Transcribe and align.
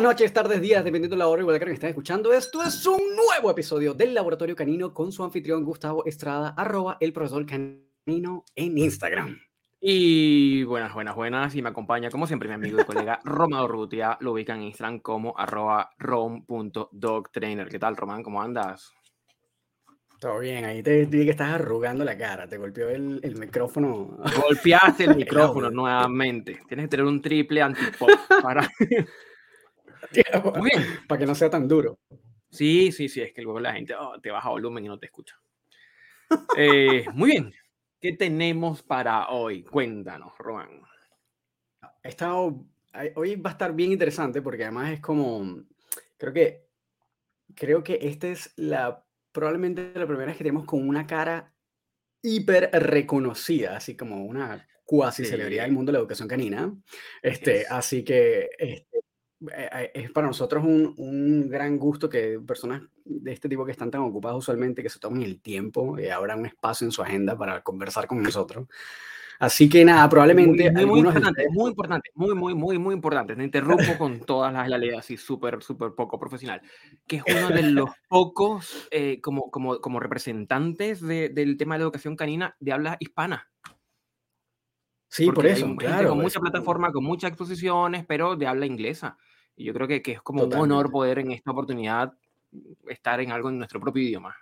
Buenas 0.00 0.14
noches, 0.14 0.32
tardes, 0.32 0.62
días, 0.62 0.82
dependiendo 0.82 1.14
de 1.14 1.18
la 1.18 1.28
hora 1.28 1.42
igual 1.42 1.58
que 1.58 1.72
estén 1.72 1.90
escuchando. 1.90 2.32
Esto 2.32 2.62
es 2.62 2.86
un 2.86 3.02
nuevo 3.14 3.50
episodio 3.50 3.92
del 3.92 4.14
Laboratorio 4.14 4.56
Canino 4.56 4.94
con 4.94 5.12
su 5.12 5.22
anfitrión 5.22 5.62
Gustavo 5.62 6.06
Estrada, 6.06 6.54
arroba 6.56 6.96
el 7.00 7.12
profesor 7.12 7.44
canino 7.44 8.46
en 8.54 8.78
Instagram. 8.78 9.38
Y 9.78 10.62
buenas, 10.62 10.94
buenas, 10.94 11.14
buenas. 11.14 11.54
Y 11.54 11.60
me 11.60 11.68
acompaña, 11.68 12.08
como 12.08 12.26
siempre, 12.26 12.48
mi 12.48 12.54
amigo 12.54 12.80
y 12.80 12.84
colega 12.84 13.20
Román 13.24 13.68
Rutia. 13.68 14.16
Lo 14.20 14.32
ubican 14.32 14.60
en 14.60 14.68
Instagram 14.68 15.00
como 15.00 15.38
arroba 15.38 15.90
rom.dogtrainer. 15.98 17.68
¿Qué 17.68 17.78
tal, 17.78 17.94
Román? 17.94 18.22
¿Cómo 18.22 18.40
andas? 18.40 18.94
Todo 20.18 20.38
bien, 20.38 20.64
ahí 20.64 20.82
te 20.82 21.04
dije 21.04 21.24
que 21.26 21.30
estás 21.32 21.52
arrugando 21.52 22.04
la 22.04 22.16
cara, 22.16 22.48
te 22.48 22.56
golpeó 22.56 22.88
el, 22.88 23.20
el 23.22 23.38
micrófono. 23.38 24.16
Golpeaste 24.46 25.04
el 25.04 25.16
micrófono 25.16 25.70
nuevamente. 25.70 26.58
Tienes 26.66 26.86
que 26.86 26.88
tener 26.88 27.04
un 27.04 27.20
triple 27.20 27.60
antipop 27.60 28.08
para... 28.42 28.66
Muy 30.56 30.70
bien. 30.70 30.86
Para 31.06 31.18
que 31.18 31.26
no 31.26 31.34
sea 31.34 31.50
tan 31.50 31.68
duro. 31.68 31.98
Sí, 32.50 32.90
sí, 32.92 33.08
sí, 33.08 33.20
es 33.20 33.32
que 33.32 33.42
luego 33.42 33.60
la 33.60 33.72
gente 33.72 33.94
oh, 33.94 34.20
te 34.20 34.30
baja 34.30 34.48
volumen 34.50 34.84
y 34.84 34.88
no 34.88 34.98
te 34.98 35.06
escucha. 35.06 35.36
Eh, 36.56 37.06
muy 37.12 37.30
bien. 37.30 37.52
¿Qué 38.00 38.12
tenemos 38.12 38.82
para 38.82 39.30
hoy? 39.30 39.64
Cuéntanos, 39.64 40.32
Juan. 40.38 40.80
Estado, 42.04 42.64
hoy 43.16 43.34
va 43.34 43.50
a 43.50 43.52
estar 43.52 43.74
bien 43.74 43.90
interesante 43.90 44.40
porque 44.40 44.62
además 44.62 44.92
es 44.92 45.00
como, 45.00 45.64
creo 46.16 46.32
que, 46.32 46.68
creo 47.56 47.82
que 47.82 47.98
esta 48.00 48.28
es 48.28 48.52
la 48.56 49.04
probablemente 49.32 49.92
la 49.94 50.06
primera 50.06 50.26
vez 50.26 50.36
que 50.36 50.44
tenemos 50.44 50.64
con 50.64 50.88
una 50.88 51.06
cara 51.06 51.52
hiper 52.22 52.70
reconocida, 52.72 53.76
así 53.76 53.96
como 53.96 54.24
una 54.24 54.66
cuasi 54.84 55.24
celebridad 55.24 55.64
del 55.64 55.72
mundo 55.72 55.90
de 55.90 55.94
la 55.94 56.00
educación 56.00 56.28
canina. 56.28 56.74
Este, 57.22 57.66
Así 57.68 58.02
que 58.02 58.50
este, 58.58 59.00
es 59.94 60.10
para 60.10 60.26
nosotros 60.26 60.64
un, 60.64 60.94
un, 60.98 61.48
gran 61.48 61.78
gusto 61.78 62.08
que 62.08 62.38
personas 62.46 62.82
de 63.04 63.32
este 63.32 63.48
tipo 63.48 63.64
que 63.64 63.72
están 63.72 63.90
tan 63.90 64.02
ocupadas 64.02 64.38
usualmente, 64.38 64.82
que 64.82 64.90
se 64.90 64.98
tomen 64.98 65.22
el 65.22 65.40
tiempo 65.40 65.98
y 65.98 66.08
abran 66.08 66.40
un 66.40 66.46
espacio 66.46 66.86
en 66.86 66.92
su 66.92 67.02
agenda 67.02 67.36
para 67.36 67.62
conversar 67.62 68.06
con 68.06 68.22
nosotros. 68.22 68.66
Así 69.40 69.70
que 69.70 69.86
nada, 69.86 70.06
probablemente. 70.06 70.70
Muy, 70.70 70.84
muy, 70.84 70.98
importante, 70.98 71.46
muy 71.48 71.70
importante, 71.70 72.10
muy, 72.14 72.34
muy, 72.34 72.54
muy, 72.54 72.78
muy 72.78 72.94
importante. 72.94 73.34
Te 73.34 73.42
interrumpo 73.42 73.96
con 73.96 74.20
todas 74.20 74.52
las 74.52 74.68
leyes 74.78 74.98
así 74.98 75.16
súper, 75.16 75.62
súper 75.62 75.92
poco 75.92 76.18
profesional. 76.18 76.60
Que 77.06 77.22
es 77.24 77.34
uno 77.34 77.48
de 77.48 77.62
los 77.62 77.88
pocos 78.06 78.86
eh, 78.90 79.18
como, 79.22 79.50
como, 79.50 79.80
como 79.80 79.98
representantes 79.98 81.00
de, 81.00 81.30
del 81.30 81.56
tema 81.56 81.74
de 81.74 81.78
la 81.78 81.84
educación 81.84 82.16
canina 82.16 82.54
de 82.60 82.72
habla 82.72 82.98
hispana. 83.00 83.48
Sí, 85.08 85.32
por 85.32 85.46
eso. 85.46 85.74
claro, 85.74 86.10
con 86.10 86.18
mucha 86.18 86.38
plataforma, 86.38 86.92
con 86.92 87.02
muchas 87.02 87.30
exposiciones, 87.30 88.04
pero 88.06 88.36
de 88.36 88.46
habla 88.46 88.66
inglesa. 88.66 89.16
Y 89.60 89.64
yo 89.64 89.74
creo 89.74 89.86
que, 89.86 90.00
que 90.00 90.12
es 90.12 90.22
como 90.22 90.44
un 90.44 90.54
honor 90.54 90.90
poder 90.90 91.18
en 91.18 91.32
esta 91.32 91.50
oportunidad 91.50 92.14
estar 92.88 93.20
en 93.20 93.30
algo 93.30 93.50
en 93.50 93.58
nuestro 93.58 93.78
propio 93.78 94.02
idioma. 94.02 94.34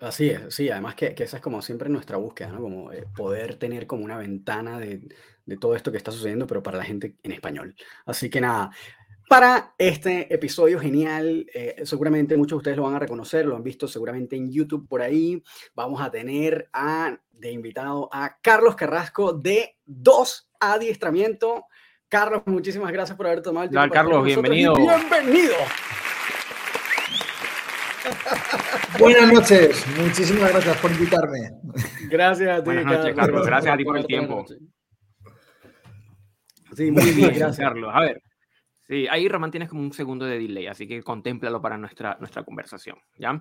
Así 0.00 0.28
es, 0.28 0.52
sí, 0.52 0.68
además 0.68 0.96
que, 0.96 1.14
que, 1.14 1.22
esa 1.22 1.36
es 1.36 1.42
como 1.42 1.62
siempre 1.62 1.88
nuestra 1.88 2.16
búsqueda, 2.16 2.50
¿no? 2.50 2.60
Como 2.60 2.90
eh, 2.90 3.06
poder 3.14 3.54
tener 3.54 3.86
como 3.86 4.04
una 4.04 4.18
ventana 4.18 4.80
de, 4.80 5.08
de, 5.46 5.56
todo 5.56 5.76
esto 5.76 5.92
que 5.92 5.98
está 5.98 6.10
sucediendo, 6.10 6.48
pero 6.48 6.64
para 6.64 6.78
la 6.78 6.84
gente 6.84 7.14
en 7.22 7.30
español. 7.30 7.76
Así 8.04 8.28
que 8.28 8.40
nada, 8.40 8.72
para 9.28 9.74
este 9.78 10.34
episodio 10.34 10.80
genial, 10.80 11.46
eh, 11.54 11.82
seguramente 11.84 12.36
muchos 12.36 12.56
de 12.56 12.58
ustedes 12.58 12.76
lo 12.76 12.82
van 12.82 12.94
a 12.94 12.98
reconocer, 12.98 13.46
lo 13.46 13.54
han 13.54 13.62
visto 13.62 13.86
seguramente 13.86 14.34
en 14.34 14.50
YouTube 14.50 14.88
por 14.88 15.00
ahí. 15.00 15.42
Vamos 15.74 16.00
a 16.02 16.10
tener 16.10 16.68
a, 16.72 17.16
de 17.30 17.52
invitado 17.52 18.10
a 18.12 18.36
Carlos 18.42 18.74
Carrasco 18.74 19.32
de 19.32 19.76
Dos 19.86 20.50
Adiestramiento. 20.58 21.66
Carlos, 22.08 22.42
muchísimas 22.46 22.92
gracias 22.92 23.16
por 23.16 23.26
haber 23.26 23.42
tomado 23.42 23.64
el 23.64 23.70
tiempo. 23.70 23.92
Carlos, 23.92 24.24
bienvenido. 24.24 24.74
Bienvenido. 24.76 25.54
Buenas 28.98 29.32
noches, 29.32 29.84
muchísimas 29.98 30.52
gracias 30.52 30.76
por 30.78 30.90
invitarme. 30.92 31.50
Gracias 32.08 32.48
a 32.48 32.56
ti, 32.58 32.64
Buenas 32.64 32.84
noches, 32.84 33.14
Carlos. 33.16 33.46
Gracias 33.46 33.74
a 33.74 33.76
ti 33.76 33.84
por 33.84 33.98
el 33.98 34.06
tiempo. 34.06 34.44
Sí, 36.76 36.90
muy 36.90 37.10
bien, 37.12 37.34
gracias, 37.34 37.58
Carlos. 37.58 37.90
A 37.92 38.00
ver, 38.00 38.22
sí, 38.86 39.06
ahí 39.08 39.28
Román 39.28 39.50
tienes 39.50 39.68
como 39.68 39.82
un 39.82 39.92
segundo 39.92 40.24
de 40.24 40.38
delay, 40.38 40.66
así 40.66 40.86
que 40.86 41.02
contémplalo 41.02 41.60
para 41.60 41.76
nuestra, 41.76 42.16
nuestra 42.20 42.42
conversación, 42.44 42.96
¿ya? 43.18 43.40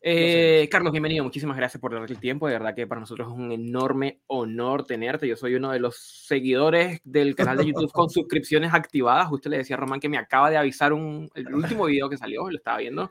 Eh, 0.00 0.68
Carlos, 0.70 0.92
bienvenido, 0.92 1.24
muchísimas 1.24 1.56
gracias 1.56 1.80
por 1.80 1.92
darte 1.92 2.12
el 2.12 2.20
tiempo, 2.20 2.46
de 2.46 2.54
verdad 2.54 2.74
que 2.74 2.86
para 2.86 3.00
nosotros 3.00 3.28
es 3.28 3.34
un 3.34 3.52
enorme 3.52 4.20
honor 4.26 4.84
tenerte, 4.84 5.28
yo 5.28 5.36
soy 5.36 5.54
uno 5.54 5.70
de 5.70 5.80
los 5.80 5.96
seguidores 6.26 7.00
del 7.04 7.34
canal 7.34 7.56
de 7.56 7.66
YouTube 7.66 7.92
con 7.92 8.10
suscripciones 8.10 8.72
activadas, 8.74 9.28
justo 9.28 9.48
le 9.48 9.58
decía 9.58 9.76
a 9.76 9.80
Román 9.80 10.00
que 10.00 10.08
me 10.08 10.18
acaba 10.18 10.50
de 10.50 10.56
avisar 10.56 10.92
un, 10.92 11.28
el 11.34 11.54
último 11.54 11.86
video 11.86 12.08
que 12.08 12.16
salió, 12.16 12.48
lo 12.50 12.56
estaba 12.56 12.78
viendo, 12.78 13.10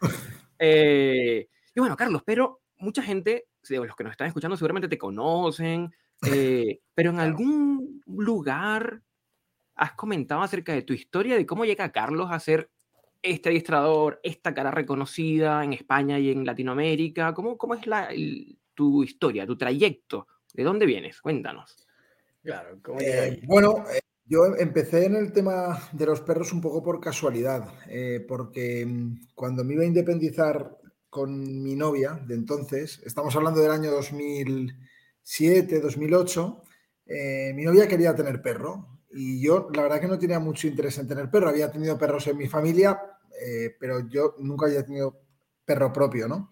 eh, 0.59 1.47
y 1.73 1.79
bueno, 1.79 1.95
Carlos, 1.95 2.21
pero 2.25 2.61
mucha 2.77 3.01
gente, 3.01 3.45
los 3.69 3.95
que 3.95 4.03
nos 4.03 4.11
están 4.11 4.27
escuchando 4.27 4.57
seguramente 4.57 4.87
te 4.87 4.97
conocen, 4.97 5.93
eh, 6.27 6.79
pero 6.93 7.11
en 7.11 7.19
algún 7.19 8.01
lugar 8.05 9.01
has 9.75 9.93
comentado 9.93 10.41
acerca 10.41 10.73
de 10.73 10.81
tu 10.81 10.93
historia, 10.93 11.35
de 11.35 11.45
cómo 11.45 11.65
llega 11.65 11.91
Carlos 11.91 12.29
a 12.31 12.39
ser 12.39 12.69
este 13.21 13.49
adiestrador, 13.49 14.19
esta 14.23 14.53
cara 14.53 14.71
reconocida 14.71 15.63
en 15.63 15.73
España 15.73 16.19
y 16.19 16.31
en 16.31 16.45
Latinoamérica. 16.45 17.33
¿Cómo, 17.33 17.57
cómo 17.57 17.75
es 17.75 17.85
la, 17.87 18.09
tu 18.73 19.03
historia, 19.03 19.45
tu 19.45 19.57
trayecto? 19.57 20.27
¿De 20.53 20.63
dónde 20.63 20.85
vienes? 20.85 21.21
Cuéntanos. 21.21 21.87
Claro, 22.43 22.79
eh, 22.99 23.39
bueno, 23.45 23.85
eh, 23.93 23.99
yo 24.25 24.55
empecé 24.57 25.05
en 25.05 25.15
el 25.15 25.31
tema 25.31 25.79
de 25.91 26.05
los 26.07 26.21
perros 26.21 26.51
un 26.51 26.61
poco 26.61 26.81
por 26.81 26.99
casualidad, 26.99 27.69
porque 28.27 28.83
mm, 28.85 29.27
cuando 29.35 29.63
me 29.63 29.73
iba 29.75 29.83
a 29.83 29.87
independizar 29.87 30.81
con 31.11 31.61
mi 31.61 31.75
novia 31.75 32.19
de 32.25 32.35
entonces, 32.35 33.01
estamos 33.05 33.35
hablando 33.35 33.59
del 33.59 33.71
año 33.71 33.91
2007, 33.91 35.81
2008, 35.81 36.63
eh, 37.05 37.51
mi 37.53 37.65
novia 37.65 37.85
quería 37.89 38.15
tener 38.15 38.41
perro 38.41 39.00
y 39.13 39.41
yo 39.41 39.69
la 39.73 39.83
verdad 39.83 39.99
que 39.99 40.07
no 40.07 40.19
tenía 40.19 40.39
mucho 40.39 40.67
interés 40.67 40.97
en 40.97 41.07
tener 41.07 41.29
perro, 41.29 41.49
había 41.49 41.71
tenido 41.71 41.97
perros 41.97 42.27
en 42.27 42.37
mi 42.37 42.47
familia, 42.47 42.99
eh, 43.43 43.75
pero 43.79 44.07
yo 44.07 44.35
nunca 44.39 44.67
había 44.67 44.85
tenido 44.85 45.19
perro 45.65 45.91
propio, 45.91 46.27
¿no? 46.27 46.51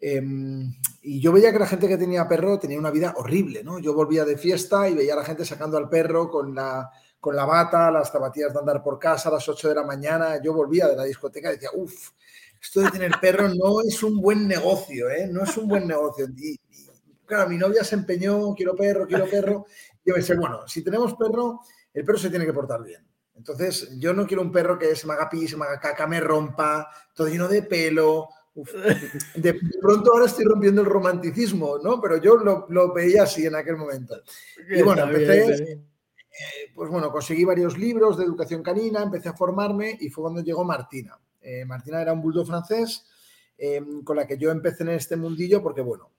Em, 0.00 0.74
y 1.02 1.20
yo 1.20 1.32
veía 1.32 1.52
que 1.52 1.58
la 1.58 1.66
gente 1.66 1.86
que 1.86 1.98
tenía 1.98 2.26
perro 2.26 2.58
tenía 2.58 2.78
una 2.78 2.90
vida 2.90 3.14
horrible, 3.16 3.62
¿no? 3.62 3.78
Yo 3.78 3.92
volvía 3.94 4.24
de 4.24 4.38
fiesta 4.38 4.88
y 4.88 4.94
veía 4.94 5.12
a 5.12 5.16
la 5.16 5.24
gente 5.24 5.44
sacando 5.44 5.76
al 5.76 5.88
perro 5.88 6.30
con 6.30 6.54
la, 6.54 6.90
con 7.20 7.36
la 7.36 7.44
bata, 7.44 7.90
las 7.90 8.10
zapatillas 8.10 8.52
de 8.52 8.60
andar 8.60 8.82
por 8.82 8.98
casa 8.98 9.28
a 9.28 9.32
las 9.32 9.48
8 9.48 9.68
de 9.68 9.74
la 9.74 9.84
mañana. 9.84 10.42
Yo 10.42 10.54
volvía 10.54 10.88
de 10.88 10.96
la 10.96 11.04
discoteca 11.04 11.50
y 11.50 11.54
decía, 11.54 11.70
uff, 11.74 12.10
esto 12.62 12.80
de 12.80 12.90
tener 12.90 13.12
perro 13.20 13.48
no 13.48 13.82
es 13.82 14.02
un 14.02 14.20
buen 14.20 14.48
negocio, 14.48 15.10
¿eh? 15.10 15.28
No 15.30 15.44
es 15.44 15.56
un 15.56 15.68
buen 15.68 15.86
negocio. 15.86 16.26
Y, 16.36 16.58
claro, 17.26 17.48
mi 17.48 17.58
novia 17.58 17.84
se 17.84 17.94
empeñó, 17.94 18.54
quiero 18.54 18.74
perro, 18.74 19.06
quiero 19.06 19.28
perro. 19.28 19.66
Y 20.04 20.10
yo 20.10 20.14
pensé, 20.14 20.34
bueno, 20.34 20.66
si 20.66 20.82
tenemos 20.82 21.14
perro, 21.14 21.60
el 21.92 22.04
perro 22.04 22.18
se 22.18 22.30
tiene 22.30 22.46
que 22.46 22.52
portar 22.52 22.82
bien. 22.82 23.06
Entonces, 23.34 23.98
yo 23.98 24.12
no 24.12 24.26
quiero 24.26 24.42
un 24.42 24.52
perro 24.52 24.78
que 24.78 24.94
se 24.94 25.06
me 25.06 25.14
haga 25.14 25.30
pis, 25.30 25.50
se 25.50 25.56
me 25.56 25.64
haga 25.64 25.80
caca, 25.80 26.06
me 26.06 26.20
rompa, 26.20 26.90
todo 27.14 27.28
lleno 27.28 27.48
de 27.48 27.62
pelo. 27.62 28.28
De, 29.36 29.58
pronto 29.80 30.12
ahora 30.12 30.26
estoy 30.26 30.44
rompiendo 30.44 30.82
el 30.82 30.86
romanticismo, 30.88 31.78
¿no? 31.78 32.00
Pero 32.00 32.18
yo 32.18 32.36
lo, 32.36 32.66
lo 32.68 32.92
veía 32.92 33.22
así 33.22 33.46
en 33.46 33.54
aquel 33.54 33.76
momento. 33.76 34.16
Y 34.68 34.82
bueno, 34.82 35.04
empecé, 35.04 35.80
eh, 36.40 36.70
pues 36.74 36.90
bueno, 36.90 37.10
conseguí 37.10 37.44
varios 37.44 37.76
libros 37.78 38.18
de 38.18 38.24
educación 38.24 38.62
canina, 38.62 39.02
empecé 39.02 39.28
a 39.28 39.34
formarme 39.34 39.96
y 40.00 40.10
fue 40.10 40.22
cuando 40.22 40.42
llegó 40.42 40.64
Martina. 40.64 41.18
Eh, 41.40 41.64
Martina 41.64 42.00
era 42.00 42.12
un 42.12 42.20
bulldog 42.20 42.46
francés 42.46 43.06
em, 43.56 44.02
con 44.04 44.16
la 44.16 44.26
que 44.26 44.36
yo 44.36 44.50
empecé 44.50 44.82
en 44.82 44.90
este 44.90 45.16
mundillo 45.16 45.62
porque, 45.62 45.80
bueno, 45.80 46.10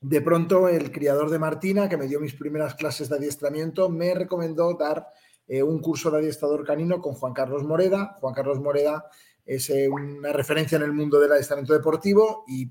de 0.00 0.20
pronto 0.20 0.68
el 0.68 0.92
criador 0.92 1.30
de 1.30 1.38
Martina, 1.38 1.88
que 1.88 1.96
me 1.96 2.06
dio 2.06 2.20
mis 2.20 2.34
primeras 2.34 2.74
clases 2.74 3.08
de 3.08 3.16
adiestramiento, 3.16 3.88
me 3.88 4.14
recomendó 4.14 4.74
dar 4.74 5.08
eh, 5.46 5.62
un 5.62 5.80
curso 5.80 6.10
de 6.10 6.18
adiestrador 6.18 6.64
canino 6.64 7.00
con 7.00 7.14
Juan 7.14 7.32
Carlos 7.32 7.64
Moreda. 7.64 8.16
Juan 8.20 8.34
Carlos 8.34 8.60
Moreda 8.60 9.06
es 9.44 9.70
eh, 9.70 9.88
una 9.88 10.32
referencia 10.32 10.76
en 10.76 10.82
el 10.82 10.92
mundo 10.92 11.18
del 11.18 11.32
adiestramiento 11.32 11.72
deportivo 11.72 12.44
y 12.46 12.70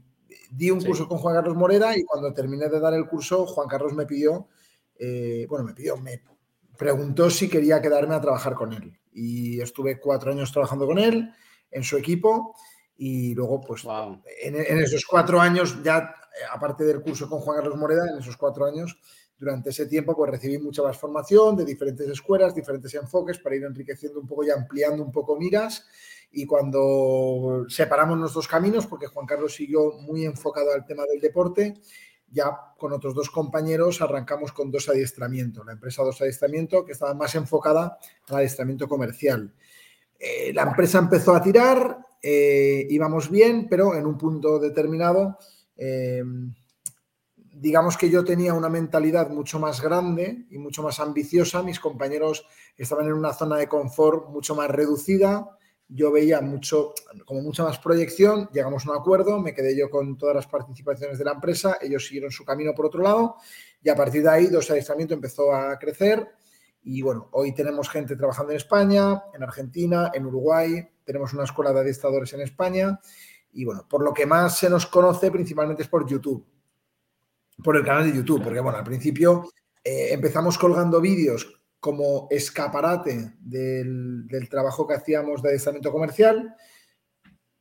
di 0.51 0.71
un 0.71 0.81
curso 0.81 1.07
con 1.07 1.17
Juan 1.17 1.35
Carlos 1.35 1.55
Moreda 1.55 1.97
y 1.97 2.03
cuando 2.03 2.33
terminé 2.33 2.69
de 2.69 2.79
dar 2.79 2.93
el 2.93 3.07
curso, 3.07 3.45
Juan 3.45 3.67
Carlos 3.67 3.93
me 3.93 4.05
pidió, 4.05 4.47
bueno, 5.49 5.65
me 5.65 5.73
pidió, 5.73 5.97
me 5.97 6.21
preguntó 6.77 7.29
si 7.29 7.49
quería 7.49 7.81
quedarme 7.81 8.15
a 8.15 8.21
trabajar 8.21 8.53
con 8.53 8.71
él. 8.71 8.97
Y 9.11 9.59
estuve 9.59 9.99
cuatro 9.99 10.31
años 10.31 10.51
trabajando 10.51 10.85
con 10.85 10.99
él 10.99 11.33
en 11.71 11.83
su 11.83 11.97
equipo 11.97 12.55
y 12.97 13.35
luego, 13.35 13.61
pues, 13.61 13.85
en, 14.41 14.55
esos 14.55 15.05
cuatro 15.05 15.39
años, 15.39 15.83
ya 15.83 15.97
eh, 15.99 16.26
aparte 16.51 16.83
del 16.83 17.01
curso 17.01 17.29
con 17.29 17.39
Juan 17.39 17.57
Carlos 17.57 17.77
Moreda, 17.77 18.09
en 18.09 18.19
esos 18.19 18.37
cuatro 18.37 18.65
años, 18.65 18.99
durante 19.37 19.69
ese 19.69 19.85
tiempo, 19.85 20.15
pues 20.15 20.31
recibí 20.31 20.57
mucha 20.57 20.81
más 20.81 20.97
formación 20.97 21.55
de 21.55 21.65
diferentes 21.65 22.07
escuelas, 22.09 22.55
diferentes 22.55 22.93
enfoques 22.95 23.37
para 23.39 23.55
ir 23.55 23.63
enriqueciendo 23.63 24.19
un 24.19 24.27
poco 24.27 24.43
y 24.43 24.49
ampliando 24.49 25.03
un 25.03 25.11
poco 25.11 25.37
miras. 25.37 25.85
Y 26.31 26.45
cuando 26.45 27.65
separamos 27.69 28.17
nuestros 28.17 28.47
caminos, 28.47 28.87
porque 28.87 29.07
Juan 29.07 29.25
Carlos 29.25 29.55
siguió 29.55 29.93
muy 30.01 30.25
enfocado 30.25 30.73
al 30.73 30.85
tema 30.85 31.03
del 31.05 31.21
deporte, 31.21 31.75
ya 32.29 32.51
con 32.77 32.91
otros 32.91 33.13
dos 33.13 33.29
compañeros 33.29 34.01
arrancamos 34.01 34.51
con 34.51 34.69
dos 34.69 34.89
adiestramientos, 34.89 35.65
la 35.65 35.73
empresa 35.73 36.03
dos 36.03 36.21
adiestramiento 36.21 36.83
que 36.83 36.91
estaba 36.91 37.13
más 37.13 37.35
enfocada 37.35 37.97
al 38.27 38.35
adiestramiento 38.35 38.87
comercial. 38.87 39.53
Eh, 40.19 40.51
la 40.53 40.63
empresa 40.63 40.99
empezó 40.99 41.33
a 41.33 41.41
tirar, 41.41 41.99
eh, 42.21 42.85
íbamos 42.89 43.29
bien, 43.29 43.67
pero 43.69 43.95
en 43.95 44.05
un 44.05 44.17
punto 44.17 44.59
determinado, 44.59 45.37
digamos 47.59 47.97
que 47.97 48.09
yo 48.09 48.23
tenía 48.23 48.53
una 48.53 48.69
mentalidad 48.69 49.29
mucho 49.29 49.59
más 49.59 49.81
grande 49.81 50.45
y 50.49 50.57
mucho 50.57 50.83
más 50.83 50.99
ambiciosa. 50.99 51.63
Mis 51.63 51.79
compañeros 51.79 52.45
estaban 52.75 53.07
en 53.07 53.13
una 53.13 53.33
zona 53.33 53.57
de 53.57 53.67
confort 53.67 54.29
mucho 54.29 54.55
más 54.55 54.69
reducida. 54.69 55.57
Yo 55.89 56.11
veía 56.11 56.41
mucho, 56.41 56.93
como 57.25 57.41
mucha 57.41 57.63
más 57.63 57.79
proyección, 57.79 58.49
llegamos 58.51 58.85
a 58.85 58.91
un 58.91 58.97
acuerdo, 58.97 59.39
me 59.39 59.53
quedé 59.53 59.75
yo 59.75 59.89
con 59.89 60.17
todas 60.17 60.35
las 60.35 60.45
participaciones 60.45 61.17
de 61.17 61.23
la 61.23 61.31
empresa, 61.31 61.77
ellos 61.81 62.05
siguieron 62.05 62.29
su 62.29 62.43
camino 62.43 62.73
por 62.75 62.87
otro 62.87 63.01
lado 63.01 63.37
y 63.81 63.87
a 63.87 63.95
partir 63.95 64.21
de 64.21 64.29
ahí 64.29 64.47
Dos 64.47 64.69
Adiestramiento 64.69 65.13
empezó 65.13 65.53
a 65.53 65.79
crecer. 65.79 66.27
Y 66.83 67.01
bueno, 67.01 67.29
hoy 67.31 67.53
tenemos 67.53 67.89
gente 67.89 68.17
trabajando 68.17 68.51
en 68.51 68.57
España, 68.57 69.23
en 69.33 69.43
Argentina, 69.43 70.11
en 70.13 70.25
Uruguay, 70.25 70.89
tenemos 71.05 71.33
una 71.33 71.45
escuela 71.45 71.71
de 71.71 71.79
adiestradores 71.79 72.33
en 72.33 72.41
España 72.41 72.99
y 73.51 73.65
bueno, 73.65 73.85
por 73.89 74.03
lo 74.03 74.13
que 74.13 74.25
más 74.25 74.57
se 74.57 74.69
nos 74.69 74.85
conoce 74.85 75.31
principalmente 75.31 75.83
es 75.83 75.89
por 75.89 76.07
YouTube, 76.07 76.45
por 77.63 77.75
el 77.75 77.83
canal 77.83 78.09
de 78.09 78.17
YouTube, 78.17 78.43
porque 78.43 78.59
bueno, 78.59 78.77
al 78.77 78.83
principio 78.83 79.49
eh, 79.83 80.09
empezamos 80.11 80.57
colgando 80.57 81.01
vídeos 81.01 81.57
como 81.79 82.27
escaparate 82.29 83.33
del, 83.39 84.27
trabajo 84.49 84.87
que 84.87 84.95
hacíamos 84.95 85.41
de 85.41 85.49
adiestramiento 85.49 85.91
comercial. 85.91 86.55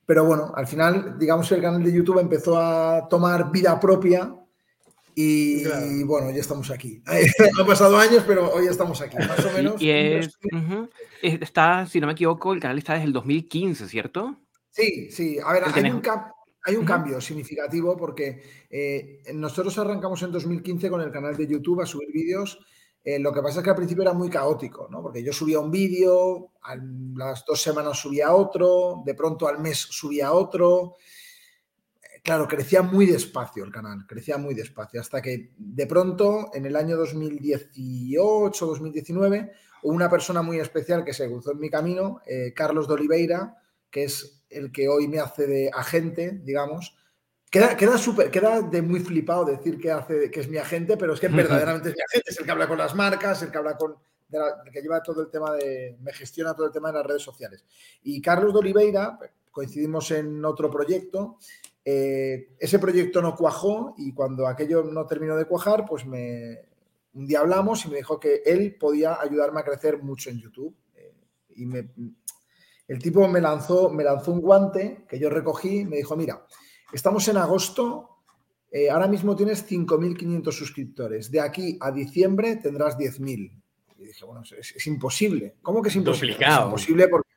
Pero 0.05 0.25
bueno, 0.25 0.53
al 0.55 0.67
final, 0.67 1.19
digamos 1.19 1.49
que 1.49 1.57
el 1.57 1.63
canal 1.63 1.83
de 1.83 1.93
YouTube 1.93 2.21
empezó 2.21 2.59
a 2.59 3.09
tomar 3.09 3.51
vida 3.51 3.79
propia 3.79 4.35
y, 5.15 5.65
bueno, 6.05 6.31
ya 6.31 6.41
estamos 6.41 6.71
aquí. 6.71 7.03
Han 7.59 7.67
pasado 7.67 7.97
años, 7.97 8.23
pero 8.27 8.53
hoy 8.53 8.67
estamos 8.67 9.01
aquí, 9.01 9.17
más 9.17 9.45
o 9.45 9.51
menos. 9.53 9.81
Y 9.81 9.91
está, 11.23 11.87
si 11.87 12.01
no 12.01 12.07
me 12.07 12.13
equivoco, 12.13 12.53
el 12.53 12.61
canal 12.61 12.79
está 12.79 12.95
desde 12.95 13.07
el 13.07 13.13
2015, 13.13 13.89
¿cierto? 13.89 14.37
Sí, 14.77 15.11
sí. 15.11 15.39
A 15.43 15.53
ver, 15.53 15.65
hay 15.65 15.91
un, 15.91 16.03
hay 16.65 16.77
un 16.77 16.85
cambio 16.85 17.21
significativo 17.21 17.97
porque 17.97 18.43
eh, 18.69 19.23
nosotros 19.35 19.79
arrancamos 19.79 20.23
en 20.23 20.33
2015 20.33 20.91
con 20.91 21.01
el 21.01 21.11
canal 21.11 21.37
de 21.37 21.47
YouTube 21.47 21.81
a 21.81 21.87
subir 21.87 22.13
vídeos 22.13 22.59
eh, 23.07 23.21
lo 23.21 23.33
que 23.33 23.41
pasa 23.41 23.61
es 23.61 23.65
que 23.65 23.71
al 23.71 23.77
principio 23.77 24.03
era 24.03 24.13
muy 24.13 24.29
caótico, 24.29 24.89
¿no? 24.91 25.01
Porque 25.01 25.23
yo 25.23 25.33
subía 25.33 25.61
un 25.61 25.71
vídeo, 25.71 26.51
a 26.61 26.75
las 27.15 27.45
dos 27.47 27.63
semanas 27.63 28.01
subía 28.01 28.35
otro, 28.35 29.01
de 29.07 29.15
pronto 29.15 29.47
al 29.47 29.61
mes 29.61 29.79
subía 29.79 30.33
otro. 30.33 30.95
Eh, 32.03 32.21
claro, 32.25 32.49
crecía 32.49 32.83
muy 32.83 33.07
despacio 33.07 33.63
el 33.63 33.71
canal, 33.71 34.05
crecía 34.09 34.39
muy 34.39 34.55
despacio, 34.55 35.01
hasta 35.01 35.23
que 35.23 35.53
de 35.57 35.87
pronto, 35.87 36.51
en 36.53 36.67
el 36.67 36.75
año 36.75 36.97
2018, 36.97 38.67
2019, 38.67 39.53
hubo 39.85 39.95
una 39.95 40.11
persona 40.11 40.43
muy 40.43 40.59
especial 40.59 41.05
que 41.05 41.15
se 41.15 41.29
cruzó 41.29 41.53
en 41.53 41.61
mi 41.61 41.71
camino, 41.71 42.23
eh, 42.27 42.53
Carlos 42.57 42.89
de 42.89 42.95
Oliveira, 42.95 43.57
que 43.89 44.03
es 44.03 44.36
el 44.51 44.73
que 44.73 44.89
hoy 44.89 45.09
me 45.09 45.21
hace 45.21 45.47
de 45.47 45.71
agente, 45.73 46.41
digamos, 46.43 46.97
Queda, 47.51 47.77
queda, 47.77 47.97
queda 48.31 48.61
de 48.61 48.83
muy 48.83 49.01
flipado 49.01 49.45
decir 49.45 49.79
que, 49.79 49.91
hace, 49.91 50.31
que 50.31 50.41
es 50.41 50.49
mi 50.49 50.59
agente, 50.59 50.97
pero 50.97 51.15
es 51.15 51.21
que 51.21 51.29
verdaderamente 51.29 51.91
es 51.91 51.95
mi 51.95 52.03
agente, 52.03 52.31
es 52.31 52.39
el 52.41 52.45
que 52.45 52.51
habla 52.51 52.67
con 52.69 52.79
las 52.79 52.95
marcas, 52.95 53.41
el 53.43 53.53
que 53.53 53.59
habla 53.59 53.77
con. 53.77 53.97
el 54.31 54.73
que 54.73 54.83
lleva 54.83 55.03
todo 55.03 55.23
el 55.23 55.31
tema 55.31 55.55
de. 55.55 55.97
me 56.01 56.13
gestiona 56.13 56.55
todo 56.55 56.67
el 56.67 56.73
tema 56.73 56.89
de 56.89 56.99
las 56.99 57.07
redes 57.07 57.23
sociales. 57.23 57.65
Y 58.03 58.21
Carlos 58.21 58.53
de 58.53 58.59
Oliveira, 58.59 59.19
coincidimos 59.53 60.11
en 60.11 60.45
otro 60.45 60.71
proyecto. 60.71 61.39
Eh, 61.85 62.57
ese 62.59 62.81
proyecto 62.81 63.23
no 63.23 63.37
cuajó 63.37 63.95
y 63.97 64.13
cuando 64.13 64.49
aquello 64.49 64.83
no 64.83 65.07
terminó 65.07 65.37
de 65.37 65.45
cuajar, 65.45 65.85
pues 65.85 66.05
me, 66.05 66.59
un 67.15 67.27
día 67.29 67.41
hablamos 67.41 67.87
y 67.87 67.91
me 67.91 67.99
dijo 67.99 68.19
que 68.19 68.43
él 68.45 68.77
podía 68.79 69.21
ayudarme 69.21 69.61
a 69.61 69.65
crecer 69.65 70.03
mucho 70.03 70.31
en 70.31 70.41
YouTube. 70.41 70.75
Eh, 70.97 71.15
y 71.55 71.65
me, 71.65 71.89
el 72.89 72.99
tipo 72.99 73.27
me 73.29 73.41
lanzó, 73.41 73.91
me 73.91 74.05
lanzó 74.05 74.33
un 74.33 74.41
guante 74.41 75.05
que 75.09 75.19
yo 75.19 75.29
recogí 75.29 75.85
me 75.85 75.97
dijo, 75.97 76.17
mira, 76.17 76.47
Estamos 76.93 77.27
en 77.29 77.37
agosto, 77.37 78.23
eh, 78.71 78.91
ahora 78.91 79.09
mismo 79.09 79.35
tienes 79.35 79.69
5.500 79.69 80.53
suscriptores. 80.53 81.31
De 81.31 81.41
aquí 81.41 81.77
a 81.81 81.91
diciembre 81.91 82.57
tendrás 82.57 82.97
10.000. 82.97 83.63
Y 83.99 84.05
dije, 84.05 84.25
bueno, 84.25 84.43
es, 84.43 84.87
imposible. 84.87 85.57
¿Cómo 85.63 85.83
que 85.83 85.89
es 85.89 85.97
imposible? 85.97 86.37
Es 86.39 86.59
imposible 86.59 87.09
porque, 87.09 87.29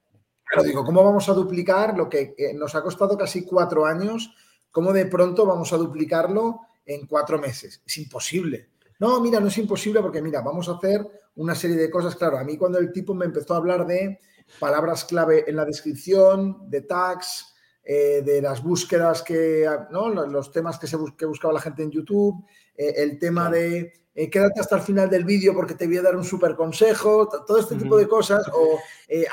claro, 0.43 0.67
digo, 0.67 0.85
¿cómo 0.85 1.03
vamos 1.03 1.27
a 1.29 1.33
duplicar 1.33 1.97
lo 1.97 2.07
que 2.07 2.35
eh, 2.37 2.53
nos 2.53 2.75
ha 2.75 2.83
costado 2.83 3.17
casi 3.17 3.43
cuatro 3.43 3.85
años? 3.85 4.35
¿Cómo 4.71 4.93
de 4.93 5.07
pronto 5.07 5.45
vamos 5.45 5.73
a 5.73 5.77
duplicarlo 5.77 6.59
en 6.85 7.07
cuatro 7.07 7.39
meses? 7.39 7.81
Es 7.85 7.97
imposible. 7.97 8.69
No, 8.99 9.19
mira, 9.19 9.39
no 9.39 9.47
es 9.47 9.57
imposible 9.57 10.01
porque, 10.01 10.21
mira, 10.21 10.41
vamos 10.41 10.69
a 10.69 10.73
hacer 10.73 11.05
una 11.37 11.55
serie 11.55 11.77
de 11.77 11.89
cosas. 11.89 12.15
Claro, 12.15 12.37
a 12.37 12.43
mí 12.43 12.55
cuando 12.55 12.77
el 12.77 12.91
tipo 12.91 13.15
me 13.15 13.25
empezó 13.25 13.55
a 13.55 13.57
hablar 13.57 13.87
de 13.87 14.19
palabras 14.59 15.05
clave 15.05 15.45
en 15.47 15.55
la 15.55 15.65
descripción, 15.65 16.69
de 16.69 16.81
tags, 16.81 17.53
eh, 17.83 18.21
de 18.23 18.41
las 18.41 18.61
búsquedas 18.61 19.23
que, 19.23 19.67
¿no? 19.91 20.09
los 20.09 20.51
temas 20.51 20.77
que, 20.77 20.87
se 20.87 20.97
que 21.17 21.25
buscaba 21.25 21.53
la 21.53 21.61
gente 21.61 21.83
en 21.83 21.91
YouTube, 21.91 22.45
eh, 22.75 22.93
el 22.97 23.17
tema 23.17 23.49
de 23.49 23.93
eh, 24.13 24.29
quédate 24.29 24.59
hasta 24.59 24.75
el 24.75 24.81
final 24.81 25.09
del 25.09 25.23
vídeo 25.23 25.53
porque 25.53 25.75
te 25.75 25.87
voy 25.87 25.97
a 25.97 26.01
dar 26.01 26.15
un 26.15 26.23
súper 26.23 26.55
consejo, 26.55 27.27
todo 27.47 27.57
este 27.57 27.75
tipo 27.75 27.97
de 27.97 28.07
cosas, 28.07 28.47
o 28.53 28.79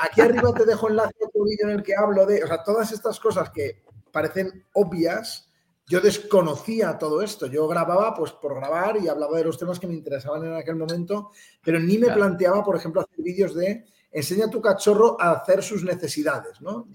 aquí 0.01 0.21
arriba 0.21 0.53
te 0.53 0.65
dejo 0.65 0.89
enlace 0.89 1.15
a 1.25 1.29
tu 1.29 1.43
vídeo 1.43 1.67
en 1.69 1.77
el 1.77 1.83
que 1.83 1.95
hablo 1.95 2.25
de, 2.25 2.43
o 2.43 2.47
sea, 2.47 2.63
todas 2.63 2.91
estas 2.91 3.19
cosas 3.19 3.49
que 3.49 3.83
parecen 4.11 4.65
obvias, 4.73 5.47
yo 5.85 6.01
desconocía 6.01 6.97
todo 6.97 7.21
esto, 7.21 7.47
yo 7.47 7.67
grababa 7.67 8.13
pues 8.13 8.31
por 8.31 8.55
grabar 8.55 8.97
y 8.97 9.07
hablaba 9.07 9.37
de 9.37 9.45
los 9.45 9.57
temas 9.57 9.79
que 9.79 9.87
me 9.87 9.93
interesaban 9.93 10.45
en 10.45 10.55
aquel 10.55 10.75
momento, 10.75 11.31
pero 11.63 11.79
ni 11.79 11.97
me 11.97 12.11
planteaba, 12.11 12.63
por 12.63 12.75
ejemplo, 12.75 13.01
hacer 13.01 13.23
vídeos 13.23 13.55
de 13.55 13.85
enseña 14.11 14.45
a 14.45 14.49
tu 14.49 14.61
cachorro 14.61 15.19
a 15.19 15.31
hacer 15.31 15.63
sus 15.63 15.83
necesidades, 15.83 16.61
¿no? 16.61 16.87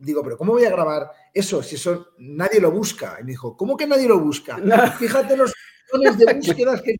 digo, 0.00 0.22
pero 0.22 0.36
¿cómo 0.36 0.52
voy 0.52 0.64
a 0.64 0.70
grabar 0.70 1.10
eso 1.32 1.62
si 1.62 1.76
eso 1.76 2.08
nadie 2.18 2.60
lo 2.60 2.70
busca? 2.70 3.18
Y 3.20 3.24
me 3.24 3.32
dijo, 3.32 3.56
¿cómo 3.56 3.76
que 3.76 3.86
nadie 3.86 4.08
lo 4.08 4.18
busca? 4.18 4.56
Fíjate 4.98 5.36
los 5.36 5.52
millones 5.92 6.18
de 6.18 6.34
búsquedas 6.34 6.82
que... 6.82 6.96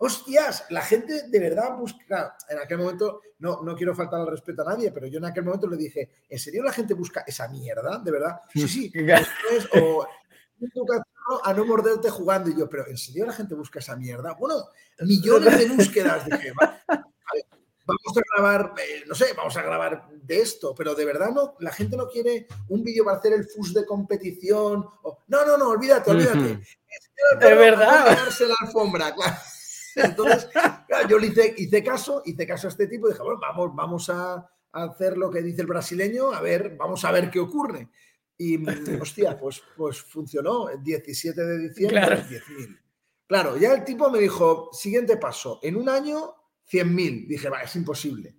Hostias, 0.00 0.66
la 0.70 0.82
gente 0.82 1.28
de 1.28 1.40
verdad 1.40 1.76
busca... 1.76 2.36
En 2.48 2.58
aquel 2.58 2.78
momento, 2.78 3.22
no, 3.40 3.62
no 3.62 3.74
quiero 3.74 3.96
faltar 3.96 4.20
al 4.20 4.28
respeto 4.28 4.62
a 4.62 4.72
nadie, 4.72 4.92
pero 4.92 5.06
yo 5.08 5.18
en 5.18 5.24
aquel 5.24 5.44
momento 5.44 5.66
le 5.66 5.76
dije, 5.76 6.10
¿en 6.28 6.38
serio 6.38 6.62
la 6.62 6.72
gente 6.72 6.94
busca 6.94 7.24
esa 7.26 7.48
mierda? 7.48 7.98
¿De 7.98 8.10
verdad? 8.12 8.40
Sí, 8.52 8.68
sí. 8.68 8.92
o 9.80 10.06
a 11.42 11.52
no 11.52 11.64
morderte 11.64 12.10
jugando. 12.10 12.50
Y 12.50 12.56
yo, 12.56 12.68
pero 12.68 12.86
¿en 12.86 12.96
serio 12.96 13.26
la 13.26 13.32
gente 13.32 13.54
busca 13.54 13.80
esa 13.80 13.96
mierda? 13.96 14.34
Bueno, 14.34 14.54
millones 15.00 15.58
de 15.58 15.66
búsquedas. 15.66 16.24
Dije, 16.26 16.52
vamos 17.88 18.18
a 18.18 18.22
grabar, 18.34 18.74
eh, 18.78 19.04
no 19.06 19.14
sé, 19.14 19.32
vamos 19.34 19.56
a 19.56 19.62
grabar 19.62 20.08
de 20.10 20.40
esto, 20.40 20.74
pero 20.74 20.94
de 20.94 21.04
verdad 21.04 21.30
no, 21.32 21.54
la 21.60 21.72
gente 21.72 21.96
no 21.96 22.08
quiere 22.08 22.46
un 22.68 22.82
vídeo 22.82 23.04
para 23.04 23.16
hacer 23.16 23.32
el 23.32 23.48
FUS 23.48 23.72
de 23.72 23.86
competición. 23.86 24.84
O, 25.02 25.18
no, 25.28 25.46
no, 25.46 25.56
no, 25.56 25.70
olvídate, 25.70 26.10
olvídate. 26.10 26.60
De 27.40 27.54
verdad. 27.54 28.18
la 28.40 28.54
alfombra, 28.60 29.14
Entonces, 29.96 30.48
yo 31.08 31.18
le 31.18 31.26
hice, 31.28 31.82
caso, 31.82 32.22
hice 32.24 32.46
caso 32.46 32.68
a 32.68 32.70
este 32.70 32.86
tipo 32.86 33.08
y 33.08 33.12
dije, 33.12 33.22
bueno, 33.22 33.40
vamos, 33.40 33.74
vamos 33.74 34.10
a, 34.10 34.48
hacer 34.70 35.16
lo 35.16 35.30
que 35.30 35.42
dice 35.42 35.62
el 35.62 35.66
brasileño, 35.66 36.30
a 36.32 36.40
ver, 36.40 36.76
vamos 36.76 37.04
a 37.04 37.10
ver 37.10 37.30
qué 37.30 37.40
ocurre. 37.40 37.88
Y, 38.36 38.58
hostia, 39.00 39.36
pues, 39.36 39.60
pues 39.76 40.00
funcionó. 40.02 40.68
El 40.68 40.82
17 40.84 41.42
de 41.42 41.58
diciembre, 41.58 42.00
claro. 42.00 42.16
10.000. 42.16 42.80
Claro, 43.26 43.56
ya 43.56 43.74
el 43.74 43.84
tipo 43.84 44.08
me 44.10 44.20
dijo, 44.20 44.70
siguiente 44.72 45.16
paso, 45.16 45.58
en 45.62 45.76
un 45.76 45.88
año 45.88 46.37
100.000. 46.70 47.26
Dije, 47.26 47.48
va, 47.48 47.62
es 47.62 47.74
imposible. 47.76 48.36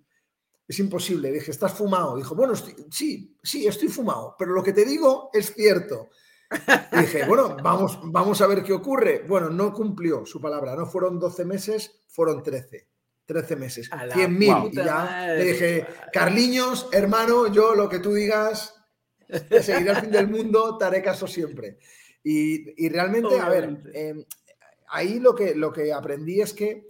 Es 0.66 0.78
imposible. 0.78 1.32
Dije, 1.32 1.50
estás 1.50 1.74
fumado. 1.74 2.16
Dijo, 2.16 2.34
bueno, 2.34 2.54
sí, 2.90 3.36
sí, 3.42 3.66
estoy 3.66 3.88
fumado, 3.88 4.36
pero 4.38 4.52
lo 4.52 4.62
que 4.62 4.72
te 4.72 4.84
digo 4.84 5.30
es 5.32 5.52
cierto. 5.52 6.10
dije, 6.92 7.26
bueno, 7.26 7.56
vamos, 7.62 7.98
vamos 8.04 8.40
a 8.40 8.46
ver 8.46 8.62
qué 8.62 8.72
ocurre. 8.72 9.24
Bueno, 9.26 9.50
no 9.50 9.72
cumplió 9.72 10.24
su 10.24 10.40
palabra. 10.40 10.76
No 10.76 10.86
fueron 10.86 11.18
12 11.18 11.44
meses, 11.44 12.02
fueron 12.08 12.42
13. 12.42 12.88
13 13.26 13.56
meses. 13.56 13.90
100.000. 13.90 14.70
Y 14.72 14.76
ya 14.76 15.34
le 15.36 15.44
dije, 15.44 15.86
Carliños, 16.12 16.88
hermano, 16.92 17.52
yo 17.52 17.74
lo 17.74 17.88
que 17.88 18.00
tú 18.00 18.12
digas, 18.12 18.74
seguiré 19.60 19.90
al 19.90 20.00
fin 20.02 20.10
del 20.10 20.28
mundo, 20.28 20.76
te 20.78 20.84
haré 20.84 21.02
caso 21.02 21.26
siempre. 21.26 21.78
Y, 22.22 22.88
realmente, 22.88 23.38
a 23.38 23.48
ver, 23.48 23.80
em, 23.94 24.24
ahí 24.88 25.20
lo 25.20 25.34
que, 25.34 25.54
lo 25.54 25.72
que 25.72 25.92
aprendí 25.92 26.40
es 26.40 26.52
que 26.52 26.86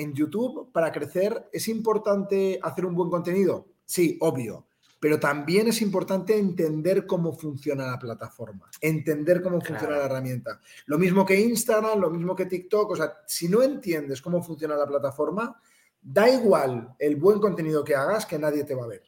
en 0.00 0.14
YouTube, 0.14 0.70
para 0.72 0.92
crecer, 0.92 1.48
¿es 1.52 1.68
importante 1.68 2.58
hacer 2.62 2.86
un 2.86 2.94
buen 2.94 3.10
contenido? 3.10 3.66
Sí, 3.84 4.16
obvio. 4.20 4.66
Pero 5.00 5.18
también 5.18 5.66
es 5.68 5.80
importante 5.80 6.36
entender 6.36 7.06
cómo 7.06 7.32
funciona 7.32 7.86
la 7.86 7.98
plataforma, 7.98 8.68
entender 8.82 9.40
cómo 9.42 9.60
funciona 9.60 9.96
la 9.96 10.04
herramienta. 10.04 10.60
Lo 10.86 10.98
mismo 10.98 11.24
que 11.24 11.40
Instagram, 11.40 11.98
lo 11.98 12.10
mismo 12.10 12.36
que 12.36 12.44
TikTok. 12.44 12.90
O 12.90 12.96
sea, 12.96 13.14
si 13.26 13.48
no 13.48 13.62
entiendes 13.62 14.20
cómo 14.20 14.42
funciona 14.42 14.76
la 14.76 14.86
plataforma, 14.86 15.58
da 16.02 16.28
igual 16.28 16.94
el 16.98 17.16
buen 17.16 17.40
contenido 17.40 17.82
que 17.82 17.94
hagas 17.94 18.26
que 18.26 18.38
nadie 18.38 18.64
te 18.64 18.74
va 18.74 18.84
a 18.84 18.88
ver. 18.88 19.02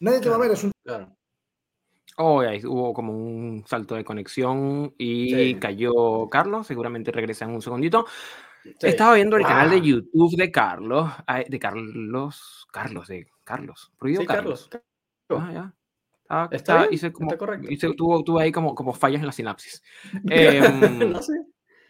Nadie 0.00 0.20
te 0.20 0.30
va 0.30 0.36
a 0.36 0.38
ver, 0.38 0.52
es 0.52 0.64
un... 0.64 0.72
Claro. 0.82 1.14
Oh, 2.16 2.42
hubo 2.64 2.94
como 2.94 3.12
un 3.12 3.64
salto 3.66 3.94
de 3.94 4.04
conexión 4.04 4.92
y 4.98 5.54
cayó 5.56 6.28
Carlos, 6.28 6.66
seguramente 6.66 7.12
regresa 7.12 7.44
en 7.44 7.52
un 7.52 7.62
segundito. 7.62 8.06
Estaba 8.80 9.14
viendo 9.14 9.36
el 9.36 9.44
canal 9.44 9.70
de 9.70 9.80
YouTube 9.80 10.36
de 10.36 10.50
Carlos, 10.50 11.10
de 11.48 11.58
Carlos, 11.58 12.66
Carlos, 12.72 13.08
de 13.08 13.26
Carlos, 13.44 13.92
prohibido 13.98 14.24
Carlos. 14.26 14.70
Ah, 15.30 15.50
ya. 15.52 15.74
Ah, 16.30 16.48
está, 16.52 16.84
está, 16.84 17.10
como, 17.10 17.30
está 17.30 17.38
correcto. 17.38 17.94
tuvo, 17.96 18.22
tuvo, 18.22 18.38
ahí 18.38 18.52
como, 18.52 18.74
como 18.74 18.92
fallas 18.92 19.20
en 19.20 19.26
la 19.26 19.32
sinapsis. 19.32 19.82
Eh, 20.30 20.60
no 21.10 21.22
sé 21.22 21.32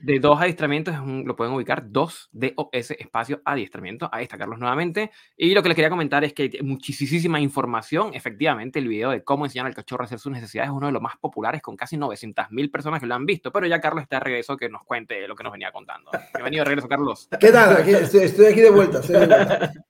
de 0.00 0.21
dos 0.21 0.40
adiestramientos, 0.40 0.95
lo 1.05 1.37
pueden 1.37 1.55
ubicar, 1.55 1.90
dos 1.90 2.28
DOS 2.33 2.93
espacio 2.93 3.40
adiestramiento. 3.45 4.09
Ahí 4.12 4.25
está 4.25 4.38
Carlos 4.38 4.59
nuevamente. 4.59 5.11
Y 5.37 5.55
lo 5.55 5.62
que 5.62 5.69
les 5.69 5.76
quería 5.76 5.90
comentar 5.90 6.25
es 6.25 6.33
que 6.33 6.43
hay 6.45 6.62
muchísima 6.62 7.40
información. 7.40 8.14
Efectivamente, 8.14 8.78
el 8.78 8.88
video 8.88 9.11
de 9.11 9.25
cómo 9.25 9.47
enseñar 9.47 9.67
al 9.67 9.75
cachorro 9.75 10.05
a 10.05 10.07
hacer 10.07 10.19
sus 10.19 10.33
necesidades 10.33 10.71
es 10.71 10.76
uno 10.76 10.87
de 10.87 10.93
los 10.93 11.02
más 11.02 11.17
populares, 11.17 11.62
con 11.62 11.76
casi 11.76 11.97
900 11.97 12.50
mil 12.50 12.71
personas 12.71 13.00
que 13.00 13.07
lo 13.07 13.14
han 13.14 13.26
visto. 13.26 13.50
Pero 13.52 13.67
ya 13.67 13.81
Carlos 13.81 14.02
está 14.02 14.17
de 14.17 14.25
regreso, 14.25 14.57
que 14.57 14.69
nos 14.69 14.85
cuente 14.85 15.26
lo 15.26 15.35
que 15.35 15.43
nos 15.43 15.52
venía 15.52 15.73
contando. 15.73 16.11
Bienvenido 16.35 16.62
de 16.62 16.69
regreso, 16.69 16.88
Carlos. 16.88 17.28
¿Qué 17.40 17.50
tal? 17.50 17.88
estoy, 17.88 18.47
aquí 18.47 18.61
de 18.61 18.71
vuelta. 18.71 19.00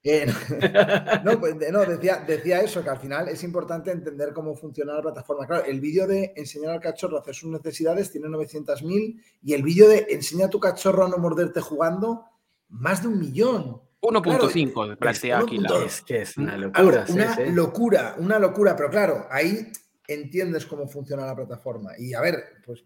Eh, 0.02 0.26
pues, 1.40 1.56
no, 1.72 1.84
decía, 1.84 2.24
decía 2.26 2.60
eso, 2.60 2.82
que 2.82 2.90
al 2.90 2.98
final 2.98 3.28
es 3.28 3.42
importante 3.44 3.90
entender 3.90 4.32
cómo 4.32 4.54
funciona 4.54 4.94
la 4.94 5.02
plataforma. 5.02 5.46
Claro, 5.46 5.64
el 5.64 5.80
vídeo 5.80 6.06
de 6.06 6.32
enseñar 6.36 6.72
al 6.72 6.80
cachorro 6.80 7.16
a 7.16 7.20
hacer 7.20 7.34
sus 7.34 7.50
necesidades 7.50 8.10
tiene 8.10 8.28
900 8.28 8.82
mil 8.82 9.22
y 9.42 9.54
el 9.54 9.62
vídeo 9.62 9.88
de 9.88 9.97
enseña 10.08 10.46
a 10.46 10.50
tu 10.50 10.60
cachorro 10.60 11.04
a 11.04 11.08
no 11.08 11.18
morderte 11.18 11.60
jugando, 11.60 12.24
más 12.68 13.02
de 13.02 13.08
un 13.08 13.18
millón. 13.18 13.82
1.5 14.00 14.96
plantea 14.96 15.38
aquí. 15.40 15.60
Es 15.84 16.02
que 16.02 16.22
es 16.22 16.36
una 16.36 16.56
locura. 16.56 17.04
una 17.08 17.36
locura, 17.50 18.16
una 18.18 18.38
locura. 18.38 18.76
Pero 18.76 18.90
claro, 18.90 19.26
ahí 19.30 19.72
entiendes 20.06 20.66
cómo 20.66 20.86
funciona 20.86 21.26
la 21.26 21.34
plataforma. 21.34 21.92
Y 21.98 22.14
a 22.14 22.20
ver, 22.20 22.44
pues 22.64 22.84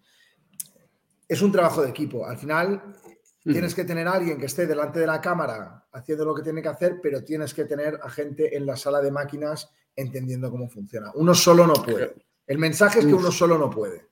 es 1.29 1.43
un 1.43 1.53
trabajo 1.53 1.83
de 1.83 1.91
equipo. 1.91 2.27
Al 2.27 2.39
final 2.39 2.95
tienes 3.43 3.75
que 3.75 3.85
tener 3.85 4.09
a 4.09 4.13
alguien 4.13 4.39
que 4.39 4.47
esté 4.47 4.67
delante 4.67 5.01
de 5.01 5.07
la 5.07 5.21
cámara 5.21 5.87
haciendo 5.93 6.25
lo 6.25 6.35
que 6.35 6.43
tiene 6.43 6.63
que 6.63 6.69
hacer, 6.69 7.01
pero 7.03 7.23
tienes 7.25 7.53
que 7.53 7.65
tener 7.65 7.99
a 8.03 8.09
gente 8.09 8.57
en 8.57 8.67
la 8.67 8.77
sala 8.77 9.01
de 9.01 9.11
máquinas 9.11 9.71
entendiendo 9.95 10.51
cómo 10.51 10.69
funciona. 10.69 11.11
Uno 11.15 11.35
solo 11.35 11.67
no 11.67 11.75
puede. 11.75 12.15
El 12.47 12.59
mensaje 12.59 13.01
es 13.01 13.07
que 13.07 13.15
uno 13.15 13.31
solo 13.31 13.59
no 13.59 13.71
puede. 13.71 14.12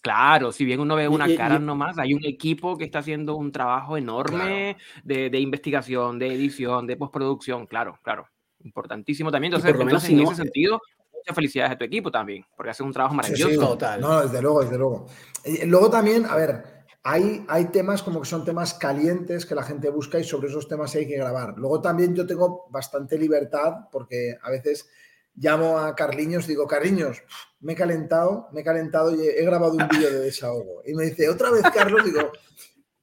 Claro, 0.00 0.52
si 0.52 0.64
bien 0.64 0.80
uno 0.80 0.96
ve 0.96 1.08
una 1.08 1.34
cara 1.34 1.58
nomás, 1.58 1.98
hay 1.98 2.12
un 2.12 2.24
equipo 2.24 2.76
que 2.76 2.84
está 2.84 2.98
haciendo 2.98 3.36
un 3.36 3.50
trabajo 3.50 3.96
enorme 3.96 4.76
de, 5.02 5.40
investigación, 5.40 6.18
de 6.18 6.34
edición, 6.34 6.86
de 6.86 6.96
postproducción, 6.96 7.66
claro, 7.66 7.98
claro, 8.02 8.28
importantísimo 8.64 9.30
también. 9.30 9.54
Entonces, 9.54 9.72
por 9.72 9.90
en 9.90 9.96
ese 9.96 10.34
sentido, 10.34 10.80
muchas 11.12 11.34
felicidades 11.34 11.72
a 11.72 11.78
tu 11.78 11.84
equipo 11.84 12.10
también, 12.10 12.44
porque 12.54 12.70
hace 12.70 12.82
un 12.82 12.92
trabajo 12.92 13.14
maravilloso. 13.14 13.58
total. 13.58 14.00
No, 14.00 14.20
desde 14.20 14.42
luego, 14.42 14.62
desde 14.62 14.76
luego. 14.76 15.06
Luego 15.64 15.90
también, 15.90 16.26
a 16.26 16.36
ver, 16.36 16.64
hay, 17.02 17.44
hay 17.48 17.66
temas 17.66 18.02
como 18.02 18.20
que 18.20 18.28
son 18.28 18.44
temas 18.44 18.74
calientes 18.74 19.46
que 19.46 19.54
la 19.54 19.62
gente 19.62 19.90
busca 19.90 20.18
y 20.18 20.24
sobre 20.24 20.48
esos 20.48 20.68
temas 20.68 20.94
hay 20.94 21.06
que 21.06 21.16
grabar. 21.16 21.54
Luego 21.56 21.80
también 21.80 22.14
yo 22.14 22.26
tengo 22.26 22.66
bastante 22.70 23.18
libertad 23.18 23.88
porque 23.90 24.36
a 24.42 24.50
veces 24.50 24.88
llamo 25.36 25.78
a 25.78 25.94
Carliños, 25.94 26.46
digo, 26.46 26.66
Carliños, 26.66 27.22
me 27.60 27.72
he 27.72 27.76
calentado, 27.76 28.48
me 28.52 28.60
he 28.60 28.64
calentado 28.64 29.14
y 29.14 29.26
he, 29.26 29.42
grabado 29.44 29.74
un 29.74 29.88
vídeo 29.88 30.10
de 30.10 30.20
desahogo. 30.20 30.82
Y 30.84 30.94
me 30.94 31.04
dice, 31.04 31.28
otra 31.28 31.50
vez, 31.50 31.62
Carlos, 31.74 32.04
digo, 32.04 32.32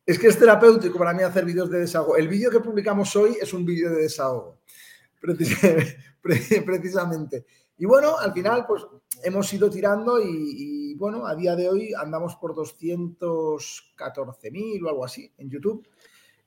es 0.05 0.19
que 0.19 0.27
es 0.27 0.37
terapéutico 0.37 0.97
para 0.97 1.13
mí 1.13 1.23
hacer 1.23 1.45
vídeos 1.45 1.69
de 1.69 1.79
desahogo. 1.79 2.17
El 2.17 2.27
vídeo 2.27 2.51
que 2.51 2.59
publicamos 2.59 3.15
hoy 3.15 3.37
es 3.41 3.53
un 3.53 3.65
vídeo 3.65 3.89
de 3.91 4.01
desahogo, 4.03 4.59
precisamente. 6.21 7.45
Y 7.77 7.85
bueno, 7.85 8.17
al 8.17 8.33
final, 8.33 8.65
pues 8.67 8.83
hemos 9.23 9.53
ido 9.53 9.69
tirando 9.69 10.21
y, 10.21 10.29
y 10.29 10.95
bueno, 10.95 11.25
a 11.25 11.33
día 11.35 11.55
de 11.55 11.69
hoy 11.69 11.93
andamos 11.93 12.35
por 12.35 12.53
214.000 12.53 14.85
o 14.85 14.89
algo 14.89 15.05
así 15.05 15.33
en 15.37 15.49
YouTube. 15.49 15.87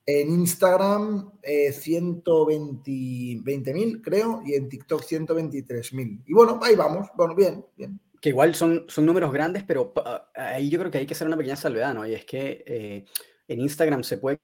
En 0.06 0.30
Instagram, 0.30 1.32
eh, 1.42 1.72
120.000, 1.72 4.02
creo, 4.02 4.42
y 4.44 4.54
en 4.54 4.68
TikTok 4.68 5.02
123.000. 5.02 6.22
Y 6.26 6.34
bueno, 6.34 6.60
ahí 6.62 6.76
vamos. 6.76 7.08
Bueno, 7.16 7.34
bien, 7.34 7.64
bien. 7.76 7.98
Que 8.20 8.28
igual 8.28 8.54
son, 8.54 8.84
son 8.88 9.06
números 9.06 9.32
grandes, 9.32 9.64
pero 9.64 9.92
ahí 10.34 10.68
yo 10.68 10.78
creo 10.78 10.90
que 10.90 10.98
hay 10.98 11.06
que 11.06 11.14
hacer 11.14 11.26
una 11.26 11.36
pequeña 11.36 11.56
salvedad, 11.56 11.94
¿no? 11.94 12.06
Y 12.06 12.14
es 12.14 12.24
que 12.24 12.64
eh, 12.66 13.04
en 13.48 13.60
Instagram 13.60 14.04
se 14.04 14.18
puede 14.18 14.38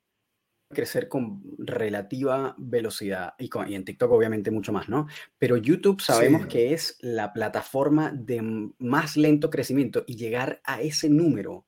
crecer 0.70 1.08
con 1.08 1.42
relativa 1.58 2.54
velocidad 2.56 3.34
y, 3.38 3.48
con, 3.48 3.68
y, 3.68 3.74
en 3.74 3.84
TikTok 3.84 4.10
obviamente 4.12 4.50
mucho 4.50 4.72
más, 4.72 4.88
¿no? 4.88 5.08
Pero 5.38 5.56
YouTube 5.56 6.00
sabemos 6.00 6.46
que 6.46 6.72
es 6.72 6.96
la 7.00 7.32
plataforma 7.32 8.12
de 8.12 8.70
más 8.78 9.16
lento 9.16 9.50
crecimiento 9.50 10.04
y 10.06 10.16
llegar 10.16 10.60
a 10.64 10.80
ese 10.80 11.10
número 11.10 11.66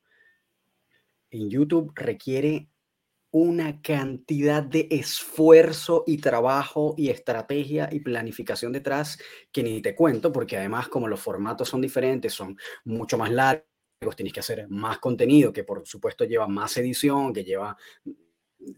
en 1.31 1.51
YouTube 1.51 1.93
requiere 1.97 2.69
una 3.33 3.81
cantidad 3.81 4.63
de 4.63 4.87
esfuerzo 4.91 6.05
y 6.07 6.19
trabajo 6.19 6.95
y 6.99 7.09
estrategia 7.09 7.89
y 7.91 8.01
planificación 8.01 8.73
detrás 8.73 9.19
que 9.51 9.63
ni 9.63 9.81
te 9.81 9.95
cuento, 9.95 10.31
porque 10.31 10.59
además 10.59 10.89
como 10.89 11.09
los 11.09 11.21
formatos 11.21 11.69
son 11.69 11.81
diferentes, 11.81 12.35
son 12.35 12.57
mucho 12.85 13.17
más 13.17 13.33
largos, 13.33 13.65
tienes 14.15 14.35
que 14.35 14.41
hacer 14.41 14.69
más 14.69 14.99
contenido, 14.99 15.53
que 15.53 15.65
por 15.65 15.87
supuesto 15.87 16.25
lleva 16.25 16.47
más 16.47 16.77
edición, 16.77 17.33
que 17.33 17.43
lleva 17.43 17.77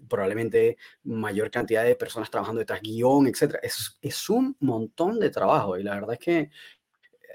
probablemente 0.09 0.77
mayor 1.03 1.51
cantidad 1.51 1.85
de 1.85 1.97
personas 1.97 2.31
trabajando 2.31 2.61
detrás, 2.61 2.81
guion, 2.81 3.27
etc. 3.27 3.57
Es, 3.61 3.99
es 4.01 4.31
un 4.31 4.57
montón 4.61 5.19
de 5.19 5.31
trabajo 5.31 5.77
y 5.77 5.83
la 5.83 5.95
verdad 5.95 6.13
es 6.13 6.19
que 6.21 6.51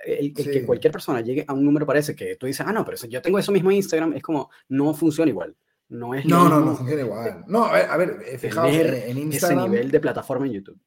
el, 0.05 0.33
que 0.33 0.65
cualquier 0.65 0.93
persona 0.93 1.21
llegue 1.21 1.43
a 1.47 1.53
un 1.53 1.65
número 1.65 1.85
parece 1.85 2.15
que 2.15 2.37
tú 2.37 2.45
dices, 2.45 2.65
ah, 2.65 2.71
no, 2.71 2.85
pero 2.85 2.97
yo 3.07 3.21
tengo 3.21 3.39
eso 3.39 3.51
mismo 3.51 3.71
en 3.71 3.77
Instagram, 3.77 4.13
es 4.13 4.23
como, 4.23 4.49
no 4.69 4.93
funciona 4.93 5.29
igual. 5.29 5.55
No 5.89 6.13
es 6.13 6.25
No, 6.25 6.47
no, 6.47 6.59
no 6.61 6.75
funciona 6.75 7.01
igual. 7.01 7.43
No, 7.47 7.65
a 7.65 7.97
ver, 7.97 8.23
eh, 8.25 8.37
fijaos 8.37 8.73
en, 8.73 9.17
Instagram. 9.17 9.59
Ese 9.59 9.69
nivel 9.69 9.91
de 9.91 9.99
plataforma 9.99 10.45
en 10.45 10.53
YouTube. 10.53 10.79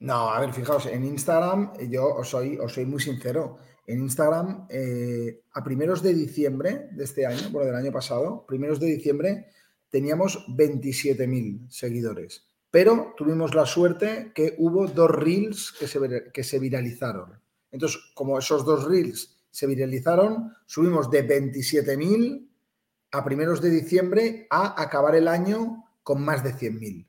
No, 0.00 0.30
a 0.30 0.40
ver, 0.40 0.52
fijaos, 0.52 0.86
en 0.86 1.04
Instagram, 1.04 1.72
yo 1.88 2.14
os 2.14 2.28
soy, 2.28 2.58
os 2.58 2.72
soy 2.72 2.84
muy 2.84 3.00
sincero. 3.00 3.56
En 3.86 4.00
Instagram, 4.00 4.66
eh, 4.68 5.40
a 5.52 5.64
primeros 5.64 6.02
de 6.02 6.12
diciembre 6.12 6.88
de 6.92 7.04
este 7.04 7.26
año, 7.26 7.48
bueno, 7.50 7.66
del 7.68 7.76
año 7.76 7.92
pasado, 7.92 8.44
primeros 8.46 8.80
de 8.80 8.86
diciembre, 8.86 9.46
teníamos 9.88 10.46
27.000 10.48 11.70
seguidores. 11.70 12.46
Pero 12.70 13.14
tuvimos 13.16 13.54
la 13.54 13.64
suerte 13.64 14.32
que 14.34 14.56
hubo 14.58 14.88
dos 14.88 15.10
reels 15.10 15.72
que 15.78 15.86
se, 15.86 16.30
que 16.32 16.44
se 16.44 16.58
viralizaron. 16.58 17.40
Entonces, 17.70 18.00
como 18.14 18.38
esos 18.38 18.64
dos 18.64 18.84
reels 18.84 19.36
se 19.50 19.66
viralizaron, 19.66 20.52
subimos 20.66 21.10
de 21.10 21.26
27.000 21.26 22.48
a 23.14 23.24
primeros 23.24 23.60
de 23.62 23.70
diciembre 23.70 24.46
a 24.50 24.80
acabar 24.82 25.14
el 25.14 25.28
año 25.28 25.84
con 26.02 26.22
más 26.22 26.42
de 26.42 26.52
100.000. 26.52 27.06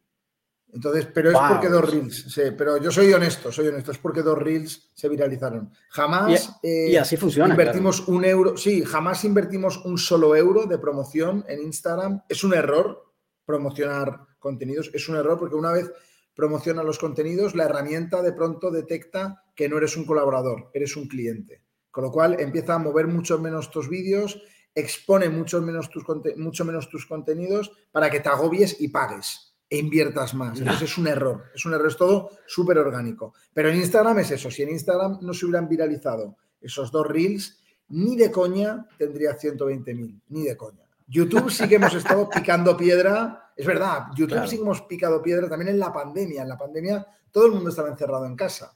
Entonces, 0.72 1.08
pero 1.12 1.32
es 1.32 1.38
porque 1.50 1.70
dos 1.70 1.90
reels, 1.90 2.26
sí, 2.34 2.42
pero 2.56 2.78
yo 2.78 2.92
soy 2.92 3.12
honesto, 3.12 3.52
soy 3.52 3.70
honesto, 3.70 3.92
es 3.92 3.98
porque 3.98 4.22
dos 4.22 4.38
reels 4.38 4.92
se 4.94 5.08
viralizaron. 5.08 5.72
Jamás 5.90 6.60
y, 6.62 6.96
así 6.98 7.16
funciona, 7.16 7.50
invertimos 7.54 8.08
un 8.08 8.26
euro, 8.26 8.58
sí, 8.58 8.84
jamás 8.84 9.24
invertimos 9.24 9.84
un 9.86 9.98
solo 9.98 10.36
euro 10.36 10.66
de 10.66 10.78
promoción 10.78 11.46
en 11.48 11.62
Instagram. 11.62 12.22
Es 12.28 12.44
un 12.44 12.54
error 12.54 13.14
promocionar 13.46 14.20
contenidos, 14.38 14.92
es 14.94 15.08
un 15.08 15.16
error 15.16 15.40
porque 15.40 15.56
una 15.56 15.72
vez 15.72 15.92
promociona 16.36 16.84
los 16.84 17.00
contenidos, 17.00 17.56
la 17.56 17.64
herramienta 17.64 18.22
de 18.22 18.34
pronto 18.34 18.70
detecta 18.70 19.44
que 19.56 19.70
no 19.70 19.78
eres 19.78 19.96
un 19.96 20.06
colaborador, 20.06 20.70
eres 20.74 20.98
un 20.98 21.08
cliente. 21.08 21.64
Con 21.90 22.04
lo 22.04 22.12
cual 22.12 22.36
empieza 22.40 22.76
a 22.76 22.80
mover 22.80 23.08
mucho 23.08 23.40
menos 23.40 23.72
tus 23.72 23.88
vídeos 23.88 24.42
expone 24.76 25.30
mucho 25.30 25.62
menos 25.62 25.90
tus, 25.90 26.04
mucho 26.36 26.66
menos 26.66 26.90
tus 26.90 27.06
contenidos 27.06 27.72
para 27.92 28.10
que 28.10 28.20
te 28.20 28.30
agobies 28.30 28.80
y 28.80 28.90
pagues 28.90 29.56
e 29.70 29.78
inviertas 29.78 30.34
más. 30.34 30.60
Entonces 30.60 30.92
es 30.92 30.98
un 30.98 31.08
error, 31.08 31.46
es 31.56 31.66
un 31.66 31.74
error, 31.74 31.88
es 31.88 31.98
todo 31.98 32.30
súper 32.46 32.78
orgánico. 32.78 33.34
Pero 33.54 33.70
en 33.70 33.78
Instagram 33.78 34.20
es 34.20 34.32
eso, 34.32 34.52
si 34.52 34.64
en 34.64 34.70
Instagram 34.70 35.20
no 35.22 35.34
se 35.34 35.46
hubieran 35.46 35.68
viralizado 35.68 36.36
esos 36.62 36.92
dos 36.92 37.08
reels, 37.08 37.60
ni 37.90 38.16
de 38.16 38.32
coña 38.32 38.88
tendría 38.98 39.38
120.000, 39.38 40.22
ni 40.30 40.44
de 40.44 40.58
coña. 40.58 40.84
YouTube 41.08 41.50
sí 41.50 41.68
que 41.68 41.76
hemos 41.76 41.94
estado 41.96 42.30
picando 42.30 42.76
piedra, 42.76 43.52
es 43.56 43.66
verdad, 43.66 44.08
YouTube 44.16 44.48
sí 44.48 44.58
que 44.58 44.64
hemos 44.64 44.82
picado 44.82 45.22
piedra 45.22 45.48
también 45.48 45.70
en 45.70 45.80
la 45.80 45.94
pandemia. 45.94 46.42
En 46.42 46.50
la 46.50 46.58
pandemia 46.58 47.06
todo 47.32 47.46
el 47.48 47.54
mundo 47.54 47.70
estaba 47.70 47.90
encerrado 47.90 48.26
en 48.26 48.36
casa. 48.36 48.76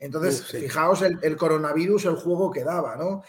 Entonces, 0.00 0.46
fijaos 0.46 1.02
el, 1.02 1.36
coronavirus, 1.36 2.06
el 2.06 2.16
juego 2.16 2.50
que 2.50 2.64
daba, 2.64 2.96
¿no? 2.96 3.22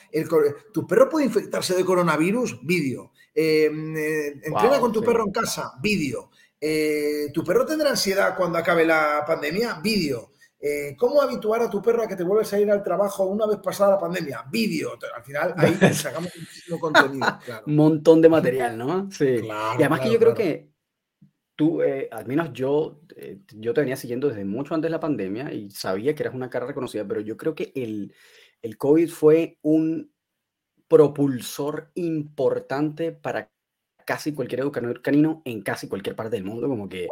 ¿Tu 0.73 0.87
perro 0.87 1.09
puede 1.09 1.25
infectarse 1.25 1.75
de 1.75 1.83
coronavirus? 1.83 2.65
Vídeo. 2.65 3.11
Em, 3.35 3.95
eh, 3.97 4.39
entrena 4.41 4.79
con 4.79 4.93
tu 4.93 5.03
perro 5.03 5.25
en 5.25 5.33
casa, 5.33 5.73
vídeo. 5.81 6.31
Eh, 6.59 7.27
¿Tu 7.33 7.43
perro 7.43 7.65
tendrá 7.65 7.89
ansiedad 7.89 8.35
cuando 8.37 8.57
acabe 8.57 8.85
la 8.85 9.23
pandemia? 9.27 9.81
Vídeo. 9.83 10.31
Eh, 10.61 10.95
¿Cómo 10.97 11.21
habituar 11.21 11.61
a 11.61 11.69
tu 11.69 11.81
perro 11.81 12.03
a 12.03 12.07
que 12.07 12.15
te 12.15 12.23
vuelves 12.23 12.53
a 12.53 12.59
ir 12.59 12.71
al 12.71 12.83
trabajo 12.83 13.25
una 13.25 13.47
vez 13.47 13.57
pasada 13.57 13.95
la 13.95 13.99
pandemia? 13.99 14.45
Vídeo. 14.49 14.91
Al 15.13 15.23
final 15.23 15.53
ahí 15.57 15.75
sacamos 15.93 16.31
muchísimo 16.39 16.79
contenido. 16.79 17.27
Un 17.65 17.75
montón 17.75 18.21
de 18.21 18.29
material, 18.29 18.77
¿no? 18.77 19.09
Sí. 19.11 19.41
y 19.43 19.49
además 19.49 19.99
que 19.99 20.11
yo 20.11 20.19
creo 20.19 20.33
que 20.33 20.70
tú, 21.61 21.83
eh, 21.83 22.09
al 22.11 22.25
menos 22.25 22.51
yo, 22.53 23.01
eh, 23.15 23.37
yo 23.51 23.71
te 23.71 23.81
venía 23.81 23.95
siguiendo 23.95 24.27
desde 24.27 24.43
mucho 24.45 24.73
antes 24.73 24.87
de 24.87 24.93
la 24.93 24.99
pandemia 24.99 25.53
y 25.53 25.69
sabía 25.69 26.15
que 26.15 26.23
eras 26.23 26.33
una 26.33 26.49
cara 26.49 26.65
reconocida, 26.65 27.07
pero 27.07 27.21
yo 27.21 27.37
creo 27.37 27.53
que 27.53 27.71
el, 27.75 28.15
el 28.63 28.79
COVID 28.79 29.07
fue 29.07 29.59
un 29.61 30.11
propulsor 30.87 31.91
importante 31.93 33.11
para 33.11 33.51
casi 34.07 34.33
cualquier 34.33 34.61
educador 34.61 35.03
canino 35.03 35.43
en 35.45 35.61
casi 35.61 35.87
cualquier 35.87 36.15
parte 36.15 36.35
del 36.35 36.45
mundo, 36.45 36.67
como 36.67 36.89
que 36.89 37.09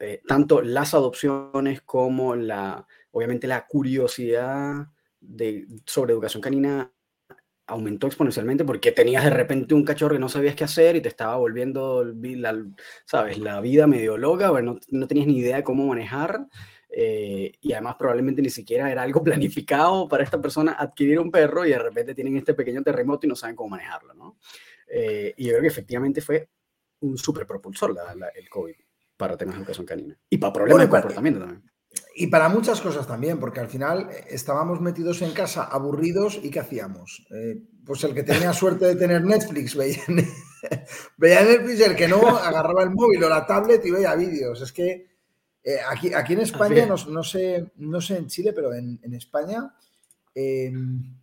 eh, 0.00 0.22
tanto 0.26 0.62
las 0.62 0.94
adopciones 0.94 1.82
como 1.82 2.34
la, 2.34 2.86
obviamente 3.10 3.46
la 3.46 3.66
curiosidad 3.66 4.86
de, 5.20 5.66
sobre 5.84 6.14
educación 6.14 6.40
canina 6.40 6.90
aumentó 7.66 8.06
exponencialmente 8.06 8.64
porque 8.64 8.92
tenías 8.92 9.24
de 9.24 9.30
repente 9.30 9.74
un 9.74 9.84
cachorro 9.84 10.14
que 10.14 10.20
no 10.20 10.28
sabías 10.28 10.54
qué 10.54 10.64
hacer 10.64 10.96
y 10.96 11.00
te 11.00 11.08
estaba 11.08 11.36
volviendo, 11.36 12.04
la, 12.04 12.64
¿sabes? 13.04 13.38
La 13.38 13.60
vida 13.60 13.86
medio 13.86 14.16
loca, 14.16 14.50
bueno, 14.50 14.78
no, 14.88 15.06
tenías 15.06 15.26
ni 15.26 15.38
idea 15.38 15.56
de 15.56 15.64
cómo 15.64 15.86
manejar. 15.86 16.46
Eh, 16.94 17.52
y 17.62 17.72
además 17.72 17.96
probablemente 17.98 18.42
ni 18.42 18.50
siquiera 18.50 18.90
era 18.90 19.02
algo 19.02 19.22
planificado 19.24 20.08
para 20.08 20.24
esta 20.24 20.40
persona 20.40 20.72
adquirir 20.72 21.18
un 21.18 21.30
perro 21.30 21.64
y 21.64 21.70
de 21.70 21.78
repente 21.78 22.14
tienen 22.14 22.36
este 22.36 22.52
pequeño 22.52 22.82
terremoto 22.82 23.26
y 23.26 23.30
no 23.30 23.36
saben 23.36 23.56
cómo 23.56 23.70
manejarlo, 23.70 24.12
¿no? 24.14 24.38
Eh, 24.88 25.32
y 25.36 25.44
yo 25.44 25.50
creo 25.52 25.62
que 25.62 25.68
efectivamente 25.68 26.20
fue 26.20 26.50
un 27.00 27.16
súper 27.16 27.46
propulsor 27.46 27.96
el 28.34 28.48
COVID 28.48 28.74
para 29.16 29.36
temas 29.36 29.54
de 29.54 29.60
educación 29.60 29.86
canina. 29.86 30.18
Y 30.28 30.36
para 30.36 30.52
problemas 30.52 30.84
de 30.84 30.90
comportamiento 30.90 31.40
también. 31.40 31.71
Y 32.14 32.26
para 32.26 32.48
muchas 32.48 32.80
cosas 32.80 33.06
también, 33.06 33.38
porque 33.38 33.60
al 33.60 33.68
final 33.68 34.08
eh, 34.10 34.26
estábamos 34.30 34.80
metidos 34.80 35.22
en 35.22 35.32
casa 35.32 35.64
aburridos 35.64 36.38
y 36.42 36.50
¿qué 36.50 36.60
hacíamos? 36.60 37.26
Eh, 37.30 37.62
pues 37.84 38.04
el 38.04 38.14
que 38.14 38.22
tenía 38.22 38.52
suerte 38.52 38.86
de 38.86 38.96
tener 38.96 39.24
Netflix 39.24 39.74
veía, 39.76 40.02
veía 41.16 41.42
Netflix, 41.42 41.80
el 41.80 41.96
que 41.96 42.08
no 42.08 42.20
agarraba 42.28 42.82
el 42.82 42.90
móvil 42.90 43.24
o 43.24 43.28
la 43.28 43.46
tablet 43.46 43.84
y 43.86 43.90
veía 43.90 44.14
vídeos. 44.14 44.60
Es 44.60 44.72
que 44.72 45.06
eh, 45.64 45.78
aquí, 45.88 46.12
aquí 46.12 46.34
en 46.34 46.40
España, 46.40 46.86
no, 46.86 47.24
sé, 47.24 47.72
no 47.76 48.00
sé 48.00 48.16
en 48.16 48.26
Chile, 48.26 48.52
pero 48.52 48.74
en, 48.74 49.14
España 49.14 49.74
em, 50.34 51.16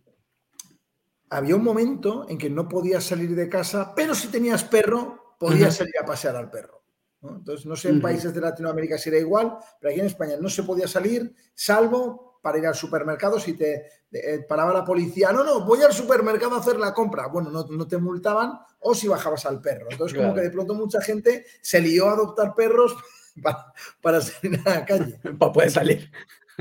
había 1.28 1.56
un 1.56 1.64
momento 1.64 2.26
en 2.28 2.38
que 2.38 2.50
no 2.50 2.68
podías 2.68 3.04
salir 3.04 3.34
de 3.34 3.48
casa, 3.48 3.92
pero 3.94 4.14
si 4.14 4.28
tenías 4.28 4.64
perro, 4.64 5.36
podías 5.38 5.76
salir 5.76 5.94
a 6.00 6.06
pasear 6.06 6.36
al 6.36 6.50
perro. 6.50 6.79
Entonces, 7.22 7.66
no 7.66 7.76
sé 7.76 7.90
en 7.90 8.00
países 8.00 8.32
de 8.32 8.40
Latinoamérica 8.40 8.96
si 8.96 9.10
era 9.10 9.18
igual, 9.18 9.58
pero 9.78 9.90
aquí 9.90 10.00
en 10.00 10.06
España 10.06 10.36
no 10.40 10.48
se 10.48 10.62
podía 10.62 10.88
salir, 10.88 11.34
salvo 11.54 12.38
para 12.42 12.58
ir 12.58 12.66
al 12.66 12.74
supermercado 12.74 13.38
si 13.38 13.52
te 13.52 13.86
eh, 14.12 14.44
paraba 14.48 14.72
la 14.72 14.84
policía. 14.84 15.32
No, 15.32 15.44
no, 15.44 15.64
voy 15.64 15.82
al 15.82 15.92
supermercado 15.92 16.54
a 16.54 16.60
hacer 16.60 16.78
la 16.78 16.94
compra. 16.94 17.26
Bueno, 17.26 17.50
no, 17.50 17.86
te 17.86 17.98
multaban 17.98 18.58
o 18.80 18.94
si 18.94 19.08
bajabas 19.08 19.44
al 19.46 19.60
perro. 19.60 19.86
Entonces, 19.90 20.16
como 20.16 20.34
que 20.34 20.40
de 20.40 20.50
pronto 20.50 20.74
mucha 20.74 21.00
gente 21.02 21.44
se 21.60 21.80
lió 21.80 22.08
a 22.08 22.12
adoptar 22.12 22.54
perros 22.54 22.96
para, 24.02 24.20
salir 24.20 24.60
a 24.64 24.70
la 24.70 24.84
calle. 24.86 25.18
Para 25.38 25.52
poder 25.52 25.70
salir. 25.70 26.10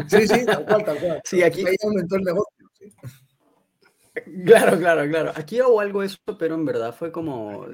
Sí, 0.08 0.28
sí, 0.28 0.46
tal 0.46 0.66
cual, 0.66 0.86
tal 0.86 1.00
cual. 1.00 1.22
Sí, 1.26 1.44
aquí 1.44 1.66
Ahí 1.66 1.76
aumentó 1.84 2.16
el 2.16 2.24
negocio. 2.24 2.59
Claro, 4.46 4.78
claro, 4.78 5.08
claro. 5.10 5.32
Aquí 5.36 5.62
hubo 5.62 5.80
algo 5.80 6.04
eso, 6.04 6.18
pero 6.38 6.56
en 6.56 6.66
verdad 6.66 6.94
fue 6.94 7.12
como, 7.12 7.66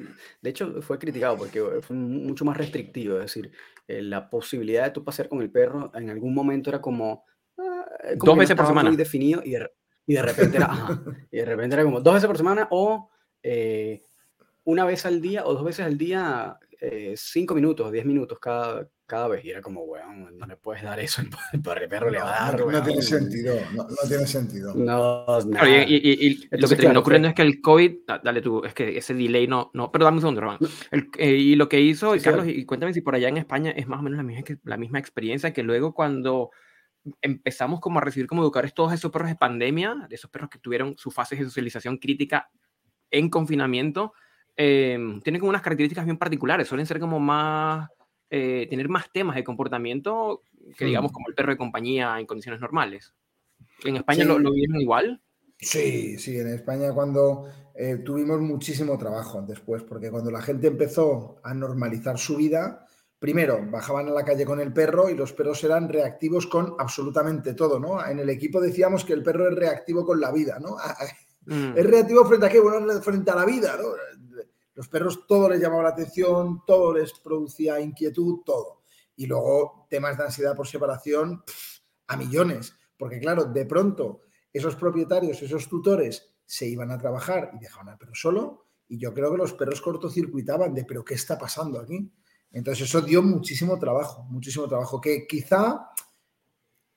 de 0.41 0.49
hecho 0.49 0.81
fue 0.81 0.97
criticado 0.97 1.37
porque 1.37 1.61
fue 1.81 1.95
mucho 1.95 2.45
más 2.45 2.57
restrictivo, 2.57 3.15
es 3.17 3.23
decir, 3.23 3.51
eh, 3.87 4.01
la 4.01 4.29
posibilidad 4.29 4.85
de 4.85 4.91
tú 4.91 5.03
pasear 5.03 5.29
con 5.29 5.41
el 5.41 5.51
perro 5.51 5.91
en 5.93 6.09
algún 6.09 6.33
momento 6.33 6.69
era 6.69 6.81
como... 6.81 7.23
Ah, 7.57 7.85
dos 8.15 8.37
veces 8.37 8.55
por 8.55 8.67
semana. 8.67 8.89
Muy 8.89 8.97
definido 8.97 9.41
y 9.43 9.51
de, 9.51 9.71
y 10.07 10.13
de 10.13 10.21
repente 10.21 10.57
era, 10.57 10.65
ajá, 10.65 11.03
y 11.31 11.37
de 11.37 11.45
repente 11.45 11.75
era 11.75 11.83
como 11.83 12.01
dos 12.01 12.13
veces 12.13 12.27
por 12.27 12.37
semana 12.37 12.67
o 12.71 13.09
eh, 13.43 14.03
una 14.63 14.85
vez 14.85 15.05
al 15.05 15.21
día 15.21 15.45
o 15.45 15.53
dos 15.53 15.63
veces 15.63 15.85
al 15.85 15.97
día, 15.97 16.57
eh, 16.81 17.13
cinco 17.15 17.53
minutos, 17.53 17.91
diez 17.91 18.05
minutos 18.05 18.39
cada, 18.39 18.87
cada 19.05 19.27
vez. 19.27 19.45
Y 19.45 19.51
era 19.51 19.61
como, 19.61 19.81
weón, 19.81 20.37
no 20.37 20.45
le 20.45 20.57
puedes 20.57 20.83
dar 20.83 20.99
eso, 20.99 21.21
el 21.53 21.61
perro 21.61 22.09
le 22.09 22.19
va 22.19 22.47
a 22.47 22.51
dar. 22.51 22.65
No, 22.65 22.83
tiene 22.83 23.01
sentido, 23.01 23.55
no, 23.73 23.85
tiene 24.07 24.25
sentido. 24.27 24.73
No, 24.75 25.25
y, 25.87 26.47
lo 26.51 26.67
que 26.67 26.75
terminó 26.75 26.99
ocurriendo 26.99 27.27
es 27.27 27.33
que 27.33 27.41
el 27.41 27.61
COVID, 27.61 27.97
dale 28.23 28.41
tú, 28.41 28.63
es 28.63 28.73
que 28.73 28.97
ese 28.97 29.13
delay 29.13 29.47
no, 29.47 29.71
no, 29.73 29.91
pero 29.91 30.05
dame 30.05 30.17
un 30.17 30.21
segundo, 30.21 30.41
Román. 30.41 30.59
Eh, 31.17 31.31
y 31.31 31.55
lo 31.55 31.69
que 31.69 31.79
hizo, 31.79 32.13
Carlos, 32.23 32.47
y 32.47 32.65
cuéntame 32.65 32.93
si 32.93 33.01
por 33.01 33.15
allá 33.15 33.29
en 33.29 33.37
España 33.37 33.71
es 33.71 33.87
más 33.87 33.99
o 33.99 34.03
menos 34.03 34.17
la 34.17 34.23
misma, 34.23 34.43
la 34.63 34.77
misma 34.77 34.99
experiencia 34.99 35.53
que 35.53 35.63
luego 35.63 35.93
cuando 35.93 36.51
empezamos 37.21 37.79
como 37.79 37.99
a 37.99 38.01
recibir 38.01 38.27
como 38.27 38.41
educadores 38.41 38.73
todos 38.73 38.91
esos 38.91 39.11
perros 39.11 39.29
de 39.29 39.35
pandemia, 39.35 40.07
de 40.09 40.15
esos 40.15 40.29
perros 40.31 40.49
que 40.49 40.57
tuvieron 40.57 40.95
su 40.97 41.11
fase 41.11 41.35
de 41.35 41.43
socialización 41.43 41.97
crítica 41.97 42.49
en 43.11 43.29
confinamiento, 43.29 44.13
eh, 44.57 44.97
tienen 45.23 45.39
como 45.39 45.49
unas 45.49 45.61
características 45.61 46.05
bien 46.05 46.17
particulares, 46.17 46.67
suelen 46.67 46.85
ser 46.85 46.99
como 46.99 47.19
más 47.19 47.89
eh, 48.29 48.67
tener 48.69 48.89
más 48.89 49.11
temas 49.11 49.35
de 49.35 49.43
comportamiento 49.43 50.43
que 50.77 50.85
digamos 50.85 51.11
como 51.11 51.29
el 51.29 51.35
perro 51.35 51.51
de 51.51 51.57
compañía 51.57 52.19
en 52.19 52.25
condiciones 52.25 52.61
normales. 52.61 53.13
¿En 53.83 53.97
España 53.97 54.25
lo, 54.25 54.39
lo 54.39 54.51
vieron 54.51 54.81
igual? 54.81 55.21
Sí, 55.57 56.17
sí, 56.17 56.37
en 56.37 56.47
España 56.47 56.91
cuando 56.93 57.47
eh, 57.73 57.97
tuvimos 57.97 58.39
muchísimo 58.39 58.97
trabajo 58.97 59.41
después, 59.41 59.83
porque 59.83 60.09
cuando 60.09 60.31
la 60.31 60.41
gente 60.41 60.67
empezó 60.67 61.39
a 61.43 61.53
normalizar 61.53 62.17
su 62.17 62.37
vida, 62.37 62.85
primero 63.19 63.59
bajaban 63.69 64.07
a 64.07 64.11
la 64.11 64.23
calle 64.23 64.45
con 64.45 64.59
el 64.59 64.73
perro 64.73 65.09
y 65.09 65.15
los 65.15 65.33
perros 65.33 65.63
eran 65.63 65.89
reactivos 65.89 66.47
con 66.47 66.75
absolutamente 66.77 67.53
todo, 67.53 67.79
¿no? 67.79 68.05
En 68.05 68.19
el 68.19 68.29
equipo 68.29 68.61
decíamos 68.61 69.03
que 69.03 69.13
el 69.13 69.23
perro 69.23 69.49
es 69.49 69.55
reactivo 69.55 70.05
con 70.05 70.19
la 70.19 70.31
vida, 70.31 70.59
¿no? 70.59 70.77
Mm. 71.47 71.77
Es 71.77 71.85
reactivo 71.85 72.25
frente 72.25 72.47
a 72.47 72.49
qué? 72.49 72.59
Bueno, 72.59 72.91
frente 73.03 73.29
a 73.29 73.35
la 73.35 73.45
vida, 73.45 73.77
¿no? 73.77 73.89
Los 74.75 74.89
perros 74.89 75.25
todo 75.25 75.49
les 75.49 75.59
llamaba 75.59 75.83
la 75.83 75.89
atención, 75.89 76.63
todo 76.67 76.93
les 76.93 77.13
producía 77.13 77.79
inquietud, 77.79 78.41
todo. 78.45 78.83
Y 79.15 79.25
luego 79.25 79.87
temas 79.89 80.17
de 80.17 80.25
ansiedad 80.25 80.55
por 80.55 80.67
separación 80.67 81.43
a 82.07 82.17
millones, 82.17 82.73
porque 82.97 83.19
claro, 83.19 83.45
de 83.45 83.65
pronto 83.65 84.21
esos 84.51 84.75
propietarios, 84.75 85.41
esos 85.41 85.67
tutores 85.67 86.35
se 86.45 86.67
iban 86.67 86.91
a 86.91 86.97
trabajar 86.97 87.51
y 87.53 87.59
dejaban 87.59 87.89
al 87.89 87.97
perro 87.97 88.13
solo 88.13 88.65
y 88.87 88.99
yo 88.99 89.13
creo 89.13 89.31
que 89.31 89.37
los 89.37 89.53
perros 89.53 89.81
cortocircuitaban 89.81 90.73
de, 90.73 90.85
pero 90.85 91.03
¿qué 91.03 91.15
está 91.15 91.37
pasando 91.37 91.79
aquí? 91.79 92.11
Entonces 92.51 92.87
eso 92.87 93.01
dio 93.01 93.21
muchísimo 93.21 93.79
trabajo, 93.79 94.23
muchísimo 94.29 94.67
trabajo, 94.67 95.01
que 95.01 95.25
quizá 95.27 95.89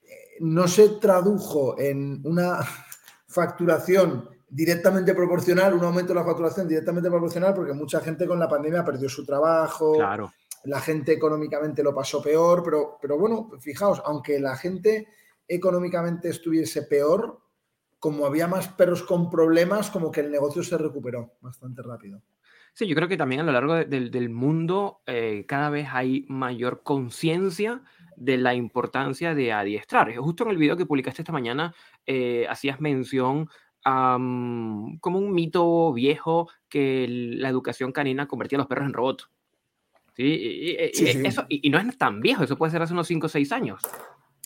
eh, 0.01 0.37
no 0.41 0.67
se 0.67 0.89
tradujo 0.99 1.79
en 1.79 2.21
una 2.25 2.59
facturación 3.27 4.29
directamente 4.49 5.13
proporcional, 5.13 5.73
un 5.73 5.83
aumento 5.83 6.13
de 6.13 6.19
la 6.19 6.25
facturación 6.25 6.67
directamente 6.67 7.09
proporcional, 7.09 7.53
porque 7.53 7.73
mucha 7.73 7.99
gente 7.99 8.27
con 8.27 8.39
la 8.39 8.47
pandemia 8.47 8.83
perdió 8.83 9.07
su 9.07 9.25
trabajo, 9.25 9.93
claro. 9.93 10.33
la 10.65 10.79
gente 10.81 11.13
económicamente 11.13 11.83
lo 11.83 11.93
pasó 11.93 12.21
peor, 12.21 12.63
pero, 12.63 12.97
pero 13.01 13.17
bueno, 13.17 13.51
fijaos, 13.59 14.01
aunque 14.05 14.39
la 14.39 14.55
gente 14.55 15.07
económicamente 15.47 16.29
estuviese 16.29 16.83
peor, 16.83 17.39
como 17.99 18.25
había 18.25 18.47
más 18.47 18.67
perros 18.69 19.03
con 19.03 19.29
problemas, 19.29 19.89
como 19.91 20.11
que 20.11 20.21
el 20.21 20.31
negocio 20.31 20.63
se 20.63 20.77
recuperó 20.77 21.33
bastante 21.41 21.81
rápido. 21.81 22.21
Sí, 22.73 22.87
yo 22.87 22.95
creo 22.95 23.07
que 23.07 23.17
también 23.17 23.41
a 23.41 23.43
lo 23.43 23.51
largo 23.51 23.75
del 23.75 24.29
mundo 24.29 25.01
eh, 25.05 25.45
cada 25.47 25.69
vez 25.69 25.87
hay 25.91 26.25
mayor 26.29 26.81
conciencia 26.83 27.81
de 28.15 28.37
la 28.37 28.53
importancia 28.53 29.33
de 29.33 29.51
adiestrar. 29.51 30.15
Justo 30.15 30.43
en 30.43 30.51
el 30.51 30.57
video 30.57 30.77
que 30.77 30.85
publicaste 30.85 31.21
esta 31.21 31.31
mañana 31.31 31.73
eh, 32.05 32.45
hacías 32.49 32.79
mención 32.79 33.49
como 33.83 35.19
un 35.19 35.33
mito 35.33 35.93
viejo 35.93 36.49
que 36.67 37.07
la 37.07 37.49
educación 37.49 37.91
canina 37.91 38.27
convertía 38.27 38.57
a 38.57 38.61
los 38.61 38.67
perros 38.67 38.87
en 38.87 38.93
robots. 38.93 39.29
¿Sí? 40.15 40.23
Y, 40.23 40.75
Eso, 41.25 41.45
y, 41.47 41.69
no 41.69 41.79
es 41.79 41.97
tan 41.97 42.19
viejo, 42.19 42.43
eso 42.43 42.57
puede 42.57 42.71
ser 42.71 42.81
hace 42.81 42.93
unos 42.93 43.07
5 43.07 43.25
o 43.25 43.29
6 43.29 43.51
años. 43.51 43.81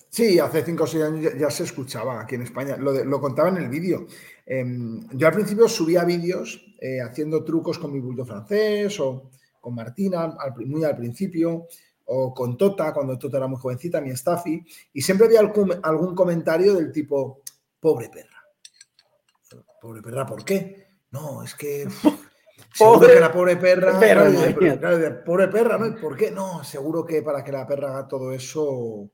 Sí, 0.10 0.38
hace 0.38 0.64
5 0.64 0.84
o 0.84 0.88
6 0.88 1.04
años 1.04 1.34
ya, 1.40 1.50
se 1.50 1.64
escuchaba 1.64 2.22
aquí 2.22 2.36
en 2.36 2.44
España, 2.44 2.78
lo, 2.78 2.92
lo 3.04 3.20
contaba 3.20 3.50
en 3.50 3.58
el 3.58 3.70
vídeo. 3.70 4.06
Em, 4.46 5.02
yo 5.12 5.28
al 5.28 5.34
principio 5.34 5.68
subía 5.68 6.04
vídeos 6.04 6.64
eh, 6.80 7.02
haciendo 7.02 7.44
trucos 7.44 7.80
con 7.80 7.92
mi 7.92 8.00
bulldog 8.00 8.28
francés 8.28 9.00
o 9.00 9.32
con 9.60 9.74
Martina, 9.74 10.36
muy 10.66 10.84
al 10.84 10.98
principio, 10.98 11.68
o 12.06 12.34
con 12.34 12.58
Tota, 12.58 12.94
cuando 12.94 13.18
Tota 13.18 13.38
era 13.38 13.48
muy 13.48 13.58
jovencita, 13.58 14.02
mi 14.02 14.12
Staffy, 14.12 14.64
y 14.92 15.02
siempre 15.02 15.28
había 15.28 15.40
algún, 15.40 15.74
algún 15.82 16.14
comentario 16.14 16.76
del 16.76 16.92
tipo, 16.92 17.42
pobre 17.80 18.10
perra 18.10 18.33
Pobre 19.84 20.02
perra, 20.02 20.26
¿por 20.26 20.46
qué? 20.46 21.02
No, 21.12 21.44
es 21.44 21.56
que. 21.56 21.86
Seguro 22.74 23.06
que 23.06 23.20
la 23.20 23.32
pobre 23.34 23.58
perra. 23.58 24.00
pobre 25.26 25.48
perra, 25.50 25.78
¿no? 25.78 26.00
¿Por 26.00 26.16
qué? 26.16 26.32
No, 26.32 26.64
seguro 26.64 27.06
que 27.06 27.22
para 27.22 27.44
que 27.44 27.52
la 27.52 27.68
perra 27.68 27.90
haga 27.90 28.08
todo 28.08 28.32
eso. 28.32 29.12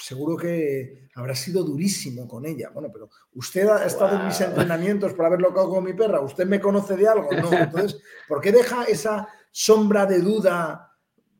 Seguro 0.00 0.36
que 0.36 1.08
habrá 1.16 1.34
sido 1.34 1.64
durísimo 1.64 2.28
con 2.28 2.46
ella. 2.46 2.70
Bueno, 2.72 2.90
pero 2.92 3.10
usted 3.34 3.66
ha 3.68 3.84
estado 3.84 4.16
en 4.16 4.26
mis 4.26 4.40
entrenamientos 4.40 5.12
para 5.14 5.28
haberlo 5.28 5.48
hago 5.48 5.68
con 5.68 5.84
mi 5.84 5.92
perra. 5.92 6.20
¿Usted 6.20 6.46
me 6.46 6.60
conoce 6.60 6.96
de 6.96 7.08
algo? 7.08 7.32
No. 7.32 7.52
Entonces, 7.52 8.00
¿por 8.28 8.40
qué 8.40 8.52
deja 8.52 8.84
esa 8.84 9.28
sombra 9.50 10.06
de 10.06 10.20
duda 10.20 10.92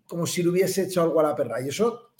como 0.08 0.26
si 0.26 0.42
le 0.42 0.48
hubiese 0.48 0.82
hecho 0.82 1.02
algo 1.02 1.20
a 1.20 1.24
la 1.24 1.36
perra? 1.36 1.60
Y 1.60 1.68
eso 1.68 2.10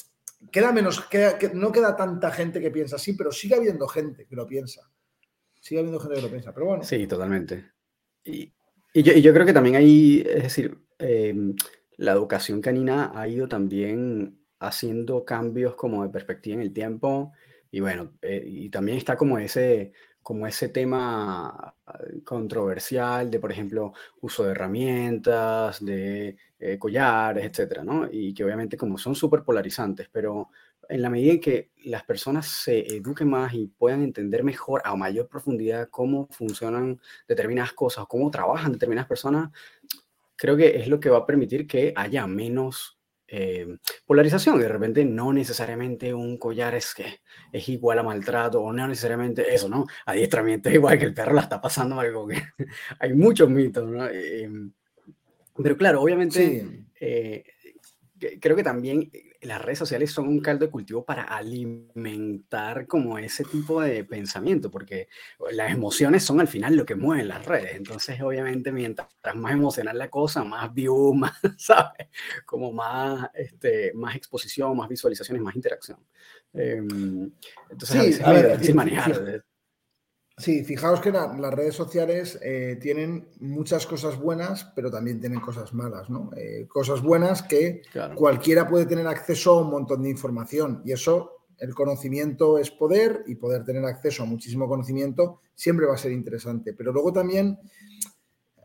queda 0.52 0.70
menos, 0.70 1.00
que 1.00 1.50
no 1.52 1.72
queda 1.72 1.96
tanta 1.96 2.30
gente 2.30 2.60
que 2.60 2.70
piensa 2.70 2.96
así, 2.96 3.14
pero 3.14 3.32
sigue 3.32 3.56
habiendo 3.56 3.88
gente 3.88 4.26
que 4.26 4.36
lo 4.36 4.46
piensa 4.46 4.88
sigue 5.64 5.80
habiendo 5.80 5.98
gente 5.98 6.16
que 6.16 6.22
lo 6.22 6.28
piensa, 6.28 6.52
pero 6.52 6.66
bueno. 6.66 6.84
Sí, 6.84 7.06
totalmente. 7.06 7.72
Y, 8.22 8.52
yo, 8.94 9.32
creo 9.32 9.46
que 9.46 9.52
también 9.52 9.76
hay, 9.76 10.22
es 10.26 10.42
decir, 10.44 10.78
em, 10.98 11.56
la 11.96 12.12
educación 12.12 12.60
canina 12.60 13.12
ha 13.14 13.26
ido 13.26 13.48
también 13.48 14.38
haciendo 14.60 15.24
cambios 15.24 15.74
como 15.74 16.02
de 16.04 16.10
perspectiva 16.10 16.56
en 16.56 16.60
el 16.60 16.72
tiempo 16.72 17.32
y 17.70 17.80
bueno, 17.80 18.12
eh, 18.22 18.44
y 18.46 18.68
también 18.68 18.98
está 18.98 19.16
como 19.16 19.38
ese, 19.38 19.92
como 20.22 20.46
ese 20.46 20.68
tema 20.68 21.74
controversial 22.24 23.30
de, 23.30 23.40
por 23.40 23.50
ejemplo, 23.50 23.94
uso 24.20 24.44
de 24.44 24.52
herramientas, 24.52 25.84
de 25.84 26.36
eh, 26.58 26.78
collares, 26.78 27.44
etcétera, 27.44 27.82
¿no? 27.82 28.06
Y 28.10 28.32
que 28.34 28.44
obviamente 28.44 28.76
como 28.76 28.96
son 28.98 29.14
súper 29.14 29.42
polarizantes, 29.42 30.08
pero 30.12 30.50
en 30.88 31.02
la 31.02 31.10
medida 31.10 31.32
en 31.32 31.40
que 31.40 31.70
las 31.84 32.04
personas 32.04 32.46
se 32.46 32.80
eduquen 32.96 33.28
más 33.28 33.52
y 33.54 33.66
puedan 33.66 34.02
entender 34.02 34.42
mejor 34.42 34.82
a 34.84 34.96
mayor 34.96 35.28
profundidad 35.28 35.88
cómo 35.90 36.28
funcionan 36.30 37.00
determinadas 37.28 37.72
cosas, 37.72 38.06
cómo 38.08 38.30
trabajan 38.30 38.72
determinadas 38.72 39.08
personas, 39.08 39.50
creo 40.36 40.56
que 40.56 40.76
es 40.76 40.88
lo 40.88 41.00
que 41.00 41.10
va 41.10 41.18
a 41.18 41.26
permitir 41.26 41.66
que 41.66 41.92
haya 41.96 42.26
menos 42.26 42.98
eh, 43.26 43.78
polarización. 44.06 44.58
De 44.60 44.68
repente 44.68 45.04
no 45.04 45.32
necesariamente 45.32 46.12
un 46.12 46.38
collar 46.38 46.74
es, 46.74 46.94
que 46.94 47.20
es 47.52 47.68
igual 47.68 47.98
a 47.98 48.02
maltrato 48.02 48.60
o 48.60 48.72
no 48.72 48.86
necesariamente 48.86 49.54
eso, 49.54 49.68
¿no? 49.68 49.86
Adiestramiento 50.06 50.68
es 50.68 50.76
igual 50.76 50.98
que 50.98 51.06
el 51.06 51.14
perro 51.14 51.32
la 51.32 51.42
está 51.42 51.60
pasando 51.60 51.98
algo 51.98 52.28
que 52.28 52.42
hay 53.00 53.12
muchos 53.14 53.48
mitos, 53.48 53.88
¿no? 53.88 54.06
Em, 54.08 54.72
pero 55.62 55.76
claro, 55.76 56.02
obviamente, 56.02 56.84
eh, 57.00 57.44
creo 58.40 58.56
que 58.56 58.62
también 58.62 59.10
las 59.44 59.62
redes 59.62 59.78
sociales 59.78 60.10
son 60.10 60.28
un 60.28 60.40
caldo 60.40 60.66
de 60.66 60.70
cultivo 60.70 61.04
para 61.04 61.22
alimentar 61.22 62.86
como 62.86 63.18
ese 63.18 63.44
tipo 63.44 63.80
de 63.80 64.04
pensamiento, 64.04 64.70
porque 64.70 65.08
las 65.52 65.72
emociones 65.72 66.24
son 66.24 66.40
al 66.40 66.48
final 66.48 66.76
lo 66.76 66.84
que 66.84 66.94
mueven 66.94 67.28
las 67.28 67.44
redes. 67.44 67.76
Entonces, 67.76 68.20
obviamente, 68.20 68.72
mientras 68.72 69.08
más 69.34 69.52
emocional 69.52 69.98
la 69.98 70.10
cosa, 70.10 70.44
más 70.44 70.72
view, 70.72 71.14
más, 71.14 71.38
¿sabes? 71.56 72.08
Como 72.44 72.72
más, 72.72 73.30
este, 73.34 73.92
más 73.94 74.16
exposición, 74.16 74.76
más 74.76 74.88
visualizaciones, 74.88 75.42
más 75.42 75.54
interacción. 75.54 75.98
Em, 76.52 77.30
entonces, 77.70 78.20
a 78.20 78.32
veces 78.32 78.68
es 78.68 78.74
manejar. 78.74 79.44
Sí, 80.36 80.64
fijaos 80.64 81.00
que 81.00 81.12
las 81.12 81.54
redes 81.54 81.76
sociales 81.76 82.40
eh, 82.42 82.76
tienen 82.80 83.28
muchas 83.38 83.86
cosas 83.86 84.18
buenas, 84.18 84.64
pero 84.74 84.90
también 84.90 85.20
tienen 85.20 85.38
cosas 85.38 85.72
malas, 85.72 86.10
¿no? 86.10 86.30
Eh, 86.36 86.66
cosas 86.66 87.02
buenas 87.02 87.42
que 87.42 87.82
cualquiera 88.16 88.68
puede 88.68 88.86
tener 88.86 89.06
acceso 89.06 89.52
a 89.52 89.62
un 89.62 89.70
montón 89.70 90.02
de 90.02 90.10
información 90.10 90.82
y 90.84 90.90
eso, 90.90 91.46
el 91.58 91.72
conocimiento 91.72 92.58
es 92.58 92.72
poder 92.72 93.22
y 93.28 93.36
poder 93.36 93.64
tener 93.64 93.84
acceso 93.84 94.24
a 94.24 94.26
muchísimo 94.26 94.68
conocimiento 94.68 95.40
siempre 95.54 95.86
va 95.86 95.94
a 95.94 95.98
ser 95.98 96.10
interesante. 96.10 96.74
Pero 96.74 96.92
luego 96.92 97.12
también 97.12 97.56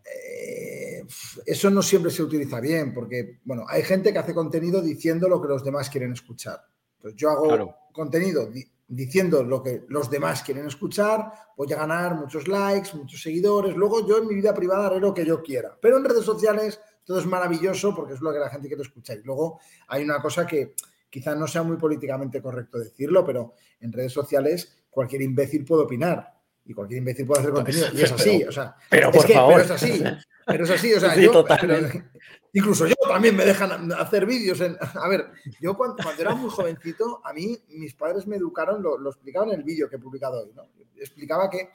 eh, 0.03 1.03
eso 1.45 1.69
no 1.69 1.83
siempre 1.83 2.09
se 2.09 2.23
utiliza 2.23 2.59
bien 2.59 2.95
porque, 2.95 3.41
bueno, 3.45 3.65
hay 3.67 3.83
gente 3.83 4.11
que 4.11 4.17
hace 4.17 4.33
contenido 4.33 4.81
diciendo 4.81 5.29
lo 5.29 5.39
que 5.39 5.47
los 5.47 5.63
demás 5.63 5.91
quieren 5.91 6.13
escuchar. 6.13 6.61
Pues 6.99 7.13
yo 7.15 7.29
hago 7.29 7.75
contenido 7.93 8.49
diciendo 8.89 9.43
lo 9.43 9.61
que 9.61 9.85
los 9.87 10.09
demás 10.09 10.41
quieren 10.41 10.65
escuchar, 10.65 11.31
voy 11.55 11.71
a 11.71 11.77
ganar 11.77 12.15
muchos 12.15 12.47
likes, 12.47 12.89
muchos 12.95 13.21
seguidores, 13.21 13.75
luego 13.75 14.05
yo 14.05 14.17
en 14.17 14.27
mi 14.27 14.35
vida 14.35 14.53
privada 14.53 14.87
haré 14.87 14.99
lo 14.99 15.13
que 15.13 15.25
yo 15.25 15.41
quiera. 15.41 15.77
Pero 15.79 15.97
en 15.97 16.05
redes 16.05 16.25
sociales 16.25 16.81
todo 17.03 17.19
es 17.19 17.25
maravilloso 17.25 17.93
porque 17.95 18.13
es 18.13 18.21
lo 18.21 18.33
que 18.33 18.39
la 18.39 18.49
gente 18.49 18.67
quiere 18.67 18.81
escuchar. 18.81 19.19
Y 19.19 19.23
luego 19.23 19.59
hay 19.87 20.03
una 20.03 20.21
cosa 20.21 20.45
que 20.45 20.73
quizás 21.09 21.37
no 21.37 21.47
sea 21.47 21.63
muy 21.63 21.77
políticamente 21.77 22.41
correcto 22.41 22.79
decirlo, 22.79 23.23
pero 23.23 23.53
en 23.79 23.93
redes 23.93 24.11
sociales 24.11 24.75
cualquier 24.89 25.21
imbécil 25.21 25.63
puede 25.65 25.83
opinar 25.83 26.38
y 26.69 26.73
cualquier 26.75 26.99
imbécil 26.99 27.25
puede 27.25 27.41
hacer 27.41 27.51
contenido. 27.51 27.87
Y 27.93 28.01
es 28.03 28.11
así, 28.11 28.43
o 28.43 28.51
sea, 28.51 28.75
pero 28.91 29.11
por 29.11 29.27
favor. 29.27 29.61
es 29.61 29.71
así, 29.71 30.03
pero 30.45 30.63
es 30.65 30.69
así, 30.69 30.93
o 30.93 30.99
sea, 30.99 31.15
yo, 31.15 31.43
Incluso 32.53 32.85
yo 32.85 32.95
también 33.07 33.35
me 33.35 33.43
dejan 33.43 33.91
hacer 33.93 34.27
vídeos. 34.27 34.61
En, 34.61 34.77
a 34.79 35.07
ver, 35.07 35.31
yo 35.59 35.75
cuando, 35.75 35.97
era 36.17 36.35
muy 36.35 36.51
jovencito, 36.51 37.21
a 37.25 37.33
mí 37.33 37.57
mis 37.69 37.95
padres 37.95 38.27
me 38.27 38.35
educaron, 38.35 38.83
lo, 38.83 38.99
lo 38.99 39.09
explicaban 39.09 39.49
en 39.49 39.55
el 39.55 39.63
vídeo 39.63 39.89
que 39.89 39.95
he 39.95 39.99
publicado 39.99 40.43
hoy, 40.43 40.51
¿no? 40.55 40.69
Explicaba 40.95 41.49
que 41.49 41.71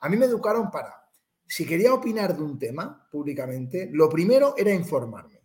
a 0.00 0.08
mí 0.08 0.16
me 0.16 0.26
educaron 0.26 0.72
para, 0.72 0.92
si 1.46 1.64
quería 1.64 1.94
opinar 1.94 2.36
de 2.36 2.42
un 2.42 2.58
tema 2.58 3.08
públicamente, 3.08 3.90
lo 3.92 4.08
primero 4.08 4.54
era 4.56 4.72
informarme. 4.74 5.40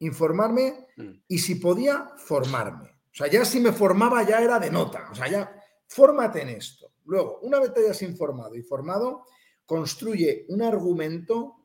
Informarme 0.00 0.88
mm. 0.96 1.10
y 1.28 1.38
si 1.38 1.54
podía, 1.54 2.10
formarme. 2.18 2.90
O 2.90 3.16
sea, 3.16 3.26
ya 3.26 3.42
si 3.46 3.60
me 3.60 3.72
formaba 3.72 4.22
ya 4.22 4.42
era 4.42 4.58
de 4.58 4.70
nota. 4.70 5.08
O 5.10 5.14
sea, 5.14 5.28
ya, 5.28 5.50
fórmate 5.88 6.42
en 6.42 6.50
esto. 6.50 6.93
Luego, 7.04 7.38
una 7.42 7.60
vez 7.60 7.72
te 7.72 7.80
hayas 7.80 8.02
informado 8.02 8.54
y 8.54 8.62
formado, 8.62 9.24
construye 9.66 10.46
un 10.48 10.62
argumento 10.62 11.64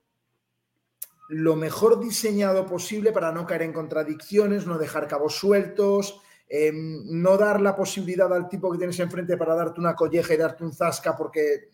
lo 1.29 1.55
mejor 1.55 1.99
diseñado 1.99 2.65
posible 2.65 3.11
para 3.11 3.31
no 3.31 3.45
caer 3.45 3.61
en 3.61 3.73
contradicciones, 3.73 4.65
no 4.65 4.79
dejar 4.79 5.07
cabos 5.07 5.35
sueltos, 5.35 6.19
em, 6.47 7.03
no 7.21 7.37
dar 7.37 7.61
la 7.61 7.75
posibilidad 7.75 8.33
al 8.33 8.49
tipo 8.49 8.71
que 8.71 8.79
tienes 8.79 8.99
enfrente 8.99 9.37
para 9.37 9.53
darte 9.53 9.79
una 9.79 9.95
colleja 9.95 10.33
y 10.33 10.37
darte 10.37 10.63
un 10.63 10.73
zasca 10.73 11.15
porque 11.15 11.69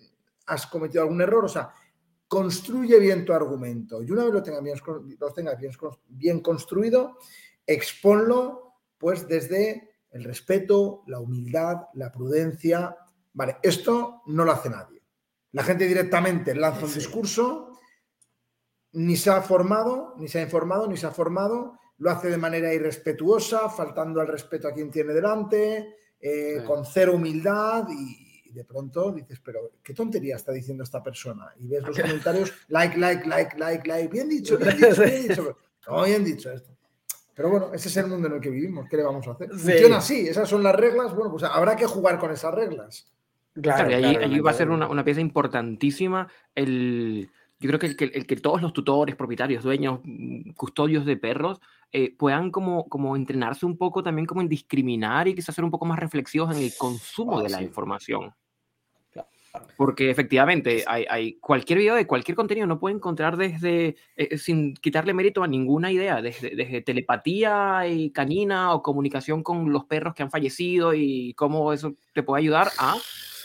has 0.47 0.67
cometido 0.67 1.03
algún 1.03 1.21
error. 1.21 1.45
O 1.45 1.49
sea, 1.49 1.71
construye 2.27 2.99
bien 2.99 3.23
tu 3.23 3.31
argumento 3.31 4.03
y 4.03 4.11
una 4.11 4.25
vez 4.25 4.33
lo 4.33 4.43
tengas 4.43 4.61
bien, 4.61 4.77
lo 5.79 5.99
bien 6.09 6.41
construido, 6.41 7.17
exponlo 7.65 8.73
pues 8.97 9.27
desde 9.27 9.91
el 10.11 10.23
respeto, 10.23 11.03
la 11.07 11.19
humildad, 11.19 11.83
la 11.93 12.11
prudencia. 12.11 12.97
Vale, 13.35 13.57
esto 13.61 14.23
no 14.27 14.45
lo 14.45 14.51
hace 14.51 14.69
nadie. 14.69 15.01
La 15.51 15.63
gente 15.63 15.85
directamente 15.85 16.55
lanza 16.55 16.85
un 16.85 16.93
discurso 16.93 17.79
ni 18.93 19.17
se 19.17 19.29
ha 19.29 19.41
formado, 19.41 20.15
ni 20.17 20.27
se 20.29 20.39
ha 20.39 20.41
informado, 20.41 20.87
ni 20.87 20.95
se 20.95 21.05
ha 21.05 21.11
formado, 21.11 21.77
lo 21.97 22.11
hace 22.11 22.29
de 22.29 22.37
manera 22.37 22.73
irrespetuosa, 22.73 23.69
faltando 23.69 24.21
al 24.21 24.27
respeto 24.27 24.69
a 24.69 24.73
quien 24.73 24.89
tiene 24.89 25.13
delante, 25.13 25.95
eh, 26.19 26.63
con 26.65 26.85
cero 26.85 27.15
humildad 27.15 27.87
y, 27.89 28.51
de 28.53 28.63
pronto 28.63 29.11
dices, 29.11 29.41
pero 29.43 29.73
qué 29.83 29.93
tontería 29.93 30.37
está 30.37 30.53
diciendo 30.53 30.85
esta 30.85 31.03
persona. 31.03 31.53
Y 31.57 31.67
ves 31.67 31.83
los 31.83 31.99
comentarios, 31.99 32.53
like, 32.69 32.97
like, 32.97 33.27
like, 33.27 33.57
like, 33.57 33.85
like, 33.85 34.07
bien 34.07 34.29
dicho, 34.29 34.57
bien 34.57 34.77
dicho, 34.77 35.01
bien 35.01 35.27
dicho. 35.27 35.57
No, 35.87 36.05
bien 36.05 36.23
dicho 36.23 36.51
esto. 36.53 36.71
Pero 37.33 37.49
bueno, 37.49 37.73
ese 37.73 37.89
es 37.89 37.97
el 37.97 38.07
mundo 38.07 38.27
en 38.27 38.35
el 38.35 38.41
que 38.41 38.49
vivimos, 38.49 38.87
¿qué 38.89 38.95
le 38.95 39.03
vamos 39.03 39.27
a 39.27 39.31
hacer? 39.31 39.49
Funciona 39.49 39.97
así, 39.97 40.25
esas 40.25 40.47
son 40.47 40.63
las 40.63 40.73
reglas, 40.73 41.13
bueno, 41.13 41.31
pues 41.31 41.43
habrá 41.43 41.75
que 41.75 41.85
jugar 41.85 42.17
con 42.17 42.31
esas 42.31 42.53
reglas. 42.53 43.11
Claro, 43.61 43.89
y 43.89 43.93
allí, 43.93 44.39
va 44.39 44.51
a 44.51 44.53
ser 44.53 44.69
una, 44.69 44.87
una 44.87 45.03
pieza 45.03 45.21
importantísima 45.21 46.27
el 46.55 47.29
yo 47.59 47.69
creo 47.69 47.79
que 47.79 47.87
el, 47.87 47.95
que 47.95 48.05
el, 48.05 48.27
que 48.27 48.35
todos 48.35 48.61
los 48.61 48.73
tutores, 48.73 49.15
propietarios, 49.15 49.63
dueños, 49.63 49.99
mm, 50.03 50.51
custodios 50.51 51.05
de 51.05 51.17
perros 51.17 51.61
eh, 51.91 52.15
puedan 52.15 52.51
como, 52.51 52.87
como 52.89 53.15
entrenarse 53.15 53.65
un 53.65 53.77
poco 53.77 54.03
también 54.03 54.25
como 54.25 54.41
en 54.41 54.49
discriminar 54.49 55.27
y 55.27 55.35
quizás 55.35 55.55
ser 55.55 55.63
un 55.63 55.71
poco 55.71 55.85
más 55.85 55.99
reflexivos 55.99 56.55
en 56.55 56.61
el 56.61 56.73
consumo 56.77 57.41
de 57.41 57.49
la 57.49 57.61
información. 57.61 58.33
Porque 59.77 60.09
efectivamente, 60.09 60.83
hay, 60.87 61.05
hay, 61.09 61.33
cualquier 61.39 61.79
video 61.79 61.95
de 61.95 62.07
cualquier 62.07 62.35
contenido 62.35 62.67
no 62.67 62.79
puede 62.79 62.95
encontrar 62.95 63.37
desde, 63.37 63.87
eh, 63.87 63.95
eh, 64.15 64.37
sin 64.37 64.73
quitarle 64.75 65.13
mérito 65.13 65.43
a 65.43 65.47
ninguna 65.47 65.91
idea, 65.91 66.21
desde, 66.21 66.55
desde, 66.55 66.81
telepatía 66.81 67.87
y 67.87 68.11
canina 68.11 68.73
o 68.73 68.81
comunicación 68.81 69.43
con 69.43 69.71
los 69.71 69.85
perros 69.85 70.13
que 70.13 70.23
han 70.23 70.31
fallecido 70.31 70.93
y 70.93 71.33
cómo 71.33 71.73
eso 71.73 71.95
te 72.13 72.23
puede 72.23 72.41
ayudar 72.41 72.69
a 72.77 72.95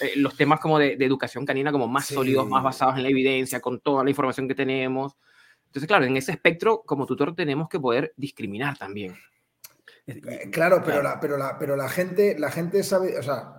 eh, 0.01 0.12
los 0.16 0.37
temas 0.37 0.61
como 0.61 0.79
de, 0.79 0.92
educación 0.92 1.44
canina 1.44 1.70
como 1.70 1.87
más 1.87 2.07
sólidos, 2.07 2.49
más 2.49 2.62
basados 2.62 2.96
en 2.96 3.03
la 3.03 3.11
evidencia, 3.11 3.61
con 3.61 3.81
toda 3.81 4.03
la 4.03 4.11
información 4.11 4.49
que 4.49 4.55
tenemos. 4.55 5.16
Entonces, 5.66 5.87
claro, 5.87 6.05
en 6.05 6.16
ese 6.16 6.33
espectro, 6.33 6.83
como 6.85 7.07
tutor, 7.07 7.35
tenemos 7.35 7.68
que 7.68 7.79
poder 7.79 8.12
discriminar 8.16 8.79
también. 8.79 9.14
Eh, 10.07 10.51
claro, 10.51 10.83
pero 10.85 11.03
la, 11.03 11.20
pero 11.20 11.37
la, 11.37 11.59
pero 11.59 11.77
la 11.77 11.88
gente, 11.88 12.38
la 12.38 12.51
gente 12.51 12.83
sabe, 12.83 13.18
o 13.18 13.23
sea, 13.23 13.55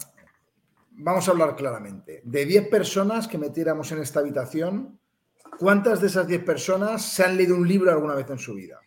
vamos 1.02 1.28
a 1.28 1.32
hablar 1.32 1.56
claramente. 1.56 2.22
De 2.24 2.46
10 2.46 2.70
personas 2.70 3.28
que 3.28 3.38
metiéramos 3.38 3.92
en 3.92 4.00
esta 4.00 4.20
habitación, 4.20 5.00
¿cuántas 5.60 6.02
de 6.02 6.08
esas 6.08 6.28
10 6.28 6.44
personas 6.44 7.02
se 7.02 7.24
han 7.24 7.38
leído 7.38 7.56
un 7.56 7.68
libro 7.68 7.92
alguna 7.92 8.16
vez 8.16 8.30
en 8.30 8.40
su 8.40 8.54
vida? 8.54 8.80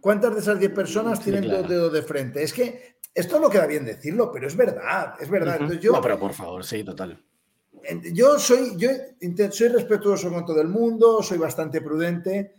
¿Cuántas 0.00 0.34
de 0.34 0.40
esas 0.40 0.58
10 0.58 0.72
personas 0.72 1.20
tienen 1.20 1.48
dos 1.48 1.68
dedos 1.68 1.92
de 1.92 2.02
frente? 2.02 2.42
Es 2.42 2.52
que 2.52 2.96
esto 3.14 3.40
no 3.40 3.48
queda 3.48 3.66
bien 3.66 3.84
decirlo, 3.84 4.30
pero 4.30 4.46
es 4.46 4.56
verdad, 4.56 5.14
es 5.18 5.30
verdad. 5.30 5.70
yo, 5.80 5.92
no, 5.92 6.02
pero 6.02 6.18
por 6.18 6.32
favor, 6.32 6.64
sí, 6.64 6.84
total. 6.84 7.22
Yo 8.12 8.38
soy, 8.38 8.76
yo 8.76 8.88
soy 9.50 9.68
respetuoso 9.68 10.30
con 10.30 10.44
todo 10.44 10.60
el 10.60 10.68
mundo, 10.68 11.22
soy 11.22 11.38
bastante 11.38 11.80
prudente, 11.80 12.54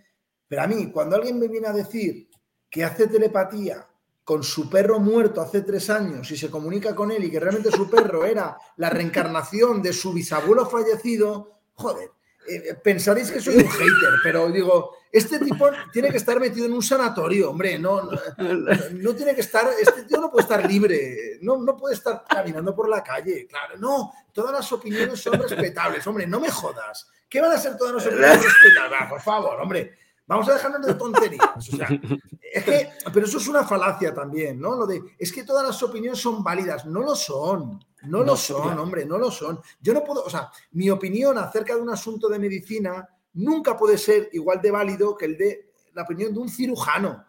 pero 0.48 0.62
a 0.62 0.68
mí, 0.68 0.91
cuando 0.91 1.15
alguien 1.15 1.39
me 1.39 1.48
viene 1.48 1.68
a 1.68 1.74
decir 1.74 2.30
que 2.70 2.84
hace 2.84 3.08
telepatía 3.08 3.88
con 4.26 4.44
su 4.44 4.68
perro 4.68 5.00
muerto 5.00 5.40
hace 5.40 5.62
tres 5.62 5.90
años 5.92 6.30
y 6.32 6.36
se 6.36 6.50
comunica 6.50 6.96
con 6.96 7.12
él 7.12 7.24
y 7.24 7.32
que 7.32 7.40
realmente 7.40 7.72
su 7.72 7.88
perro 7.88 8.26
era 8.26 8.58
la 8.78 8.90
reencarnación 8.90 9.84
de 9.84 9.94
su 9.94 10.12
bisabuelo 10.12 10.66
fallecido, 10.66 11.60
joder, 11.76 12.10
eh, 12.48 12.74
pensaréis 12.84 13.32
que 13.32 13.40
soy 13.40 13.58
un 13.58 13.68
hater, 13.68 14.14
pero 14.24 14.50
digo, 14.50 14.98
este 15.12 15.38
tipo 15.40 15.70
tiene 15.94 16.10
que 16.10 16.18
estar 16.18 16.40
metido 16.40 16.66
en 16.66 16.74
un 16.74 16.82
sanatorio, 16.82 17.52
hombre, 17.52 17.78
no, 17.78 18.10
no, 18.94 19.16
tiene 19.16 19.36
que 19.36 19.42
estar, 19.42 19.68
este 19.80 20.04
tío 20.04 20.20
no 20.20 20.32
puede 20.32 20.44
estar 20.44 20.68
libre, 20.68 21.38
no, 21.42 21.58
no 21.58 21.78
puede 21.78 21.94
estar 21.94 22.24
caminando 22.28 22.76
por 22.76 22.90
la 22.90 23.04
calle, 23.04 23.46
claro, 23.48 23.78
no, 23.78 24.12
todas 24.34 24.52
las 24.52 24.72
opiniones 24.72 25.20
son 25.20 25.34
respetables, 25.34 26.06
hombre, 26.08 26.26
no 26.26 26.40
me 26.40 26.50
jodas, 26.50 27.08
¿qué 27.30 27.42
van 27.42 27.52
a 27.52 27.60
ser 27.60 27.78
todas 27.78 27.94
las 27.94 28.06
opiniones 28.08 28.44
respetables? 28.44 29.10
por 29.10 29.22
favor, 29.22 29.62
hombre, 29.62 29.98
Vamos 30.28 30.50
a 30.50 30.54
dejarnos 30.54 30.86
de 30.86 30.96
tonterías. 30.96 31.70
es 32.42 32.64
que, 32.64 32.90
pero 33.14 33.26
eso 33.26 33.38
es 33.38 33.48
una 33.48 33.64
falacia 33.64 34.14
también, 34.14 34.60
¿no? 34.60 34.76
Lo 34.76 34.88
de, 34.88 35.02
es 35.20 35.32
que 35.32 35.44
todas 35.44 35.66
las 35.66 35.82
opiniones 35.84 36.20
son 36.20 36.44
válidas. 36.44 36.86
No 36.86 37.02
lo 37.02 37.16
son. 37.16 37.80
No, 38.04 38.24
lo 38.24 38.36
son, 38.36 38.78
hombre, 38.78 39.06
no 39.06 39.18
lo 39.18 39.32
son. 39.32 39.60
Yo 39.80 39.94
no 39.94 40.04
puedo, 40.04 40.24
o 40.24 40.30
sea, 40.30 40.52
mi 40.72 40.90
opinión 40.90 41.38
acerca 41.38 41.76
de 41.76 41.82
un 41.82 41.90
asunto 41.90 42.28
de 42.28 42.38
medicina 42.38 43.08
nunca 43.34 43.76
puede 43.76 43.98
ser 43.98 44.30
igual 44.34 44.62
de 44.62 44.72
válido 44.72 45.18
que 45.18 45.26
el 45.26 45.38
de 45.38 45.72
la 45.94 46.04
opinión 46.04 46.34
de 46.34 46.40
un 46.40 46.50
cirujano. 46.50 47.26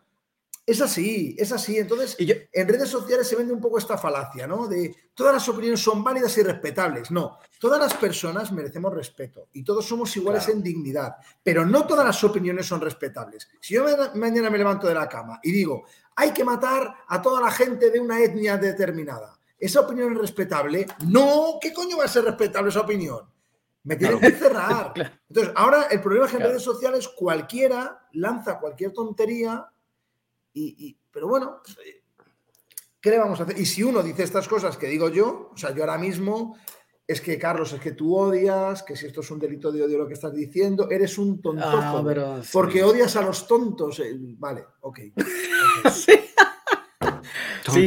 Es 0.67 0.81
así, 0.81 1.37
es 1.39 1.53
así. 1.53 1.79
Entonces, 1.79 2.17
en 2.19 2.69
redes 2.69 2.89
sociales 2.89 3.29
se 3.29 3.37
vende 3.37 3.53
un 3.53 3.61
poco 3.61 3.79
esta 3.79 3.97
falacia, 3.97 4.49
¿no? 4.49 4.67
De 4.67 4.93
todas 5.15 5.33
las 5.33 5.49
opiniones 5.49 5.79
son 5.81 6.03
válidas 6.03 6.37
y 6.39 6.43
respetables. 6.43 7.13
No, 7.13 7.39
todas 7.61 7.79
las 7.79 7.95
personas 7.95 8.51
merecemos 8.51 8.93
respeto 8.93 9.47
y 9.53 9.63
todos 9.63 9.87
somos 9.87 10.15
iguales 10.17 10.49
en 10.49 10.65
dignidad, 10.65 11.15
pero 11.41 11.65
no 11.65 11.87
todas 11.87 12.05
las 12.05 12.23
opiniones 12.25 12.67
son 12.67 12.81
respetables. 12.81 13.49
Si 13.61 13.75
yo 13.75 13.85
mañana 14.17 14.51
me 14.51 14.59
levanto 14.59 14.89
de 14.89 14.95
la 14.95 15.09
cama 15.09 15.39
y 15.41 15.53
digo, 15.53 15.85
hay 16.17 16.33
que 16.33 16.45
matar 16.45 16.93
a 17.07 17.23
toda 17.23 17.41
la 17.41 17.53
gente 17.53 17.93
de 17.93 18.01
una 18.01 18.21
etnia 18.21 18.57
determinada, 18.57 19.39
¿esa 19.57 19.83
opinión 19.83 20.15
es 20.15 20.19
respetable? 20.19 20.85
No, 21.07 21.59
¿qué 21.61 21.73
coño 21.73 21.99
va 21.99 22.07
a 22.07 22.09
ser 22.09 22.25
respetable 22.25 22.71
esa 22.71 22.81
opinión? 22.81 23.21
Me 23.85 23.95
tienen 23.95 24.19
que 24.19 24.33
cerrar. 24.33 24.93
Entonces, 25.29 25.53
ahora 25.55 25.85
el 25.93 26.01
problema 26.01 26.27
es 26.27 26.33
que 26.33 26.39
en 26.39 26.43
redes 26.43 26.63
sociales 26.63 27.07
cualquiera 27.07 28.09
lanza 28.15 28.59
cualquier 28.59 28.93
tontería 28.93 29.71
pero 31.11 31.29
bueno, 31.29 31.61
pues, 31.65 31.77
eh, 31.87 32.03
¿qué 33.01 33.11
le 33.11 33.19
vamos 33.19 33.41
a 33.41 33.45
hacer? 33.45 33.59
Y 33.59 33.67
si 33.67 33.83
uno 33.83 34.03
dice 34.03 34.23
estas 34.23 34.49
cosas 34.49 34.77
que 34.77 34.87
digo 34.87 35.11
yo, 35.11 35.51
o 35.53 35.57
sea, 35.57 35.75
yo 35.75 35.83
ahora 35.83 35.99
mismo, 35.99 36.57
es 37.07 37.21
que 37.21 37.39
Carlos, 37.39 37.73
es 37.73 37.81
que 37.81 37.93
tú 37.93 38.17
odias, 38.17 38.83
que 38.83 38.97
si 38.97 39.07
esto 39.07 39.21
es 39.21 39.31
un 39.31 39.39
delito 39.39 39.71
de 39.71 39.83
odio 39.83 39.99
lo 39.99 40.07
que 40.07 40.15
estás 40.15 40.35
diciendo, 40.35 40.91
eres 40.91 41.19
un 41.19 41.41
tontojo. 41.41 41.79
Ah, 41.79 42.43
porque 42.53 42.83
odias 42.83 43.15
a 43.17 43.23
los 43.23 43.47
tontos. 43.47 44.01
Eh, 44.01 44.17
vale, 44.19 44.65
ok. 44.81 44.99
sí. 45.93 46.13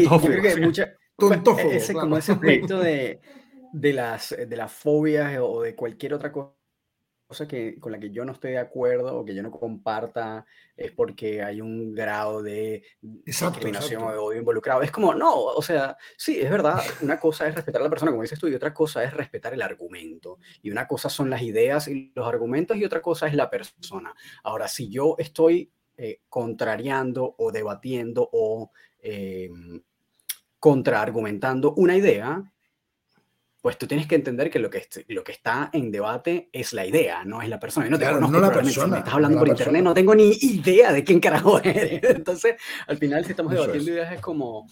yo 0.05 0.21
creo 0.21 0.41
que 0.41 0.61
mucha, 0.61 0.95
ese, 1.71 1.93
como 1.93 2.17
ese 2.17 2.31
aspecto 2.33 2.79
de, 2.79 3.19
de, 3.73 3.93
las, 3.93 4.29
de 4.29 4.55
las 4.55 4.71
fobias 4.71 5.39
o 5.41 5.63
de 5.63 5.75
cualquier 5.75 6.13
otra 6.13 6.31
cosa 6.31 6.58
cosa 7.29 7.47
que, 7.47 7.79
con 7.79 7.91
la 7.91 7.99
que 7.99 8.09
yo 8.09 8.25
no 8.25 8.31
estoy 8.31 8.53
de 8.53 8.57
acuerdo 8.57 9.15
o 9.15 9.23
que 9.23 9.35
yo 9.35 9.43
no 9.43 9.51
comparta 9.51 10.47
es 10.75 10.91
porque 10.91 11.43
hay 11.43 11.61
un 11.61 11.93
grado 11.93 12.41
de 12.41 12.83
discriminación 13.01 14.01
o 14.01 14.11
de 14.11 14.17
odio 14.17 14.39
involucrado. 14.39 14.81
Es 14.81 14.89
como, 14.89 15.13
no, 15.13 15.35
o 15.35 15.61
sea, 15.61 15.95
sí, 16.17 16.39
es 16.41 16.49
verdad, 16.49 16.81
una 17.03 17.19
cosa 17.19 17.47
es 17.47 17.53
respetar 17.53 17.81
a 17.81 17.83
la 17.83 17.89
persona, 17.91 18.09
como 18.09 18.23
dices 18.23 18.39
tú, 18.39 18.47
y 18.47 18.55
otra 18.55 18.73
cosa 18.73 19.03
es 19.03 19.13
respetar 19.13 19.53
el 19.53 19.61
argumento. 19.61 20.39
Y 20.63 20.71
una 20.71 20.87
cosa 20.87 21.07
son 21.07 21.29
las 21.29 21.43
ideas 21.43 21.87
y 21.87 22.11
los 22.15 22.27
argumentos 22.27 22.75
y 22.77 22.83
otra 22.83 22.99
cosa 22.99 23.27
es 23.27 23.35
la 23.35 23.47
persona. 23.47 24.15
Ahora, 24.41 24.67
si 24.67 24.89
yo 24.89 25.13
estoy 25.19 25.71
eh, 25.97 26.21
contrariando 26.29 27.35
o 27.37 27.51
debatiendo 27.51 28.27
o 28.33 28.71
eh, 29.01 29.51
contraargumentando 30.59 31.75
una 31.75 31.95
idea, 31.95 32.51
pues 33.61 33.77
tú 33.77 33.87
tienes 33.87 34.07
que 34.07 34.15
entender 34.15 34.49
que 34.49 34.59
lo 34.59 34.69
que, 34.69 34.87
lo 35.07 35.23
que 35.23 35.33
está 35.33 35.69
en 35.73 35.91
debate 35.91 36.49
es 36.53 36.71
la 36.71 36.85
idea, 36.85 37.25
no 37.25 37.41
es 37.41 37.49
la 37.49 37.59
persona. 37.59 37.87
Y 37.87 37.89
no, 37.89 37.99
te 37.99 38.05
no 38.05 38.39
la 38.39 38.51
persona. 38.51 38.85
Si 38.85 38.91
me 38.91 38.97
estás 38.99 39.13
hablando 39.13 39.39
por 39.39 39.47
internet, 39.47 39.83
no 39.83 39.93
tengo 39.93 40.15
ni 40.15 40.31
idea 40.31 40.93
de 40.93 41.03
quién 41.03 41.19
carajo 41.19 41.59
eres. 41.63 42.01
Entonces, 42.03 42.55
al 42.87 42.97
final, 42.97 43.25
si 43.25 43.31
estamos 43.31 43.51
debatiendo 43.51 43.91
ideas, 43.91 44.13
es 44.13 44.21
como. 44.21 44.67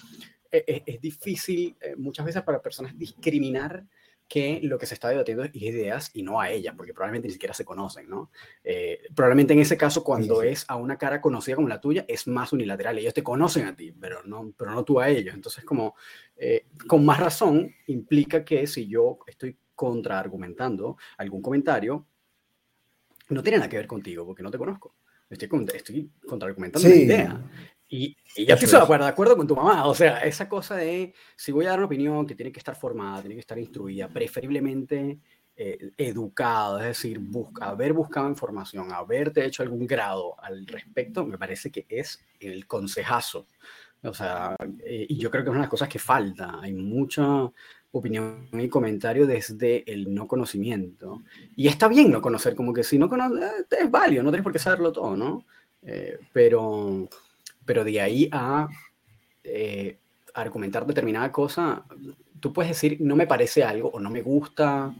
Es, 0.49 0.63
e, 0.65 0.83
es 0.85 1.01
difícil 1.01 1.75
eh, 1.81 1.95
muchas 1.97 2.25
veces 2.25 2.41
para 2.43 2.61
personas 2.61 2.97
discriminar 2.97 3.83
que 4.27 4.59
lo 4.63 4.77
que 4.77 4.85
se 4.85 4.93
está 4.93 5.09
debatiendo 5.09 5.43
es 5.43 5.55
ideas 5.55 6.11
y 6.13 6.21
no 6.21 6.41
a 6.41 6.51
ellas, 6.51 6.73
porque 6.75 6.93
probablemente 6.93 7.27
ni 7.27 7.33
siquiera 7.33 7.53
se 7.53 7.63
conocen, 7.63 8.09
¿no? 8.09 8.29
Eh, 8.63 8.99
probablemente 9.15 9.53
en 9.53 9.59
ese 9.59 9.77
caso, 9.77 10.03
cuando 10.03 10.41
es 10.41 10.65
a 10.67 10.75
una 10.75 10.97
cara 10.97 11.21
conocida 11.21 11.55
como 11.55 11.69
la 11.69 11.79
tuya, 11.79 12.03
es 12.07 12.27
más 12.27 12.51
unilateral. 12.51 12.97
Ellos 12.97 13.13
te 13.13 13.23
conocen 13.23 13.65
a 13.65 13.75
ti, 13.75 13.93
pero 13.93 14.23
no, 14.23 14.53
pero 14.57 14.71
no 14.71 14.83
tú 14.83 14.99
a 14.99 15.09
ellos. 15.09 15.33
Entonces, 15.33 15.63
como, 15.63 15.95
eh, 16.37 16.67
con 16.87 17.05
más 17.05 17.19
razón, 17.19 17.73
implica 17.87 18.45
que 18.45 18.67
si 18.67 18.87
yo 18.87 19.19
estoy 19.27 19.57
contraargumentando 19.73 20.97
algún 21.17 21.41
comentario, 21.41 22.07
no 23.29 23.43
tiene 23.43 23.57
nada 23.57 23.69
que 23.69 23.77
ver 23.77 23.87
contigo, 23.87 24.25
porque 24.25 24.43
no 24.43 24.51
te 24.51 24.57
conozco. 24.57 24.95
Estoy, 25.29 25.49
estoy 25.73 26.11
contraargumentando 26.25 26.87
una 26.87 26.95
idea. 26.95 27.41
Y, 27.89 28.15
ya 28.45 28.55
estoy 28.55 28.69
de 28.69 29.05
acuerdo, 29.05 29.37
con 29.37 29.47
tu 29.47 29.55
mamá. 29.55 29.85
O 29.87 29.95
sea, 29.95 30.19
esa 30.19 30.47
cosa 30.47 30.75
de 30.75 31.13
si 31.35 31.51
voy 31.51 31.65
a 31.65 31.69
dar 31.69 31.79
una 31.79 31.85
opinión 31.85 32.25
que 32.25 32.35
tiene 32.35 32.51
que 32.51 32.59
estar 32.59 32.75
formada, 32.75 33.21
tiene 33.21 33.35
que 33.35 33.41
estar 33.41 33.57
instruida, 33.57 34.09
preferiblemente 34.09 35.19
eh, 35.55 35.91
educado, 35.97 36.79
es 36.79 36.85
decir, 36.85 37.19
busca, 37.19 37.69
haber 37.69 37.93
buscado 37.93 38.29
información, 38.29 38.91
haberte 38.91 39.45
hecho 39.45 39.63
algún 39.63 39.87
grado 39.87 40.39
al 40.39 40.67
respecto, 40.67 41.25
me 41.25 41.37
parece 41.37 41.71
que 41.71 41.85
es 41.89 42.23
el 42.39 42.67
consejazo. 42.67 43.47
O 44.03 44.13
sea, 44.13 44.55
eh, 44.85 45.05
y 45.09 45.17
yo 45.17 45.31
creo 45.31 45.43
que 45.43 45.49
es 45.49 45.51
una 45.51 45.59
de 45.59 45.65
las 45.65 45.71
cosas 45.71 45.89
que 45.89 45.99
falta. 45.99 46.59
Hay 46.61 46.73
mucha 46.73 47.49
opinión 47.91 48.47
y 48.53 48.67
comentario 48.69 49.25
desde 49.25 49.89
el 49.91 50.13
no 50.13 50.27
conocimiento. 50.27 51.23
Y 51.55 51.67
está 51.67 51.87
bien 51.87 52.11
no 52.11 52.21
conocer, 52.21 52.55
como 52.55 52.73
que 52.73 52.83
si 52.83 52.97
no 52.97 53.09
conoces, 53.09 53.43
eh, 53.43 53.77
es 53.81 53.91
válido, 53.91 54.23
no 54.23 54.29
tienes 54.29 54.43
por 54.43 54.53
qué 54.53 54.59
saberlo 54.59 54.91
todo, 54.91 55.15
¿no? 55.15 55.45
pero 56.33 57.07
pero 57.67 57.83
de 57.83 58.01
ahí 58.01 58.29
a 58.31 58.67
eh, 59.43 59.99
argumentar 60.33 60.87
determinada 60.87 61.31
cosa, 61.31 61.83
tú 62.39 62.53
puedes 62.53 62.69
decir, 62.71 62.97
no 63.01 63.15
me 63.15 63.27
parece 63.27 63.63
algo 63.63 63.89
o 63.89 63.99
no 63.99 64.09
me 64.09 64.21
gusta. 64.21 64.95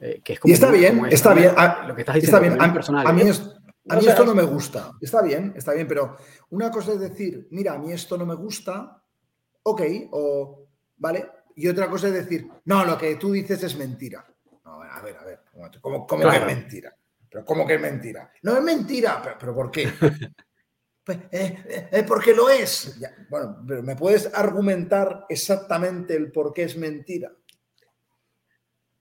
Eh, 0.00 0.20
que 0.22 0.34
es 0.34 0.40
como 0.40 0.50
y 0.50 0.54
está 0.54 0.70
bien, 0.70 1.04
está 1.10 1.32
bien. 1.32 1.52
A, 1.56 1.86
lo 1.86 1.94
que 1.94 2.02
estás 2.02 2.16
diciendo 2.16 2.38
está 2.38 2.56
bien. 2.58 2.74
personal. 2.74 3.06
A, 3.06 3.12
mí, 3.12 3.22
a 3.88 3.96
mí 3.96 4.06
esto 4.06 4.24
no 4.24 4.34
me 4.34 4.42
gusta. 4.42 4.92
Está 5.00 5.22
bien, 5.22 5.52
está 5.56 5.72
bien, 5.72 5.88
pero 5.88 6.16
una 6.50 6.70
cosa 6.70 6.92
es 6.92 7.00
decir, 7.00 7.48
mira, 7.50 7.74
a 7.74 7.78
mí 7.78 7.92
esto 7.92 8.16
no 8.16 8.26
me 8.26 8.34
gusta, 8.34 9.02
ok, 9.62 9.82
o 10.12 10.66
vale. 10.96 11.28
Y 11.54 11.68
otra 11.68 11.90
cosa 11.90 12.08
es 12.08 12.14
decir, 12.14 12.48
no, 12.64 12.84
lo 12.84 12.96
que 12.96 13.16
tú 13.16 13.32
dices 13.32 13.62
es 13.62 13.76
mentira. 13.76 14.24
No, 14.64 14.82
a 14.82 15.02
ver, 15.02 15.16
a 15.16 15.24
ver, 15.24 15.40
¿cómo, 15.80 16.06
cómo 16.06 16.30
que 16.30 16.36
es 16.36 16.46
mentira? 16.46 16.96
¿Pero 17.28 17.44
cómo 17.44 17.66
que 17.66 17.74
es 17.74 17.80
mentira? 17.80 18.30
No 18.42 18.56
es 18.56 18.62
mentira, 18.62 19.20
pero, 19.22 19.36
pero 19.38 19.54
¿por 19.54 19.70
qué? 19.70 19.92
Pues, 21.04 21.18
eh, 21.32 21.64
eh, 21.66 21.88
eh, 21.90 22.04
porque 22.06 22.32
lo 22.32 22.48
es. 22.48 22.96
bueno, 23.28 23.64
pero 23.66 23.82
¿me 23.82 23.96
puedes 23.96 24.32
argumentar 24.32 25.26
exactamente 25.28 26.14
el 26.14 26.30
por 26.30 26.52
qué 26.52 26.62
es 26.64 26.76
mentira? 26.76 27.32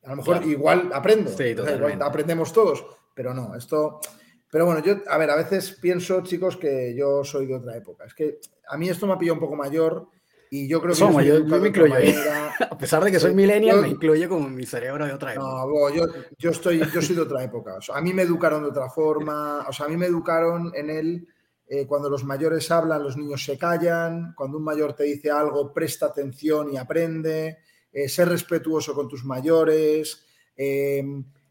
A 0.03 0.09
lo 0.09 0.15
mejor 0.15 0.43
igual 0.45 0.89
aprendo, 0.91 1.29
sí, 1.29 1.55
aprendemos 2.01 2.51
todos, 2.51 2.83
pero 3.13 3.35
no, 3.35 3.55
esto... 3.55 3.99
Pero 4.51 4.65
bueno, 4.65 4.83
yo, 4.83 4.97
a 5.07 5.17
ver, 5.17 5.29
a 5.29 5.35
veces 5.35 5.77
pienso, 5.81 6.21
chicos, 6.21 6.57
que 6.57 6.93
yo 6.95 7.23
soy 7.23 7.45
de 7.45 7.55
otra 7.55 7.77
época. 7.77 8.05
Es 8.05 8.13
que 8.13 8.39
a 8.67 8.77
mí 8.77 8.89
esto 8.89 9.07
me 9.07 9.13
ha 9.13 9.17
pillado 9.17 9.35
un 9.35 9.39
poco 9.39 9.55
mayor 9.55 10.09
y 10.49 10.67
yo 10.67 10.81
creo 10.81 10.91
que... 10.91 10.99
Somos, 10.99 11.23
yo, 11.23 11.43
me 11.45 11.69
incluyo. 11.69 11.95
a 12.69 12.77
pesar 12.77 13.03
de 13.03 13.11
que 13.11 13.19
soy 13.19 13.33
millennial, 13.33 13.81
me 13.81 13.89
incluye 13.89 14.27
como 14.27 14.49
mi 14.49 14.65
cerebro 14.65 15.05
de 15.05 15.13
otra 15.13 15.33
época. 15.33 15.47
No, 15.47 15.89
yo, 15.89 16.05
yo, 16.37 16.51
estoy, 16.51 16.79
yo 16.93 17.01
soy 17.01 17.15
de 17.15 17.21
otra 17.21 17.43
época. 17.43 17.77
a 17.93 18.01
mí 18.01 18.13
me 18.13 18.23
educaron 18.23 18.61
de 18.63 18.69
otra 18.69 18.89
forma, 18.89 19.65
o 19.67 19.71
sea, 19.71 19.85
a 19.85 19.89
mí 19.89 19.95
me 19.95 20.07
educaron 20.07 20.73
en 20.75 20.89
el 20.89 21.27
eh, 21.73 21.87
cuando 21.87 22.09
los 22.09 22.25
mayores 22.25 22.69
hablan, 22.69 23.01
los 23.01 23.15
niños 23.15 23.45
se 23.45 23.57
callan, 23.57 24.33
cuando 24.35 24.57
un 24.57 24.63
mayor 24.65 24.91
te 24.91 25.05
dice 25.05 25.31
algo, 25.31 25.71
presta 25.71 26.07
atención 26.07 26.73
y 26.73 26.75
aprende, 26.75 27.59
eh, 27.93 28.09
ser 28.09 28.27
respetuoso 28.27 28.93
con 28.93 29.07
tus 29.07 29.23
mayores, 29.23 30.25
eh, 30.57 31.01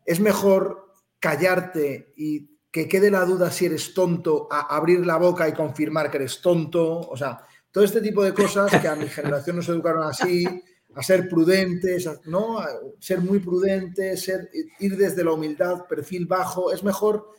es 0.04 0.20
mejor 0.20 0.92
callarte 1.18 2.12
y 2.18 2.50
que 2.70 2.88
quede 2.88 3.10
la 3.10 3.24
duda 3.24 3.50
si 3.50 3.66
eres 3.66 3.94
tonto, 3.94 4.48
a 4.50 4.76
abrir 4.76 5.04
la 5.04 5.16
boca 5.16 5.48
y 5.48 5.52
confirmar 5.52 6.10
que 6.10 6.18
eres 6.18 6.40
tonto, 6.40 7.00
o 7.00 7.16
sea, 7.16 7.44
todo 7.70 7.84
este 7.84 8.00
tipo 8.00 8.22
de 8.22 8.34
cosas 8.34 8.70
que 8.80 8.88
a 8.88 8.96
mi 8.96 9.08
generación 9.08 9.56
nos 9.56 9.68
educaron 9.68 10.04
así, 10.04 10.44
a 10.94 11.02
ser 11.02 11.28
prudentes, 11.28 12.08
¿no? 12.26 12.58
A 12.58 12.68
ser 12.98 13.20
muy 13.20 13.38
prudentes, 13.38 14.22
ser, 14.22 14.50
ir 14.80 14.96
desde 14.96 15.24
la 15.24 15.32
humildad, 15.32 15.86
perfil 15.88 16.26
bajo, 16.26 16.72
es 16.72 16.82
mejor 16.82 17.30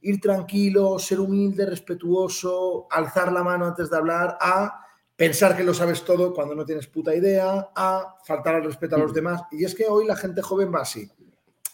ir 0.00 0.20
tranquilo, 0.20 0.98
ser 0.98 1.20
humilde, 1.20 1.66
respetuoso, 1.66 2.86
alzar 2.90 3.32
la 3.32 3.42
mano 3.42 3.66
antes 3.66 3.90
de 3.90 3.96
hablar, 3.96 4.36
a 4.40 4.84
pensar 5.16 5.56
que 5.56 5.64
lo 5.64 5.74
sabes 5.74 6.04
todo 6.04 6.32
cuando 6.32 6.54
no 6.54 6.64
tienes 6.64 6.86
puta 6.86 7.14
idea, 7.14 7.70
a 7.74 8.16
faltar 8.24 8.56
al 8.56 8.64
respeto 8.64 8.96
a 8.96 9.00
los 9.00 9.12
demás. 9.12 9.42
Y 9.50 9.64
es 9.64 9.74
que 9.74 9.86
hoy 9.86 10.06
la 10.06 10.16
gente 10.16 10.42
joven 10.42 10.72
va 10.72 10.82
así. 10.82 11.10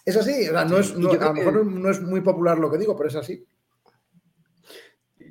Es 0.04 0.16
así, 0.16 0.48
no 0.68 0.78
es, 0.78 0.92
a 0.92 0.96
lo 0.98 1.32
mejor 1.32 1.66
no 1.66 1.90
es 1.90 2.02
muy 2.02 2.20
popular 2.20 2.58
lo 2.58 2.70
que 2.70 2.78
digo, 2.78 2.94
pero 2.96 3.08
es 3.08 3.16
así. 3.16 3.46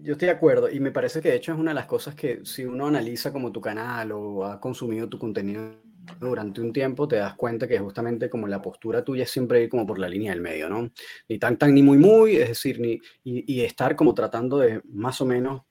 Yo 0.01 0.13
estoy 0.13 0.25
de 0.25 0.33
acuerdo 0.33 0.69
y 0.69 0.79
me 0.79 0.91
parece 0.91 1.21
que 1.21 1.29
de 1.29 1.36
hecho 1.36 1.53
es 1.53 1.59
una 1.59 1.71
de 1.71 1.75
las 1.75 1.86
cosas 1.86 2.15
que 2.15 2.41
si 2.43 2.65
uno 2.65 2.88
analiza 2.88 3.31
como 3.31 3.51
tu 3.51 3.62
canal 3.62 4.12
o 4.12 4.45
ha 4.45 4.59
consumido 4.59 5.07
tu 5.07 5.19
contenido 5.19 5.75
durante 6.19 6.62
un 6.62 6.73
tiempo 6.73 7.07
te 7.07 7.17
das 7.17 7.36
cuenta 7.36 7.67
que 7.67 7.79
justamente 7.79 8.29
como 8.29 8.47
la 8.47 8.62
postura 8.62 9.03
tuya 9.03 9.23
es 9.23 9.31
siempre 9.31 9.63
ir 9.63 9.69
como 9.69 9.86
por 9.86 9.99
la 9.99 10.09
línea 10.09 10.31
del 10.31 10.41
medio, 10.41 10.69
¿no? 10.69 10.91
Ni 11.29 11.39
tan 11.39 11.57
tan 11.57 11.73
ni 11.73 11.81
muy 11.81 11.97
muy, 11.97 12.36
es 12.36 12.49
decir, 12.49 12.79
ni, 12.79 12.99
y, 13.23 13.62
estar 13.62 13.95
como 13.95 14.13
tratando 14.13 14.57
de 14.57 14.81
más 14.86 15.21
o 15.21 15.25
menos 15.25 15.62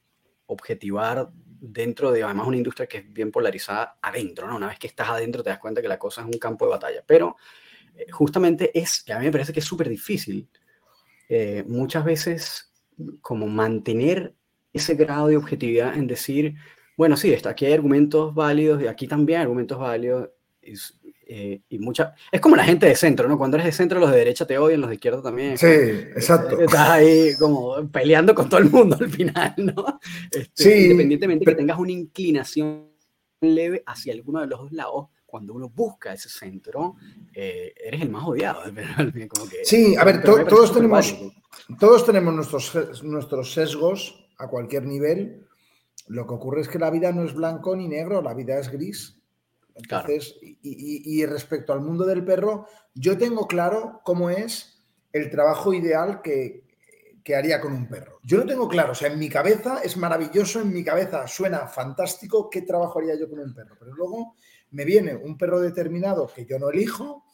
objetivar 0.47 1.29
dentro 1.35 2.11
de 2.13 2.23
además 2.23 2.47
una 2.47 2.57
industria 2.57 2.87
que 2.87 2.99
es 2.99 3.13
bien 3.13 3.31
polarizada 3.31 3.99
adentro, 4.01 4.47
¿no? 4.47 4.57
Una 4.57 4.69
vez 4.69 4.79
que 4.79 4.87
estás 4.87 5.11
adentro 5.11 5.43
te 5.43 5.51
das 5.51 5.59
cuenta 5.59 5.83
que 5.83 5.89
la 5.89 5.99
cosa 5.99 6.23
es 6.23 6.27
un 6.27 6.39
campo 6.39 6.65
de 6.65 6.71
batalla, 6.71 7.05
pero 7.07 7.37
justamente 8.11 8.77
es, 8.79 9.05
a 9.11 9.19
mí 9.19 9.27
me 9.27 9.33
parece 9.33 9.53
que 9.53 9.61
es 9.61 9.67
súper 9.67 9.89
difícil 9.89 10.49
eh, 11.29 11.65
muchas 11.67 12.05
veces 12.05 12.73
como 13.21 13.47
mantener 13.47 14.35
ese 14.73 14.95
grado 14.95 15.29
de 15.29 15.37
objetividad 15.37 15.97
en 15.97 16.07
decir, 16.07 16.57
bueno, 16.97 17.17
sí, 17.17 17.33
está, 17.33 17.51
aquí 17.51 17.65
hay 17.65 17.73
argumentos 17.73 18.35
válidos 18.35 18.83
y 18.83 18.87
aquí 18.87 19.07
también 19.07 19.39
hay 19.39 19.43
argumentos 19.45 19.79
válidos. 19.79 20.31
Eh, 21.27 21.63
y 21.71 21.79
mucha, 21.79 22.15
es 22.31 22.41
como 22.41 22.55
la 22.55 22.65
gente 22.65 22.87
de 22.87 22.95
centro, 22.95 23.27
¿no? 23.29 23.39
Cuando 23.39 23.57
eres 23.57 23.65
de 23.65 23.73
centro, 23.73 23.99
los 23.99 24.11
de 24.11 24.19
derecha 24.19 24.47
te 24.47 24.59
odian, 24.59 24.83
los 24.83 24.91
de 24.91 24.97
izquierda 24.97 25.23
también. 25.23 25.57
Sí, 25.57 25.67
exacto. 25.67 26.61
Estás 26.61 26.91
ahí 26.91 27.31
como 27.39 27.91
peleando 27.91 28.35
con 28.35 28.49
todo 28.49 28.61
el 28.61 28.69
mundo 28.71 28.99
al 29.01 29.11
final, 29.11 29.55
¿no? 29.57 30.01
Este, 30.31 30.51
sí. 30.55 30.85
Independientemente 30.85 31.47
de 31.47 31.53
que 31.53 31.57
tengas 31.57 31.79
una 31.79 31.93
inclinación 31.93 32.91
leve 33.41 33.83
hacia 33.87 34.13
alguno 34.13 34.41
de 34.41 34.47
los 34.47 34.61
dos 34.61 34.73
lados, 34.73 35.07
cuando 35.33 35.55
uno 35.55 35.71
busca 35.71 36.13
ese 36.13 36.29
centro, 36.29 36.97
eh, 37.33 37.73
eres 37.83 38.03
el 38.03 38.11
más 38.11 38.29
odiado. 38.29 38.61
Como 39.35 39.49
que, 39.49 39.65
sí, 39.65 39.97
a 39.97 40.05
ver, 40.05 40.23
todos, 40.23 40.75
tenemos, 40.75 41.17
todos 41.81 42.05
tenemos 42.05 42.35
nuestros, 42.35 43.03
nuestros 43.03 43.55
sesgos 43.55 44.29
a 44.37 44.47
cualquier 44.49 44.85
nivel. 44.85 45.47
Lo 46.09 46.27
que 46.27 46.35
ocurre 46.35 46.61
es 46.61 46.69
que 46.69 46.79
la 46.79 46.91
vida 46.91 47.13
no 47.13 47.25
es 47.25 47.33
blanco 47.33 47.75
ni 47.75 47.89
negro, 47.89 48.21
la 48.21 48.35
vida 48.35 48.59
es 48.59 48.71
gris. 48.71 49.23
Entonces, 49.75 50.37
y, 50.43 51.25
respecto 51.25 51.73
al 51.73 51.81
mundo 51.81 52.05
del 52.05 52.27
perro, 52.27 52.67
yo 52.95 53.17
tengo 53.17 53.47
claro 53.47 54.03
cómo 54.05 54.29
es 54.29 54.85
el 55.15 55.31
trabajo 55.31 55.73
ideal 55.73 56.21
que, 56.21 56.72
que, 57.23 57.35
haría 57.35 57.61
con 57.61 57.73
un 57.73 57.89
perro. 57.89 58.19
Yo 58.23 58.39
lo 58.39 58.47
tengo 58.47 58.69
claro, 58.69 58.93
o 58.93 58.95
sea, 58.95 59.13
en 59.13 59.19
mi 59.19 59.29
cabeza 59.29 59.81
es 59.83 59.97
maravilloso, 59.97 60.61
en 60.61 60.73
mi 60.73 60.83
cabeza 60.85 61.27
suena 61.27 61.67
fantástico 61.67 62.49
qué 62.51 62.63
trabajo 62.63 62.99
haría 62.99 63.15
yo 63.15 63.29
con 63.29 63.41
un 63.41 63.55
perro, 63.55 63.77
pero 63.79 63.95
luego 63.95 64.37
me 64.71 64.85
viene 64.85 65.15
un 65.15 65.37
perro 65.37 65.61
determinado 65.61 66.31
que 66.35 66.47
yo 66.47 66.59
no 66.59 66.71
elijo, 66.71 67.25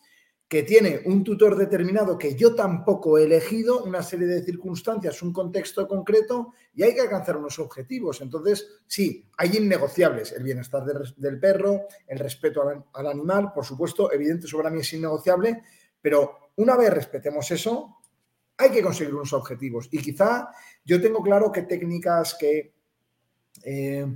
que 0.48 0.62
tiene 0.62 1.02
un 1.04 1.22
tutor 1.22 1.56
determinado 1.56 2.16
que 2.16 2.34
yo 2.34 2.54
tampoco 2.54 3.18
he 3.18 3.24
elegido, 3.24 3.84
una 3.84 4.02
serie 4.02 4.26
de 4.26 4.42
circunstancias, 4.42 5.20
un 5.22 5.30
contexto 5.30 5.86
concreto 5.86 6.54
y 6.74 6.82
hay 6.82 6.94
que 6.94 7.02
alcanzar 7.02 7.36
unos 7.36 7.58
objetivos. 7.58 8.22
Entonces, 8.22 8.66
sí, 8.86 9.28
hay 9.36 9.58
innegociables, 9.58 10.32
el 10.32 10.42
bienestar 10.42 10.84
del, 10.84 11.38
perro, 11.38 11.82
el 12.06 12.18
respeto 12.18 12.62
al, 12.94 13.06
animal, 13.06 13.52
por 13.52 13.66
supuesto, 13.66 14.10
evidente 14.10 14.46
sobre 14.46 14.70
mí 14.70 14.80
es 14.80 14.92
innegociable, 14.94 15.62
pero 16.00 16.52
una 16.56 16.76
vez 16.76 16.94
respetemos 16.94 17.50
eso, 17.50 17.97
hay 18.58 18.70
que 18.70 18.82
conseguir 18.82 19.14
unos 19.14 19.32
objetivos. 19.32 19.88
Y 19.90 19.98
quizá 19.98 20.50
yo 20.84 21.00
tengo 21.00 21.22
claro 21.22 21.50
qué 21.50 21.62
técnicas, 21.62 22.36
qué 22.38 22.74
eh, 23.64 24.06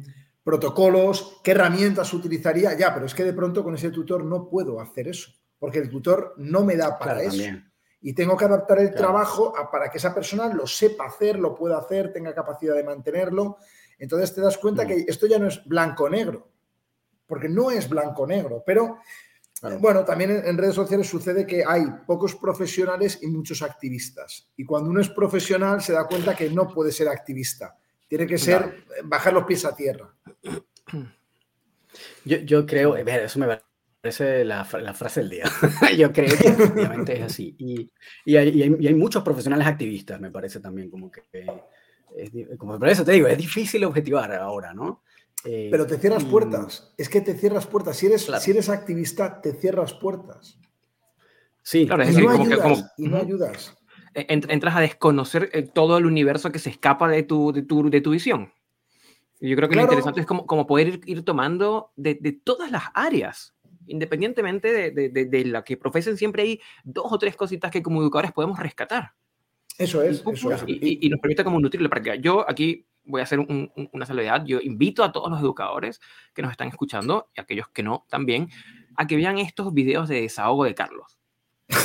protocolos, 0.44 1.40
qué 1.42 1.52
herramientas 1.52 2.12
utilizaría, 2.12 2.76
ya, 2.76 2.92
pero 2.92 3.06
es 3.06 3.14
que 3.14 3.24
de 3.24 3.32
pronto 3.32 3.64
con 3.64 3.74
ese 3.74 3.90
tutor 3.90 4.24
no 4.24 4.48
puedo 4.48 4.80
hacer 4.80 5.08
eso 5.08 5.32
porque 5.62 5.78
el 5.78 5.88
tutor 5.88 6.34
no 6.38 6.64
me 6.64 6.76
da 6.76 6.98
para 6.98 7.22
eso. 7.22 7.44
Y 8.00 8.14
tengo 8.14 8.36
que 8.36 8.46
adaptar 8.46 8.80
el 8.80 8.92
trabajo 8.92 9.54
para 9.70 9.88
que 9.88 9.98
esa 9.98 10.12
persona 10.12 10.52
lo 10.52 10.66
sepa 10.66 11.04
hacer, 11.04 11.38
lo 11.38 11.54
pueda 11.54 11.78
hacer, 11.78 12.12
tenga 12.12 12.34
capacidad 12.34 12.74
de 12.74 12.82
mantenerlo. 12.82 13.58
Entonces 13.96 14.34
te 14.34 14.40
das 14.40 14.58
cuenta 14.58 14.82
mm. 14.82 14.88
que 14.88 15.04
esto 15.06 15.28
ya 15.28 15.38
no 15.38 15.46
es 15.46 15.64
blanco-negro, 15.64 16.48
porque 17.28 17.48
no 17.48 17.70
es 17.70 17.88
blanco-negro, 17.88 18.64
pero 18.66 18.98
bueno, 19.80 20.04
también 20.04 20.42
en, 20.44 20.58
redes 20.58 20.74
sociales 20.74 21.06
sucede 21.06 21.46
que 21.46 21.62
hay 21.64 21.84
pocos 22.06 22.34
profesionales 22.34 23.20
y 23.22 23.28
muchos 23.28 23.62
activistas. 23.62 24.50
Y 24.56 24.64
cuando 24.64 24.90
uno 24.90 25.00
es 25.00 25.08
profesional 25.08 25.80
se 25.80 25.92
da 25.92 26.06
cuenta 26.06 26.34
que 26.34 26.50
no 26.50 26.68
puede 26.68 26.90
ser 26.90 27.08
activista. 27.08 27.76
Tiene 28.08 28.26
que 28.26 28.38
ser 28.38 28.84
bajar 29.04 29.32
los 29.32 29.44
pies 29.44 29.64
a 29.64 29.74
tierra. 29.74 30.12
Yo, 32.24 32.38
yo 32.38 32.64
creo, 32.64 32.96
eso 32.96 33.38
me 33.38 33.60
parece 34.02 34.44
la, 34.44 34.66
la, 34.80 34.94
frase 34.94 35.20
del 35.20 35.28
día. 35.28 35.44
Yo 35.98 36.10
creo 36.10 36.36
que 36.38 36.48
efectivamente 36.48 37.18
es 37.18 37.22
así. 37.22 37.54
Y, 37.58 37.90
y, 38.24 38.36
hay, 38.36 38.48
y, 38.48 38.86
hay, 38.86 38.94
muchos 38.94 39.22
profesionales 39.22 39.66
activistas, 39.66 40.18
me 40.18 40.30
parece 40.30 40.58
también, 40.60 40.88
como 40.88 41.10
que... 41.10 41.22
como 42.56 42.78
por 42.78 42.88
eso 42.88 43.04
te 43.04 43.12
digo, 43.12 43.26
es 43.26 43.36
difícil 43.36 43.84
objetivar 43.84 44.32
ahora, 44.32 44.72
¿no? 44.72 45.02
Eh, 45.44 45.68
Pero 45.70 45.86
te 45.86 45.98
cierras 45.98 46.24
puertas. 46.24 46.92
Es 46.96 47.08
que 47.08 47.20
te 47.20 47.34
cierras 47.34 47.66
puertas. 47.66 47.96
Si 47.96 48.06
eres, 48.06 48.30
si 48.40 48.50
eres 48.50 48.68
activista, 48.68 49.40
te 49.40 49.52
cierras 49.52 49.92
puertas. 49.94 50.58
Sí, 51.62 51.86
claro. 51.86 52.02
Es 52.02 52.16
y, 52.16 52.22
no 52.22 52.30
ayudas, 52.30 52.60
como, 52.60 52.76
y 52.96 53.08
no 53.08 53.16
ayudas. 53.16 53.76
Entras 54.14 54.76
a 54.76 54.80
desconocer 54.80 55.50
eh, 55.52 55.62
todo 55.62 55.96
el 55.96 56.06
universo 56.06 56.52
que 56.52 56.58
se 56.58 56.70
escapa 56.70 57.08
de 57.08 57.22
tu, 57.22 57.52
de 57.52 57.62
tu, 57.62 57.88
de 57.88 58.00
tu 58.00 58.10
visión. 58.10 58.52
Y 59.40 59.50
yo 59.50 59.56
creo 59.56 59.68
que 59.68 59.74
lo 59.74 59.82
interesante 59.82 60.20
es 60.20 60.26
como, 60.26 60.46
como 60.46 60.66
poder 60.66 60.88
ir, 60.88 61.00
ir 61.06 61.24
tomando 61.24 61.92
de, 61.96 62.14
de, 62.14 62.32
todas 62.32 62.70
las 62.70 62.84
áreas 62.94 63.54
independientemente 63.86 64.72
de, 64.92 65.08
de, 65.10 65.24
de, 65.26 65.44
la 65.44 65.64
que 65.64 65.76
profesen, 65.76 66.16
siempre 66.16 66.42
hay 66.42 66.60
dos 66.84 67.06
o 67.10 67.18
tres 67.18 67.36
cositas 67.36 67.70
que 67.70 67.82
como 67.82 68.00
educadores 68.00 68.32
podemos 68.32 68.58
rescatar. 68.58 69.12
Eso 69.78 70.02
es, 70.02 70.22
y, 70.24 70.30
eso 70.30 70.52
es. 70.52 70.64
Y, 70.66 71.08
nos 71.08 71.20
permite 71.20 71.44
como 71.44 71.60
nutrir 71.60 71.82
la 71.82 71.88
práctica. 71.88 72.14
Yo 72.16 72.48
aquí 72.48 72.86
voy 73.04 73.20
a 73.20 73.24
hacer 73.24 73.40
una 73.40 74.06
salvedad. 74.06 74.44
Yo 74.44 74.60
invito 74.60 75.04
a 75.04 75.12
todos 75.12 75.30
los 75.30 75.40
educadores 75.40 76.00
que 76.34 76.42
nos 76.42 76.50
están 76.50 76.68
escuchando, 76.68 77.28
y 77.36 77.40
aquellos 77.40 77.68
que 77.68 77.82
no 77.82 78.06
también, 78.08 78.48
a 78.96 79.06
que 79.06 79.16
vean 79.16 79.38
estos 79.38 79.72
videos 79.72 80.08
de 80.08 80.22
desahogo 80.22 80.64
de 80.64 80.74
Carlos. 80.74 81.18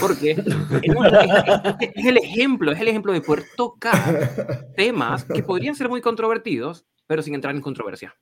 Porque 0.02 0.32
es, 0.32 0.40
es, 0.40 2.06
el 2.06 2.18
ejemplo, 2.18 2.72
es 2.72 2.80
el 2.80 2.90
ejemplo 2.90 3.14
de 3.14 3.22
poder 3.22 3.46
tocar 3.56 4.68
temas 4.76 5.24
que 5.24 5.44
podrían 5.44 5.76
ser 5.76 5.88
muy 5.88 6.02
controvertidos, 6.02 6.86
pero 7.06 7.22
sin 7.22 7.36
entrar 7.36 7.56
en 7.56 7.62
controversia. 7.62 8.16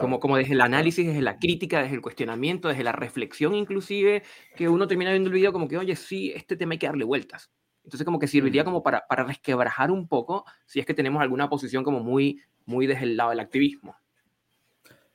Como, 0.00 0.20
como 0.20 0.36
desde 0.36 0.52
el 0.52 0.60
análisis, 0.60 1.06
desde 1.06 1.22
la 1.22 1.38
crítica, 1.38 1.82
desde 1.82 1.94
el 1.94 2.02
cuestionamiento, 2.02 2.68
desde 2.68 2.84
la 2.84 2.92
reflexión 2.92 3.54
inclusive, 3.54 4.22
que 4.54 4.68
uno 4.68 4.86
termina 4.86 5.10
viendo 5.10 5.28
el 5.28 5.34
video 5.34 5.52
como 5.52 5.66
que, 5.66 5.78
oye, 5.78 5.96
sí, 5.96 6.30
este 6.34 6.56
tema 6.56 6.72
hay 6.72 6.78
que 6.78 6.86
darle 6.86 7.04
vueltas. 7.04 7.50
Entonces 7.88 8.04
como 8.04 8.18
que 8.18 8.28
serviría 8.28 8.64
como 8.64 8.82
para, 8.82 9.06
para 9.08 9.24
resquebrajar 9.24 9.90
un 9.90 10.08
poco 10.08 10.44
si 10.66 10.78
es 10.78 10.84
que 10.84 10.92
tenemos 10.92 11.22
alguna 11.22 11.48
posición 11.48 11.84
como 11.84 12.00
muy, 12.00 12.38
muy 12.66 12.86
desde 12.86 13.04
el 13.04 13.16
lado 13.16 13.30
del 13.30 13.40
activismo. 13.40 13.96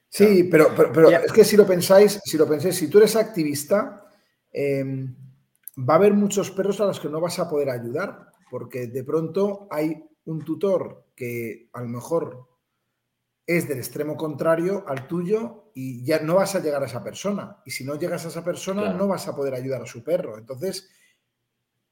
Sí, 0.10 0.46
pero, 0.46 0.74
pero, 0.76 1.12
es 1.12 1.32
que 1.32 1.44
si 1.44 1.56
lo 1.56 1.68
pensáis, 1.68 2.20
si 2.24 2.36
lo 2.36 2.48
pensáis, 2.48 2.76
si 2.76 2.88
tú 2.90 2.98
eres 2.98 3.16
activista, 3.16 4.08
em, 4.52 5.16
va 5.78 5.94
a 5.94 5.98
haber 5.98 6.16
muchos 6.16 6.50
perros 6.50 6.82
a 6.82 6.86
los 6.86 7.00
que 7.00 7.10
no 7.10 7.22
vas 7.22 7.38
a 7.38 7.48
poder 7.48 7.70
ayudar, 7.70 8.32
porque 8.50 8.88
de 8.88 9.04
pronto 9.04 9.68
hay 9.70 10.04
un 10.26 10.44
tutor 10.44 11.06
que 11.16 11.70
a 11.74 11.82
lo 11.82 11.90
mejor 11.90 12.48
es 13.46 13.68
del 13.68 13.78
extremo 13.78 14.18
contrario 14.18 14.84
al 14.88 15.08
tuyo 15.08 15.70
y 15.76 16.04
ya 16.04 16.22
no 16.22 16.36
vas 16.36 16.56
a 16.56 16.60
llegar 16.60 16.82
a 16.82 16.88
esa 16.88 17.04
persona. 17.04 17.58
Y 17.66 17.70
si 17.70 17.86
no 17.86 18.00
llegas 18.00 18.26
a 18.26 18.30
esa 18.30 18.44
persona, 18.44 18.94
no 18.94 19.08
vas 19.08 19.28
a 19.28 19.36
poder 19.36 19.54
ayudar 19.54 19.84
a 19.84 19.86
su 19.86 20.04
perro. 20.04 20.40
Entonces, 20.40 20.90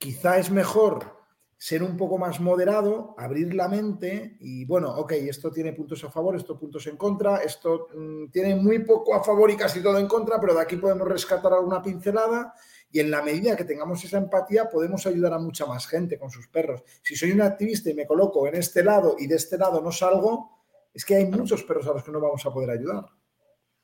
quizá 0.01 0.39
es 0.39 0.49
mejor 0.49 1.21
ser 1.57 1.83
un 1.83 1.95
poco 1.95 2.17
más 2.17 2.39
moderado, 2.39 3.13
abrir 3.19 3.53
la 3.53 3.67
mente 3.67 4.35
y, 4.39 4.65
bueno, 4.65 4.89
ok, 4.95 5.11
esto 5.11 5.51
tiene 5.51 5.73
puntos 5.73 6.03
a 6.03 6.09
favor, 6.09 6.35
esto 6.35 6.57
puntos 6.57 6.87
en 6.87 6.97
contra, 6.97 7.37
esto 7.37 7.87
mm, 7.93 8.31
tiene 8.31 8.55
muy 8.55 8.79
poco 8.79 9.13
a 9.13 9.23
favor 9.23 9.51
y 9.51 9.55
casi 9.55 9.79
todo 9.79 9.99
en 9.99 10.07
contra, 10.07 10.41
pero 10.41 10.55
de 10.55 10.61
aquí 10.61 10.77
podemos 10.77 11.07
rescatar 11.07 11.53
alguna 11.53 11.83
pincelada 11.83 12.51
y 12.91 12.99
en 12.99 13.11
la 13.11 13.21
medida 13.21 13.55
que 13.55 13.63
tengamos 13.63 14.03
esa 14.03 14.17
empatía 14.17 14.71
podemos 14.71 15.05
ayudar 15.05 15.33
a 15.33 15.37
mucha 15.37 15.67
más 15.67 15.85
gente 15.85 16.17
con 16.17 16.31
sus 16.31 16.47
perros. 16.47 16.83
Si 17.03 17.15
soy 17.15 17.31
un 17.31 17.41
activista 17.41 17.91
y 17.91 17.93
me 17.93 18.07
coloco 18.07 18.47
en 18.47 18.55
este 18.55 18.83
lado 18.83 19.15
y 19.19 19.27
de 19.27 19.35
este 19.35 19.55
lado 19.55 19.81
no 19.81 19.91
salgo, 19.91 20.63
es 20.91 21.05
que 21.05 21.17
hay 21.17 21.25
muchos 21.27 21.61
perros 21.61 21.85
a 21.87 21.93
los 21.93 22.03
que 22.03 22.11
no 22.11 22.19
vamos 22.19 22.43
a 22.43 22.51
poder 22.51 22.71
ayudar. 22.71 23.05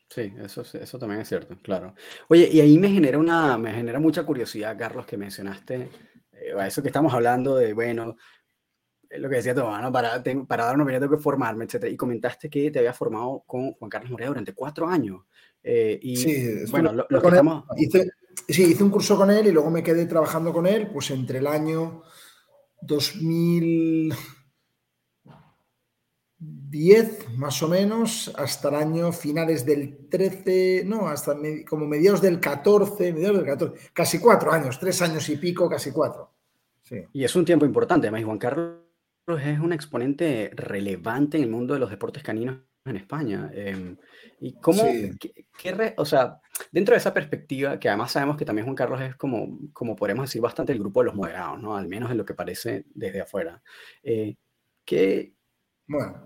Sí, 0.09 0.33
eso, 0.41 0.61
eso 0.61 0.99
también 0.99 1.21
es 1.21 1.27
cierto, 1.27 1.57
claro. 1.61 1.93
Oye, 2.29 2.49
y 2.51 2.61
ahí 2.61 2.77
me 2.77 2.89
genera, 2.89 3.17
una, 3.17 3.57
me 3.57 3.73
genera 3.73 3.99
mucha 3.99 4.23
curiosidad, 4.23 4.77
Carlos, 4.77 5.05
que 5.05 5.17
mencionaste, 5.17 5.89
eh, 6.31 6.53
eso 6.65 6.81
que 6.81 6.87
estamos 6.87 7.13
hablando 7.13 7.57
de, 7.57 7.73
bueno, 7.73 8.15
lo 9.09 9.29
que 9.29 9.35
decía 9.35 9.53
mamá, 9.53 9.81
¿no? 9.81 9.91
para, 9.91 10.21
para 10.47 10.65
dar 10.65 10.75
una 10.75 10.83
opinión 10.83 11.01
tengo 11.01 11.15
que 11.15 11.23
formarme, 11.23 11.65
etc. 11.65 11.85
Y 11.89 11.97
comentaste 11.97 12.49
que 12.49 12.71
te 12.71 12.79
había 12.79 12.93
formado 12.93 13.43
con 13.45 13.73
Juan 13.73 13.89
Carlos 13.89 14.11
Morea 14.11 14.27
durante 14.27 14.53
cuatro 14.53 14.87
años. 14.87 15.21
Eh, 15.63 15.99
y 16.01 16.15
sí, 16.15 16.65
bueno, 16.69 16.93
lo, 16.93 17.07
que 17.07 17.27
estamos... 17.27 17.65
hice, 17.77 18.09
sí, 18.47 18.63
hice 18.63 18.83
un 18.83 18.89
curso 18.89 19.17
con 19.17 19.31
él 19.31 19.47
y 19.47 19.51
luego 19.51 19.69
me 19.69 19.83
quedé 19.83 20.05
trabajando 20.05 20.53
con 20.53 20.67
él, 20.67 20.87
pues 20.91 21.11
entre 21.11 21.39
el 21.39 21.47
año 21.47 22.03
2000... 22.81 24.13
10 26.69 27.37
más 27.37 27.61
o 27.63 27.67
menos 27.67 28.31
hasta 28.35 28.69
el 28.69 28.75
año 28.75 29.11
finales 29.11 29.65
del 29.65 30.09
13, 30.09 30.83
no, 30.85 31.07
hasta 31.07 31.35
como 31.67 31.85
mediados 31.85 32.21
del 32.21 32.39
14, 32.39 33.13
mediados 33.13 33.37
del 33.37 33.45
14, 33.45 33.91
casi 33.93 34.19
cuatro 34.19 34.51
años, 34.51 34.79
tres 34.79 35.01
años 35.01 35.27
y 35.29 35.37
pico, 35.37 35.69
casi 35.69 35.91
cuatro. 35.91 36.33
Sí. 36.83 37.03
Y 37.13 37.23
es 37.23 37.35
un 37.35 37.45
tiempo 37.45 37.65
importante, 37.65 38.07
además 38.07 38.25
Juan 38.25 38.37
Carlos 38.37 38.77
es 39.27 39.59
un 39.59 39.73
exponente 39.73 40.51
relevante 40.53 41.37
en 41.37 41.43
el 41.43 41.49
mundo 41.49 41.73
de 41.73 41.81
los 41.81 41.89
deportes 41.89 42.23
caninos 42.23 42.59
en 42.85 42.95
España. 42.95 43.49
Em, 43.53 43.97
y 44.39 44.53
cómo, 44.53 44.83
qué, 45.19 45.93
o 45.97 46.05
sea, 46.05 46.39
dentro 46.71 46.93
de 46.93 46.99
esa 46.99 47.13
perspectiva, 47.13 47.79
que 47.79 47.89
además 47.89 48.11
sabemos 48.11 48.37
que 48.37 48.45
también 48.45 48.65
Juan 48.65 48.75
Carlos 48.75 49.01
es 49.01 49.15
como, 49.15 49.59
como 49.73 49.95
podemos 49.95 50.25
decir, 50.25 50.41
bastante 50.41 50.71
el 50.71 50.79
grupo 50.79 51.01
de 51.01 51.07
los 51.07 51.15
moderados, 51.15 51.61
¿no? 51.61 51.75
Al 51.75 51.87
menos 51.87 52.09
en 52.11 52.17
lo 52.17 52.25
que 52.25 52.33
parece 52.33 52.85
desde 52.93 53.21
afuera. 53.21 53.61
Eh, 54.01 54.35
¿qué, 54.85 55.33
bueno. 55.87 56.25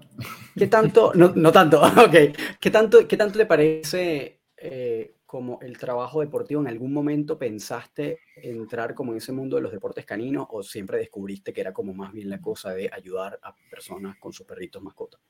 ¿Qué 0.55 0.67
tanto, 0.67 1.13
no, 1.15 1.33
no 1.35 1.51
tanto, 1.51 1.81
ok, 2.05 2.15
¿qué 2.59 2.69
tanto, 2.69 3.07
qué 3.07 3.17
tanto 3.17 3.37
le 3.37 3.45
parece, 3.45 4.41
eh, 4.57 5.15
como 5.25 5.59
el 5.61 5.77
trabajo 5.77 6.19
deportivo, 6.19 6.59
¿en 6.59 6.67
algún 6.67 6.91
momento 6.91 7.39
pensaste 7.39 8.19
entrar 8.35 8.93
como 8.93 9.13
en 9.13 9.19
ese 9.19 9.31
mundo 9.31 9.55
de 9.55 9.61
los 9.61 9.71
deportes 9.71 10.05
caninos 10.05 10.45
o 10.49 10.61
siempre 10.61 10.97
descubriste 10.97 11.53
que 11.53 11.61
era 11.61 11.71
como 11.71 11.93
más 11.93 12.11
bien 12.11 12.29
la 12.29 12.41
cosa 12.41 12.71
de 12.71 12.89
ayudar 12.91 13.39
a 13.41 13.55
personas 13.69 14.17
con 14.19 14.33
sus 14.33 14.45
perritos 14.45 14.83
mascotas? 14.83 15.21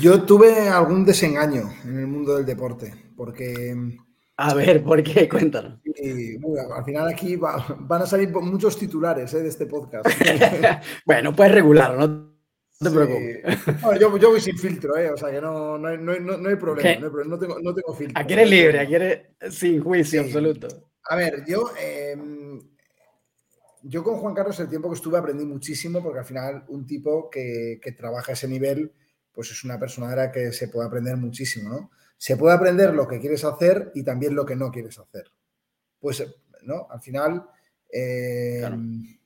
Yo 0.00 0.24
tuve 0.24 0.68
algún 0.68 1.04
desengaño 1.04 1.70
en 1.84 2.00
el 2.00 2.06
mundo 2.08 2.36
del 2.36 2.44
deporte, 2.44 2.92
porque... 3.16 3.74
A 4.38 4.54
ver, 4.54 4.82
¿por 4.82 5.02
qué? 5.02 5.28
Cuéntanos. 5.28 5.80
al 6.74 6.84
final 6.84 7.08
aquí 7.08 7.36
van 7.36 8.02
a 8.02 8.06
salir 8.06 8.30
muchos 8.30 8.78
titulares 8.78 9.32
¿eh? 9.32 9.42
de 9.42 9.48
este 9.48 9.66
podcast. 9.66 10.06
bueno, 11.06 11.34
puedes 11.34 11.54
regularlo, 11.54 12.06
¿no? 12.06 12.36
No 12.78 12.90
te 12.90 12.94
preocupes. 12.94 14.00
yo, 14.20 14.30
voy 14.30 14.40
sin 14.40 14.58
filtro, 14.58 14.94
¿eh? 14.98 15.10
o 15.10 15.16
sea 15.16 15.30
que 15.30 15.40
no, 15.40 15.78
no, 15.78 15.88
hay, 15.88 15.96
no, 15.96 16.18
no 16.18 16.48
hay 16.48 16.56
problema, 16.56 17.08
no, 17.08 17.38
tengo, 17.38 17.58
no 17.58 17.74
tengo 17.74 17.94
filtro. 17.94 18.20
Aquí 18.20 18.34
eres 18.34 18.50
libre, 18.50 18.80
aquí 18.80 18.94
eres 18.94 19.20
sin 19.50 19.82
juicio 19.82 20.20
absoluto. 20.20 20.68
A 21.08 21.16
ver, 21.16 21.42
yo, 21.46 21.70
em, 21.80 22.60
yo 23.82 24.04
con 24.04 24.18
Juan 24.18 24.34
Carlos 24.34 24.60
el 24.60 24.68
tiempo 24.68 24.90
que 24.90 24.96
estuve 24.96 25.16
aprendí 25.16 25.46
muchísimo 25.46 26.02
porque 26.02 26.18
al 26.18 26.26
final 26.26 26.64
un 26.68 26.84
tipo 26.84 27.30
que, 27.30 27.78
que 27.80 27.92
trabaja 27.92 28.32
a 28.32 28.34
ese 28.34 28.46
nivel 28.46 28.92
pues 29.36 29.50
es 29.50 29.64
una 29.64 29.78
persona 29.78 30.08
de 30.08 30.16
la 30.16 30.32
que 30.32 30.50
se 30.50 30.68
puede 30.68 30.88
aprender 30.88 31.18
muchísimo, 31.18 31.68
¿no? 31.68 31.90
Se 32.16 32.38
puede 32.38 32.54
aprender 32.54 32.94
lo 32.94 33.06
que 33.06 33.20
quieres 33.20 33.44
hacer 33.44 33.92
y 33.94 34.02
también 34.02 34.34
lo 34.34 34.46
que 34.46 34.56
no 34.56 34.72
quieres 34.72 34.98
hacer. 34.98 35.30
Pues, 36.00 36.24
¿no? 36.62 36.86
Al 36.88 37.02
final, 37.02 37.44
em, 37.90 39.18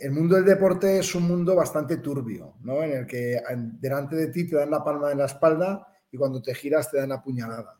el 0.00 0.10
mundo 0.10 0.36
del 0.36 0.46
deporte 0.46 1.00
es 1.00 1.14
un 1.14 1.24
mundo 1.24 1.54
bastante 1.54 1.98
turbio, 1.98 2.54
¿no? 2.62 2.82
En 2.82 2.92
el 2.92 3.06
que 3.06 3.38
delante 3.78 4.16
de 4.16 4.28
ti 4.28 4.48
te 4.48 4.56
dan 4.56 4.70
la 4.70 4.82
palma 4.82 5.10
de 5.10 5.16
la 5.16 5.26
espalda 5.26 5.86
y 6.10 6.16
cuando 6.16 6.40
te 6.40 6.54
giras 6.54 6.90
te 6.90 6.96
dan 6.96 7.10
la 7.10 7.22
puñalada. 7.22 7.78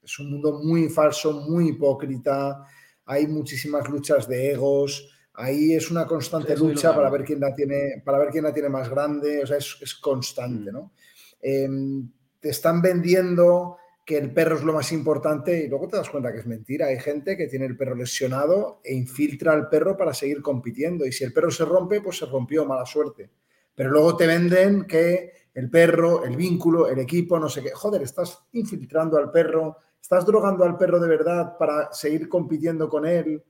Es 0.00 0.16
un 0.20 0.30
mundo 0.30 0.60
muy 0.62 0.88
falso, 0.88 1.32
muy 1.32 1.70
hipócrita, 1.70 2.64
hay 3.04 3.26
muchísimas 3.26 3.88
luchas 3.88 4.28
de 4.28 4.52
egos, 4.52 5.12
ahí 5.36 5.74
es 5.74 5.90
una 5.90 6.06
constante 6.06 6.56
lucha 6.56 6.94
para 6.94 7.10
ver 7.10 7.24
quién 7.24 7.40
la 7.40 7.54
tiene, 7.54 8.02
para 8.04 8.18
ver 8.18 8.30
quién 8.30 8.44
la 8.44 8.52
tiene 8.52 8.68
más 8.68 8.88
grande, 8.88 9.42
o 9.42 9.46
sea, 9.46 9.58
es, 9.58 9.94
constante, 10.00 10.70
mm. 10.70 10.74
¿no? 10.74 10.92
Em, 11.40 12.10
te 12.40 12.48
están 12.50 12.80
vendiendo 12.80 13.76
que 14.04 14.16
el 14.16 14.32
perro 14.32 14.56
es 14.56 14.62
lo 14.62 14.72
más 14.72 14.92
importante 14.92 15.64
y 15.64 15.68
luego 15.68 15.88
te 15.88 15.96
das 15.96 16.08
cuenta 16.08 16.32
que 16.32 16.38
es 16.38 16.46
mentira. 16.46 16.86
Hay 16.86 17.00
gente 17.00 17.36
que 17.36 17.48
tiene 17.48 17.66
el 17.66 17.76
perro 17.76 17.96
lesionado 17.96 18.80
e 18.84 18.94
infiltra 18.94 19.52
al 19.52 19.68
perro 19.68 19.96
para 19.96 20.14
seguir 20.14 20.42
compitiendo. 20.42 21.04
Y 21.04 21.10
si 21.10 21.24
el 21.24 21.32
perro 21.32 21.50
se 21.50 21.64
rompe, 21.64 22.00
pues 22.00 22.18
se 22.18 22.26
rompió, 22.26 22.64
mala 22.64 22.86
suerte. 22.86 23.30
Pero 23.74 23.90
luego 23.90 24.16
te 24.16 24.28
venden 24.28 24.84
que 24.84 25.32
el 25.52 25.68
perro, 25.68 26.24
el 26.24 26.36
vínculo, 26.36 26.88
el 26.88 27.00
equipo, 27.00 27.38
no 27.40 27.48
sé 27.48 27.64
qué. 27.64 27.70
Joder, 27.72 28.02
estás 28.02 28.46
infiltrando 28.52 29.18
al 29.18 29.32
perro, 29.32 29.78
estás 30.00 30.24
drogando 30.24 30.64
al 30.64 30.78
perro 30.78 31.00
de 31.00 31.08
verdad 31.08 31.56
para 31.58 31.92
seguir 31.92 32.28
compitiendo 32.28 32.88
con 32.88 33.06
él 33.06 33.42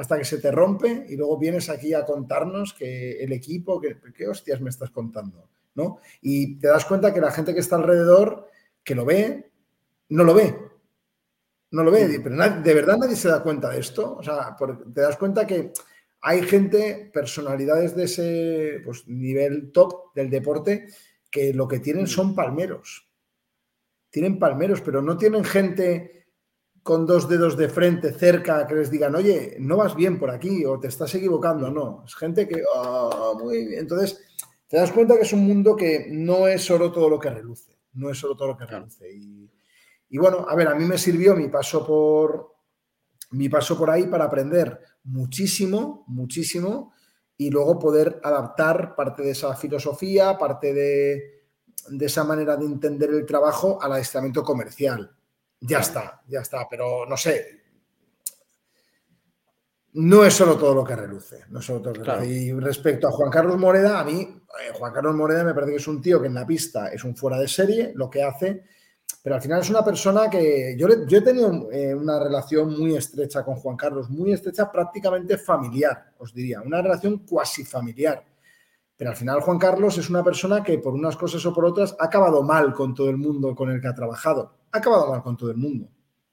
hasta 0.00 0.16
que 0.16 0.24
se 0.24 0.38
te 0.38 0.50
rompe 0.50 1.04
y 1.10 1.16
luego 1.16 1.36
vienes 1.36 1.68
aquí 1.68 1.92
a 1.92 2.06
contarnos 2.06 2.72
que 2.72 3.22
el 3.22 3.32
equipo, 3.32 3.78
que, 3.78 3.98
¿qué 4.16 4.26
hostias 4.26 4.58
me 4.62 4.70
estás 4.70 4.90
contando? 4.90 5.50
¿No? 5.74 5.98
Y 6.22 6.58
te 6.58 6.68
das 6.68 6.86
cuenta 6.86 7.12
que 7.12 7.20
la 7.20 7.30
gente 7.30 7.52
que 7.52 7.60
está 7.60 7.76
alrededor, 7.76 8.48
que 8.82 8.94
lo 8.94 9.04
ve, 9.04 9.52
no 10.08 10.24
lo 10.24 10.32
ve. 10.32 10.56
No 11.72 11.84
lo 11.84 11.90
ve, 11.90 12.18
mm. 12.18 12.22
pero 12.22 12.62
de 12.62 12.74
verdad 12.74 12.96
nadie 12.96 13.14
se 13.14 13.28
da 13.28 13.42
cuenta 13.42 13.68
de 13.68 13.80
esto. 13.80 14.16
O 14.16 14.22
sea, 14.22 14.56
te 14.94 15.02
das 15.02 15.18
cuenta 15.18 15.46
que 15.46 15.70
hay 16.22 16.42
gente, 16.44 17.10
personalidades 17.12 17.94
de 17.94 18.04
ese 18.04 18.80
pues, 18.82 19.06
nivel 19.06 19.70
top 19.70 20.14
del 20.14 20.30
deporte, 20.30 20.88
que 21.30 21.52
lo 21.52 21.68
que 21.68 21.78
tienen 21.78 22.04
mm. 22.04 22.08
son 22.08 22.34
palmeros. 22.34 23.06
Tienen 24.08 24.38
palmeros, 24.38 24.80
pero 24.80 25.02
no 25.02 25.18
tienen 25.18 25.44
gente 25.44 26.19
con 26.82 27.06
dos 27.06 27.28
dedos 27.28 27.56
de 27.56 27.68
frente 27.68 28.12
cerca 28.12 28.66
que 28.66 28.74
les 28.74 28.90
digan, 28.90 29.14
oye, 29.14 29.56
no 29.58 29.76
vas 29.76 29.94
bien 29.94 30.18
por 30.18 30.30
aquí 30.30 30.64
o 30.64 30.78
te 30.80 30.88
estás 30.88 31.14
equivocando. 31.14 31.70
No, 31.70 32.04
es 32.06 32.14
gente 32.14 32.48
que, 32.48 32.62
oh, 32.74 33.38
muy 33.42 33.66
bien. 33.66 33.80
Entonces, 33.80 34.20
te 34.66 34.76
das 34.76 34.92
cuenta 34.92 35.16
que 35.16 35.22
es 35.22 35.32
un 35.32 35.46
mundo 35.46 35.76
que 35.76 36.06
no 36.10 36.46
es 36.46 36.62
solo 36.62 36.90
todo 36.90 37.08
lo 37.08 37.18
que 37.18 37.30
reluce. 37.30 37.78
No 37.92 38.10
es 38.10 38.18
solo 38.18 38.36
todo 38.36 38.48
lo 38.48 38.56
que 38.56 38.66
reluce. 38.66 39.12
Y, 39.12 39.50
y 40.08 40.18
bueno, 40.18 40.46
a 40.48 40.54
ver, 40.54 40.68
a 40.68 40.74
mí 40.74 40.84
me 40.84 40.98
sirvió 40.98 41.34
mi 41.36 41.48
paso 41.48 41.86
por, 41.86 42.54
mi 43.30 43.48
paso 43.48 43.78
por 43.78 43.90
ahí 43.90 44.06
para 44.06 44.24
aprender 44.24 44.80
muchísimo, 45.04 46.04
muchísimo, 46.08 46.92
y 47.36 47.50
luego 47.50 47.78
poder 47.78 48.20
adaptar 48.22 48.94
parte 48.94 49.22
de 49.22 49.30
esa 49.30 49.54
filosofía, 49.56 50.36
parte 50.36 50.74
de, 50.74 51.46
esa 52.00 52.24
manera 52.24 52.56
de 52.56 52.66
entender 52.66 53.10
el 53.10 53.24
trabajo 53.24 53.80
al 53.80 53.92
adiestramiento 53.92 54.42
comercial. 54.42 55.16
Ya 55.60 55.80
está, 55.80 56.22
ya 56.26 56.40
está, 56.40 56.66
pero 56.68 57.06
no 57.06 57.16
sé. 57.16 57.60
No 59.92 60.24
es 60.24 60.34
solo 60.34 60.56
todo 60.56 60.74
lo 60.74 60.84
que 60.84 60.96
reluce. 60.96 61.44
No 61.48 61.58
es 61.58 61.64
solo 61.64 61.80
todo 61.80 61.94
lo 61.94 62.02
que 62.02 62.10
reluce. 62.10 62.30
Y 62.30 62.52
respecto 62.52 63.08
a 63.08 63.12
Juan 63.12 63.30
Carlos 63.30 63.58
Moreda, 63.58 64.00
a 64.00 64.04
mí, 64.04 64.20
eh, 64.20 64.72
Juan 64.72 64.92
Carlos 64.92 65.14
Moreda 65.14 65.44
me 65.44 65.54
parece 65.54 65.72
que 65.72 65.78
es 65.78 65.88
un 65.88 66.00
tío 66.00 66.20
que 66.20 66.28
en 66.28 66.34
la 66.34 66.46
pista 66.46 66.88
es 66.88 67.04
un 67.04 67.16
fuera 67.16 67.38
de 67.38 67.48
serie, 67.48 67.92
lo 67.94 68.08
que 68.08 68.22
hace 68.22 68.64
pero 69.22 69.34
al 69.34 69.42
final 69.42 69.60
es 69.60 69.68
una 69.68 69.84
persona 69.84 70.30
que 70.30 70.74
yo, 70.78 70.88
yo 71.06 71.18
he 71.18 71.20
tenido 71.20 71.70
eh, 71.70 71.94
una 71.94 72.18
relación 72.18 72.78
muy 72.78 72.96
estrecha 72.96 73.44
con 73.44 73.56
Juan 73.56 73.76
Carlos, 73.76 74.08
muy 74.08 74.32
estrecha, 74.32 74.70
prácticamente 74.70 75.36
familiar, 75.36 76.12
os 76.18 76.32
diría, 76.32 76.62
una 76.62 76.80
relación 76.80 77.18
cuasi 77.26 77.64
familiar. 77.64 78.24
Pero 78.96 79.10
al 79.10 79.16
final 79.16 79.40
Juan 79.40 79.58
Carlos 79.58 79.98
es 79.98 80.08
una 80.08 80.24
persona 80.24 80.62
que 80.62 80.78
por 80.78 80.94
unas 80.94 81.16
cosas 81.16 81.44
o 81.44 81.52
por 81.52 81.66
otras 81.66 81.94
ha 81.98 82.04
acabado 82.04 82.42
mal 82.42 82.72
con 82.72 82.94
todo 82.94 83.10
el 83.10 83.18
mundo 83.18 83.54
con 83.54 83.70
el 83.70 83.80
que 83.80 83.88
ha 83.88 83.94
trabajado. 83.94 84.59
Ha 84.72 84.78
acabado 84.78 85.08
mal 85.08 85.22
con 85.22 85.36
todo 85.36 85.50
el 85.50 85.56
mundo. 85.56 85.88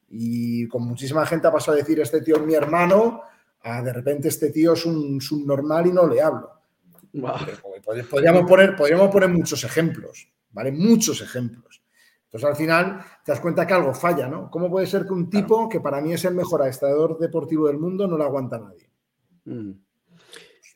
Y 0.09 0.67
con 0.67 0.83
muchísima 0.83 1.25
gente 1.25 1.47
ha 1.47 1.51
pasado 1.51 1.73
a 1.73 1.79
decir, 1.79 1.99
este 1.99 2.21
tío 2.21 2.37
es 2.37 2.43
mi 2.43 2.53
hermano, 2.53 3.21
a 3.61 3.81
de 3.81 3.93
repente 3.93 4.29
este 4.29 4.51
tío 4.51 4.73
es 4.73 4.85
un 4.85 5.19
subnormal 5.19 5.87
y 5.87 5.91
no 5.91 6.07
le 6.07 6.21
hablo. 6.21 6.51
Podríamos, 7.83 8.49
poner, 8.49 8.75
podríamos 8.75 9.09
poner 9.09 9.29
muchos 9.29 9.63
ejemplos, 9.63 10.31
¿vale? 10.51 10.71
Muchos 10.71 11.21
ejemplos. 11.21 11.81
Entonces 12.25 12.49
al 12.49 12.55
final 12.55 12.99
te 13.23 13.31
das 13.31 13.39
cuenta 13.39 13.65
que 13.65 13.73
algo 13.73 13.93
falla, 13.93 14.27
¿no? 14.27 14.51
¿Cómo 14.51 14.69
puede 14.69 14.85
ser 14.85 15.05
que 15.05 15.13
un 15.13 15.29
tipo 15.29 15.69
que 15.69 15.79
para 15.79 16.01
mí 16.01 16.13
es 16.13 16.25
el 16.25 16.35
mejor 16.35 16.61
adestrador 16.61 17.17
deportivo 17.17 17.67
del 17.67 17.77
mundo 17.77 18.07
no 18.07 18.17
lo 18.17 18.23
aguanta 18.25 18.59
nadie? 18.59 18.89
Mm. 19.45 19.71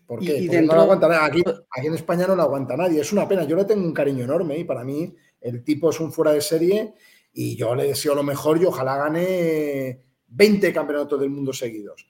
¿Por 0.06 0.20
qué? 0.20 0.46
Porque 0.46 0.62
no 0.62 0.76
lo 0.76 0.82
aguanta 0.82 1.08
nadie. 1.08 1.44
Aquí, 1.70 1.88
en 1.88 1.94
España 1.94 2.26
no 2.28 2.36
lo 2.36 2.44
aguanta 2.44 2.76
nadie. 2.76 3.02
Es 3.02 3.12
una 3.12 3.28
pena. 3.28 3.44
Yo 3.44 3.56
le 3.56 3.66
tengo 3.66 3.86
un 3.86 3.94
cariño 3.94 4.24
enorme 4.24 4.58
y 4.58 4.64
para 4.64 4.84
mí 4.84 5.14
el 5.42 5.64
tipo 5.64 5.90
es 5.90 6.00
un 6.00 6.12
fuera 6.12 6.32
de 6.32 6.42
serie 6.42 6.94
y 7.34 7.56
yo 7.56 7.76
le 7.76 7.88
deseo 7.88 8.16
lo 8.16 8.24
mejor 8.24 8.62
y 8.62 8.66
ojalá 8.66 8.98
gane 8.98 10.02
20 10.28 10.74
campeonatos 10.74 11.20
del 11.20 11.30
mundo 11.30 11.54
seguidos. 11.54 12.08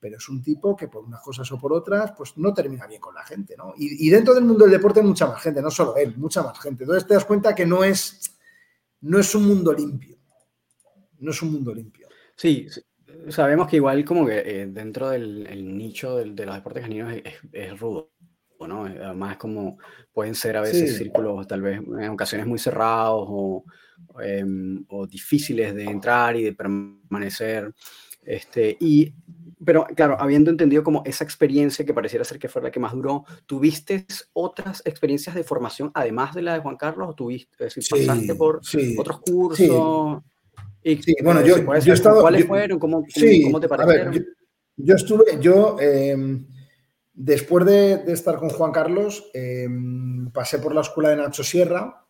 Pero 0.00 0.16
es 0.16 0.28
un 0.28 0.42
tipo 0.42 0.76
que 0.76 0.86
por 0.86 1.04
unas 1.04 1.20
cosas 1.20 1.50
o 1.50 1.58
por 1.58 1.72
otras, 1.72 2.12
pues 2.16 2.36
no 2.36 2.54
termina 2.54 2.86
bien 2.86 3.00
con 3.00 3.14
la 3.14 3.24
gente, 3.24 3.56
¿no? 3.56 3.74
Y, 3.76 4.06
y 4.06 4.10
dentro 4.10 4.32
del 4.32 4.44
mundo 4.44 4.64
del 4.64 4.72
deporte 4.72 5.00
hay 5.00 5.06
mucha 5.06 5.26
más 5.26 5.42
gente, 5.42 5.60
no 5.60 5.70
solo 5.70 5.96
él, 5.96 6.16
mucha 6.16 6.42
más 6.42 6.60
gente. 6.60 6.84
Entonces 6.84 7.06
te 7.06 7.14
das 7.14 7.24
cuenta 7.24 7.54
que 7.54 7.66
no 7.66 7.82
es 7.82 8.38
no 9.00 9.18
es 9.18 9.34
un 9.34 9.46
mundo 9.46 9.72
limpio. 9.72 10.16
No 11.18 11.30
es 11.30 11.42
un 11.42 11.52
mundo 11.52 11.74
limpio. 11.74 12.08
Sí, 12.34 12.66
sabemos 13.28 13.68
que 13.68 13.76
igual 13.76 14.04
como 14.04 14.26
que 14.26 14.38
eh, 14.38 14.66
dentro 14.66 15.10
del 15.10 15.76
nicho 15.76 16.16
de 16.16 16.46
los 16.46 16.54
deportes 16.54 16.82
caninos 16.82 17.12
es, 17.52 17.80
rudo, 17.80 18.12
¿no? 18.60 18.84
Además 18.84 19.36
como 19.36 19.78
pueden 20.12 20.34
ser 20.34 20.56
a 20.56 20.60
veces 20.60 20.96
círculos 20.96 21.46
tal 21.46 21.62
vez 21.62 21.78
en 21.78 22.10
ocasiones 22.10 22.46
muy 22.46 22.58
cerrados 22.58 23.26
o, 23.28 23.64
em, 24.22 24.84
o, 24.88 25.06
difíciles 25.06 25.74
de 25.74 25.84
entrar 25.84 26.36
y 26.36 26.42
de 26.42 26.52
permanecer. 26.52 27.72
Este, 28.22 28.76
y 28.80 29.12
pero 29.64 29.86
claro, 29.94 30.16
habiendo 30.20 30.50
entendido 30.50 30.84
como 30.84 31.02
esa 31.04 31.24
experiencia 31.24 31.84
que 31.84 31.92
pareciera 31.92 32.24
ser 32.24 32.38
que 32.38 32.48
fue 32.48 32.62
la 32.62 32.70
que 32.70 32.80
más 32.80 32.92
duró, 32.92 33.24
¿tuviste 33.46 34.06
otras 34.32 34.82
experiencias 34.84 35.34
de 35.34 35.42
formación 35.42 35.90
además 35.94 36.34
de 36.34 36.42
la 36.42 36.54
de 36.54 36.60
Juan 36.60 36.76
Carlos? 36.76 37.08
¿O 37.10 37.14
tuviste, 37.14 37.66
es 37.66 37.88
pasaste 37.88 38.34
por 38.34 38.60
otros 38.98 39.20
cursos? 39.20 40.22
Sí. 40.84 41.14
bueno, 41.22 41.44
yo, 41.44 41.56
he 41.56 41.92
estado... 41.92 42.20
¿Cuáles 42.20 42.46
fueron? 42.46 42.78
¿Cómo, 42.78 43.04
cómo, 43.44 43.60
te 43.60 43.68
parecieron? 43.68 44.26
yo, 44.76 44.94
estuve, 44.94 45.24
yo 45.40 45.76
em, 45.80 46.46
después 47.12 47.66
de, 47.66 48.04
estar 48.12 48.38
con 48.38 48.50
Juan 48.50 48.70
Carlos, 48.70 49.28
em, 49.34 50.30
pasé 50.30 50.60
por 50.60 50.74
la 50.74 50.82
escuela 50.82 51.10
de 51.10 51.16
Nacho 51.16 51.42
Sierra 51.42 52.06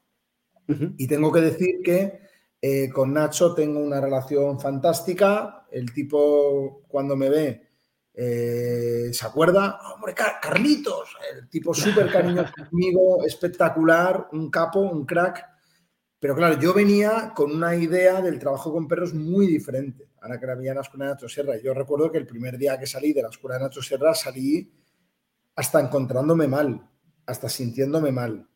y 0.97 1.07
tengo 1.07 1.33
que 1.33 1.41
decir 1.41 1.81
que 1.83 2.21
eh, 2.61 2.91
con 2.91 3.12
Nacho 3.12 3.55
tengo 3.55 3.81
una 3.81 4.01
relación 4.01 4.61
fantástica. 4.61 5.66
El 5.71 5.93
tipo, 5.93 6.83
cuando 6.89 7.16
me 7.16 7.31
ve, 7.31 7.69
eh, 8.14 9.11
se 9.12 9.27
acuerda, 9.27 9.79
hombre, 9.95 10.14
Carlitos, 10.14 11.16
el 11.33 11.49
tipo 11.49 11.73
súper 11.73 12.11
cariñoso 12.11 12.53
conmigo, 12.71 13.25
espectacular, 13.25 14.29
un 14.33 14.51
capo, 14.51 14.81
un 14.81 15.07
crack. 15.07 15.47
Pero 16.19 16.35
claro, 16.35 16.59
yo 16.59 16.75
venía 16.75 17.33
con 17.35 17.53
una 17.53 17.77
idea 17.77 18.21
del 18.21 18.41
trabajo 18.41 18.73
con 18.73 18.89
perros 18.89 19.14
muy 19.14 19.47
diferente. 19.47 20.09
Ahora 20.21 20.39
que 20.39 20.47
era 20.47 20.55
en 20.55 20.75
la 20.75 20.81
escuela 20.81 21.05
de 21.05 21.11
Nacho 21.12 21.29
Serra. 21.29 21.57
Yo 21.62 21.73
recuerdo 21.73 22.11
que 22.11 22.19
el 22.19 22.27
primer 22.27 22.59
día 22.59 22.77
que 22.77 22.87
salí 22.89 23.12
de 23.12 23.23
la 23.23 23.29
escuela 23.29 23.57
de 23.57 23.64
Nacho 23.64 23.83
Serra 23.83 24.14
salí 24.14 24.73
hasta 25.55 25.81
encontrándome 25.81 26.49
mal, 26.49 26.89
hasta 27.25 27.49
sintiéndome 27.49 28.11
mal, 28.11 28.47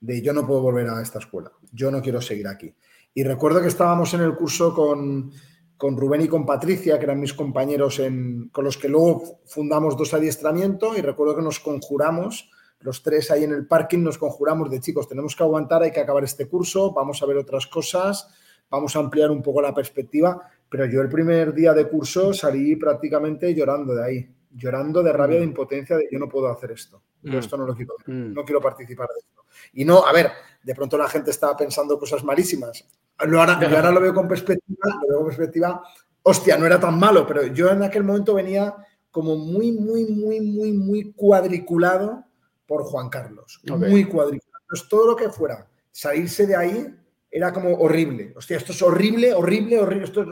de 0.00 0.22
yo 0.22 0.32
no 0.32 0.46
puedo 0.46 0.62
volver 0.62 0.88
a 0.88 1.02
esta 1.02 1.18
escuela, 1.18 1.52
yo 1.72 1.90
no 1.90 2.00
quiero 2.00 2.20
seguir 2.20 2.48
aquí. 2.48 2.74
Y 3.14 3.24
recuerdo 3.24 3.60
que 3.60 3.68
estábamos 3.68 4.14
en 4.14 4.20
el 4.20 4.36
curso 4.36 4.74
con, 4.74 5.32
con 5.76 5.96
Rubén 5.96 6.22
y 6.22 6.28
con 6.28 6.44
Patricia, 6.46 6.98
que 6.98 7.04
eran 7.04 7.20
mis 7.20 7.34
compañeros 7.34 7.98
en, 7.98 8.48
con 8.50 8.64
los 8.64 8.76
que 8.76 8.88
luego 8.88 9.40
fundamos 9.46 9.96
dos 9.96 10.14
adiestramientos 10.14 10.98
y 10.98 11.02
recuerdo 11.02 11.36
que 11.36 11.42
nos 11.42 11.60
conjuramos, 11.60 12.50
los 12.80 13.02
tres 13.02 13.30
ahí 13.30 13.44
en 13.44 13.52
el 13.52 13.66
parking, 13.66 14.02
nos 14.02 14.18
conjuramos 14.18 14.70
de 14.70 14.80
chicos, 14.80 15.08
tenemos 15.08 15.34
que 15.34 15.42
aguantar, 15.42 15.82
hay 15.82 15.90
que 15.90 16.00
acabar 16.00 16.24
este 16.24 16.46
curso, 16.46 16.92
vamos 16.92 17.22
a 17.22 17.26
ver 17.26 17.36
otras 17.36 17.66
cosas, 17.66 18.28
vamos 18.70 18.94
a 18.94 19.00
ampliar 19.00 19.30
un 19.30 19.42
poco 19.42 19.60
la 19.62 19.74
perspectiva, 19.74 20.40
pero 20.68 20.86
yo 20.86 21.00
el 21.00 21.08
primer 21.08 21.54
día 21.54 21.72
de 21.72 21.88
curso 21.88 22.32
salí 22.32 22.76
prácticamente 22.76 23.54
llorando 23.54 23.94
de 23.94 24.04
ahí, 24.04 24.34
llorando 24.50 25.02
de 25.02 25.12
rabia, 25.12 25.40
de 25.40 25.46
mm. 25.46 25.48
impotencia, 25.48 25.96
de 25.96 26.08
yo 26.10 26.18
no 26.18 26.28
puedo 26.28 26.48
hacer 26.48 26.72
esto, 26.72 27.02
yo 27.22 27.32
mm. 27.34 27.38
esto 27.38 27.56
no 27.56 27.66
lo 27.66 27.74
quiero, 27.74 27.94
mm. 28.06 28.32
no 28.32 28.44
quiero 28.44 28.60
participar 28.60 29.08
de 29.08 29.20
esto. 29.20 29.37
Y 29.72 29.84
no, 29.84 30.06
a 30.06 30.12
ver, 30.12 30.32
de 30.62 30.74
pronto 30.74 30.98
la 30.98 31.08
gente 31.08 31.30
estaba 31.30 31.56
pensando 31.56 31.98
cosas 31.98 32.24
malísimas, 32.24 32.84
ahora, 33.18 33.58
yo 33.60 33.76
ahora 33.76 33.90
lo 33.90 34.00
veo 34.00 34.14
con 34.14 34.28
perspectiva, 34.28 35.00
lo 35.02 35.08
veo 35.08 35.18
con 35.18 35.26
perspectiva, 35.26 35.82
hostia, 36.22 36.56
no 36.56 36.66
era 36.66 36.78
tan 36.78 36.98
malo, 36.98 37.26
pero 37.26 37.46
yo 37.46 37.70
en 37.70 37.82
aquel 37.82 38.04
momento 38.04 38.34
venía 38.34 38.74
como 39.10 39.36
muy, 39.36 39.72
muy, 39.72 40.04
muy, 40.06 40.40
muy, 40.40 40.72
muy 40.72 41.12
cuadriculado 41.12 42.24
por 42.66 42.84
Juan 42.84 43.08
Carlos. 43.08 43.60
Muy 43.64 44.04
cuadriculado. 44.04 44.62
Entonces, 44.62 44.88
todo 44.88 45.06
lo 45.06 45.16
que 45.16 45.30
fuera 45.30 45.66
salirse 45.90 46.46
de 46.46 46.54
ahí 46.54 46.94
era 47.30 47.52
como 47.52 47.74
horrible. 47.74 48.32
Hostia, 48.36 48.58
esto 48.58 48.72
es 48.72 48.82
horrible, 48.82 49.32
horrible, 49.32 49.80
horrible, 49.80 50.04
esto 50.04 50.22
es 50.22 50.28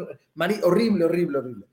horrible, 0.62 1.04
horrible, 1.04 1.38
horrible. 1.38 1.66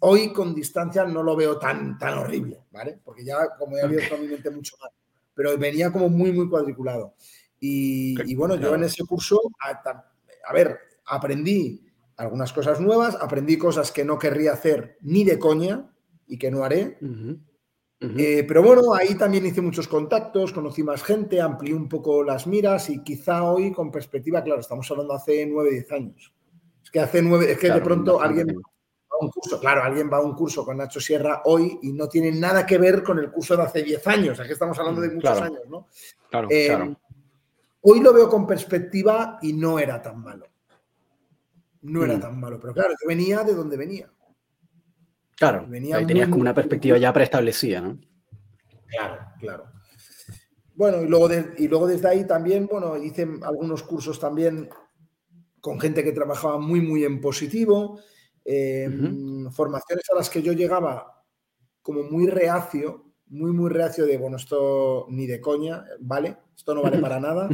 Hoy 0.00 0.32
con 0.32 0.54
distancia 0.54 1.04
no 1.04 1.22
lo 1.22 1.36
veo 1.36 1.58
tan, 1.58 1.98
tan 1.98 2.18
horrible, 2.18 2.64
¿vale? 2.70 2.98
Porque 3.02 3.24
ya, 3.24 3.56
como 3.58 3.76
he 3.76 3.82
abierto 3.82 4.16
mi 4.18 4.28
mente 4.28 4.50
mucho 4.50 4.76
más. 4.80 4.90
Pero 5.36 5.56
venía 5.56 5.92
como 5.92 6.08
muy, 6.08 6.32
muy 6.32 6.48
cuadriculado. 6.48 7.14
Y, 7.60 8.34
bueno, 8.34 8.56
yo 8.56 8.74
en 8.74 8.84
ese 8.84 9.04
curso 9.04 9.40
a 9.60 10.52
ver, 10.52 10.78
aprendí 11.06 11.84
algunas 12.16 12.52
cosas 12.52 12.80
nuevas, 12.80 13.16
aprendí 13.20 13.58
cosas 13.58 13.92
que 13.92 14.04
no 14.04 14.18
querría 14.18 14.52
hacer 14.52 14.98
ni 15.02 15.24
de 15.24 15.38
coña 15.38 15.90
y 16.26 16.38
que 16.38 16.50
no 16.50 16.64
haré. 16.64 16.98
Eh, 18.00 18.44
pero 18.46 18.62
bueno, 18.62 18.94
ahí 18.94 19.14
también 19.14 19.46
hice 19.46 19.60
muchos 19.60 19.88
contactos, 19.88 20.52
conocí 20.52 20.82
más 20.82 21.02
gente, 21.02 21.40
amplié 21.40 21.74
un 21.74 21.88
poco 21.88 22.22
las 22.22 22.46
miras 22.46 22.90
y 22.90 23.02
quizá 23.02 23.42
hoy 23.44 23.72
con 23.72 23.90
perspectiva, 23.90 24.42
claro, 24.42 24.60
estamos 24.60 24.90
hablando 24.90 25.14
hace 25.14 25.46
nueve, 25.46 25.70
diez 25.70 25.90
años. 25.92 26.32
Es 26.82 26.90
que 26.90 27.00
hace 27.00 27.22
nueve, 27.22 27.52
es 27.52 27.58
que 27.58 27.70
de 27.70 27.80
pronto 27.80 28.20
alguien 28.20 28.48
a 29.20 29.24
un 29.24 29.30
curso, 29.30 29.58
claro, 29.60 29.82
alguien 29.82 30.10
va 30.12 30.18
a 30.18 30.22
un 30.22 30.34
curso 30.34 30.64
con 30.64 30.76
Nacho 30.76 31.00
Sierra 31.00 31.42
hoy 31.44 31.78
y 31.82 31.92
no 31.92 32.08
tiene 32.08 32.32
nada 32.32 32.64
que 32.64 32.78
ver 32.78 33.02
con 33.02 33.18
el 33.18 33.30
curso 33.30 33.56
de 33.56 33.62
hace 33.62 33.82
diez 33.82 34.06
años, 34.06 34.38
aquí 34.40 34.52
estamos 34.52 34.78
hablando 34.78 35.00
de 35.00 35.10
mm, 35.10 35.14
muchos 35.14 35.40
años, 35.40 35.62
¿no? 35.68 35.86
Claro, 36.30 36.48
eh, 36.50 36.66
claro. 36.66 37.00
Hoy 37.82 38.00
lo 38.00 38.12
veo 38.12 38.28
con 38.28 38.46
perspectiva 38.46 39.38
y 39.42 39.52
no 39.52 39.78
era 39.78 40.02
tan 40.02 40.20
malo. 40.20 40.46
No 41.82 42.04
era 42.04 42.16
mm. 42.16 42.20
tan 42.20 42.40
malo, 42.40 42.58
pero 42.60 42.74
claro, 42.74 42.90
yo 42.90 43.06
venía 43.06 43.44
de 43.44 43.54
donde 43.54 43.76
venía. 43.76 44.10
Claro, 45.36 45.66
venía 45.68 45.96
ahí 45.96 46.06
tenías 46.06 46.28
como 46.28 46.40
una 46.40 46.54
perspectiva 46.54 46.96
ya 46.98 47.12
preestablecida, 47.12 47.80
¿no? 47.80 47.98
Claro, 48.86 49.26
claro. 49.38 49.64
Bueno, 50.74 51.02
y 51.02 51.06
luego, 51.06 51.28
y 51.56 51.68
luego 51.68 51.86
desde 51.86 52.08
ahí 52.08 52.26
también, 52.26 52.66
bueno, 52.66 52.96
hice 52.96 53.26
algunos 53.42 53.82
cursos 53.82 54.18
también 54.18 54.68
con 55.60 55.80
gente 55.80 56.04
que 56.04 56.12
trabajaba 56.12 56.58
muy, 56.58 56.80
muy 56.80 57.04
en 57.04 57.20
positivo, 57.20 58.00
em, 58.46 59.50
formaciones 59.50 60.04
a 60.10 60.16
las 60.16 60.30
que 60.30 60.42
yo 60.42 60.52
llegaba 60.52 61.24
como 61.82 62.02
muy 62.04 62.26
reacio, 62.28 63.12
muy, 63.26 63.52
muy 63.52 63.70
reacio 63.70 64.06
de, 64.06 64.18
bueno, 64.18 64.36
esto 64.36 65.06
ni 65.10 65.26
de 65.26 65.40
coña, 65.40 65.84
¿vale? 66.00 66.36
Esto 66.56 66.74
no 66.74 66.82
vale 66.82 66.98
para 67.00 67.20
nada. 67.20 67.48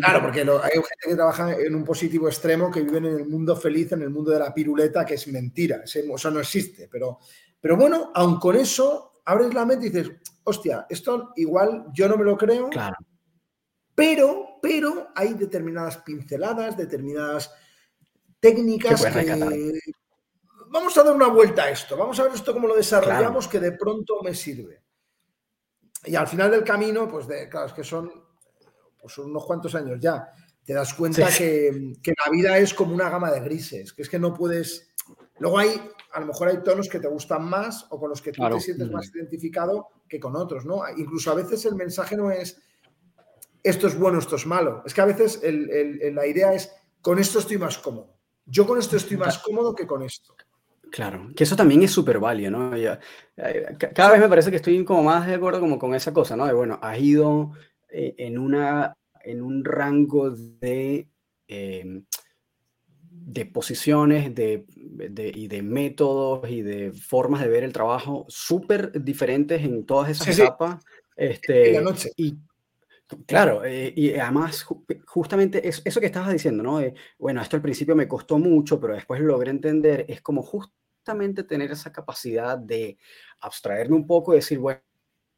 Claro, 0.00 0.22
porque 0.22 0.40
hay 0.40 0.46
gente 0.70 1.08
que 1.08 1.14
trabaja 1.14 1.56
en 1.56 1.74
un 1.74 1.84
positivo 1.84 2.28
extremo 2.28 2.70
que 2.70 2.82
viven 2.82 3.04
en 3.06 3.16
el 3.18 3.28
mundo 3.28 3.56
feliz, 3.56 3.90
en 3.92 4.02
el 4.02 4.10
mundo 4.10 4.30
de 4.30 4.38
la 4.38 4.54
piruleta, 4.54 5.04
que 5.04 5.14
es 5.14 5.26
mentira. 5.26 5.82
Eso 5.84 6.30
no 6.30 6.40
existe. 6.40 6.88
Pero, 6.90 7.18
pero 7.60 7.76
bueno, 7.76 8.12
aun 8.14 8.38
con 8.38 8.54
eso, 8.56 9.20
abres 9.24 9.52
la 9.52 9.66
mente 9.66 9.86
y 9.86 9.90
dices, 9.90 10.12
hostia, 10.44 10.86
esto 10.88 11.32
igual 11.36 11.86
yo 11.92 12.08
no 12.08 12.16
me 12.16 12.24
lo 12.24 12.36
creo. 12.36 12.70
Claro. 12.70 12.96
Pero, 13.94 14.58
pero 14.62 15.08
hay 15.14 15.34
determinadas 15.34 15.98
pinceladas, 15.98 16.76
determinadas 16.76 17.52
técnicas 18.42 19.04
que, 19.04 19.80
vamos 20.68 20.98
a 20.98 21.04
dar 21.04 21.14
una 21.14 21.28
vuelta 21.28 21.62
a 21.62 21.70
esto, 21.70 21.96
vamos 21.96 22.18
a 22.18 22.24
ver 22.24 22.32
esto 22.32 22.52
cómo 22.52 22.66
lo 22.66 22.74
desarrollamos 22.74 23.46
que 23.46 23.60
de 23.60 23.72
pronto 23.72 24.20
me 24.20 24.34
sirve. 24.34 24.82
Y 26.04 26.16
al 26.16 26.26
final 26.26 26.50
del 26.50 26.64
camino, 26.64 27.06
pues 27.06 27.28
de, 27.28 27.48
claro, 27.48 27.68
es 27.68 27.72
que 27.72 27.84
son 27.84 28.10
pues 29.00 29.16
unos 29.18 29.44
cuantos 29.44 29.76
años 29.76 30.00
ya, 30.00 30.32
te 30.64 30.72
das 30.74 30.92
cuenta 30.94 31.28
que, 31.30 31.94
la 32.04 32.30
vida 32.32 32.58
es 32.58 32.74
como 32.74 32.92
una 32.94 33.08
gama 33.08 33.30
de 33.30 33.40
grises, 33.40 33.92
que 33.92 34.02
es 34.02 34.08
que 34.08 34.18
no 34.18 34.34
puedes... 34.34 34.90
Luego 35.38 35.58
hay, 35.58 35.80
a 36.12 36.20
lo 36.20 36.26
mejor 36.26 36.48
hay 36.48 36.62
tonos 36.64 36.88
que 36.88 36.98
te 36.98 37.08
gustan 37.08 37.44
más 37.44 37.86
o 37.90 38.00
con 38.00 38.10
los 38.10 38.20
que 38.20 38.32
tú 38.32 38.42
te 38.48 38.60
sientes 38.60 38.90
más 38.90 39.08
mm. 39.08 39.18
identificado 39.18 39.88
que 40.08 40.18
con 40.18 40.34
otros, 40.34 40.64
¿no? 40.64 40.82
Incluso 40.96 41.30
a 41.30 41.34
veces 41.34 41.64
el 41.64 41.76
mensaje 41.76 42.16
no 42.16 42.30
es 42.32 42.60
esto 43.62 43.86
es 43.86 43.96
bueno, 43.96 44.18
esto 44.18 44.34
es 44.34 44.46
malo. 44.46 44.82
Es 44.84 44.94
que 44.94 45.00
a 45.00 45.06
veces 45.06 45.40
la 45.42 46.26
idea 46.26 46.52
es 46.52 46.72
con 47.00 47.20
esto 47.20 47.38
estoy 47.38 47.58
más 47.58 47.78
cómodo. 47.78 48.11
Yo 48.46 48.66
con 48.66 48.78
esto 48.78 48.96
estoy 48.96 49.16
más 49.16 49.38
cómodo 49.38 49.74
que 49.74 49.86
con 49.86 50.02
esto. 50.02 50.34
Claro, 50.90 51.30
que 51.34 51.44
eso 51.44 51.56
también 51.56 51.82
es 51.82 51.90
súper 51.90 52.18
válido, 52.18 52.50
¿no? 52.50 52.76
Eh, 52.76 52.98
cada 53.94 54.12
vez 54.12 54.20
me 54.20 54.28
parece 54.28 54.50
que 54.50 54.56
estoy 54.56 54.84
como 54.84 55.02
más 55.02 55.26
de 55.26 55.34
acuerdo 55.34 55.60
como 55.60 55.78
con 55.78 55.94
esa 55.94 56.12
cosa, 56.12 56.36
¿no? 56.36 56.46
De, 56.46 56.52
bueno, 56.52 56.78
has 56.82 56.98
ido 56.98 57.52
eh, 57.88 58.14
en, 58.18 58.38
una, 58.38 58.94
en 59.24 59.40
un 59.40 59.64
rango 59.64 60.30
de, 60.30 61.08
em, 61.48 62.04
de 63.10 63.46
posiciones 63.46 64.34
de, 64.34 64.66
y 65.34 65.48
de 65.48 65.62
métodos 65.62 66.50
y 66.50 66.60
de 66.60 66.92
formas 66.92 67.40
de 67.40 67.48
ver 67.48 67.64
el 67.64 67.72
trabajo 67.72 68.26
súper 68.28 69.02
diferentes 69.02 69.62
en 69.62 69.86
todas 69.86 70.10
esas 70.10 70.38
etapas. 70.38 70.84
Este, 71.16 71.82
Y, 72.16 72.36
Claro, 73.26 73.64
eh, 73.64 73.92
y 73.96 74.14
además 74.14 74.66
justamente 75.06 75.68
eso 75.68 76.00
que 76.00 76.06
estabas 76.06 76.32
diciendo, 76.32 76.62
¿no? 76.62 76.80
bueno, 77.18 77.40
esto 77.40 77.56
al 77.56 77.62
principio 77.62 77.96
me 77.96 78.08
costó 78.08 78.38
mucho, 78.38 78.80
pero 78.80 78.94
después 78.94 79.20
logré 79.20 79.50
entender, 79.50 80.04
es 80.08 80.20
como 80.20 80.42
justamente 80.42 81.44
tener 81.44 81.70
esa 81.70 81.92
capacidad 81.92 82.58
de 82.58 82.98
abstraerme 83.40 83.96
un 83.96 84.06
poco 84.06 84.32
y 84.32 84.36
decir, 84.36 84.58
bueno, 84.58 84.80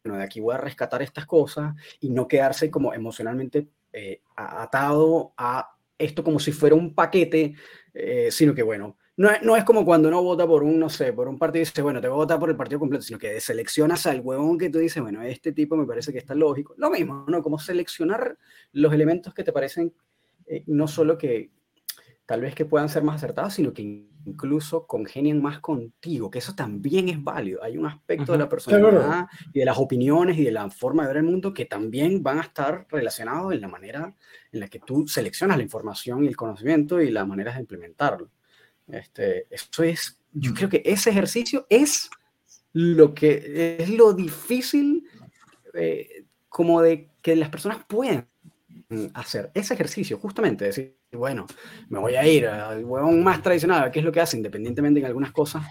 de 0.04 0.22
aquí 0.22 0.40
voy 0.40 0.54
a 0.54 0.58
rescatar 0.58 1.02
estas 1.02 1.26
cosas 1.26 1.74
y 2.00 2.10
no 2.10 2.28
quedarse 2.28 2.70
como 2.70 2.92
emocionalmente 2.92 3.68
eh, 3.92 4.22
atado 4.36 5.32
a 5.36 5.70
esto 5.96 6.24
como 6.24 6.38
si 6.38 6.52
fuera 6.52 6.74
un 6.74 6.94
paquete, 6.94 7.54
eh, 7.94 8.28
sino 8.30 8.54
que 8.54 8.62
bueno, 8.62 8.98
no, 9.16 9.30
no, 9.42 9.56
es 9.56 9.64
como 9.64 9.84
cuando 9.84 10.08
uno 10.08 10.22
vota 10.22 10.46
por 10.46 10.62
un, 10.62 10.78
no 10.78 10.88
sé, 10.88 11.12
por 11.12 11.28
un 11.28 11.38
partido 11.38 11.62
y 11.62 11.66
dice, 11.66 11.82
bueno, 11.82 12.00
te 12.00 12.08
voy 12.08 12.16
a 12.16 12.18
votar 12.18 12.38
por 12.38 12.50
el 12.50 12.56
partido 12.56 12.80
completo, 12.80 13.04
sino 13.04 13.18
que 13.18 13.40
seleccionas 13.40 14.06
al 14.06 14.20
huevón 14.20 14.58
que 14.58 14.70
tú 14.70 14.78
dices, 14.78 15.02
bueno, 15.02 15.22
este 15.22 15.52
tipo 15.52 15.76
me 15.76 15.86
parece 15.86 16.12
que 16.12 16.18
está 16.18 16.34
lógico. 16.34 16.74
Lo 16.76 16.90
mismo, 16.90 17.24
¿no? 17.28 17.42
Como 17.42 17.58
seleccionar 17.58 18.36
los 18.72 18.92
elementos 18.92 19.32
que 19.32 19.44
te 19.44 19.52
parecen 19.52 19.92
eh, 20.46 20.64
no 20.66 20.86
solo 20.88 21.16
que, 21.16 21.50
tal 22.26 22.40
vez 22.40 22.54
que 22.54 22.64
puedan 22.64 22.88
ser 22.88 23.02
más 23.02 23.16
acertados, 23.16 23.54
sino 23.54 23.72
que 23.72 23.82
incluso 24.26 24.86
congenien 24.86 25.40
más 25.40 25.60
contigo, 25.60 26.30
que 26.30 26.38
eso 26.38 26.54
también 26.54 27.08
es 27.08 27.22
válido. 27.22 27.62
Hay 27.62 27.76
un 27.76 27.86
aspecto 27.86 28.32
de 28.32 28.38
la 28.38 28.48
personalidad 28.48 29.26
y 29.52 29.60
de 29.60 29.64
las 29.64 29.78
opiniones 29.78 30.38
y 30.38 30.44
de 30.44 30.50
la 30.50 30.68
forma 30.70 31.02
de 31.02 31.08
ver 31.08 31.16
el 31.18 31.24
mundo 31.24 31.52
que 31.52 31.66
también 31.66 32.22
van 32.22 32.38
a 32.38 32.42
estar 32.42 32.86
relacionados 32.88 33.52
en 33.52 33.60
la 33.60 33.68
manera 33.68 34.14
en 34.50 34.60
la 34.60 34.68
que 34.68 34.80
tú 34.80 35.06
seleccionas 35.06 35.56
la 35.56 35.62
información 35.62 36.24
y 36.24 36.28
el 36.28 36.36
conocimiento 36.36 37.00
y 37.00 37.10
las 37.10 37.26
maneras 37.26 37.54
de 37.54 37.60
implementarlo. 37.60 38.30
Este, 38.88 39.46
eso 39.50 39.82
es, 39.82 40.18
yo 40.32 40.52
creo 40.54 40.68
que 40.68 40.82
ese 40.84 41.10
ejercicio 41.10 41.66
es 41.70 42.10
lo 42.72 43.14
que 43.14 43.76
es 43.78 43.88
lo 43.88 44.12
difícil 44.12 45.04
eh, 45.72 46.24
como 46.48 46.82
de 46.82 47.08
que 47.22 47.36
las 47.36 47.48
personas 47.48 47.78
puedan 47.88 48.28
hacer 49.14 49.50
ese 49.54 49.74
ejercicio, 49.74 50.18
justamente, 50.18 50.66
decir, 50.66 50.96
bueno, 51.12 51.46
me 51.88 51.98
voy 51.98 52.14
a 52.14 52.26
ir 52.26 52.46
al 52.46 52.84
huevón 52.84 53.22
más 53.22 53.42
tradicional, 53.42 53.90
que 53.90 54.00
es 54.00 54.04
lo 54.04 54.12
que 54.12 54.20
hace, 54.20 54.36
independientemente 54.36 55.00
en 55.00 55.06
algunas 55.06 55.32
cosas, 55.32 55.64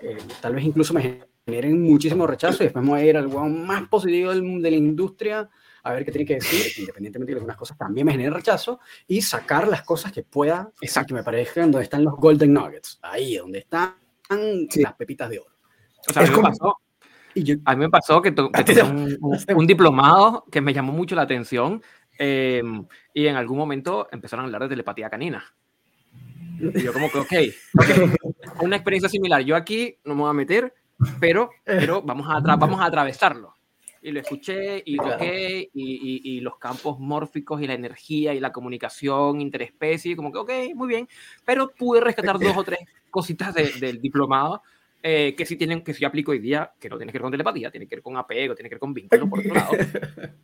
eh, 0.00 0.16
tal 0.40 0.54
vez 0.54 0.64
incluso 0.64 0.94
me 0.94 1.24
generen 1.44 1.82
muchísimo 1.82 2.26
rechazo 2.26 2.62
y 2.62 2.66
después 2.66 2.84
me 2.84 2.90
voy 2.92 3.00
a 3.00 3.04
ir 3.04 3.16
al 3.16 3.26
huevón 3.26 3.66
más 3.66 3.88
positivo 3.88 4.30
del, 4.30 4.62
de 4.62 4.70
la 4.70 4.76
industria 4.76 5.50
a 5.82 5.92
ver 5.92 6.04
qué 6.04 6.12
tiene 6.12 6.26
que 6.26 6.34
decir, 6.34 6.72
independientemente 6.78 7.32
de 7.32 7.38
algunas 7.38 7.56
cosas 7.56 7.76
también 7.76 8.06
me 8.06 8.12
generen 8.12 8.34
rechazo 8.34 8.80
y 9.06 9.22
sacar 9.22 9.68
las 9.68 9.82
cosas 9.82 10.12
que 10.12 10.22
pueda, 10.22 10.70
Exacto. 10.80 11.08
que 11.08 11.14
me 11.14 11.24
parezcan 11.24 11.70
donde 11.70 11.84
están 11.84 12.04
los 12.04 12.14
golden 12.16 12.52
nuggets, 12.52 12.98
ahí 13.02 13.36
donde 13.36 13.60
están 13.60 13.94
las 14.76 14.94
pepitas 14.94 15.28
de 15.28 15.40
oro. 15.40 15.52
O 16.08 16.12
sea, 16.12 16.22
a, 16.22 16.26
mí 16.26 16.36
me 16.36 16.42
pasó, 16.42 16.76
a 17.64 17.74
mí 17.74 17.80
me 17.80 17.90
pasó 17.90 18.22
que, 18.22 18.30
un, 18.82 19.18
un, 19.56 19.66
diplomado 19.66 20.44
que 20.50 20.60
me 20.60 20.72
llamó 20.72 20.92
mucho 20.92 21.14
la 21.14 21.22
atención 21.22 21.82
Em, 22.18 22.86
y 23.14 23.26
en 23.26 23.36
algún 23.36 23.58
momento 23.58 24.08
empezaron 24.12 24.44
a 24.44 24.46
hablar 24.46 24.62
de 24.62 24.68
telepatía 24.68 25.10
canina. 25.10 25.44
Y 26.60 26.82
yo 26.82 26.92
como 26.92 27.10
que, 27.10 27.18
ok, 27.18 28.62
una 28.62 28.76
experiencia 28.76 29.08
similar. 29.08 29.42
Yo 29.42 29.56
aquí 29.56 29.98
no 30.04 30.14
me 30.14 30.22
voy 30.22 30.30
a 30.30 30.34
meter, 30.34 30.74
pero, 31.18 31.50
pero 31.64 32.02
vamos, 32.02 32.28
a 32.30 32.38
vamos 32.56 32.80
a 32.80 32.84
atravesarlo. 32.84 33.56
Y 34.02 34.10
lo 34.10 34.20
escuché 34.20 34.82
y 34.84 34.96
toqué 34.96 35.70
y, 35.72 36.36
y, 36.36 36.40
los 36.40 36.58
campos 36.58 36.98
mórficos 36.98 37.62
y 37.62 37.66
la 37.66 37.74
energía 37.74 38.34
y 38.34 38.40
la 38.40 38.52
comunicación 38.52 39.40
interespecie, 39.40 40.16
como 40.16 40.32
que, 40.32 40.38
ok, 40.38 40.50
muy 40.74 40.88
bien, 40.88 41.08
pero 41.44 41.70
pude 41.70 42.00
rescatar 42.00 42.38
dos 42.38 42.56
o 42.56 42.64
tres 42.64 42.80
cositas 43.10 43.54
del 43.54 44.00
diplomado 44.00 44.62
eh, 45.04 45.34
que 45.36 45.44
sí 45.44 45.56
tienen, 45.56 45.82
que 45.82 45.94
sí 45.94 46.04
aplico 46.04 46.30
hoy 46.30 46.38
día, 46.38 46.72
que 46.78 46.88
no 46.88 46.96
tiene 46.96 47.10
que 47.10 47.18
ver 47.18 47.22
con 47.22 47.32
telepatía, 47.32 47.72
tiene 47.72 47.88
que 47.88 47.96
ver 47.96 48.02
con 48.02 48.16
apego, 48.16 48.54
tiene 48.54 48.68
que 48.68 48.76
ver 48.76 48.80
con 48.80 48.94
vínculo, 48.94 49.28
por 49.28 49.40
otro 49.40 49.54
lado. 49.54 49.72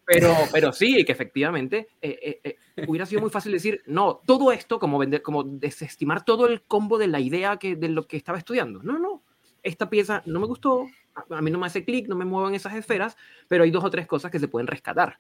Pero, 0.05 0.35
pero 0.51 0.73
sí, 0.73 1.05
que 1.05 1.13
efectivamente 1.13 1.89
eh, 2.01 2.41
eh, 2.43 2.57
hubiera 2.89 3.05
sido 3.05 3.21
muy 3.21 3.29
fácil 3.31 3.53
decir, 3.53 3.83
no, 3.87 4.23
todo 4.25 4.51
esto, 4.51 4.79
como, 4.79 4.99
vender, 4.99 5.21
como 5.21 5.45
desestimar 5.45 6.25
todo 6.25 6.47
el 6.49 6.63
combo 6.63 6.97
de 6.97 7.09
la 7.09 7.21
idea 7.21 7.59
que, 7.59 7.77
de 7.77 7.91
lo 7.91 8.07
que 8.09 8.17
estaba 8.17 8.39
estudiando. 8.39 8.83
No, 8.83 8.99
no, 8.99 9.23
esta 9.63 9.91
pieza 9.91 10.23
no 10.25 10.41
me 10.41 10.47
gustó, 10.47 10.87
a 11.31 11.43
mí 11.43 11.51
no 11.51 11.59
me 11.59 11.67
hace 11.67 11.85
clic, 11.85 12.09
no 12.09 12.17
me 12.17 12.25
muevo 12.25 12.49
en 12.49 12.55
esas 12.55 12.75
esferas, 12.75 13.17
pero 13.49 13.65
hay 13.65 13.71
dos 13.71 13.85
o 13.85 13.91
tres 13.91 14.07
cosas 14.07 14.31
que 14.31 14.39
se 14.39 14.49
pueden 14.49 14.67
rescatar 14.67 15.19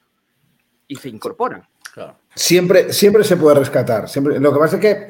y 0.86 0.96
se 0.96 1.09
incorporan. 1.09 1.62
Siempre, 2.34 2.92
siempre 2.92 3.24
se 3.24 3.36
puede 3.36 3.59
rescatar. 3.59 4.09
Siempre. 4.09 4.38
Lo 4.38 4.53
que 4.53 4.59
pasa 4.59 4.76
es 4.76 4.82
que 4.82 5.09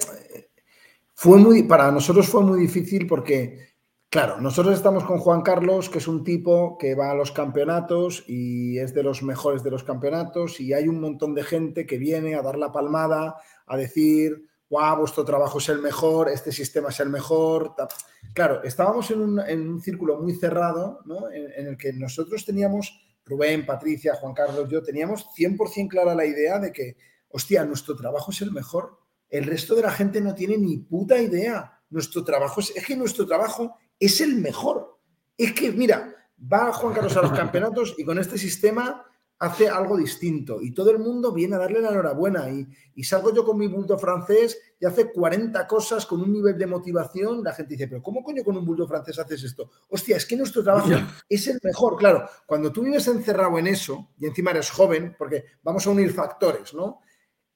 fue 1.14 1.38
muy, 1.38 1.64
para 1.64 1.92
nosotros 1.92 2.28
fue 2.28 2.42
muy 2.42 2.60
difícil 2.60 3.06
porque 3.06 3.68
Claro, 4.10 4.40
nosotros 4.40 4.74
estamos 4.74 5.04
con 5.04 5.18
Juan 5.18 5.42
Carlos, 5.42 5.90
que 5.90 5.98
es 5.98 6.08
un 6.08 6.24
tipo 6.24 6.78
que 6.78 6.94
va 6.94 7.10
a 7.10 7.14
los 7.14 7.30
campeonatos 7.30 8.24
y 8.26 8.78
es 8.78 8.94
de 8.94 9.02
los 9.02 9.22
mejores 9.22 9.62
de 9.62 9.70
los 9.70 9.84
campeonatos 9.84 10.60
y 10.60 10.72
hay 10.72 10.88
un 10.88 10.98
montón 10.98 11.34
de 11.34 11.42
gente 11.42 11.84
que 11.84 11.98
viene 11.98 12.34
a 12.34 12.40
dar 12.40 12.56
la 12.56 12.72
palmada, 12.72 13.36
a 13.66 13.76
decir, 13.76 14.47
guau, 14.68 14.98
vuestro 14.98 15.24
trabajo 15.24 15.58
es 15.58 15.68
el 15.68 15.80
mejor, 15.80 16.28
este 16.28 16.52
sistema 16.52 16.90
es 16.90 17.00
el 17.00 17.08
mejor. 17.08 17.74
Claro, 18.34 18.62
estábamos 18.62 19.10
en 19.10 19.20
un, 19.20 19.80
círculo 19.80 20.18
muy 20.18 20.34
cerrado, 20.34 21.00
¿no? 21.06 21.30
en, 21.30 21.66
el 21.66 21.76
que 21.76 21.92
nosotros 21.92 22.44
teníamos, 22.44 23.00
Rubén, 23.24 23.66
Patricia, 23.66 24.14
Juan 24.14 24.34
Carlos, 24.34 24.68
yo, 24.68 24.82
teníamos 24.82 25.26
100% 25.36 25.88
clara 25.88 26.14
la 26.14 26.26
idea 26.26 26.58
de 26.58 26.72
que, 26.72 26.96
hostia, 27.30 27.64
nuestro 27.64 27.96
trabajo 27.96 28.30
es 28.30 28.42
el 28.42 28.52
mejor. 28.52 28.98
El 29.28 29.44
resto 29.44 29.74
de 29.74 29.82
la 29.82 29.90
gente 29.90 30.20
no 30.20 30.34
tiene 30.34 30.56
ni 30.56 30.78
puta 30.78 31.20
idea. 31.20 31.80
Nuestro 31.90 32.24
trabajo 32.24 32.60
es, 32.60 32.74
es 32.74 32.86
que 32.86 32.96
nuestro 32.96 33.26
trabajo 33.26 33.76
es 33.98 34.20
el 34.20 34.36
mejor. 34.36 34.98
Es 35.36 35.52
que, 35.52 35.70
mira, 35.72 36.14
va 36.40 36.72
Juan 36.72 36.94
Carlos 36.94 37.16
a 37.16 37.22
los 37.22 37.32
campeonatos 37.32 37.94
y 37.98 38.04
con 38.04 38.18
este 38.18 38.38
sistema 38.38 39.04
hace 39.40 39.68
algo 39.68 39.96
distinto 39.96 40.60
y 40.60 40.72
todo 40.72 40.90
el 40.90 40.98
mundo 40.98 41.32
viene 41.32 41.54
a 41.54 41.58
darle 41.58 41.80
la 41.80 41.90
enhorabuena 41.90 42.50
y, 42.50 42.66
y 42.94 43.04
salgo 43.04 43.32
yo 43.32 43.44
con 43.44 43.56
mi 43.56 43.68
bulto 43.68 43.96
francés 43.98 44.58
y 44.80 44.84
hace 44.84 45.12
40 45.12 45.66
cosas 45.66 46.06
con 46.06 46.20
un 46.20 46.32
nivel 46.32 46.58
de 46.58 46.66
motivación, 46.66 47.44
la 47.44 47.52
gente 47.52 47.74
dice, 47.74 47.86
pero 47.86 48.02
¿cómo 48.02 48.22
coño 48.22 48.42
con 48.42 48.56
un 48.56 48.64
bulto 48.64 48.86
francés 48.88 49.18
haces 49.18 49.44
esto? 49.44 49.70
Hostia, 49.88 50.16
es 50.16 50.26
que 50.26 50.36
nuestro 50.36 50.64
trabajo 50.64 50.90
es 51.28 51.46
el 51.46 51.60
mejor, 51.62 51.96
claro, 51.96 52.28
cuando 52.46 52.72
tú 52.72 52.82
vives 52.82 53.06
encerrado 53.06 53.58
en 53.58 53.68
eso 53.68 54.10
y 54.18 54.26
encima 54.26 54.50
eres 54.50 54.70
joven, 54.70 55.14
porque 55.16 55.44
vamos 55.62 55.86
a 55.86 55.90
unir 55.90 56.12
factores, 56.12 56.74
¿no? 56.74 57.00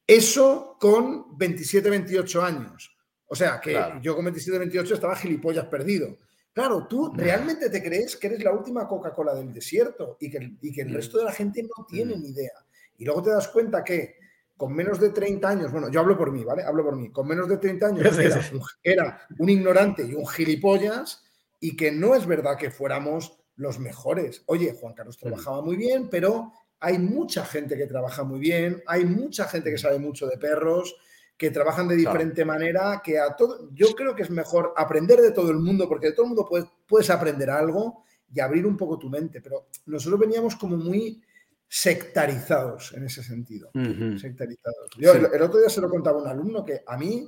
Eso 0.06 0.76
con 0.78 1.36
27, 1.36 1.88
28 1.88 2.42
años. 2.42 2.96
O 3.26 3.34
sea, 3.34 3.60
que 3.60 3.80
yo 4.02 4.14
con 4.14 4.24
27, 4.24 4.58
28 4.58 4.94
estaba 4.94 5.16
gilipollas 5.16 5.64
perdido. 5.66 6.18
Claro, 6.52 6.86
tú 6.86 7.12
realmente 7.14 7.70
te 7.70 7.82
crees 7.82 8.16
que 8.16 8.26
eres 8.26 8.44
la 8.44 8.52
última 8.52 8.86
Coca-Cola 8.86 9.34
del 9.34 9.52
desierto 9.52 10.18
y 10.20 10.30
que, 10.30 10.38
el 10.82 10.90
mm. 10.90 10.94
resto 10.94 11.18
de 11.18 11.24
la 11.24 11.32
gente 11.32 11.62
no 11.62 11.86
tiene 11.86 12.14
mm. 12.14 12.22
ni 12.22 12.28
idea. 12.28 12.52
Y 12.98 13.04
luego 13.04 13.22
te 13.22 13.30
das 13.30 13.48
cuenta 13.48 13.82
que 13.82 14.16
con 14.56 14.74
menos 14.74 15.00
de 15.00 15.10
30 15.10 15.48
años, 15.48 15.72
bueno, 15.72 15.90
yo 15.90 16.00
hablo 16.00 16.16
por 16.16 16.30
mí, 16.30 16.44
¿vale? 16.44 16.62
Hablo 16.62 16.84
por 16.84 16.96
mí. 16.96 17.10
Con 17.10 17.26
menos 17.26 17.48
de 17.48 17.56
30 17.56 17.86
años 17.86 18.18
era, 18.82 19.26
un, 19.38 19.48
ignorante 19.48 20.04
y 20.04 20.14
un 20.14 20.26
gilipollas 20.26 21.24
y 21.58 21.74
que 21.74 21.90
no 21.90 22.14
es 22.14 22.26
verdad 22.26 22.58
que 22.58 22.70
fuéramos 22.70 23.38
los 23.56 23.78
mejores. 23.78 24.42
Oye, 24.46 24.74
Juan 24.74 24.94
Carlos 24.94 25.16
mm. 25.16 25.26
trabajaba 25.26 25.62
muy 25.62 25.76
bien, 25.76 26.10
pero 26.10 26.52
hay 26.80 26.98
mucha 26.98 27.46
gente 27.46 27.78
que 27.78 27.86
trabaja 27.86 28.24
muy 28.24 28.40
bien, 28.40 28.82
hay 28.86 29.06
mucha 29.06 29.48
gente 29.48 29.70
que 29.70 29.78
sabe 29.78 29.98
mucho 29.98 30.26
de 30.26 30.36
perros 30.36 30.96
que 31.36 31.50
trabajan 31.50 31.88
de 31.88 31.96
diferente 31.96 32.44
manera, 32.44 33.00
que 33.04 33.18
a 33.18 33.34
todo, 33.34 33.70
yo 33.72 33.88
creo 33.94 34.14
que 34.14 34.22
es 34.22 34.30
mejor 34.30 34.72
aprender 34.76 35.20
de 35.20 35.32
todo 35.32 35.50
el 35.50 35.58
mundo, 35.58 35.88
porque 35.88 36.08
de 36.08 36.12
todo 36.12 36.24
el 36.26 36.28
mundo 36.30 36.46
puedes, 36.48 36.66
puedes 36.86 37.10
aprender 37.10 37.50
algo 37.50 38.04
y 38.32 38.40
abrir 38.40 38.66
un 38.66 38.76
poco 38.76 38.98
tu 38.98 39.10
mente, 39.10 39.40
pero 39.40 39.68
nosotros 39.86 40.20
veníamos 40.20 40.56
como 40.56 40.76
muy 40.76 41.22
sectarizados 41.68 42.92
en 42.92 43.04
ese 43.04 43.22
sentido, 43.22 43.70
sectarizados. 44.18 44.90
Yo 44.98 45.14
el, 45.14 45.42
otro 45.42 45.58
día 45.58 45.70
se 45.70 45.80
lo 45.80 45.88
contaba 45.88 46.18
a 46.18 46.22
un 46.22 46.28
alumno 46.28 46.64
que 46.64 46.82
a 46.86 46.98
mí 46.98 47.26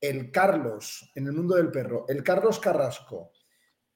el 0.00 0.30
Carlos, 0.30 1.10
en 1.14 1.26
el 1.26 1.32
mundo 1.32 1.56
del 1.56 1.70
perro, 1.70 2.04
el 2.08 2.22
Carlos 2.22 2.58
Carrasco, 2.58 3.32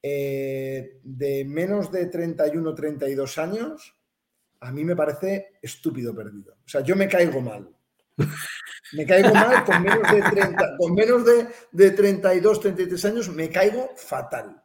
eh, 0.01 0.99
de 1.03 1.45
menos 1.45 1.91
de 1.91 2.07
31, 2.07 2.73
32 2.73 3.37
años, 3.37 3.95
a 4.59 4.71
mí 4.71 4.83
me 4.83 4.95
parece 4.95 5.53
estúpido 5.61 6.15
perdido. 6.15 6.55
O 6.65 6.67
sea, 6.67 6.81
yo 6.81 6.95
me 6.95 7.07
caigo 7.07 7.39
mal. 7.41 7.69
Me 8.93 9.05
caigo 9.05 9.33
mal 9.33 9.63
con 9.63 9.81
menos 9.81 10.11
de 10.11 10.21
30, 10.21 10.77
con 10.77 10.93
menos 10.93 11.25
de, 11.25 11.47
de 11.71 11.91
32, 11.91 12.59
33 12.59 13.05
años, 13.05 13.29
me 13.29 13.49
caigo 13.49 13.91
fatal. 13.95 14.61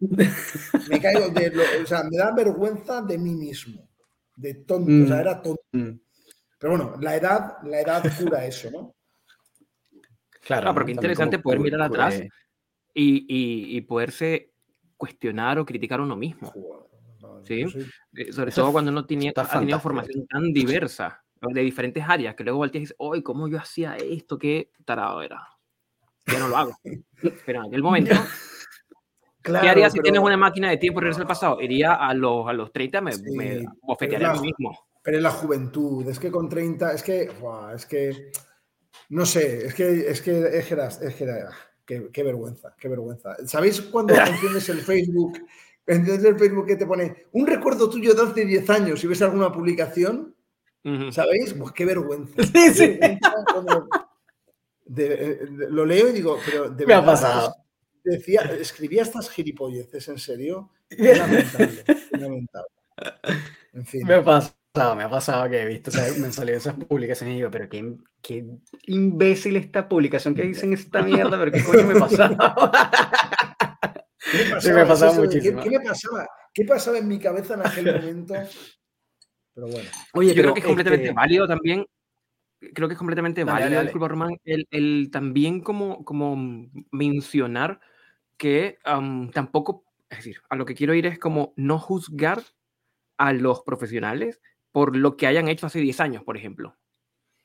Me 0.00 1.00
caigo 1.00 1.28
de, 1.28 1.52
o 1.82 1.86
sea, 1.86 2.04
me 2.04 2.16
da 2.16 2.32
vergüenza 2.32 3.02
de 3.02 3.18
mí 3.18 3.34
mismo, 3.34 3.88
de 4.36 4.54
tonto, 4.54 5.04
o 5.04 5.06
sea, 5.06 5.16
mm. 5.16 5.20
era 5.20 5.42
tonto. 5.42 5.62
Mm. 5.72 5.90
Pero 6.58 6.76
bueno, 6.76 6.96
la 7.00 7.16
edad, 7.16 7.56
la 7.64 7.80
edad 7.80 8.02
cura 8.18 8.44
eso, 8.44 8.70
¿no? 8.70 8.94
Claro, 10.42 10.74
porque 10.74 10.92
interesante 10.92 11.38
poder 11.38 11.60
mirar 11.60 11.82
atrás 11.82 12.20
y, 12.94 13.26
y, 13.28 13.76
y, 13.76 13.80
poderse 13.82 14.52
cuestionar 14.96 15.58
o 15.58 15.64
criticar 15.64 16.00
a 16.00 16.02
uno 16.02 16.16
mismo. 16.16 16.52
¿sí? 17.44 17.64
Eh, 18.14 18.32
sobre 18.32 18.50
todo 18.50 18.72
cuando 18.72 18.90
uno 18.90 19.06
tiene, 19.06 19.32
ha 19.34 19.58
tenido 19.58 19.80
formación 19.80 20.26
tan 20.26 20.52
diversa 20.52 21.22
de 21.40 21.62
diferentes 21.62 22.04
áreas, 22.06 22.34
que 22.34 22.44
luego 22.44 22.58
volteas 22.58 22.80
y 22.80 22.84
dices, 22.84 22.96
¡ay, 22.98 23.22
cómo 23.22 23.48
yo 23.48 23.58
hacía 23.58 23.96
esto! 23.96 24.38
¡Qué 24.38 24.70
tarado 24.84 25.22
era! 25.22 25.42
Ya 26.26 26.38
no 26.38 26.48
lo 26.48 26.56
hago. 26.56 26.78
pero 27.46 27.60
en 27.60 27.66
aquel 27.68 27.82
momento, 27.82 28.14
¿qué 29.42 29.68
haría 29.68 29.90
si 29.90 30.00
tienes 30.00 30.20
una 30.20 30.36
máquina 30.36 30.70
de 30.70 30.76
tiempo 30.76 31.00
y 31.00 31.02
regreso 31.02 31.22
al 31.22 31.26
pasado? 31.26 31.60
Iría 31.60 31.94
a 31.94 32.12
los, 32.14 32.46
a 32.46 32.52
los 32.52 32.72
30, 32.72 33.00
me, 33.00 33.12
me 33.34 33.64
bofetearía 33.82 34.32
mí 34.34 34.40
mismo. 34.40 34.78
Pero 35.02 35.16
en 35.16 35.22
la 35.22 35.30
juventud, 35.30 36.06
es 36.08 36.18
que 36.18 36.30
con 36.30 36.48
30, 36.48 36.92
es 36.92 37.02
que, 37.02 37.30
es 37.74 37.86
que, 37.86 38.32
no 39.08 39.24
sé, 39.24 39.66
es 39.66 39.74
que, 39.74 40.10
es 40.10 40.20
que, 40.20 40.58
es 40.58 40.66
que, 40.66 40.74
es 40.74 41.14
que 41.14 41.44
qué, 41.86 42.10
qué, 42.12 42.22
vergüenza, 42.22 42.74
qué 42.78 42.88
vergüenza. 42.88 43.34
¿Sabéis 43.46 43.80
cuando 43.80 44.14
entiendes 44.14 44.68
el 44.68 44.80
Facebook? 44.80 45.38
Entiendes 45.86 46.24
el 46.24 46.38
Facebook 46.38 46.66
que 46.66 46.76
te 46.76 46.86
pone 46.86 47.26
un 47.32 47.46
recuerdo 47.46 47.88
tuyo 47.88 48.14
de 48.14 48.22
hace 48.22 48.44
10 48.44 48.70
años 48.70 49.02
y 49.02 49.06
ves 49.06 49.22
alguna 49.22 49.50
publicación? 49.50 50.36
¿Sabéis? 51.10 51.54
Pues 51.54 51.72
qué 51.72 51.84
vergüenza. 51.84 52.34
lo 55.70 55.86
leo 55.86 56.08
y 56.08 56.12
digo, 56.12 56.38
pero 56.44 56.70
de 56.70 56.86
Me 56.86 56.94
ha 56.94 57.04
pasado. 57.04 57.54
Decía, 58.02 58.40
escribía 58.58 59.02
estas 59.02 59.28
gilipolleces, 59.28 60.08
¿en 60.08 60.18
serio? 60.18 60.70
Lamentable, 60.90 61.84
lamentable. 62.12 62.68
En 63.74 63.84
fin. 63.84 64.06
Me 64.06 64.14
ha 64.14 64.24
pasado, 64.24 64.96
me 64.96 65.02
ha 65.04 65.10
pasado 65.10 65.50
que 65.50 65.60
he 65.60 65.66
visto, 65.66 65.90
me 66.18 66.26
han 66.26 66.32
salido 66.32 66.56
esas 66.56 66.74
publicaciones 66.74 67.34
y 67.34 67.36
digo, 67.36 67.50
pero 67.50 67.68
qué, 67.68 67.94
qué 68.22 68.46
imbécil 68.86 69.56
esta 69.56 69.88
publicación 69.88 70.34
que 70.34 70.42
dicen 70.42 70.72
esta 70.72 71.02
mierda, 71.02 71.38
pero 71.38 71.52
qué 71.52 71.62
coño 71.62 71.84
me 71.84 72.00
pasaba. 72.00 72.36
¿Qué 74.32 74.44
me 74.44 74.50
pasaba? 74.50 74.78
me 74.78 74.86
pasaba 74.86 75.12
muchísimo. 75.12 75.62
¿Qué, 75.62 75.70
me 75.70 75.80
pasaba? 75.80 76.26
¿Qué 76.52 76.64
pasaba 76.64 76.98
en 76.98 77.08
mi 77.08 77.18
cabeza 77.18 77.54
en 77.54 77.66
aquel 77.66 78.00
momento 78.00 78.34
pero 79.54 79.68
bueno. 79.68 79.88
Oye, 80.14 80.34
yo 80.34 80.42
creo 80.42 80.54
que 80.54 80.60
es 80.60 80.66
completamente 80.66 81.06
este 81.06 81.14
válido 81.14 81.46
también. 81.46 81.86
Creo 82.74 82.88
que 82.88 82.92
es 82.92 82.98
completamente 82.98 83.44
válido, 83.44 83.82
disculpa 83.82 84.08
Román, 84.08 84.36
el, 84.44 84.66
el, 84.70 85.08
también 85.10 85.62
como, 85.62 86.04
como 86.04 86.36
mencionar 86.90 87.80
que 88.36 88.78
tampoco, 89.32 89.84
es 90.08 90.18
decir, 90.18 90.36
a 90.48 90.56
lo 90.56 90.64
que 90.64 90.74
quiero 90.74 90.94
ir 90.94 91.06
es 91.06 91.18
como 91.18 91.52
no 91.56 91.78
juzgar 91.78 92.42
a 93.18 93.32
los 93.32 93.62
profesionales 93.62 94.40
por 94.72 94.96
lo 94.96 95.16
que 95.16 95.26
hayan 95.26 95.48
hecho 95.48 95.66
hace 95.66 95.80
10 95.80 96.00
años, 96.00 96.24
por 96.24 96.36
ejemplo. 96.36 96.76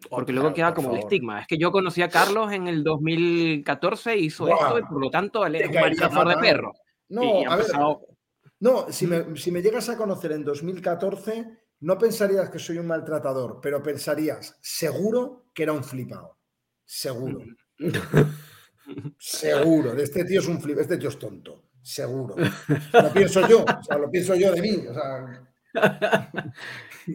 Oh, 0.10 0.18
Porque 0.18 0.34
luego 0.34 0.54
queda 0.54 0.74
como 0.74 0.92
el 0.92 1.00
estigma. 1.00 1.42
Es 1.42 1.48
que 1.48 1.58
yo 1.58 1.72
conocí 1.72 2.02
a 2.02 2.10
Carlos 2.10 2.52
en 2.52 2.68
el 2.68 2.84
2014, 2.84 4.18
hizo 4.18 4.48
esto 4.48 4.80
y 4.80 4.84
por 4.84 5.00
lo 5.00 5.10
tanto 5.10 5.46
él 5.46 5.56
es 5.56 5.68
un 5.68 5.76
maltratador 5.76 6.30
de 6.30 6.38
perro. 6.38 6.74
No, 7.10 7.50
a 7.50 7.56
ver, 7.56 7.68
no 8.60 8.92
si, 8.92 9.08
me, 9.08 9.36
si 9.36 9.52
me 9.52 9.62
llegas 9.62 9.90
a 9.90 9.98
conocer 9.98 10.32
en 10.32 10.44
2014, 10.44 11.65
no 11.82 11.98
pensarías 11.98 12.50
que 12.50 12.60
soy 12.60 12.78
un 12.78 12.88
maltratador, 12.88 13.60
pero 13.62 13.84
pensarías, 13.84 14.58
seguro 14.62 15.48
que 15.54 15.64
era 15.64 15.74
un 15.74 15.84
flipado. 15.84 16.38
Seguro. 16.84 17.42
seguro. 19.20 19.94
Este 19.94 20.24
tío 20.26 20.40
es 20.40 20.48
un 20.48 20.62
flip, 20.62 20.80
este 20.80 20.98
tío 20.98 21.10
es 21.10 21.20
tonto. 21.20 21.70
Seguro. 21.82 22.36
Lo 22.94 23.14
pienso 23.14 23.48
yo, 23.48 23.64
o 23.64 23.84
sea, 23.84 23.98
lo 23.98 24.10
pienso 24.10 24.36
yo 24.36 24.52
de 24.52 24.62
mí. 24.62 24.84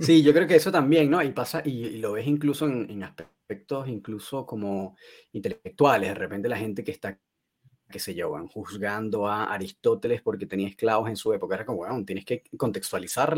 Sí, 0.01 0.23
yo 0.23 0.33
creo 0.33 0.47
que 0.47 0.57
eso 0.57 0.71
también, 0.71 1.11
¿no? 1.11 1.21
Y 1.23 1.33
pasa, 1.33 1.63
y, 1.65 1.99
lo 1.99 2.13
ves 2.13 2.27
incluso 2.27 2.67
en, 2.67 3.03
aspectos 3.03 3.89
incluso 3.89 4.47
como 4.47 4.97
intelectuales. 5.33 6.11
De 6.11 6.15
repente 6.15 6.49
la 6.49 6.57
gente 6.57 6.85
que 6.85 6.93
está 6.93 7.19
qué 7.91 7.99
sé 7.99 8.15
yo, 8.15 8.33
juzgando 8.49 9.27
a 9.27 9.53
Aristóteles 9.53 10.23
porque 10.23 10.47
tenía 10.47 10.69
esclavos 10.69 11.09
en 11.09 11.17
su 11.17 11.33
época. 11.33 11.57
Era 11.57 11.65
como, 11.67 11.79
bueno, 11.79 12.05
tienes 12.05 12.25
que 12.25 12.45
contextualizar 12.57 13.37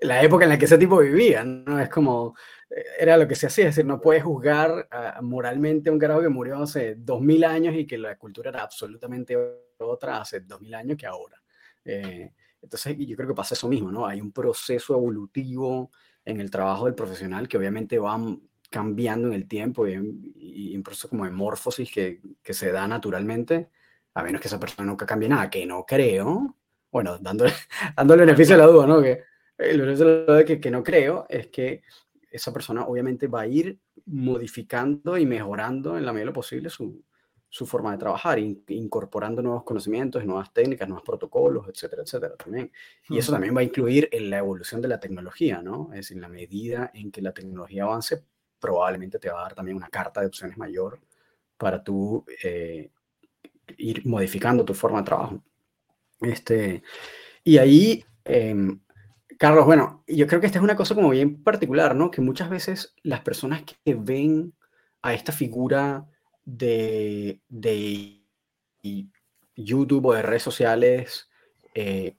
la 0.00 0.22
época 0.22 0.44
en 0.44 0.50
la 0.50 0.58
que 0.58 0.66
ese 0.66 0.78
tipo 0.78 0.98
vivía, 0.98 1.44
¿no? 1.44 1.80
Es 1.80 1.88
como, 1.88 2.36
eh, 2.70 2.84
era 2.98 3.16
lo 3.16 3.26
que 3.26 3.34
se 3.34 3.46
hacía, 3.46 3.68
es 3.68 3.76
decir, 3.76 3.86
no 3.86 4.00
puedes 4.00 4.22
juzgar 4.22 4.88
moralmente 5.22 5.90
a 5.90 5.92
un 5.92 5.98
carajo 5.98 6.22
que 6.22 6.28
murió 6.28 6.62
hace 6.62 6.96
dos 6.96 7.20
mil 7.20 7.44
años 7.44 7.74
y 7.74 7.86
que 7.86 7.98
la 7.98 8.16
cultura 8.16 8.50
era 8.50 8.62
absolutamente 8.62 9.36
otra 9.78 10.20
hace 10.20 10.40
dos 10.40 10.60
mil 10.60 10.74
años 10.74 10.96
que 10.96 11.06
ahora. 11.06 11.42
Eh, 11.84 12.32
entonces, 12.60 12.96
yo 12.98 13.16
creo 13.16 13.28
que 13.28 13.34
pasa 13.34 13.54
eso 13.54 13.68
mismo, 13.68 13.90
¿no? 13.90 14.06
Hay 14.06 14.20
un 14.20 14.32
proceso 14.32 14.94
evolutivo 14.94 15.90
en 16.24 16.40
el 16.40 16.50
trabajo 16.50 16.86
del 16.86 16.94
profesional 16.94 17.48
que 17.48 17.56
obviamente 17.56 17.98
va 17.98 18.18
cambiando 18.72 19.28
en 19.28 19.34
el 19.34 19.46
tiempo 19.46 19.86
y, 19.86 19.96
un 20.76 20.82
proceso 20.82 21.08
como 21.08 21.24
de 21.24 21.30
morfosis 21.30 21.92
que, 21.92 22.20
que, 22.42 22.54
se 22.54 22.72
da 22.72 22.88
naturalmente, 22.88 23.70
a 24.14 24.22
menos 24.24 24.40
que 24.40 24.48
esa 24.48 24.58
persona 24.58 24.90
nunca 24.90 25.06
cambie 25.06 25.28
nada, 25.28 25.48
que 25.48 25.64
no 25.64 25.86
creo. 25.86 26.56
Bueno, 26.90 27.18
dándole, 27.18 27.52
dándole 27.96 28.24
beneficio 28.24 28.56
a 28.56 28.58
la 28.58 28.66
duda, 28.66 28.86
¿no? 28.86 29.00
Que 29.00 29.22
el 29.58 29.80
beneficio 29.80 30.06
de 30.06 30.26
la 30.26 30.32
duda 30.32 30.44
que, 30.44 30.60
que 30.60 30.70
no 30.70 30.82
creo 30.82 31.26
es 31.28 31.46
que 31.48 31.82
esa 32.30 32.52
persona 32.52 32.86
obviamente 32.86 33.28
va 33.28 33.42
a 33.42 33.46
ir 33.46 33.78
modificando 34.06 35.16
y 35.18 35.26
mejorando 35.26 35.96
en 35.96 36.04
la 36.04 36.12
medida 36.12 36.22
de 36.22 36.26
lo 36.26 36.32
posible 36.32 36.70
su, 36.70 37.04
su 37.52 37.66
forma 37.66 37.92
de 37.92 37.98
trabajar, 37.98 38.38
incorporando 38.38 39.42
nuevos 39.42 39.62
conocimientos, 39.64 40.24
nuevas 40.24 40.54
técnicas, 40.54 40.88
nuevos 40.88 41.04
protocolos, 41.04 41.68
etcétera, 41.68 42.00
etcétera, 42.00 42.34
también. 42.34 42.72
Y 43.10 43.18
eso 43.18 43.30
también 43.30 43.54
va 43.54 43.60
a 43.60 43.64
incluir 43.64 44.08
en 44.10 44.30
la 44.30 44.38
evolución 44.38 44.80
de 44.80 44.88
la 44.88 44.98
tecnología, 44.98 45.60
¿no? 45.60 45.90
Es 45.92 45.98
decir, 45.98 46.16
en 46.16 46.22
la 46.22 46.30
medida 46.30 46.90
en 46.94 47.12
que 47.12 47.20
la 47.20 47.34
tecnología 47.34 47.82
avance, 47.84 48.24
probablemente 48.62 49.18
te 49.18 49.28
va 49.28 49.40
a 49.40 49.42
dar 49.42 49.54
también 49.54 49.76
una 49.76 49.88
carta 49.88 50.20
de 50.20 50.28
opciones 50.28 50.56
mayor 50.56 51.00
para 51.58 51.82
tú 51.82 52.24
eh, 52.42 52.90
ir 53.76 54.06
modificando 54.06 54.64
tu 54.64 54.72
forma 54.72 55.00
de 55.00 55.04
trabajo. 55.04 55.42
Este, 56.20 56.82
y 57.42 57.58
ahí, 57.58 58.04
em, 58.24 58.80
Carlos, 59.38 59.66
bueno, 59.66 60.04
yo 60.06 60.26
creo 60.28 60.40
que 60.40 60.46
esta 60.46 60.60
es 60.60 60.64
una 60.64 60.76
cosa 60.76 60.94
como 60.94 61.10
bien 61.10 61.42
particular, 61.42 61.96
¿no? 61.96 62.10
Que 62.10 62.20
muchas 62.20 62.48
veces 62.48 62.94
las 63.02 63.20
personas 63.20 63.64
que 63.64 63.94
ven 63.94 64.54
a 65.02 65.12
esta 65.12 65.32
figura 65.32 66.06
de, 66.44 67.40
de 67.48 68.22
YouTube 69.56 70.06
o 70.06 70.14
de 70.14 70.22
redes 70.22 70.44
sociales, 70.44 71.28
eh, 71.74 72.16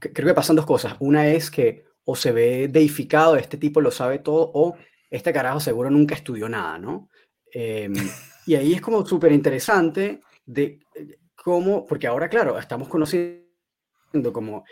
creo 0.00 0.26
que 0.26 0.34
pasan 0.34 0.56
dos 0.56 0.66
cosas. 0.66 0.96
Una 0.98 1.28
es 1.28 1.50
que 1.50 1.84
o 2.04 2.16
se 2.16 2.32
ve 2.32 2.68
deificado, 2.68 3.36
este 3.36 3.58
tipo 3.58 3.80
lo 3.80 3.90
sabe 3.90 4.18
todo, 4.18 4.50
o 4.54 4.76
este 5.10 5.32
carajo 5.32 5.60
seguro 5.60 5.90
nunca 5.90 6.14
estudió 6.14 6.48
nada, 6.48 6.78
¿no? 6.78 7.08
Em, 7.52 7.94
y 8.46 8.54
ahí 8.54 8.74
es 8.74 8.80
como 8.80 9.04
súper 9.06 9.32
interesante 9.32 10.20
de 10.44 10.80
eh, 10.94 11.18
cómo, 11.34 11.86
porque 11.86 12.06
ahora, 12.06 12.28
claro, 12.28 12.58
estamos 12.58 12.88
conociendo 12.88 13.44
como 14.32 14.64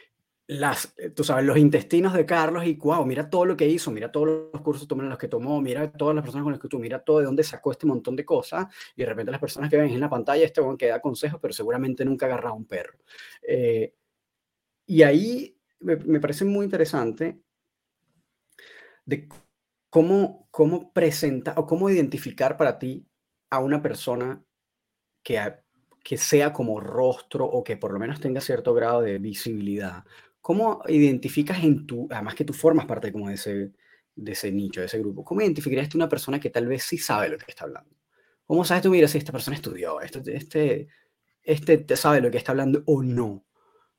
las, 0.46 0.94
eh, 0.98 1.10
tú 1.10 1.24
sabes, 1.24 1.44
los 1.44 1.56
intestinos 1.56 2.12
de 2.12 2.26
Carlos 2.26 2.66
y 2.66 2.74
wow, 2.74 3.04
mira 3.06 3.30
todo 3.30 3.46
lo 3.46 3.56
que 3.56 3.66
hizo, 3.66 3.90
mira 3.90 4.12
todos 4.12 4.50
los 4.52 4.60
cursos 4.60 4.86
los 4.90 5.18
que 5.18 5.28
tomó, 5.28 5.60
mira 5.60 5.90
todas 5.90 6.14
las 6.14 6.22
personas 6.22 6.44
con 6.44 6.52
las 6.52 6.60
que 6.60 6.68
tú, 6.68 6.78
mira 6.78 7.02
todo 7.02 7.20
de 7.20 7.24
dónde 7.24 7.42
sacó 7.42 7.72
este 7.72 7.86
montón 7.86 8.14
de 8.14 8.24
cosas 8.24 8.66
y 8.94 9.02
de 9.02 9.06
repente 9.06 9.32
las 9.32 9.40
personas 9.40 9.70
que 9.70 9.78
ven 9.78 9.90
en 9.90 10.00
la 10.00 10.10
pantalla 10.10 10.44
este 10.44 10.60
que 10.78 10.88
da 10.88 11.00
consejos, 11.00 11.40
pero 11.40 11.54
seguramente 11.54 12.04
nunca 12.04 12.26
agarra 12.26 12.52
un 12.52 12.66
perro. 12.66 12.98
Eh, 13.42 13.94
y 14.86 15.02
ahí 15.02 15.56
me, 15.80 15.96
me, 15.96 16.20
parece 16.20 16.44
muy 16.44 16.64
interesante 16.64 17.40
de 19.06 19.28
¿Cómo, 19.94 20.48
cómo 20.50 20.92
presenta 20.92 21.54
o 21.56 21.68
cómo 21.68 21.88
identificar 21.88 22.56
para 22.56 22.80
ti 22.80 23.06
a 23.48 23.60
una 23.60 23.80
persona 23.80 24.44
que, 25.22 25.40
que 26.02 26.16
sea 26.16 26.52
como 26.52 26.80
rostro 26.80 27.44
o 27.44 27.62
que 27.62 27.76
por 27.76 27.92
lo 27.92 28.00
menos 28.00 28.18
tenga 28.18 28.40
cierto 28.40 28.74
grado 28.74 29.02
de 29.02 29.18
visibilidad? 29.18 30.02
¿Cómo 30.40 30.82
identificas 30.88 31.62
en 31.62 31.86
tu, 31.86 32.08
además 32.10 32.34
que 32.34 32.44
tú 32.44 32.52
formas 32.52 32.86
parte 32.86 33.12
como 33.12 33.28
de 33.28 33.34
ese, 33.34 33.70
de 34.16 34.32
ese 34.32 34.50
nicho, 34.50 34.80
de 34.80 34.86
ese 34.86 34.98
grupo, 34.98 35.22
¿cómo 35.22 35.42
identificarías 35.42 35.88
tú 35.88 35.96
una 35.96 36.08
persona 36.08 36.40
que 36.40 36.50
tal 36.50 36.66
vez 36.66 36.82
sí 36.82 36.98
sabe 36.98 37.28
lo 37.28 37.38
que 37.38 37.44
está 37.46 37.62
hablando? 37.62 37.94
¿Cómo 38.48 38.64
sabes 38.64 38.82
tú, 38.82 38.90
mira, 38.90 39.06
si 39.06 39.18
esta 39.18 39.30
persona 39.30 39.54
estudió, 39.54 40.00
este, 40.00 40.36
este, 40.36 40.88
este 41.40 41.96
sabe 41.96 42.20
lo 42.20 42.32
que 42.32 42.38
está 42.38 42.50
hablando 42.50 42.82
o 42.86 43.00
no? 43.00 43.46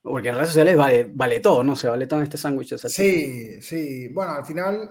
Porque 0.02 0.28
en 0.28 0.36
redes 0.36 0.50
sociales 0.50 0.76
vale, 0.76 1.10
vale 1.14 1.40
todo, 1.40 1.64
¿no? 1.64 1.78
Se 1.78 1.88
vale 1.88 2.06
todo 2.06 2.22
este 2.22 2.38
sándwich. 2.38 2.76
Sí, 2.76 3.62
sí. 3.62 4.10
Bueno, 4.10 4.34
al 4.34 4.46
final 4.46 4.90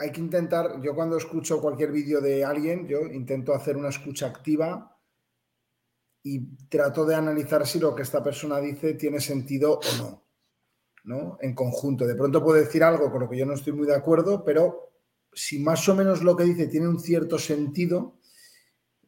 hay 0.00 0.10
que 0.10 0.20
intentar, 0.20 0.80
yo 0.80 0.94
cuando 0.94 1.18
escucho 1.18 1.60
cualquier 1.60 1.92
vídeo 1.92 2.22
de 2.22 2.42
alguien, 2.42 2.88
yo 2.88 3.00
intento 3.00 3.54
hacer 3.54 3.76
una 3.76 3.90
escucha 3.90 4.26
activa 4.26 4.98
y 6.22 6.56
trato 6.68 7.04
de 7.04 7.14
analizar 7.14 7.66
si 7.66 7.78
lo 7.78 7.94
que 7.94 8.02
esta 8.02 8.24
persona 8.24 8.58
dice 8.60 8.94
tiene 8.94 9.20
sentido 9.20 9.78
o 9.78 9.96
no, 9.98 10.24
¿no? 11.04 11.38
En 11.40 11.54
conjunto. 11.54 12.06
De 12.06 12.14
pronto 12.14 12.42
puedo 12.42 12.58
decir 12.58 12.82
algo 12.82 13.10
con 13.10 13.20
lo 13.20 13.28
que 13.28 13.36
yo 13.36 13.44
no 13.44 13.54
estoy 13.54 13.74
muy 13.74 13.86
de 13.86 13.94
acuerdo, 13.94 14.42
pero 14.42 14.90
si 15.32 15.58
más 15.58 15.86
o 15.88 15.94
menos 15.94 16.22
lo 16.22 16.34
que 16.34 16.44
dice 16.44 16.66
tiene 16.66 16.88
un 16.88 16.98
cierto 16.98 17.38
sentido, 17.38 18.18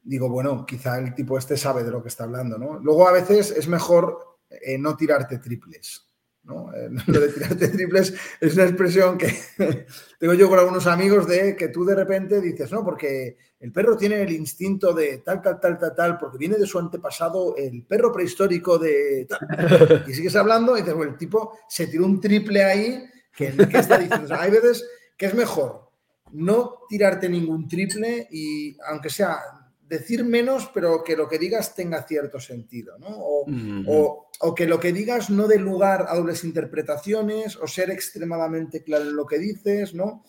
digo, 0.03 0.29
bueno, 0.29 0.67
quizá 0.67 0.99
el 0.99 1.15
tipo 1.15 1.39
este 1.39 1.57
sabe 1.57 1.85
de 1.85 1.91
lo 1.91 2.03
que 2.03 2.09
está 2.09 2.25
hablando, 2.25 2.59
¿no? 2.59 2.79
Luego 2.81 3.09
a 3.09 3.13
veces 3.13 3.51
es 3.51 3.67
mejor 3.67 4.39
eh, 4.51 4.77
no 4.77 4.95
tirarte 4.95 5.39
triples. 5.39 6.12
¿No? 6.45 6.73
Eh, 6.75 6.89
lo 7.07 7.21
de 7.21 7.29
tirarte 7.29 7.69
triples 7.69 8.15
es 8.41 8.55
una 8.55 8.65
expresión 8.65 9.19
que 9.19 9.35
tengo 10.19 10.35
yo 10.35 10.49
con 10.49 10.59
algunos 10.59 10.87
amigos 10.87 11.27
de 11.27 11.57
que 11.57 11.69
tú 11.69 11.85
de 11.85 11.95
repente 11.95 12.41
dices, 12.41 12.71
no, 12.73 12.85
porque 12.85 13.37
el 13.61 13.73
perro 13.73 13.97
tiene 13.97 14.23
el 14.23 14.33
instinto 14.33 14.93
de 14.93 15.19
tal, 15.19 15.41
tal, 15.41 15.61
tal, 15.61 15.79
tal, 15.79 15.95
tal, 15.95 16.19
porque 16.19 16.39
viene 16.39 16.57
de 16.57 16.67
su 16.67 16.79
antepasado 16.79 17.57
el 17.57 17.85
perro 17.85 18.13
prehistórico 18.13 18.79
de 18.79 19.27
tal. 19.29 20.05
Y 20.09 20.15
sigues 20.15 20.35
hablando 20.37 20.77
y 20.77 20.81
dices, 20.81 20.95
bueno, 20.95 21.13
el 21.13 21.19
tipo 21.19 21.59
se 21.69 21.87
tiró 21.87 22.05
un 22.05 22.21
triple 22.21 22.65
ahí, 22.65 23.05
que, 23.35 23.47
está 23.47 23.99
diciendo, 23.99 24.35
hay 24.39 24.51
veces 24.51 24.85
que 25.17 25.27
es 25.27 25.35
mejor 25.35 25.91
no 26.33 26.81
tirarte 26.89 27.29
ningún 27.29 27.69
triple 27.69 28.27
y 28.31 28.77
aunque 28.89 29.11
sea 29.11 29.39
decir 29.89 30.25
menos, 30.25 30.71
pero 30.73 31.03
que 31.05 31.17
lo 31.17 31.29
que 31.29 31.39
digas 31.39 31.75
tenga 31.75 32.03
cierto 32.03 32.41
sentido, 32.41 32.99
¿no? 32.99 33.09
O, 33.11 34.29
que 34.57 34.67
lo 34.67 34.81
que 34.81 34.93
digas 34.93 35.31
no 35.31 35.47
dé 35.47 35.59
lugar 35.59 36.07
a 36.09 36.17
dobles 36.17 36.45
interpretaciones 36.45 37.57
o 37.57 37.67
ser 37.67 37.91
extremadamente 37.91 38.83
claro 38.83 39.05
en 39.05 39.17
lo 39.17 39.27
que 39.27 39.39
dices, 39.39 39.95
¿no? 39.95 40.25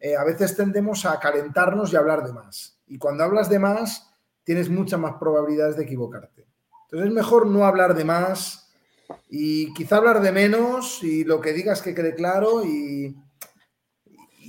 Eh, 0.00 0.16
a 0.16 0.24
veces 0.24 0.56
tendemos 0.56 1.04
a 1.04 1.18
calentarnos 1.18 1.92
y 1.92 1.96
hablar 1.96 2.24
de 2.24 2.32
más. 2.32 2.80
Y 2.86 2.98
cuando 2.98 3.24
hablas 3.24 3.50
de 3.50 3.58
más, 3.58 4.08
tienes 4.44 4.70
muchas 4.70 4.98
más 4.98 5.14
probabilidades 5.18 5.76
de 5.76 5.84
equivocarte. 5.84 6.46
Entonces 6.84 7.08
es 7.08 7.14
mejor 7.14 7.46
no 7.46 7.66
hablar 7.66 7.94
de 7.94 8.04
más 8.04 8.72
y 9.28 9.74
quizá 9.74 9.96
hablar 9.96 10.22
de 10.22 10.32
menos 10.32 11.02
y 11.02 11.24
lo 11.24 11.40
que 11.40 11.52
digas 11.52 11.82
que 11.82 11.94
quede 11.94 12.14
claro 12.14 12.64
y, 12.64 13.16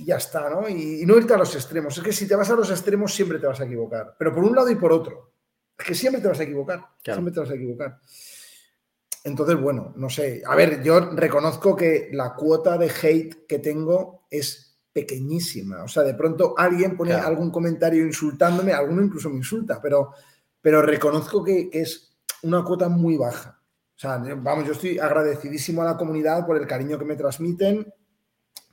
y 0.00 0.06
ya 0.06 0.16
está, 0.16 0.48
¿no? 0.48 0.66
Y, 0.66 1.04
no 1.04 1.18
irte 1.18 1.34
a 1.34 1.38
los 1.38 1.54
extremos. 1.54 1.96
Es 1.96 2.02
que 2.02 2.12
si 2.12 2.26
te 2.26 2.34
vas 2.34 2.50
a 2.50 2.56
los 2.56 2.70
extremos 2.70 3.14
siempre 3.14 3.38
te 3.38 3.46
vas 3.46 3.60
a 3.60 3.64
equivocar, 3.64 4.16
pero 4.18 4.34
por 4.34 4.44
un 4.44 4.56
lado 4.56 4.70
y 4.70 4.76
por 4.76 4.92
otro. 4.92 5.34
Es 5.78 5.84
que 5.84 5.94
siempre 5.94 6.22
te 6.22 6.28
vas 6.28 6.40
a 6.40 6.44
equivocar, 6.44 6.86
siempre 7.02 7.32
te 7.32 7.40
vas 7.40 7.50
a 7.50 7.54
equivocar. 7.54 7.98
Entonces, 9.24 9.60
bueno, 9.60 9.92
no 9.96 10.08
sé. 10.08 10.42
A 10.46 10.56
ver, 10.56 10.82
yo 10.82 11.00
reconozco 11.10 11.76
que 11.76 12.08
la 12.12 12.34
cuota 12.34 12.78
de 12.78 12.90
hate 12.90 13.46
que 13.46 13.58
tengo 13.58 14.26
es 14.30 14.80
pequeñísima. 14.90 15.84
O 15.84 15.88
sea, 15.88 16.02
de 16.02 16.14
pronto 16.14 16.54
alguien 16.56 16.96
pone 16.96 17.12
algún 17.12 17.50
comentario 17.50 18.04
insultándome, 18.04 18.72
alguno 18.72 19.02
incluso 19.02 19.28
me 19.28 19.36
insulta, 19.36 19.80
pero, 19.82 20.12
pero 20.62 20.80
reconozco 20.80 21.44
que, 21.44 21.68
que 21.68 21.82
es 21.82 22.16
una 22.42 22.64
cuota 22.64 22.88
muy 22.88 23.18
baja. 23.18 23.60
O 23.94 23.98
sea, 24.00 24.16
vamos, 24.16 24.64
yo 24.64 24.72
estoy 24.72 24.98
agradecidísimo 24.98 25.82
a 25.82 25.86
la 25.86 25.96
comunidad 25.98 26.46
por 26.46 26.56
el 26.56 26.66
cariño 26.66 26.98
que 26.98 27.04
me 27.04 27.16
transmiten 27.16 27.86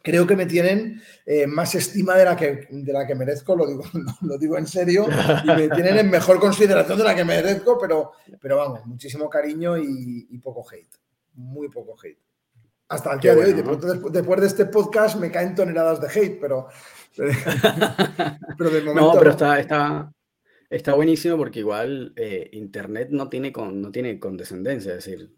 creo 0.07 0.25
que 0.25 0.37
me 0.37 0.45
tienen 0.45 1.01
eh, 1.25 1.45
más 1.47 1.75
estima 1.75 2.15
de 2.15 2.23
la, 2.23 2.37
que, 2.37 2.65
de 2.69 2.93
la 2.93 3.05
que 3.05 3.13
merezco, 3.13 3.57
lo 3.57 3.67
digo, 3.67 3.83
lo 4.21 4.37
digo 4.37 4.57
en 4.57 4.65
serio, 4.65 5.05
y 5.43 5.47
me 5.47 5.67
tienen 5.67 5.97
en 5.97 6.09
mejor 6.09 6.39
consideración 6.39 6.97
de 6.97 7.03
la 7.03 7.13
que 7.13 7.25
merezco, 7.25 7.77
pero, 7.77 8.13
pero 8.39 8.55
vamos, 8.55 8.85
muchísimo 8.85 9.29
cariño 9.29 9.77
y, 9.77 10.37
poco 10.41 10.65
hate, 10.71 10.95
muy 11.33 11.67
poco 11.67 11.97
hate. 12.01 12.21
Hasta 12.87 13.15
el 13.15 13.19
día 13.19 13.35
de 13.35 13.41
hoy, 13.47 13.53
después, 14.11 14.39
de 14.39 14.47
este 14.47 14.65
podcast 14.67 15.19
me 15.19 15.29
caen 15.29 15.55
toneladas 15.55 15.99
de 15.99 16.07
hate, 16.07 16.39
pero, 16.39 16.69
pero, 17.17 18.69
de 18.69 18.81
momento... 18.85 19.13
No, 19.13 19.19
pero 19.19 19.31
está, 19.31 19.59
está, 19.59 20.09
está 20.69 20.93
buenísimo 20.93 21.35
porque 21.35 21.59
igual 21.59 22.13
eh, 22.15 22.49
Internet 22.53 23.09
no 23.11 23.27
tiene, 23.27 23.51
con, 23.51 23.81
no 23.81 23.91
tiene 23.91 24.17
condescendencia, 24.21 24.93
es 24.93 25.03
decir, 25.03 25.33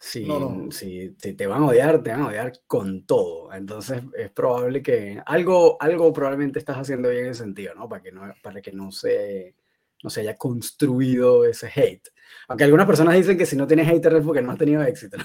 si, 0.00 0.26
Si, 0.70 1.10
te 1.10 1.46
van 1.46 1.62
a 1.62 1.66
odiar, 1.66 2.02
te 2.02 2.10
van 2.10 2.22
a 2.22 2.28
odiar 2.28 2.52
con 2.66 3.04
todo. 3.04 3.52
Entonces 3.52 4.02
es 4.16 4.30
probable 4.30 4.82
que 4.82 5.22
algo, 5.26 5.76
algo 5.78 6.10
probablemente 6.10 6.58
estás 6.58 6.78
haciendo 6.78 7.10
bien 7.10 7.26
en 7.26 7.30
ese 7.32 7.42
sentido, 7.42 7.74
¿no? 7.74 7.86
Para 7.86 8.02
que 8.02 8.10
no, 8.10 8.22
para 8.42 8.62
que 8.62 8.72
no 8.72 8.90
se, 8.90 9.54
no 10.02 10.08
se 10.08 10.22
haya 10.22 10.38
construido 10.38 11.44
ese 11.44 11.70
hate. 11.74 12.08
Aunque 12.48 12.64
algunas 12.64 12.86
personas 12.86 13.14
dicen 13.14 13.36
que 13.36 13.44
si 13.44 13.56
no 13.56 13.66
tienes 13.66 13.86
hater 13.86 14.14
es 14.14 14.24
porque 14.24 14.40
no 14.40 14.52
has 14.52 14.58
tenido 14.58 14.82
éxito. 14.82 15.18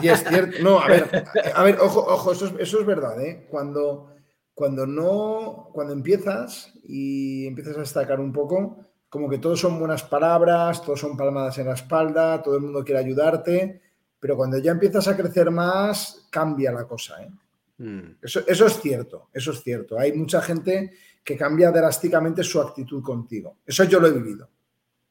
Y 0.00 0.08
es 0.08 0.24
cierto, 0.24 0.58
no, 0.62 0.80
a 0.80 0.86
ver, 0.86 1.24
a 1.54 1.62
ver, 1.64 1.78
ojo, 1.80 2.00
ojo, 2.00 2.32
eso 2.32 2.46
es, 2.46 2.54
eso 2.60 2.80
es 2.80 2.86
verdad, 2.86 3.20
¿eh? 3.20 3.48
Cuando, 3.50 4.14
cuando 4.54 4.86
no, 4.86 5.70
cuando 5.72 5.92
empiezas 5.92 6.72
y 6.84 7.48
empiezas 7.48 7.76
a 7.76 7.80
destacar 7.80 8.20
un 8.20 8.32
poco, 8.32 8.88
como 9.08 9.28
que 9.28 9.38
todos 9.38 9.60
son 9.60 9.78
buenas 9.78 10.04
palabras, 10.04 10.82
todos 10.82 11.00
son 11.00 11.16
palmadas 11.16 11.58
en 11.58 11.66
la 11.66 11.74
espalda, 11.74 12.42
todo 12.42 12.56
el 12.56 12.62
mundo 12.62 12.84
quiere 12.84 13.00
ayudarte, 13.00 13.87
pero 14.20 14.36
cuando 14.36 14.58
ya 14.58 14.72
empiezas 14.72 15.06
a 15.08 15.16
crecer 15.16 15.50
más, 15.50 16.26
cambia 16.30 16.72
la 16.72 16.84
cosa. 16.84 17.22
¿eh? 17.22 17.30
Mm. 17.78 18.16
Eso, 18.22 18.40
eso, 18.46 18.66
es 18.66 18.80
cierto, 18.80 19.28
eso 19.32 19.52
es 19.52 19.62
cierto. 19.62 19.98
Hay 19.98 20.12
mucha 20.12 20.42
gente 20.42 20.92
que 21.22 21.36
cambia 21.36 21.70
drásticamente 21.70 22.42
su 22.42 22.60
actitud 22.60 23.02
contigo. 23.02 23.58
Eso 23.64 23.84
yo 23.84 24.00
lo 24.00 24.08
he 24.08 24.12
vivido. 24.12 24.48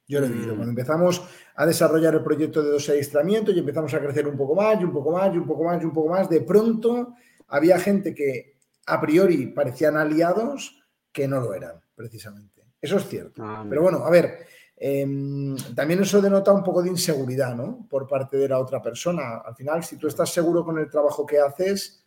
Yo 0.07 0.19
lo 0.19 0.25
he 0.25 0.29
vivido. 0.29 0.53
Mm. 0.53 0.57
Cuando 0.57 0.69
empezamos 0.69 1.21
a 1.55 1.65
desarrollar 1.65 2.15
el 2.15 2.23
proyecto 2.23 2.63
de 2.63 2.71
dos 2.71 2.89
adiestramiento 2.89 3.51
y 3.51 3.59
empezamos 3.59 3.93
a 3.93 3.99
crecer 3.99 4.27
un 4.27 4.37
poco 4.37 4.55
más 4.55 4.79
y 4.81 4.83
un 4.83 4.93
poco 4.93 5.11
más 5.11 5.33
y 5.33 5.37
un 5.37 5.45
poco 5.45 5.63
más 5.63 5.81
y 5.81 5.85
un 5.85 5.93
poco 5.93 6.09
más, 6.09 6.29
de 6.29 6.41
pronto 6.41 7.13
había 7.47 7.79
gente 7.79 8.13
que 8.13 8.57
a 8.85 9.01
priori 9.01 9.47
parecían 9.47 9.97
aliados 9.97 10.81
que 11.11 11.27
no 11.27 11.41
lo 11.41 11.53
eran, 11.53 11.81
precisamente. 11.95 12.63
Eso 12.81 12.97
es 12.97 13.07
cierto. 13.07 13.43
Ah, 13.43 13.65
Pero 13.67 13.81
bueno, 13.81 14.05
a 14.05 14.09
ver, 14.09 14.45
em, 14.77 15.55
también 15.75 16.01
eso 16.01 16.21
denota 16.21 16.53
un 16.53 16.63
poco 16.63 16.81
de 16.81 16.89
inseguridad, 16.89 17.55
¿no? 17.55 17.87
Por 17.89 18.07
parte 18.07 18.37
de 18.37 18.47
la 18.47 18.59
otra 18.59 18.81
persona. 18.81 19.37
Al 19.45 19.55
final, 19.55 19.83
si 19.83 19.97
tú 19.97 20.07
estás 20.07 20.31
seguro 20.31 20.63
con 20.63 20.77
el 20.77 20.89
trabajo 20.89 21.25
que 21.25 21.39
haces, 21.39 22.03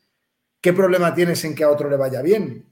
¿qué 0.61 0.73
problema 0.73 1.15
tienes 1.15 1.45
en 1.45 1.55
que 1.55 1.65
a 1.65 1.71
otro 1.71 1.91
le 1.91 1.97
vaya 1.97 2.23
bien? 2.23 2.67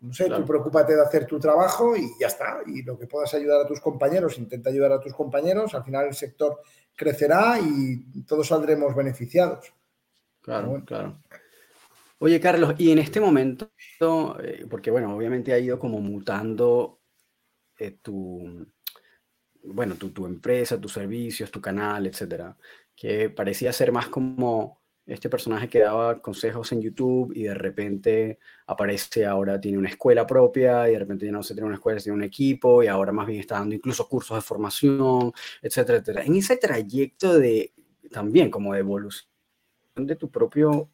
No 0.00 0.14
sé, 0.14 0.30
tú 0.30 0.44
preocúpate 0.46 0.94
de 0.94 1.02
hacer 1.02 1.26
tu 1.26 1.38
trabajo 1.38 1.94
y 1.94 2.08
ya 2.18 2.28
está. 2.28 2.60
Y 2.66 2.82
lo 2.82 2.98
que 2.98 3.06
puedas 3.06 3.34
ayudar 3.34 3.60
a 3.60 3.66
tus 3.66 3.80
compañeros, 3.80 4.38
intenta 4.38 4.70
ayudar 4.70 4.92
a 4.92 5.00
tus 5.00 5.12
compañeros. 5.12 5.74
Al 5.74 5.84
final 5.84 6.06
el 6.06 6.14
sector 6.14 6.60
crecerá 6.96 7.58
y 7.60 8.22
todos 8.22 8.48
saldremos 8.48 8.94
beneficiados. 8.94 9.74
Claro, 10.40 10.82
claro. 10.86 11.20
Oye, 12.22 12.38
Carlos, 12.38 12.74
y 12.76 12.90
en 12.92 12.98
este 12.98 13.18
momento, 13.18 13.70
eh, 14.42 14.66
porque 14.68 14.90
bueno, 14.90 15.16
obviamente 15.16 15.52
ha 15.52 15.58
ido 15.58 15.78
como 15.78 16.00
mutando 16.00 17.00
eh, 17.78 17.92
tu, 18.02 18.66
bueno, 19.64 19.94
tu, 19.96 20.10
tu, 20.10 20.26
empresa, 20.26 20.80
tus 20.80 20.92
servicios, 20.92 21.50
tu 21.50 21.60
canal, 21.60 22.06
etcétera, 22.06 22.56
que 22.96 23.30
parecía 23.30 23.72
ser 23.72 23.92
más 23.92 24.08
como 24.08 24.80
este 25.06 25.28
personaje 25.28 25.68
que 25.68 25.80
daba 25.80 26.20
consejos 26.22 26.70
en 26.72 26.82
YouTube 26.82 27.32
y 27.34 27.44
de 27.44 27.54
repente 27.54 28.38
aparece 28.66 29.26
ahora, 29.26 29.60
tiene 29.60 29.78
una 29.78 29.88
escuela 29.88 30.26
propia 30.26 30.88
y 30.88 30.92
de 30.92 30.98
repente 30.98 31.26
ya 31.26 31.32
no 31.32 31.42
se 31.42 31.54
tiene 31.54 31.66
una 31.66 31.76
escuela, 31.76 32.00
tiene 32.00 32.16
un 32.16 32.22
equipo 32.22 32.82
y 32.82 32.86
ahora 32.86 33.12
más 33.12 33.26
bien 33.26 33.40
está 33.40 33.56
dando 33.56 33.74
incluso 33.74 34.08
cursos 34.08 34.36
de 34.36 34.42
formación, 34.42 35.32
etcétera, 35.62 35.98
etcétera. 35.98 36.24
En 36.24 36.36
ese 36.36 36.56
trayecto 36.56 37.38
de 37.38 37.72
también 38.10 38.50
como 38.50 38.72
de 38.74 38.80
evolución 38.80 39.26
de 39.96 40.16
tu 40.16 40.30
propio, 40.30 40.90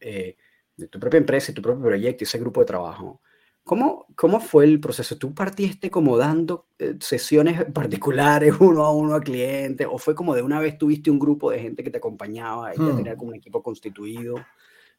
eh, 0.00 0.36
de 0.76 0.88
tu 0.88 0.98
propia 0.98 1.18
empresa, 1.18 1.54
tu 1.54 1.62
propio 1.62 1.84
proyecto 1.84 2.24
y 2.24 2.26
ese 2.26 2.38
grupo 2.38 2.60
de 2.60 2.66
trabajo, 2.66 3.20
¿Cómo, 3.64 4.06
¿Cómo 4.14 4.40
fue 4.40 4.64
el 4.66 4.78
proceso? 4.78 5.16
¿Tú 5.16 5.34
partiste 5.34 5.90
como 5.90 6.18
dando 6.18 6.66
eh, 6.78 6.96
sesiones 7.00 7.64
particulares 7.72 8.54
uno 8.60 8.84
a 8.84 8.94
uno 8.94 9.14
a 9.14 9.20
clientes? 9.20 9.86
¿O 9.90 9.96
fue 9.96 10.14
como 10.14 10.34
de 10.34 10.42
una 10.42 10.60
vez 10.60 10.76
tuviste 10.76 11.10
un 11.10 11.18
grupo 11.18 11.50
de 11.50 11.60
gente 11.60 11.82
que 11.82 11.90
te 11.90 11.96
acompañaba 11.96 12.74
y 12.74 12.78
ya 12.78 12.84
hmm. 12.84 12.96
tenía 12.96 13.16
como 13.16 13.30
un 13.30 13.36
equipo 13.36 13.62
constituido? 13.62 14.36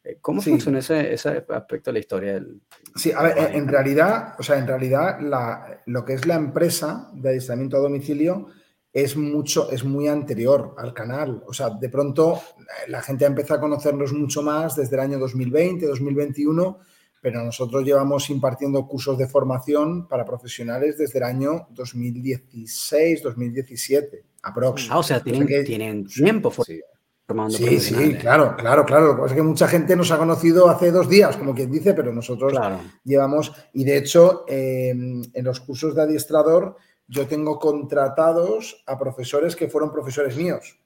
Eh, 0.03 0.17
¿Cómo 0.19 0.41
funciona 0.41 0.79
ese, 0.79 1.13
ese, 1.13 1.45
aspecto 1.47 1.91
de 1.91 1.93
la 1.93 1.99
historia? 1.99 2.33
Del, 2.33 2.59
sí, 2.95 3.11
a 3.11 3.21
ver, 3.21 3.55
en 3.55 3.67
realidad, 3.67 4.33
o 4.39 4.43
sea, 4.43 4.57
en 4.57 4.65
realidad 4.65 5.19
la, 5.21 5.81
lo 5.85 6.03
que 6.03 6.13
es 6.13 6.25
la 6.25 6.35
empresa 6.35 7.11
de 7.13 7.29
adiestramiento 7.29 7.77
a 7.77 7.81
domicilio 7.81 8.47
es 8.91 9.15
mucho, 9.15 9.69
es 9.69 9.83
muy 9.83 10.07
anterior 10.07 10.73
al 10.79 10.91
canal. 10.91 11.43
O 11.45 11.53
sea, 11.53 11.69
de 11.69 11.89
pronto 11.89 12.41
la 12.87 13.03
gente 13.03 13.25
empieza 13.25 13.55
a 13.55 13.59
conocernos 13.59 14.11
mucho 14.13 14.41
más 14.41 14.75
desde 14.75 14.95
el 14.95 15.01
año 15.01 15.19
2020, 15.19 15.85
2021 15.85 16.79
pero 17.25 17.43
nosotros 17.43 17.83
llevamos 17.83 18.29
impartiendo 18.29 18.85
cursos 18.85 19.17
de 19.17 19.27
formación 19.27 20.07
para 20.07 20.23
profesionales 20.23 20.95
desde 20.99 21.17
el 21.17 21.23
año 21.23 21.67
2016, 21.71 23.23
2017, 23.23 24.23
aprox. 24.43 24.89
Ah, 24.91 24.99
o 24.99 25.01
sea, 25.01 25.23
tienen, 25.23 26.05
tiempo 26.05 26.51
formando 26.51 27.57
Sí, 27.57 27.79
sí, 27.79 28.13
claro, 28.13 28.55
claro, 28.55 28.85
claro. 28.85 29.07
Lo 29.07 29.15
que 29.15 29.21
pasa 29.23 29.33
es 29.33 29.37
que 29.37 29.41
mucha 29.41 29.67
gente 29.67 29.95
nos 29.95 30.11
ha 30.11 30.19
conocido 30.19 30.69
hace 30.69 30.91
dos 30.91 31.09
días, 31.09 31.35
como 31.35 31.55
quien 31.55 31.71
dice, 31.71 31.95
pero 31.95 32.13
nosotros 32.13 32.53
llevamos, 33.03 33.51
y 33.73 33.85
de 33.85 33.97
hecho, 33.97 34.45
em, 34.47 35.23
en 35.33 35.45
los 35.45 35.59
cursos 35.61 35.95
de 35.95 36.03
adiestrador, 36.03 36.77
yo 37.07 37.25
tengo 37.25 37.57
contratados 37.57 38.83
a 38.85 38.99
profesores 38.99 39.55
que 39.55 39.67
fueron 39.67 39.91
profesores 39.91 40.37
míos. 40.37 40.77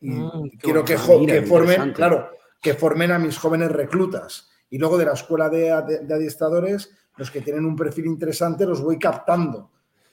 Y 0.00 0.12
mm, 0.12 0.52
quiero 0.58 0.82
que, 0.82 0.94
que 0.94 1.42
formen, 1.42 1.92
claro, 1.92 2.30
que 2.58 2.72
formen 2.72 3.10
a 3.12 3.18
mis 3.18 3.36
jóvenes 3.36 3.70
reclutas. 3.70 4.48
Y 4.72 4.78
luego 4.78 4.96
de 4.96 5.04
la 5.04 5.12
escuela 5.12 5.50
de, 5.50 5.70
adiestradores, 5.70 6.90
los 7.18 7.30
que 7.30 7.42
tienen 7.42 7.66
un 7.66 7.76
perfil 7.76 8.06
interesante 8.06 8.64
los 8.64 8.80
voy 8.80 8.98
captando 8.98 9.70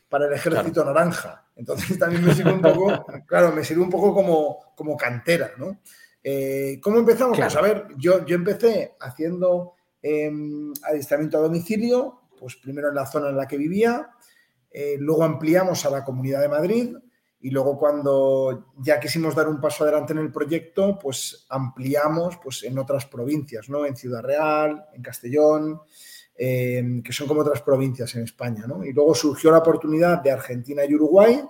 para 0.09 0.27
el 0.27 0.33
ejército 0.33 0.83
naranja. 0.83 1.47
Entonces 1.55 1.97
también 1.97 2.25
me 2.25 2.35
sirve 2.35 2.51
un 2.51 2.61
poco, 2.61 3.05
claro, 3.25 3.53
me 3.53 3.63
sirve 3.63 3.83
un 3.83 3.89
poco 3.89 4.13
como, 4.13 4.73
como 4.75 4.97
cantera, 4.97 5.51
¿no? 5.57 5.79
Eh, 6.21 6.77
¿Cómo 6.83 6.99
empezamos? 6.99 7.37
Pues 7.37 7.55
a 7.55 7.61
ver, 7.61 7.87
yo, 7.95 8.25
yo 8.25 8.35
empecé 8.35 8.97
haciendo 8.99 9.75
em, 10.01 10.73
adiestramiento 10.83 11.37
a 11.37 11.41
domicilio, 11.41 12.23
pues 12.37 12.57
primero 12.57 12.89
en 12.89 12.95
la 12.95 13.05
zona 13.05 13.29
en 13.29 13.37
la 13.37 13.47
que 13.47 13.55
vivía, 13.55 14.09
eh, 14.71 14.97
luego 14.99 15.23
ampliamos 15.23 15.85
a 15.85 15.89
la 15.89 16.03
Comunidad 16.03 16.41
de 16.41 16.49
Madrid, 16.49 16.97
y 17.41 17.51
luego 17.51 17.77
cuando 17.77 18.73
ya 18.77 18.99
quisimos 18.99 19.33
dar 19.33 19.47
un 19.47 19.61
paso 19.61 19.83
adelante 19.83 20.11
en 20.11 20.19
el 20.19 20.31
proyecto, 20.31 20.99
pues 20.99 21.45
ampliamos 21.49 22.37
pues, 22.43 22.63
en 22.63 22.77
otras 22.77 23.05
provincias, 23.05 23.69
¿no? 23.69 23.85
En 23.85 23.95
Ciudad 23.95 24.21
Real, 24.21 24.85
en 24.93 25.01
Castellón, 25.01 25.81
que 26.35 27.11
son 27.11 27.27
como 27.27 27.41
otras 27.41 27.61
provincias 27.61 28.15
en 28.15 28.23
España, 28.23 28.65
¿no? 28.67 28.83
Y 28.83 28.93
luego 28.93 29.13
surgió 29.13 29.51
la 29.51 29.59
oportunidad 29.59 30.21
de 30.21 30.31
Argentina 30.31 30.83
y 30.85 30.95
Uruguay 30.95 31.41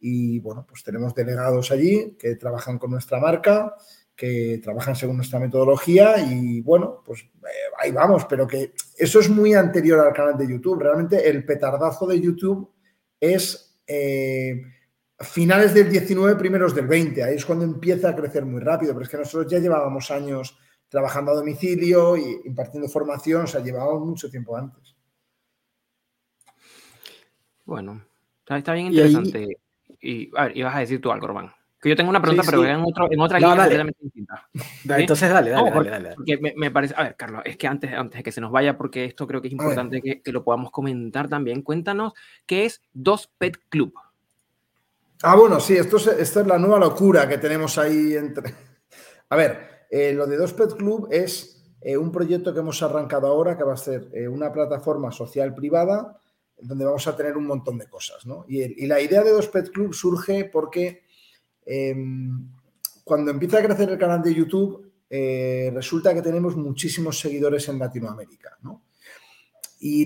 y, 0.00 0.38
bueno, 0.40 0.64
pues 0.66 0.82
tenemos 0.82 1.14
delegados 1.14 1.70
allí 1.72 2.16
que 2.18 2.36
trabajan 2.36 2.78
con 2.78 2.90
nuestra 2.90 3.18
marca, 3.18 3.74
que 4.14 4.60
trabajan 4.62 4.96
según 4.96 5.16
nuestra 5.16 5.38
metodología 5.38 6.18
y, 6.18 6.60
bueno, 6.62 7.02
pues 7.04 7.20
eh, 7.20 7.70
ahí 7.78 7.90
vamos, 7.92 8.24
pero 8.24 8.46
que 8.46 8.72
eso 8.96 9.20
es 9.20 9.28
muy 9.28 9.54
anterior 9.54 10.00
al 10.00 10.12
canal 10.12 10.38
de 10.38 10.48
YouTube. 10.48 10.80
Realmente 10.80 11.28
el 11.28 11.44
petardazo 11.44 12.06
de 12.06 12.20
YouTube 12.20 12.70
es... 13.20 13.78
Eh, 13.86 14.62
finales 15.20 15.74
del 15.74 15.90
19, 15.90 16.36
primeros 16.36 16.74
del 16.74 16.86
20. 16.86 17.22
Ahí 17.22 17.36
es 17.36 17.44
cuando 17.44 17.64
empieza 17.64 18.10
a 18.10 18.16
crecer 18.16 18.44
muy 18.44 18.60
rápido, 18.60 18.92
pero 18.92 19.04
es 19.04 19.10
que 19.10 19.16
nosotros 19.16 19.50
ya 19.50 19.58
llevábamos 19.58 20.10
años 20.10 20.56
trabajando 20.88 21.32
a 21.32 21.34
domicilio 21.34 22.16
y 22.16 22.40
impartiendo 22.46 22.88
formación, 22.88 23.42
o 23.42 23.46
sea, 23.46 23.62
llevábamos 23.62 24.06
mucho 24.06 24.30
tiempo 24.30 24.56
antes. 24.56 24.94
Bueno, 27.64 28.02
está, 28.48 28.72
bien 28.72 28.86
interesante. 28.86 29.58
Y, 30.00 30.30
a 30.36 30.44
ver, 30.44 30.56
ibas 30.56 30.74
a 30.74 30.78
decir 30.78 31.00
tú 31.00 31.10
algo, 31.10 31.26
Román. 31.26 31.50
Que 31.80 31.90
yo 31.90 31.96
tengo 31.96 32.10
una 32.10 32.20
pregunta, 32.20 32.42
pero 32.44 32.64
En, 32.64 32.80
otro, 32.80 33.06
en, 33.10 33.20
otra 33.20 33.38
línea 33.38 33.56
completamente 33.56 34.00
distinta. 34.02 34.48
Entonces, 34.96 35.30
dale, 35.30 35.50
dale, 35.50 35.70
dale, 35.70 35.90
dale, 35.90 36.14
Porque 36.16 36.38
me, 36.56 36.70
parece, 36.70 36.94
a 36.96 37.04
ver, 37.04 37.16
Carlos, 37.16 37.42
es 37.44 37.56
que 37.56 37.66
antes, 37.68 37.92
antes 37.92 38.18
de 38.18 38.22
que 38.22 38.32
se 38.32 38.40
nos 38.40 38.50
vaya, 38.50 38.76
porque 38.76 39.04
esto 39.04 39.26
creo 39.26 39.40
que 39.40 39.48
es 39.48 39.52
importante 39.52 40.00
que, 40.00 40.22
que, 40.22 40.32
lo 40.32 40.42
podamos 40.42 40.70
comentar 40.72 41.28
también, 41.28 41.62
cuéntanos 41.62 42.14
qué 42.46 42.64
es 42.64 42.82
Dos 42.92 43.30
Pet 43.38 43.58
Club. 43.68 43.92
Ah, 45.22 45.34
bueno, 45.34 45.58
sí, 45.58 45.74
esto 45.74 45.96
es, 45.96 46.06
es 46.06 46.36
la 46.46 46.58
nueva 46.58 46.78
locura 46.78 47.28
que 47.28 47.38
tenemos 47.38 47.76
ahí 47.76 48.14
entre. 48.14 48.54
A 49.30 49.36
ver, 49.36 49.86
eh, 49.90 50.12
lo 50.12 50.26
de 50.26 50.36
Dos 50.36 50.52
Pet 50.52 50.74
Club 50.74 51.08
es 51.10 51.64
eh, 51.80 51.96
un 51.96 52.12
proyecto 52.12 52.54
que 52.54 52.60
hemos 52.60 52.80
arrancado 52.82 53.26
ahora, 53.26 53.56
que 53.56 53.64
va 53.64 53.74
a 53.74 53.76
ser 53.76 54.08
eh, 54.12 54.28
una 54.28 54.52
plataforma 54.52 55.10
social 55.10 55.54
privada, 55.54 56.20
donde 56.60 56.84
vamos 56.84 57.06
a 57.08 57.16
tener 57.16 57.36
un 57.36 57.46
montón 57.46 57.78
de 57.78 57.88
cosas, 57.88 58.26
¿no? 58.26 58.44
Y, 58.48 58.86
la 58.86 59.00
idea 59.00 59.22
de 59.22 59.32
Dos 59.32 59.48
Pet 59.48 59.70
Club 59.70 59.92
surge 59.92 60.44
porque 60.44 61.02
em, 61.66 62.50
cuando 63.02 63.30
empieza 63.30 63.58
a 63.58 63.62
crecer 63.62 63.90
el 63.90 63.98
canal 63.98 64.22
de 64.22 64.34
YouTube, 64.34 64.84
resulta 65.72 66.12
que 66.12 66.20
tenemos 66.20 66.54
muchísimos 66.54 67.18
seguidores 67.18 67.66
en 67.68 67.78
Latinoamérica, 67.78 68.58
¿no? 68.62 68.82
Y 69.80 70.04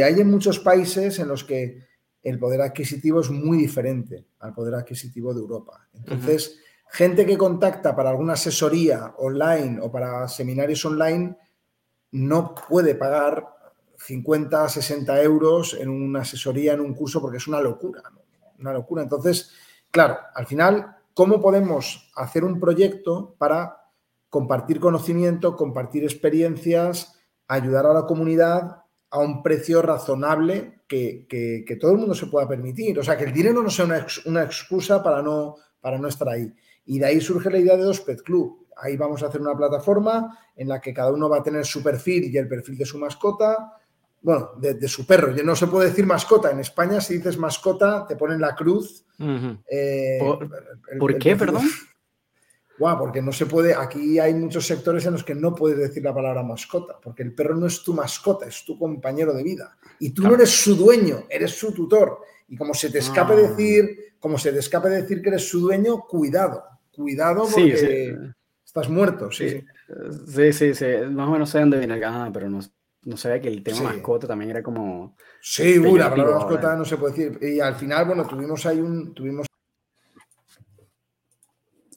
hay 0.00 0.20
en 0.20 0.30
muchos 0.30 0.58
países 0.58 1.18
en 1.18 1.28
los 1.28 1.44
que 1.44 1.91
el 2.22 2.38
poder 2.38 2.60
adquisitivo 2.60 3.20
es 3.20 3.30
muy 3.30 3.58
diferente 3.58 4.26
al 4.40 4.54
poder 4.54 4.74
adquisitivo 4.74 5.34
de 5.34 5.40
Europa. 5.40 5.88
Entonces, 5.92 6.58
gente 6.88 7.26
que 7.26 7.36
contacta 7.36 7.96
para 7.96 8.10
alguna 8.10 8.34
asesoría 8.34 9.14
online 9.18 9.80
o 9.80 9.90
para 9.90 10.28
seminarios 10.28 10.84
online 10.84 11.36
no 12.12 12.54
puede 12.54 12.94
pagar 12.94 13.46
50, 13.96 14.68
60 14.68 15.22
euros 15.22 15.74
en 15.74 15.88
una 15.88 16.20
asesoría, 16.20 16.74
en 16.74 16.80
un 16.80 16.94
curso, 16.94 17.20
porque 17.20 17.38
es 17.38 17.48
una 17.48 17.60
locura, 17.60 18.02
una 18.58 18.72
locura. 18.72 19.02
Entonces, 19.02 19.52
claro, 19.90 20.18
al 20.34 20.46
final, 20.46 20.96
¿cómo 21.14 21.40
podemos 21.40 22.10
hacer 22.16 22.44
un 22.44 22.60
proyecto 22.60 23.34
para 23.38 23.78
compartir 24.28 24.80
conocimiento, 24.80 25.56
compartir 25.56 26.04
experiencias, 26.04 27.18
ayudar 27.48 27.86
a 27.86 27.92
la 27.92 28.06
comunidad 28.06 28.81
a 29.12 29.18
un 29.18 29.42
precio 29.42 29.82
razonable 29.82 30.80
que, 30.88 31.76
todo 31.78 31.92
el 31.92 31.98
mundo 31.98 32.14
se 32.14 32.26
pueda 32.26 32.48
permitir. 32.48 32.98
O 32.98 33.04
sea, 33.04 33.16
que 33.16 33.24
el 33.24 33.32
dinero 33.32 33.62
no 33.62 33.68
sea 33.68 33.84
una, 34.24 34.42
excusa 34.42 35.02
para 35.02 35.20
no, 35.20 35.56
para 35.82 35.98
no 35.98 36.08
estar 36.08 36.28
ahí. 36.30 36.50
Y 36.86 36.98
de 36.98 37.06
ahí 37.06 37.20
surge 37.20 37.50
la 37.50 37.58
idea 37.58 37.76
de 37.76 37.84
dos 37.84 38.00
Pet 38.00 38.22
Club. 38.22 38.66
Ahí 38.74 38.96
vamos 38.96 39.22
a 39.22 39.26
hacer 39.26 39.42
una 39.42 39.54
plataforma 39.54 40.38
en 40.56 40.66
la 40.66 40.80
que 40.80 40.94
cada 40.94 41.12
uno 41.12 41.28
va 41.28 41.38
a 41.38 41.42
tener 41.42 41.66
su 41.66 41.82
perfil 41.82 42.24
y 42.24 42.38
el 42.38 42.48
perfil 42.48 42.78
de 42.78 42.86
su 42.86 42.98
mascota. 42.98 43.74
bueno, 44.22 44.52
de, 44.58 44.88
su 44.88 45.06
perro. 45.06 45.34
No 45.44 45.54
se 45.56 45.66
puede 45.66 45.90
decir 45.90 46.06
mascota. 46.06 46.50
En 46.50 46.60
España, 46.60 46.98
si 47.02 47.18
dices 47.18 47.36
mascota, 47.36 48.06
te 48.06 48.16
ponen 48.16 48.40
la 48.40 48.54
cruz. 48.54 49.04
Eh, 49.70 50.18
¿Por, 50.98 51.18
qué, 51.18 51.36
perdón? 51.36 51.64
Guau, 52.78 52.98
porque 52.98 53.22
no 53.22 53.32
se 53.32 53.46
puede. 53.46 53.74
Aquí 53.74 54.18
hay 54.18 54.34
muchos 54.34 54.66
sectores 54.66 55.04
en 55.06 55.12
los 55.12 55.24
que 55.24 55.34
no 55.34 55.54
puedes 55.54 55.78
decir 55.78 56.02
la 56.02 56.14
palabra 56.14 56.42
mascota, 56.42 56.98
porque 57.02 57.22
el 57.22 57.34
perro 57.34 57.54
no 57.54 57.66
es 57.66 57.82
tu 57.82 57.94
mascota, 57.94 58.46
es 58.46 58.64
tu 58.64 58.78
compañero 58.78 59.32
de 59.34 59.42
vida. 59.42 59.76
Y 59.98 60.10
tú 60.10 60.22
no 60.22 60.34
eres 60.34 60.50
su 60.50 60.74
dueño, 60.74 61.24
eres 61.28 61.52
su 61.52 61.72
tutor. 61.72 62.18
Y 62.48 62.56
como 62.56 62.74
se 62.74 62.90
te 62.90 62.98
escape 62.98 63.34
ah. 63.34 63.36
decir, 63.36 64.14
como 64.18 64.38
se 64.38 64.52
te 64.52 64.58
escape 64.58 64.88
decir 64.88 65.22
que 65.22 65.28
eres 65.30 65.48
su 65.48 65.60
dueño, 65.60 66.00
cuidado, 66.00 66.62
cuidado 66.94 67.46
porque 67.50 68.16
estás 68.64 68.88
muerto. 68.88 69.30
Sí. 69.30 69.64
sí, 70.26 70.52
sí, 70.52 70.74
sí, 70.74 70.86
Más 71.10 71.28
o 71.28 71.32
menos 71.32 71.50
sé 71.50 71.60
dónde 71.60 71.78
viene 71.78 71.94
el 71.94 72.04
ah, 72.04 72.30
pero 72.32 72.48
no, 72.48 72.60
no 73.04 73.16
sabía 73.16 73.40
que 73.40 73.48
el 73.48 73.62
tema 73.62 73.82
mascota 73.82 74.26
también 74.26 74.50
era 74.50 74.62
como. 74.62 75.16
Sí, 75.40 75.78
uy, 75.78 75.98
la 75.98 76.10
palabra 76.10 76.36
mascota 76.36 76.76
no 76.76 76.84
se 76.84 76.96
puede 76.96 77.14
decir. 77.14 77.38
Y 77.42 77.60
al 77.60 77.74
final, 77.74 78.06
bueno, 78.06 78.26
tuvimos 78.26 78.64
ahí 78.66 78.80
un. 78.80 79.12
Tuvimos... 79.12 79.46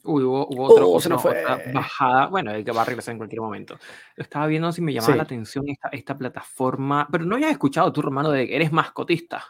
Uy, 0.06 0.22
hubo, 0.22 0.46
hubo 0.48 0.64
otro, 0.64 1.16
oh, 1.16 1.18
fue... 1.18 1.42
bajada. 1.72 2.26
Bueno, 2.26 2.52
hay 2.52 2.64
que 2.64 2.72
va 2.72 2.82
a 2.82 2.84
regresar 2.84 3.12
en 3.12 3.18
cualquier 3.18 3.40
momento. 3.40 3.78
Estaba 4.16 4.46
viendo 4.46 4.72
si 4.72 4.82
me 4.82 4.92
llamaba 4.92 5.16
la 5.16 5.22
atención 5.22 5.68
esta, 5.68 5.88
esta 5.88 6.16
plataforma. 6.16 7.08
Pero 7.10 7.24
no 7.24 7.34
habías 7.34 7.50
escuchado 7.50 7.92
tú, 7.92 8.02
Romano, 8.02 8.30
de 8.30 8.46
que 8.46 8.56
eres 8.56 8.72
mascotista. 8.72 9.44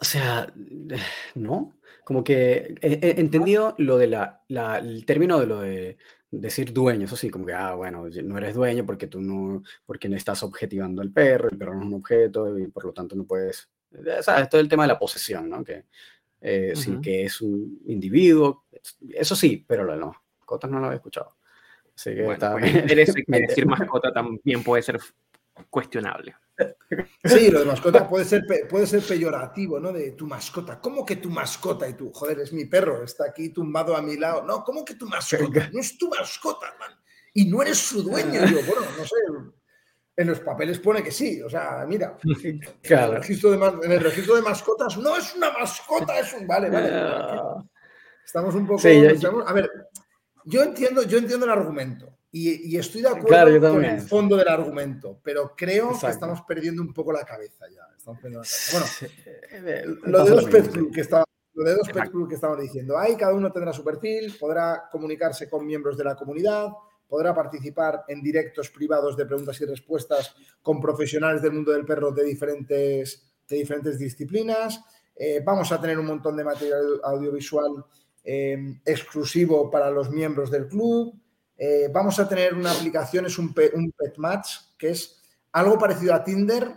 O 0.00 0.04
sea, 0.04 0.52
no. 1.34 1.76
Como 2.04 2.22
que 2.22 2.74
he, 2.80 3.20
entendido 3.20 3.74
lo 3.78 3.98
de 3.98 4.06
la, 4.06 4.44
la, 4.48 4.78
el 4.78 5.04
término 5.04 5.40
de 5.40 5.46
lo 5.46 5.60
de 5.60 5.98
decir 6.30 6.72
dueño, 6.72 7.04
eso 7.04 7.16
sí, 7.16 7.30
como 7.30 7.46
que, 7.46 7.52
ah, 7.52 7.74
bueno, 7.74 8.08
no 8.24 8.38
eres 8.38 8.54
dueño 8.54 8.84
porque 8.84 9.06
tú 9.06 9.20
no, 9.20 9.62
porque 9.84 10.08
no 10.08 10.16
estás 10.16 10.42
objetivando 10.42 11.02
al 11.02 11.12
perro, 11.12 11.48
el 11.48 11.58
perro 11.58 11.74
no 11.74 11.80
es 11.80 11.86
un 11.86 11.94
objeto 11.94 12.58
y 12.58 12.68
por 12.68 12.84
lo 12.84 12.92
tanto 12.92 13.16
no 13.16 13.24
puedes, 13.24 13.70
¿sabes? 14.22 14.48
Todo 14.48 14.60
el 14.60 14.68
tema 14.68 14.84
de 14.84 14.88
la 14.88 14.98
posesión, 14.98 15.48
¿no? 15.48 15.64
Que, 15.64 15.84
eh, 16.40 16.72
sí, 16.74 17.00
que 17.00 17.24
es 17.24 17.40
un 17.40 17.80
individuo, 17.86 18.64
eso 19.10 19.34
sí, 19.34 19.64
pero 19.66 19.84
lo 19.84 19.92
de 19.92 19.98
las 19.98 20.10
mascotas 20.38 20.70
no 20.70 20.78
lo 20.78 20.86
había 20.86 20.96
escuchado. 20.96 21.36
Así 21.94 22.14
que 22.14 22.30
está... 22.30 22.52
Pues, 22.52 22.72
decir 23.26 23.66
mascota 23.66 24.12
también 24.12 24.62
puede 24.62 24.82
ser 24.82 24.98
cuestionable. 25.70 26.36
Sí, 27.24 27.50
lo 27.50 27.60
de 27.60 27.64
mascota 27.66 28.08
puede 28.08 28.24
ser, 28.24 28.44
puede 28.68 28.86
ser 28.86 29.02
peyorativo, 29.02 29.78
¿no? 29.78 29.92
De 29.92 30.12
tu 30.12 30.26
mascota. 30.26 30.80
¿Cómo 30.80 31.04
que 31.04 31.16
tu 31.16 31.30
mascota? 31.30 31.88
Y 31.88 31.94
tú, 31.94 32.10
joder, 32.12 32.40
es 32.40 32.52
mi 32.52 32.64
perro, 32.64 33.02
está 33.02 33.26
aquí 33.26 33.50
tumbado 33.50 33.96
a 33.96 34.02
mi 34.02 34.16
lado. 34.16 34.42
No, 34.42 34.64
¿cómo 34.64 34.84
que 34.84 34.94
tu 34.94 35.06
mascota? 35.06 35.70
No 35.72 35.80
es 35.80 35.98
tu 35.98 36.08
mascota, 36.08 36.74
man. 36.78 36.92
Y 37.34 37.46
no 37.46 37.60
eres 37.60 37.78
su 37.78 38.02
dueño. 38.02 38.40
yo, 38.50 38.62
bueno, 38.66 38.86
no 38.96 39.04
sé. 39.04 39.16
En 40.16 40.28
los 40.28 40.40
papeles 40.40 40.78
pone 40.78 41.02
que 41.02 41.10
sí. 41.10 41.42
O 41.42 41.50
sea, 41.50 41.84
mira, 41.86 42.16
en, 42.42 42.60
el 42.82 43.12
registro 43.12 43.50
de, 43.50 44.42
mascotas 44.42 44.96
no 44.96 45.16
es 45.16 45.34
una 45.34 45.50
mascota, 45.50 46.18
es 46.18 46.32
un. 46.32 46.46
Vale, 46.46 46.70
vale. 46.70 47.66
Estamos 48.24 48.54
un 48.54 48.66
poco. 48.66 48.80
a 49.46 49.52
ver, 49.52 49.70
yo 50.44 50.62
entiendo, 50.62 51.02
yo 51.02 51.18
entiendo 51.18 51.44
el 51.44 51.52
argumento. 51.52 52.16
Y, 52.38 52.76
estoy 52.76 53.00
de 53.00 53.08
acuerdo 53.08 53.72
con 53.72 53.82
el 53.82 54.00
fondo 54.00 54.36
del 54.36 54.48
argumento, 54.48 55.18
pero 55.22 55.54
creo 55.56 55.98
que 55.98 56.08
estamos 56.08 56.42
perdiendo 56.42 56.82
un 56.82 56.92
poco 56.92 57.10
la 57.10 57.24
cabeza 57.24 57.64
ya. 57.74 57.82
Bueno, 58.20 58.42
eh, 59.52 59.84
lo 60.04 60.24
de 60.24 60.30
dos 60.30 60.44
Pet 60.44 60.70
Club 60.70 60.92
que 60.92 61.00
estaba, 61.00 61.24
lo 61.54 61.64
de 61.64 61.74
dos 61.74 61.88
Pet 61.88 62.10
Club 62.10 62.28
que 62.28 62.34
estamos 62.34 62.60
diciendo, 62.60 62.98
ahí 62.98 63.16
cada 63.16 63.32
uno 63.32 63.50
tendrá 63.50 63.72
su 63.72 63.82
perfil, 63.82 64.36
podrá 64.38 64.88
comunicarse 64.92 65.48
con 65.48 65.64
miembros 65.64 65.96
de 65.96 66.04
la 66.04 66.14
comunidad, 66.14 66.68
podrá 67.08 67.34
participar 67.34 68.04
en 68.08 68.22
directos 68.22 68.70
privados 68.70 69.16
de 69.16 69.26
preguntas 69.26 69.60
y 69.60 69.64
respuestas 69.64 70.34
con 70.62 70.80
profesionales 70.80 71.42
del 71.42 71.52
mundo 71.52 71.72
del 71.72 71.84
perro 71.84 72.10
de 72.12 72.24
diferentes, 72.24 73.22
de 73.48 73.56
diferentes 73.56 73.98
disciplinas. 73.98 74.80
Eh, 75.14 75.40
vamos 75.44 75.70
a 75.72 75.80
tener 75.80 75.98
un 75.98 76.06
montón 76.06 76.36
de 76.36 76.44
material 76.44 77.00
audiovisual 77.04 77.84
eh, 78.28 78.80
exclusivo 78.84 79.70
para 79.70 79.88
los 79.88 80.10
miembros 80.10 80.50
del 80.50 80.66
club. 80.66 81.14
Eh, 81.56 81.88
vamos 81.92 82.18
a 82.18 82.28
tener 82.28 82.54
una 82.54 82.72
aplicación, 82.72 83.24
es 83.24 83.38
un, 83.38 83.54
pet 83.54 83.72
match, 84.16 84.48
que 84.76 84.90
es 84.90 85.22
algo 85.52 85.78
parecido 85.78 86.12
a 86.12 86.24
Tinder, 86.24 86.68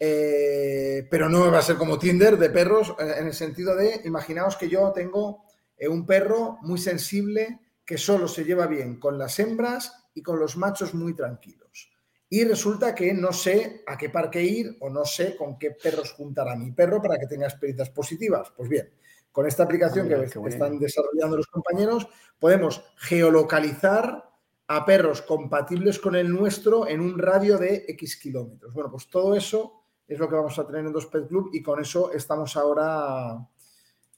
eh, 0.00 1.06
pero 1.08 1.28
no 1.28 1.48
va 1.52 1.60
a 1.60 1.62
ser 1.62 1.76
como 1.76 1.96
Tinder 1.96 2.36
de 2.36 2.50
perros, 2.50 2.92
en 2.98 3.28
el 3.28 3.34
sentido 3.34 3.76
de, 3.76 4.00
imaginaos 4.04 4.56
que 4.56 4.68
yo 4.68 4.90
tengo 4.92 5.44
un 5.88 6.04
perro 6.04 6.58
muy 6.62 6.78
sensible 6.78 7.60
que 7.88 7.96
solo 7.96 8.28
se 8.28 8.44
lleva 8.44 8.66
bien 8.66 9.00
con 9.00 9.16
las 9.16 9.38
hembras 9.38 10.10
y 10.12 10.22
con 10.22 10.38
los 10.38 10.58
machos 10.58 10.92
muy 10.92 11.14
tranquilos. 11.14 11.90
Y 12.28 12.44
resulta 12.44 12.94
que 12.94 13.14
no 13.14 13.32
sé 13.32 13.82
a 13.86 13.96
qué 13.96 14.10
parque 14.10 14.42
ir 14.42 14.76
o 14.80 14.90
no 14.90 15.06
sé 15.06 15.34
con 15.34 15.58
qué 15.58 15.70
perros 15.70 16.12
juntar 16.12 16.50
a 16.50 16.54
mi 16.54 16.70
perro 16.72 17.00
para 17.00 17.16
que 17.16 17.26
tenga 17.26 17.46
experiencias 17.46 17.88
positivas. 17.88 18.52
Pues 18.54 18.68
bien, 18.68 18.92
con 19.32 19.46
esta 19.46 19.62
aplicación 19.62 20.06
que, 20.06 20.22
están 20.50 20.78
desarrollando 20.78 21.38
los 21.38 21.46
compañeros, 21.46 22.06
podemos 22.38 22.84
geolocalizar 22.98 24.22
a 24.66 24.84
perros 24.84 25.22
compatibles 25.22 25.98
con 25.98 26.14
el 26.14 26.28
nuestro 26.28 26.86
en 26.86 27.00
un 27.00 27.18
radio 27.18 27.56
de 27.56 27.86
X 27.88 28.18
kilómetros. 28.18 28.74
Bueno, 28.74 28.90
pues 28.90 29.08
todo 29.08 29.34
eso 29.34 29.80
es 30.06 30.18
lo 30.18 30.28
que 30.28 30.34
vamos 30.34 30.58
a 30.58 30.66
tener 30.66 30.84
en 30.84 30.92
Dos 30.92 31.06
Pet 31.06 31.26
Club 31.26 31.48
y 31.54 31.62
con 31.62 31.80
eso 31.80 32.12
estamos 32.12 32.54
ahora, 32.54 33.48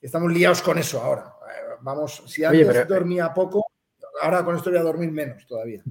estamos 0.00 0.32
liados 0.32 0.60
con 0.60 0.76
eso 0.76 1.00
ahora. 1.00 1.36
Vamos, 1.82 2.22
si 2.26 2.44
antes 2.44 2.76
eh, 2.76 2.84
dormía 2.84 3.32
poco, 3.32 3.66
ahora 4.20 4.44
con 4.44 4.56
esto 4.56 4.70
voy 4.70 4.78
a 4.78 4.82
dormir 4.82 5.10
menos 5.10 5.46
todavía. 5.46 5.82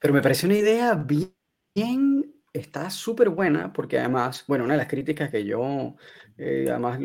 Pero, 0.00 0.14
me 0.14 0.22
parece 0.22 0.46
una 0.46 0.56
idea 0.56 0.94
bien, 0.94 2.34
está 2.52 2.90
súper 2.90 3.30
buena 3.30 3.72
porque 3.72 3.98
además, 3.98 4.44
bueno, 4.46 4.64
una 4.64 4.74
de 4.74 4.78
las 4.78 4.88
críticas 4.88 5.30
que 5.30 5.44
yo, 5.44 5.96
eh, 6.36 6.66
además, 6.68 7.00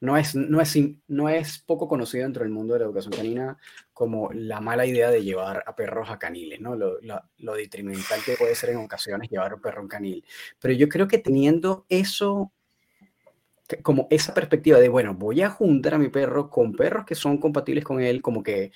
no 0.00 0.16
es, 0.16 0.34
no, 0.34 0.60
es, 0.60 0.78
no 1.06 1.28
es 1.28 1.58
poco 1.58 1.86
conocido 1.86 2.24
dentro 2.24 2.42
del 2.42 2.52
mundo 2.52 2.74
de 2.74 2.80
la 2.80 2.86
educación 2.86 3.12
canina 3.12 3.58
como 3.92 4.30
la 4.32 4.60
mala 4.60 4.86
idea 4.86 5.10
de 5.10 5.22
llevar 5.22 5.62
a 5.66 5.76
perros 5.76 6.08
a 6.10 6.18
caniles, 6.18 6.60
¿no? 6.60 6.74
Lo, 6.74 6.98
lo, 7.00 7.54
detrimental 7.54 8.20
que 8.24 8.36
puede 8.36 8.54
ser 8.54 8.70
en 8.70 8.78
ocasiones 8.78 9.28
llevar 9.28 9.52
a 9.52 9.56
un 9.56 9.60
perro 9.60 9.80
a 9.80 9.82
un 9.82 9.88
canil. 9.88 10.24
Pero 10.58 10.72
yo 10.74 10.88
creo 10.88 11.06
que 11.06 11.18
teniendo 11.18 11.84
eso, 11.90 12.52
como 13.82 14.06
esa 14.10 14.34
perspectiva 14.34 14.78
de, 14.78 14.88
bueno, 14.88 15.14
voy 15.14 15.42
a 15.42 15.50
juntar 15.50 15.94
a 15.94 15.98
mi 15.98 16.08
perro 16.08 16.50
con 16.50 16.72
perros 16.72 17.04
que 17.04 17.14
son 17.14 17.38
compatibles 17.38 17.84
con 17.84 18.00
él, 18.00 18.22
como 18.22 18.42
que 18.42 18.72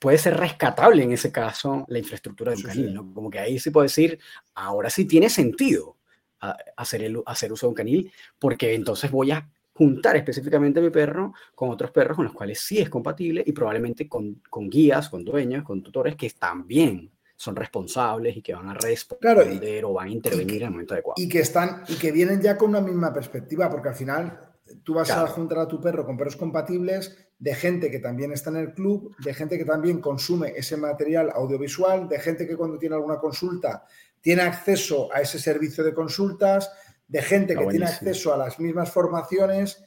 puede 0.00 0.18
ser 0.18 0.36
rescatable 0.36 1.02
en 1.02 1.12
ese 1.12 1.30
caso 1.30 1.84
la 1.88 1.98
infraestructura 1.98 2.52
del 2.52 2.62
canil, 2.62 2.94
¿no? 2.94 3.12
Como 3.12 3.30
que 3.30 3.38
ahí 3.38 3.58
sí 3.58 3.70
puedo 3.70 3.82
decir, 3.82 4.18
ahora 4.54 4.90
sí 4.90 5.04
tiene 5.04 5.28
sentido 5.28 5.96
hacer, 6.76 7.02
el, 7.02 7.22
hacer 7.26 7.52
uso 7.52 7.66
de 7.66 7.68
un 7.68 7.74
canil, 7.74 8.12
porque 8.38 8.74
entonces 8.74 9.10
voy 9.10 9.30
a 9.30 9.48
juntar 9.74 10.16
específicamente 10.16 10.80
a 10.80 10.82
mi 10.82 10.90
perro 10.90 11.34
con 11.54 11.70
otros 11.70 11.90
perros 11.90 12.16
con 12.16 12.24
los 12.24 12.34
cuales 12.34 12.60
sí 12.60 12.78
es 12.78 12.88
compatible 12.88 13.42
y 13.46 13.52
probablemente 13.52 14.08
con, 14.08 14.42
con 14.48 14.68
guías, 14.68 15.08
con 15.08 15.24
dueños, 15.24 15.64
con 15.64 15.82
tutores 15.82 16.16
que 16.16 16.30
también 16.30 17.10
son 17.40 17.56
responsables 17.56 18.36
y 18.36 18.42
que 18.42 18.52
van 18.52 18.68
a 18.68 18.74
responder 18.74 19.82
o 19.86 19.94
van 19.94 20.08
a 20.08 20.10
intervenir 20.10 20.56
en 20.56 20.64
el 20.64 20.70
momento 20.72 20.92
adecuado. 20.92 21.14
Y 21.16 21.26
que, 21.26 21.40
están, 21.40 21.84
y 21.88 21.94
que 21.94 22.12
vienen 22.12 22.42
ya 22.42 22.58
con 22.58 22.68
una 22.68 22.82
misma 22.82 23.14
perspectiva, 23.14 23.70
porque 23.70 23.88
al 23.88 23.94
final 23.94 24.38
tú 24.84 24.92
vas 24.92 25.10
a 25.10 25.26
juntar 25.26 25.60
a 25.60 25.66
tu 25.66 25.80
perro 25.80 26.04
con 26.04 26.18
perros 26.18 26.36
compatibles 26.36 27.16
de 27.38 27.54
gente 27.54 27.90
que 27.90 27.98
también 27.98 28.30
está 28.32 28.50
en 28.50 28.56
el 28.56 28.74
club, 28.74 29.16
de 29.24 29.32
gente 29.32 29.56
que 29.56 29.64
también 29.64 30.02
consume 30.02 30.52
ese 30.54 30.76
material 30.76 31.32
audiovisual, 31.34 32.10
de 32.10 32.20
gente 32.20 32.46
que 32.46 32.58
cuando 32.58 32.76
tiene 32.76 32.96
alguna 32.96 33.16
consulta 33.16 33.86
tiene 34.20 34.42
acceso 34.42 35.08
a 35.10 35.22
ese 35.22 35.38
servicio 35.38 35.82
de 35.82 35.94
consultas, 35.94 36.70
de 37.08 37.22
gente 37.22 37.56
que 37.56 37.66
tiene 37.68 37.86
acceso 37.86 38.34
a 38.34 38.36
las 38.36 38.60
mismas 38.60 38.90
formaciones 38.90 39.82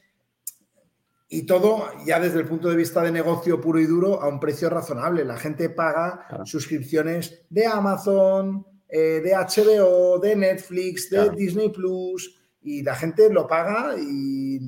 y 1.28 1.46
todo 1.46 1.88
ya 2.06 2.20
desde 2.20 2.40
el 2.40 2.48
punto 2.48 2.70
de 2.70 2.76
vista 2.76 3.02
de 3.02 3.12
negocio 3.12 3.60
puro 3.60 3.80
y 3.80 3.86
duro 3.86 4.22
a 4.22 4.28
un 4.28 4.40
precio 4.40 4.70
razonable. 4.70 5.26
La 5.26 5.38
gente 5.38 5.70
paga 5.70 6.28
suscripciones 6.46 7.46
de 7.50 7.66
Amazon, 7.66 8.66
eh, 8.88 9.22
de 9.24 9.34
HBO, 9.34 10.20
de 10.20 10.36
Netflix, 10.36 11.10
de 11.10 11.32
Disney 11.32 11.70
Plus 11.70 12.40
y 12.62 12.84
la 12.84 12.96
gente 12.96 13.32
lo 13.32 13.48
paga 13.48 13.96
y 13.98 14.60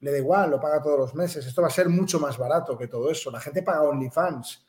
le 0.00 0.10
da 0.10 0.18
igual, 0.18 0.50
lo 0.50 0.60
paga 0.60 0.82
todos 0.82 0.98
los 0.98 1.14
meses. 1.14 1.46
Esto 1.46 1.62
va 1.62 1.68
a 1.68 1.70
ser 1.70 1.88
mucho 1.88 2.20
más 2.20 2.38
barato 2.38 2.78
que 2.78 2.88
todo 2.88 3.10
eso. 3.10 3.30
La 3.30 3.40
gente 3.40 3.62
paga 3.62 3.82
OnlyFans 3.82 4.64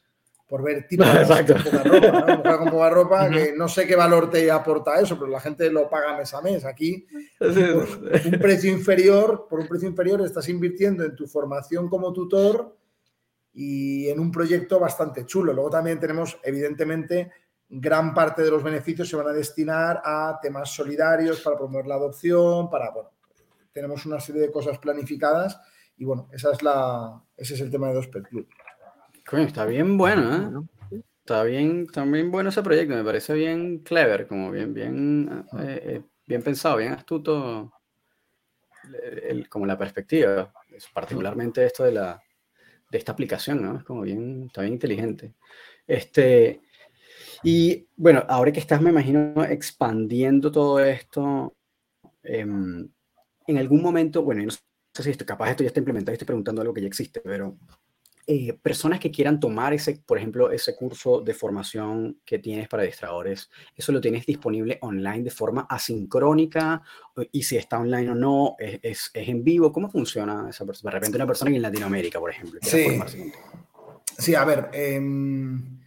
por 0.54 0.62
ver 0.62 0.88
tipos 0.88 1.08
con 1.08 1.26
poca 1.26 1.84
ropa, 1.84 2.44
¿no? 2.44 2.58
con 2.60 2.70
poca 2.70 2.90
ropa, 2.92 3.30
que 3.32 3.54
no 3.58 3.68
sé 3.68 3.88
qué 3.88 3.96
valor 3.96 4.30
te 4.30 4.52
aporta 4.52 5.00
eso, 5.00 5.18
pero 5.18 5.32
la 5.32 5.40
gente 5.40 5.68
lo 5.72 5.90
paga 5.90 6.16
mes 6.16 6.32
a 6.32 6.44
mes. 6.44 6.64
Aquí, 6.64 7.08
por 7.40 7.48
un 7.48 8.40
precio 8.40 8.72
inferior, 8.72 9.48
por 9.50 9.62
un 9.62 9.68
precio 9.68 9.90
inferior 9.90 10.22
estás 10.22 10.48
invirtiendo 10.50 11.04
en 11.04 11.16
tu 11.16 11.26
formación 11.26 11.90
como 11.90 12.14
tutor 12.14 12.78
y 13.52 14.08
en 14.10 14.20
un 14.20 14.32
proyecto 14.32 14.80
bastante 14.80 15.26
chulo. 15.26 15.54
Luego 15.54 15.72
también 15.72 16.00
tenemos, 16.00 16.38
evidentemente, 16.44 17.32
gran 17.68 18.14
parte 18.14 18.44
de 18.44 18.52
los 18.52 18.62
beneficios 18.62 19.10
se 19.10 19.16
van 19.16 19.30
a 19.30 19.34
destinar 19.34 20.04
a 20.06 20.38
temas 20.40 20.70
solidarios 20.70 21.42
para 21.42 21.58
promover 21.58 21.88
la 21.88 21.96
adopción, 21.96 22.70
para, 22.70 22.92
bueno, 22.92 23.10
tenemos 23.72 24.06
una 24.06 24.20
serie 24.20 24.44
de 24.44 24.52
cosas 24.52 24.78
planificadas 24.78 25.60
y 25.98 26.06
bueno, 26.06 26.30
esa 26.32 26.52
es 26.52 26.62
la, 26.62 27.24
ese 27.36 27.56
es 27.56 27.62
el 27.62 27.72
tema 27.72 27.88
de 27.88 27.96
Dos 27.96 28.08
Pet 28.08 28.26
Club 29.24 29.42
está 29.48 29.66
bien 29.66 29.98
bueno, 29.98 30.68
¿eh? 30.92 31.02
está 31.20 31.44
bien, 31.44 31.88
también 31.88 32.30
bueno 32.32 32.50
ese 32.50 32.62
proyecto, 32.62 32.96
me 32.96 33.04
parece 33.04 33.34
bien 33.34 33.80
clever, 33.80 34.28
como 34.28 34.52
bien, 34.52 34.74
bien, 34.74 35.46
eh, 35.60 35.82
eh, 35.84 36.02
bien 36.28 36.44
pensado, 36.44 36.78
bien 36.78 36.92
astuto, 36.94 37.72
como 39.50 39.66
la 39.66 39.78
perspectiva, 39.78 40.52
particularmente 40.94 41.66
esto 41.66 41.84
de 41.86 41.94
la 41.94 42.22
de 42.94 43.00
esta 43.00 43.12
aplicación, 43.12 43.62
¿no? 43.62 43.78
Es 43.78 43.84
como 43.84 44.04
bien, 44.04 44.44
está 44.44 44.62
bien 44.62 44.74
inteligente. 44.74 45.34
Este, 45.88 46.62
y 47.44 47.88
bueno, 47.96 48.24
ahora 48.30 48.52
que 48.52 48.60
estás, 48.60 48.82
me 48.82 48.92
imagino, 48.92 49.44
expandiendo 49.46 50.52
todo 50.52 50.80
esto, 50.80 51.56
em, 52.22 52.88
en 53.48 53.58
algún 53.58 53.82
momento, 53.82 54.24
bueno, 54.24 54.44
no 54.44 54.52
sé 54.52 55.04
si 55.04 55.10
esto, 55.10 55.26
capaz 55.26 55.50
esto 55.52 55.64
ya 55.64 55.68
está 55.68 55.80
implementado, 55.80 56.14
estoy 56.14 56.28
preguntando 56.28 56.62
algo 56.62 56.74
que 56.74 56.82
ya 56.82 56.88
existe, 56.88 57.20
pero 57.22 57.58
eh, 58.28 58.54
personas 58.54 59.00
que 59.00 59.12
quieran 59.12 59.40
tomar 59.40 59.74
ese, 59.74 60.02
por 60.06 60.18
ejemplo, 60.18 60.52
ese 60.52 60.76
curso 60.76 61.22
de 61.22 61.34
formación 61.34 62.20
que 62.26 62.40
tienes 62.40 62.68
para 62.68 62.84
distradores, 62.84 63.50
¿eso 63.76 63.92
lo 63.92 64.02
tienes 64.02 64.26
disponible 64.26 64.78
online 64.82 65.24
de 65.24 65.32
forma 65.32 65.68
asincrónica? 65.70 66.82
Y 67.32 67.44
si 67.44 67.58
está 67.58 67.80
online 67.80 68.12
o 68.12 68.16
no, 68.16 68.56
¿es, 68.60 68.80
es, 68.82 69.12
en 69.14 69.44
vivo? 69.44 69.72
¿Cómo 69.72 69.90
funciona 69.90 70.50
esa 70.50 70.66
persona? 70.66 70.92
De 70.92 71.00
repente 71.00 71.18
una 71.18 71.28
persona 71.28 71.52
en 71.52 71.62
Latinoamérica, 71.62 72.20
por 72.20 72.32
ejemplo. 72.32 72.60
Sí. 72.62 73.02
sí, 74.18 74.36
a 74.36 74.46
ver, 74.46 74.70
em, 74.74 75.82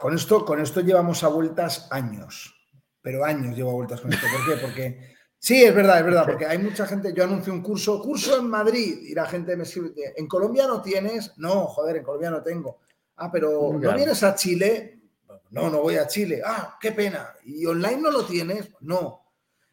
con, 0.00 0.14
esto, 0.14 0.44
con 0.44 0.60
esto 0.60 0.80
llevamos 0.80 1.22
a 1.22 1.28
vueltas 1.28 1.88
años, 1.90 2.54
pero 3.00 3.24
años 3.24 3.56
llevo 3.56 3.70
a 3.70 3.74
vueltas 3.74 4.00
con 4.00 4.12
esto. 4.12 4.26
¿Por 4.32 4.46
qué? 4.46 4.60
Porque 4.60 5.13
Sí, 5.44 5.62
es 5.62 5.74
verdad, 5.74 5.98
es 5.98 6.06
verdad, 6.06 6.24
porque 6.24 6.46
hay 6.46 6.56
mucha 6.56 6.86
gente, 6.86 7.12
yo 7.12 7.24
anuncio 7.24 7.52
un 7.52 7.60
curso, 7.60 8.00
curso 8.00 8.38
en 8.38 8.48
Madrid, 8.48 9.00
y 9.02 9.14
la 9.14 9.26
gente 9.26 9.54
me 9.58 9.64
escribe, 9.64 10.14
¿en 10.16 10.26
Colombia 10.26 10.66
no 10.66 10.80
tienes? 10.80 11.34
No, 11.36 11.66
joder, 11.66 11.96
en 11.96 12.02
Colombia 12.02 12.30
no 12.30 12.42
tengo. 12.42 12.78
Ah, 13.16 13.30
pero 13.30 13.70
¿no 13.78 13.94
vienes 13.94 14.22
a 14.22 14.34
Chile? 14.34 15.02
No, 15.50 15.68
no 15.68 15.82
voy 15.82 15.96
a 15.96 16.06
Chile. 16.06 16.40
Ah, 16.42 16.78
qué 16.80 16.92
pena. 16.92 17.34
¿Y 17.44 17.66
online 17.66 17.98
no 17.98 18.10
lo 18.10 18.24
tienes? 18.24 18.70
No. 18.80 19.20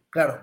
Claro, 0.09 0.41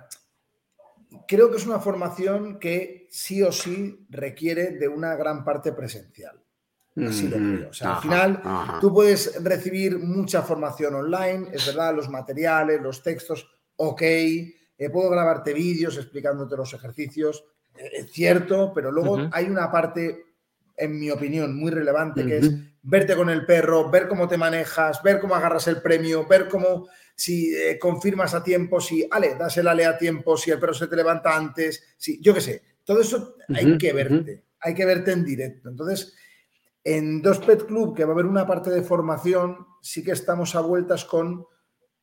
creo 1.26 1.50
que 1.50 1.58
es 1.58 1.66
una 1.66 1.78
formación 1.78 2.58
que 2.58 3.06
sí 3.10 3.42
o 3.42 3.52
sí 3.52 4.06
requiere 4.08 4.78
de 4.78 4.88
una 4.88 5.14
gran 5.14 5.44
parte 5.44 5.74
presencial. 5.74 6.42
Así 7.06 7.28
lo 7.28 7.36
creo. 7.36 7.68
O 7.68 7.74
sea, 7.74 7.96
al 7.96 8.00
final 8.00 8.42
tú 8.80 8.94
puedes 8.94 9.44
recibir 9.44 9.98
mucha 9.98 10.40
formación 10.40 10.94
online, 10.94 11.50
es 11.52 11.66
verdad, 11.66 11.94
los 11.94 12.08
materiales, 12.08 12.80
los 12.80 13.02
textos, 13.02 13.46
ok, 13.76 14.02
eh, 14.78 14.90
puedo 14.90 15.10
grabarte 15.10 15.52
vídeos 15.52 15.96
explicándote 15.96 16.56
los 16.56 16.72
ejercicios, 16.72 17.44
eh, 17.76 17.90
es 17.94 18.12
cierto, 18.12 18.72
pero 18.72 18.92
luego 18.92 19.28
hay 19.32 19.46
una 19.46 19.70
parte, 19.70 20.24
en 20.76 20.98
mi 20.98 21.10
opinión, 21.10 21.56
muy 21.58 21.70
relevante, 21.70 22.24
que 22.24 22.38
es 22.38 22.50
verte 22.82 23.16
con 23.16 23.28
el 23.28 23.44
perro, 23.44 23.90
ver 23.90 24.08
cómo 24.08 24.28
te 24.28 24.38
manejas, 24.38 25.02
ver 25.02 25.20
cómo 25.20 25.34
agarras 25.34 25.66
el 25.66 25.82
premio, 25.82 26.26
ver 26.26 26.48
cómo 26.48 26.86
si 27.14 27.52
eh, 27.54 27.78
confirmas 27.78 28.34
a 28.34 28.44
tiempo, 28.44 28.80
si, 28.80 29.06
ale, 29.10 29.34
das 29.34 29.56
el 29.56 29.66
ale 29.66 29.84
a 29.84 29.98
tiempo, 29.98 30.36
si 30.36 30.52
el 30.52 30.60
perro 30.60 30.74
se 30.74 30.86
te 30.86 30.96
levanta 30.96 31.36
antes, 31.36 31.82
si, 31.96 32.20
yo 32.22 32.32
qué 32.32 32.40
sé, 32.40 32.62
todo 32.84 33.00
eso 33.00 33.34
hay 33.48 33.76
que 33.76 33.92
verte, 33.92 34.44
hay 34.60 34.74
que 34.74 34.84
verte 34.84 35.12
en 35.12 35.24
directo. 35.24 35.68
Entonces, 35.68 36.14
en 36.84 37.20
Dos 37.20 37.40
Pet 37.40 37.66
Club, 37.66 37.94
que 37.94 38.04
va 38.04 38.12
a 38.12 38.14
haber 38.14 38.26
una 38.26 38.46
parte 38.46 38.70
de 38.70 38.82
formación, 38.82 39.66
sí 39.82 40.02
que 40.02 40.12
estamos 40.12 40.54
a 40.54 40.60
vueltas 40.60 41.04
con 41.04 41.44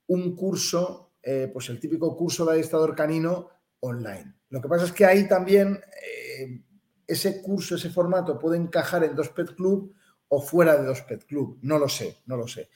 un 0.08 0.36
curso 0.36 1.05
eh, 1.28 1.50
pues 1.52 1.70
el 1.70 1.80
típico 1.80 2.16
curso 2.16 2.46
de 2.46 2.52
adiestrador 2.52 2.96
canino 2.96 3.50
online. 3.80 4.36
Lo 4.50 4.62
que 4.62 4.68
pasa 4.68 4.86
es 4.86 4.92
que 4.92 5.06
ahí 5.06 5.28
también 5.28 5.80
eh, 6.04 6.62
ese 7.08 7.42
curso, 7.42 7.76
ese 7.76 7.90
formato 7.90 8.38
puede 8.38 8.58
encajar 8.58 9.04
en 9.04 9.16
Dos 9.16 9.30
Pet 9.30 9.56
Club 9.56 9.92
o 10.28 10.40
fuera 10.40 10.78
de 10.78 10.86
Dos 10.86 11.02
Pet 11.02 11.26
Club. 11.26 11.58
No 11.64 11.80
lo 11.80 11.90
sé, 11.90 12.18
no 12.28 12.38
lo 12.38 12.48
sé. 12.48 12.70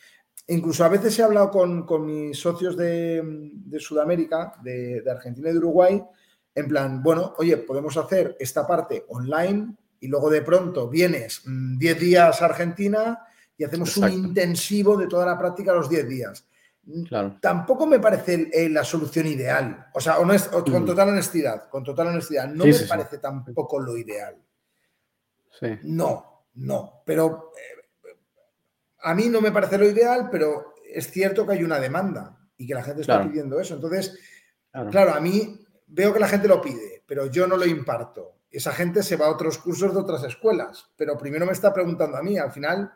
Incluso 0.48 0.84
a 0.84 0.90
veces 0.90 1.18
he 1.20 1.24
hablado 1.24 1.52
con, 1.52 2.06
mis 2.08 2.40
socios 2.40 2.76
de, 2.76 3.52
Sudamérica, 3.78 4.54
de, 4.64 5.04
Argentina 5.08 5.50
y 5.50 5.54
de 5.54 5.60
Uruguay, 5.60 6.04
en 6.56 6.68
plan, 6.68 7.04
bueno, 7.04 7.36
oye, 7.38 7.56
podemos 7.58 7.96
hacer 7.98 8.36
esta 8.40 8.66
parte 8.66 9.06
online 9.10 9.76
y 10.00 10.08
luego 10.08 10.28
de 10.32 10.42
pronto 10.42 10.90
vienes 10.90 11.44
10 11.46 11.46
mm, 11.46 12.00
días 12.00 12.42
a 12.42 12.46
Argentina 12.46 13.20
y 13.56 13.64
hacemos 13.64 13.96
un 13.98 14.12
intensivo 14.12 14.98
de 14.98 15.06
toda 15.06 15.28
la 15.28 15.38
práctica 15.38 15.72
los 15.72 15.88
10 15.88 16.10
días. 16.10 16.49
Tampoco 17.40 17.86
me 17.86 18.00
parece 18.00 18.50
eh, 18.52 18.70
la 18.70 18.84
solución 18.84 19.28
ideal. 19.28 19.88
O 19.94 20.02
sea, 20.02 20.16
con 20.16 20.28
mm. 20.28 20.86
total 20.86 21.10
honestidad, 21.10 21.70
con 21.70 21.84
total 21.84 22.08
honestidad, 22.08 22.48
no 22.48 22.66
me 22.66 22.86
parece 22.88 23.20
tampoco 23.20 23.80
lo 23.80 23.98
ideal. 23.98 24.36
No, 25.84 26.46
no. 26.56 27.04
Pero 27.06 27.52
eh, 27.56 27.80
a 29.02 29.14
mí 29.14 29.30
no 29.30 29.42
me 29.42 29.52
parece 29.52 29.78
lo 29.78 29.86
ideal, 29.86 30.30
pero 30.32 30.74
es 30.84 31.12
cierto 31.12 31.46
que 31.46 31.54
hay 31.54 31.64
una 31.64 31.80
demanda 31.80 32.38
y 32.58 32.68
que 32.68 32.74
la 32.74 32.84
gente 32.84 33.02
está 33.02 33.24
pidiendo 33.24 33.60
eso. 33.60 33.76
Entonces, 33.76 34.18
claro. 34.90 35.14
a 35.14 35.20
mí 35.20 35.66
veo 35.88 36.14
que 36.14 36.20
la 36.20 36.28
gente 36.28 36.48
lo 36.48 36.62
pide, 36.62 37.04
pero 37.06 37.28
yo 37.28 37.48
no 37.48 37.56
lo 37.56 37.66
imparto. 37.66 38.36
Esa 38.52 38.72
gente 38.72 39.04
se 39.04 39.16
va 39.16 39.28
a 39.28 39.32
otros 39.32 39.60
cursos 39.60 39.94
de 39.94 40.00
otras 40.00 40.24
escuelas, 40.24 40.90
pero 40.96 41.18
primero 41.18 41.46
me 41.46 41.52
está 41.52 41.72
preguntando 41.74 42.18
a 42.18 42.24
mí. 42.24 42.38
Al 42.38 42.52
final, 42.52 42.92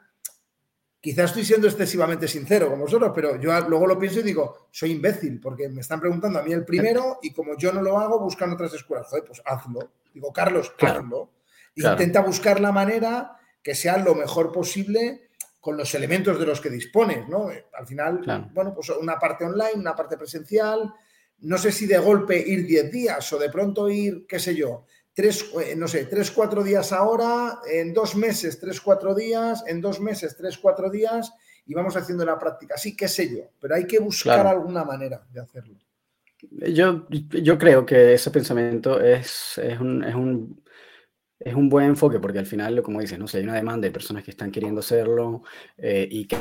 Quizás 1.04 1.32
estoy 1.32 1.44
siendo 1.44 1.68
excesivamente 1.68 2.30
sincero 2.30 2.70
con 2.70 2.80
vosotros, 2.80 3.12
pero 3.14 3.36
yo 3.36 3.52
luego 3.68 3.86
lo 3.86 4.00
pienso 4.00 4.22
y 4.22 4.24
digo, 4.24 4.70
soy 4.72 4.92
imbécil, 4.92 5.38
porque 5.42 5.68
me 5.68 5.82
están 5.82 6.00
preguntando 6.00 6.40
a 6.40 6.44
mí 6.44 6.54
el 6.54 6.64
primero 6.64 7.20
y 7.22 7.34
como 7.34 7.58
yo 7.58 7.74
no 7.74 7.82
lo 7.82 8.00
hago, 8.00 8.22
buscan 8.22 8.54
otras 8.54 8.74
escuelas. 8.74 9.08
Joder, 9.08 9.26
pues 9.26 9.42
hazlo. 9.44 9.92
Digo, 10.14 10.32
Carlos, 10.32 10.74
hazlo. 10.80 11.32
Intenta 11.76 12.22
buscar 12.22 12.62
la 12.62 12.72
manera 12.72 13.36
que 13.62 13.76
sea 13.76 13.98
lo 13.98 14.16
mejor 14.16 14.54
posible 14.54 15.28
con 15.60 15.76
los 15.76 15.94
elementos 15.94 16.40
de 16.40 16.46
los 16.46 16.62
que 16.62 16.70
dispones, 16.70 17.28
¿no? 17.28 17.50
Al 17.74 17.86
final, 17.86 18.22
bueno, 18.54 18.74
pues 18.74 18.90
una 18.92 19.20
parte 19.20 19.44
online, 19.44 19.74
una 19.76 19.98
parte 19.98 20.16
presencial. 20.16 20.94
No 21.40 21.58
sé 21.58 21.74
si 21.74 21.86
de 21.86 21.98
golpe 21.98 22.38
ir 22.40 22.66
10 22.66 22.90
días 22.90 23.34
o 23.34 23.38
de 23.38 23.50
pronto 23.50 23.90
ir, 23.90 24.26
qué 24.26 24.40
sé 24.40 24.56
yo, 24.56 24.86
tres, 25.14 25.52
eh, 25.64 25.76
no 25.76 25.88
sé, 25.88 26.06
tres, 26.06 26.32
cuatro 26.32 26.64
días 26.64 26.92
ahora, 26.92 27.60
en 27.72 27.94
dos 27.94 28.16
meses, 28.16 28.60
tres, 28.60 28.82
cuatro 28.82 29.14
días, 29.14 29.64
en 29.68 29.82
dos 29.82 30.00
meses, 30.00 30.36
tres, 30.36 30.58
cuatro 30.58 30.90
días, 30.90 31.32
y 31.66 31.74
vamos 31.74 31.96
haciendo 31.96 32.26
la 32.26 32.38
práctica. 32.38 32.78
Sí, 32.78 32.96
qué 32.96 33.08
sé 33.08 33.34
yo, 33.34 33.44
pero 33.60 33.76
hay 33.76 33.86
que 33.86 34.00
buscar 34.00 34.46
alguna 34.46 34.84
manera 34.84 35.26
de 35.32 35.40
hacerlo. 35.40 35.78
Yo, 36.42 37.08
yo 37.10 37.58
creo 37.58 37.86
que 37.86 38.16
ese 38.16 38.30
pensamiento 38.30 39.00
es, 39.00 39.58
es, 39.58 39.80
un, 39.80 40.04
es, 40.04 40.14
un, 40.14 40.62
es 41.40 41.54
un 41.54 41.70
buen 41.70 41.86
enfoque, 41.86 42.20
porque 42.20 42.40
al 42.40 42.46
final, 42.46 42.82
como 42.82 43.00
dices, 43.00 43.18
¿no? 43.18 43.26
Hay 43.34 43.44
una 43.44 43.56
demanda 43.56 43.88
de 43.88 43.94
personas 43.94 44.24
que 44.24 44.32
están 44.32 44.52
queriendo 44.52 44.82
hacerlo 44.82 45.44
eh, 45.78 46.06
y 46.10 46.26
que, 46.26 46.36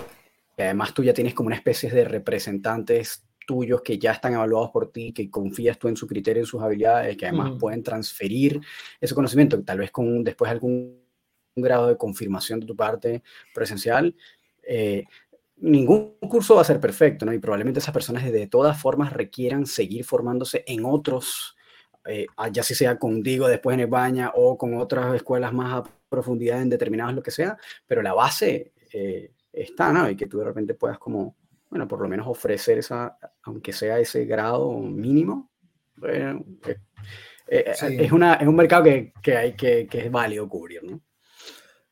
que 0.56 0.64
además 0.64 0.92
tú 0.92 1.04
ya 1.04 1.14
tienes 1.14 1.34
como 1.34 1.46
una 1.46 1.56
especie 1.56 1.88
de 1.88 2.04
representantes 2.04 3.24
tuyos 3.46 3.82
que 3.82 3.98
ya 3.98 4.12
están 4.12 4.34
evaluados 4.34 4.70
por 4.70 4.90
ti, 4.90 5.12
que 5.12 5.30
confías 5.30 5.78
tú 5.78 5.88
en 5.88 5.96
su 5.96 6.06
criterio, 6.06 6.42
en 6.42 6.46
sus 6.46 6.62
habilidades, 6.62 7.16
que 7.16 7.26
además 7.26 7.52
pueden 7.58 7.82
transferir 7.82 8.60
ese 9.00 9.14
conocimiento, 9.14 9.62
tal 9.62 9.78
vez 9.78 9.90
con 9.90 10.24
después 10.24 10.50
algún 10.50 11.02
grado 11.56 11.88
de 11.88 11.96
confirmación 11.96 12.60
de 12.60 12.66
tu 12.66 12.76
parte 12.76 13.22
presencial. 13.54 14.14
Eh, 14.62 15.04
ningún 15.56 16.16
curso 16.28 16.56
va 16.56 16.62
a 16.62 16.64
ser 16.64 16.80
perfecto, 16.80 17.24
¿no? 17.24 17.32
Y 17.32 17.38
probablemente 17.38 17.80
esas 17.80 17.94
personas 17.94 18.30
de 18.30 18.46
todas 18.46 18.80
formas 18.80 19.12
requieran 19.12 19.66
seguir 19.66 20.04
formándose 20.04 20.64
en 20.66 20.84
otros, 20.84 21.56
eh, 22.04 22.26
ya 22.52 22.62
si 22.62 22.74
sea 22.74 22.98
contigo 22.98 23.48
después 23.48 23.74
en 23.74 23.80
España 23.80 24.32
o 24.34 24.58
con 24.58 24.74
otras 24.74 25.14
escuelas 25.14 25.52
más 25.52 25.72
a 25.72 25.90
profundidad 26.08 26.60
en 26.60 26.68
determinados, 26.68 27.14
lo 27.14 27.22
que 27.22 27.30
sea, 27.30 27.56
pero 27.86 28.02
la 28.02 28.12
base 28.12 28.72
eh, 28.92 29.32
está, 29.52 29.92
¿no? 29.92 30.10
Y 30.10 30.16
que 30.16 30.26
tú 30.26 30.38
de 30.38 30.44
repente 30.44 30.74
puedas 30.74 30.98
como 30.98 31.36
bueno, 31.72 31.88
por 31.88 32.02
lo 32.02 32.08
menos 32.08 32.26
ofrecer 32.28 32.76
esa, 32.76 33.16
aunque 33.44 33.72
sea 33.72 33.98
ese 33.98 34.26
grado 34.26 34.74
mínimo, 34.78 35.50
bueno, 35.96 36.44
eh, 36.66 36.76
eh, 37.48 37.64
es, 37.98 38.12
una, 38.12 38.34
es 38.34 38.46
un 38.46 38.54
mercado 38.54 38.84
que, 38.84 39.14
que 39.22 39.36
hay 39.38 39.56
que, 39.56 39.86
que, 39.86 40.00
es 40.00 40.10
válido 40.10 40.46
cubrir, 40.50 40.84
¿no? 40.84 41.00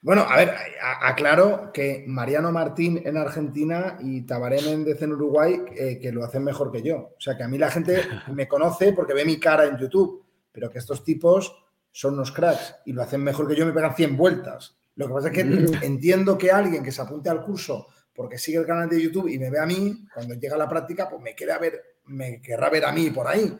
Bueno, 0.02 0.27
a 0.28 0.36
ver, 0.36 0.55
aclaro 1.01 1.73
que 1.73 2.05
Mariano 2.07 2.52
Martín 2.52 3.01
en 3.02 3.16
Argentina 3.16 3.97
y 4.01 4.27
Tabaré 4.27 4.61
Méndez 4.61 5.01
en 5.01 5.15
Uruguay 5.15 5.62
eh, 5.74 5.98
que 5.98 6.12
lo 6.12 6.24
hacen 6.24 6.44
mejor 6.44 6.70
que 6.70 6.82
yo. 6.82 7.15
O 7.16 7.20
sea, 7.20 7.35
que 7.39 7.44
a 7.44 7.48
mí 7.48 7.57
la 7.57 7.70
gente 7.70 8.02
me 8.35 8.47
conoce 8.47 8.93
porque 8.93 9.15
ve 9.15 9.24
mi 9.24 9.40
cara 9.40 9.65
en 9.65 9.78
YouTube, 9.78 10.27
pero 10.52 10.69
que 10.69 10.78
estos 10.78 11.02
tipos 11.02 11.57
son 11.90 12.15
unos 12.15 12.32
cracks 12.32 12.77
y 12.85 12.93
lo 12.93 13.01
hacen 13.01 13.24
mejor 13.24 13.48
que 13.48 13.57
yo, 13.57 13.65
me 13.65 13.73
pegan 13.73 13.97
100 13.97 14.15
vueltas. 14.15 14.77
Lo 14.97 15.07
que 15.07 15.15
pasa 15.15 15.28
es 15.28 15.35
que 15.35 15.40
entiendo 15.86 16.36
que 16.36 16.51
alguien 16.51 16.85
que 16.85 16.93
se 16.93 17.01
apunte 17.01 17.31
al 17.31 17.43
curso 17.43 17.86
porque 18.14 18.38
sigue 18.38 18.58
el 18.58 18.66
canal 18.66 18.88
de 18.88 19.00
YouTube 19.00 19.28
y 19.28 19.38
me 19.38 19.50
ve 19.50 19.58
a 19.58 19.66
mí, 19.66 20.06
cuando 20.12 20.34
llega 20.34 20.56
la 20.56 20.68
práctica, 20.68 21.08
pues 21.08 21.22
me 21.22 21.34
quiere 21.34 21.56
ver, 21.58 21.82
me 22.06 22.40
querrá 22.40 22.68
ver 22.70 22.84
a 22.84 22.92
mí 22.92 23.10
por 23.10 23.26
ahí. 23.26 23.56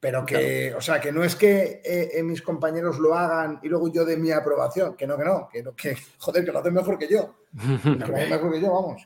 Pero 0.00 0.26
que, 0.26 0.74
o 0.74 0.82
sea, 0.82 1.00
que 1.00 1.12
no 1.12 1.24
es 1.24 1.34
que 1.34 1.80
eh, 1.82 2.10
eh, 2.14 2.22
mis 2.22 2.42
compañeros 2.42 2.98
lo 2.98 3.14
hagan 3.14 3.58
y 3.62 3.68
luego 3.68 3.90
yo 3.90 4.04
de 4.04 4.18
mi 4.18 4.32
aprobación, 4.32 4.96
que 4.96 5.06
no, 5.06 5.16
que 5.16 5.24
no, 5.24 5.48
que, 5.48 5.64
que 5.76 5.96
joder, 6.18 6.44
que 6.44 6.52
lo 6.52 6.58
hacen 6.58 6.74
mejor 6.74 6.98
que 6.98 7.08
yo. 7.08 7.34
que 7.82 7.88
lo 7.90 8.14
hacen 8.14 8.30
mejor 8.30 8.52
que 8.52 8.60
yo, 8.60 8.72
vamos. 8.72 9.02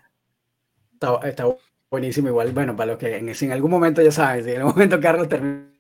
Está, 1.22 1.46
buenísimo, 1.88 2.28
igual, 2.28 2.52
bueno, 2.52 2.74
para 2.74 2.92
los 2.92 2.98
que 2.98 3.16
en, 3.16 3.28
en 3.28 3.52
algún 3.52 3.70
momento, 3.70 4.02
ya 4.02 4.10
sabes, 4.10 4.44
si 4.44 4.50
en 4.50 4.59
algún 4.59 4.72
momento 4.72 5.00
Carlos 5.00 5.28
termina 5.28 5.77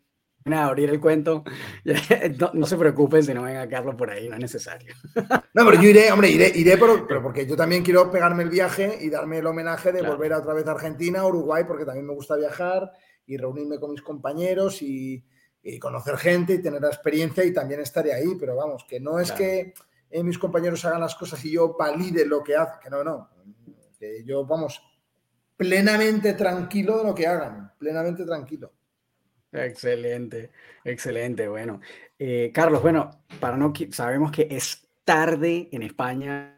a 0.54 0.66
abrir 0.66 0.90
el 0.90 1.00
cuento, 1.00 1.44
no, 2.52 2.66
se 2.66 2.76
preocupen 2.76 3.22
si 3.22 3.34
no 3.34 3.42
ven 3.42 3.56
a 3.56 3.68
Carlos 3.68 3.94
por 3.94 4.10
ahí, 4.10 4.28
no 4.28 4.34
es 4.34 4.40
necesario. 4.40 4.94
No, 5.54 5.64
pero 5.64 5.82
yo 5.82 5.88
iré, 5.88 6.12
hombre, 6.12 6.30
iré, 6.30 6.52
iré 6.54 6.76
pero 6.76 7.20
porque 7.20 7.44
yo 7.44 7.56
también 7.56 7.82
quiero 7.82 8.12
pegarme 8.12 8.44
el 8.44 8.48
viaje 8.48 8.96
y 9.00 9.10
darme 9.10 9.38
el 9.38 9.46
homenaje 9.46 9.90
de 9.90 10.02
volver 10.02 10.32
a 10.32 10.38
otra 10.38 10.54
vez 10.54 10.64
a 10.68 10.72
Argentina, 10.72 11.26
Uruguay, 11.26 11.64
porque 11.66 11.84
también 11.84 12.06
me 12.06 12.14
gusta 12.14 12.36
viajar 12.36 12.92
y 13.26 13.36
reunirme 13.36 13.80
con 13.80 13.90
mis 13.90 14.02
compañeros 14.02 14.82
y, 14.82 15.24
conocer 15.80 16.16
gente 16.16 16.54
y 16.54 16.62
tener 16.62 16.80
la 16.80 16.88
experiencia 16.88 17.44
y 17.44 17.52
también 17.52 17.80
estaré 17.80 18.14
ahí, 18.14 18.36
pero 18.38 18.56
vamos, 18.56 18.86
que 18.88 19.00
no 19.00 19.18
es 19.18 19.32
que 19.32 19.74
eh, 20.10 20.22
mis 20.22 20.38
compañeros 20.38 20.84
hagan 20.84 21.00
las 21.00 21.14
cosas 21.14 21.44
y 21.44 21.52
yo 21.52 21.76
valide 21.76 22.24
lo 22.24 22.42
que 22.42 22.56
hacen, 22.56 22.80
que 22.82 22.88
no, 22.88 23.04
no, 23.04 23.28
que 23.98 24.24
yo, 24.24 24.46
vamos, 24.46 24.80
plenamente 25.58 26.34
tranquilo 26.34 26.98
de 26.98 27.04
lo 27.04 27.14
que 27.14 27.26
hagan, 27.26 27.72
plenamente 27.76 28.24
tranquilo. 28.24 28.72
Excelente, 29.52 30.50
excelente. 30.84 31.48
Bueno, 31.48 31.80
eh, 32.18 32.50
Carlos, 32.52 32.82
bueno, 32.82 33.24
para 33.40 33.56
no 33.56 33.72
sabemos 33.90 34.30
que 34.30 34.48
es 34.50 34.88
tarde 35.04 35.68
en 35.72 35.82
España. 35.82 36.54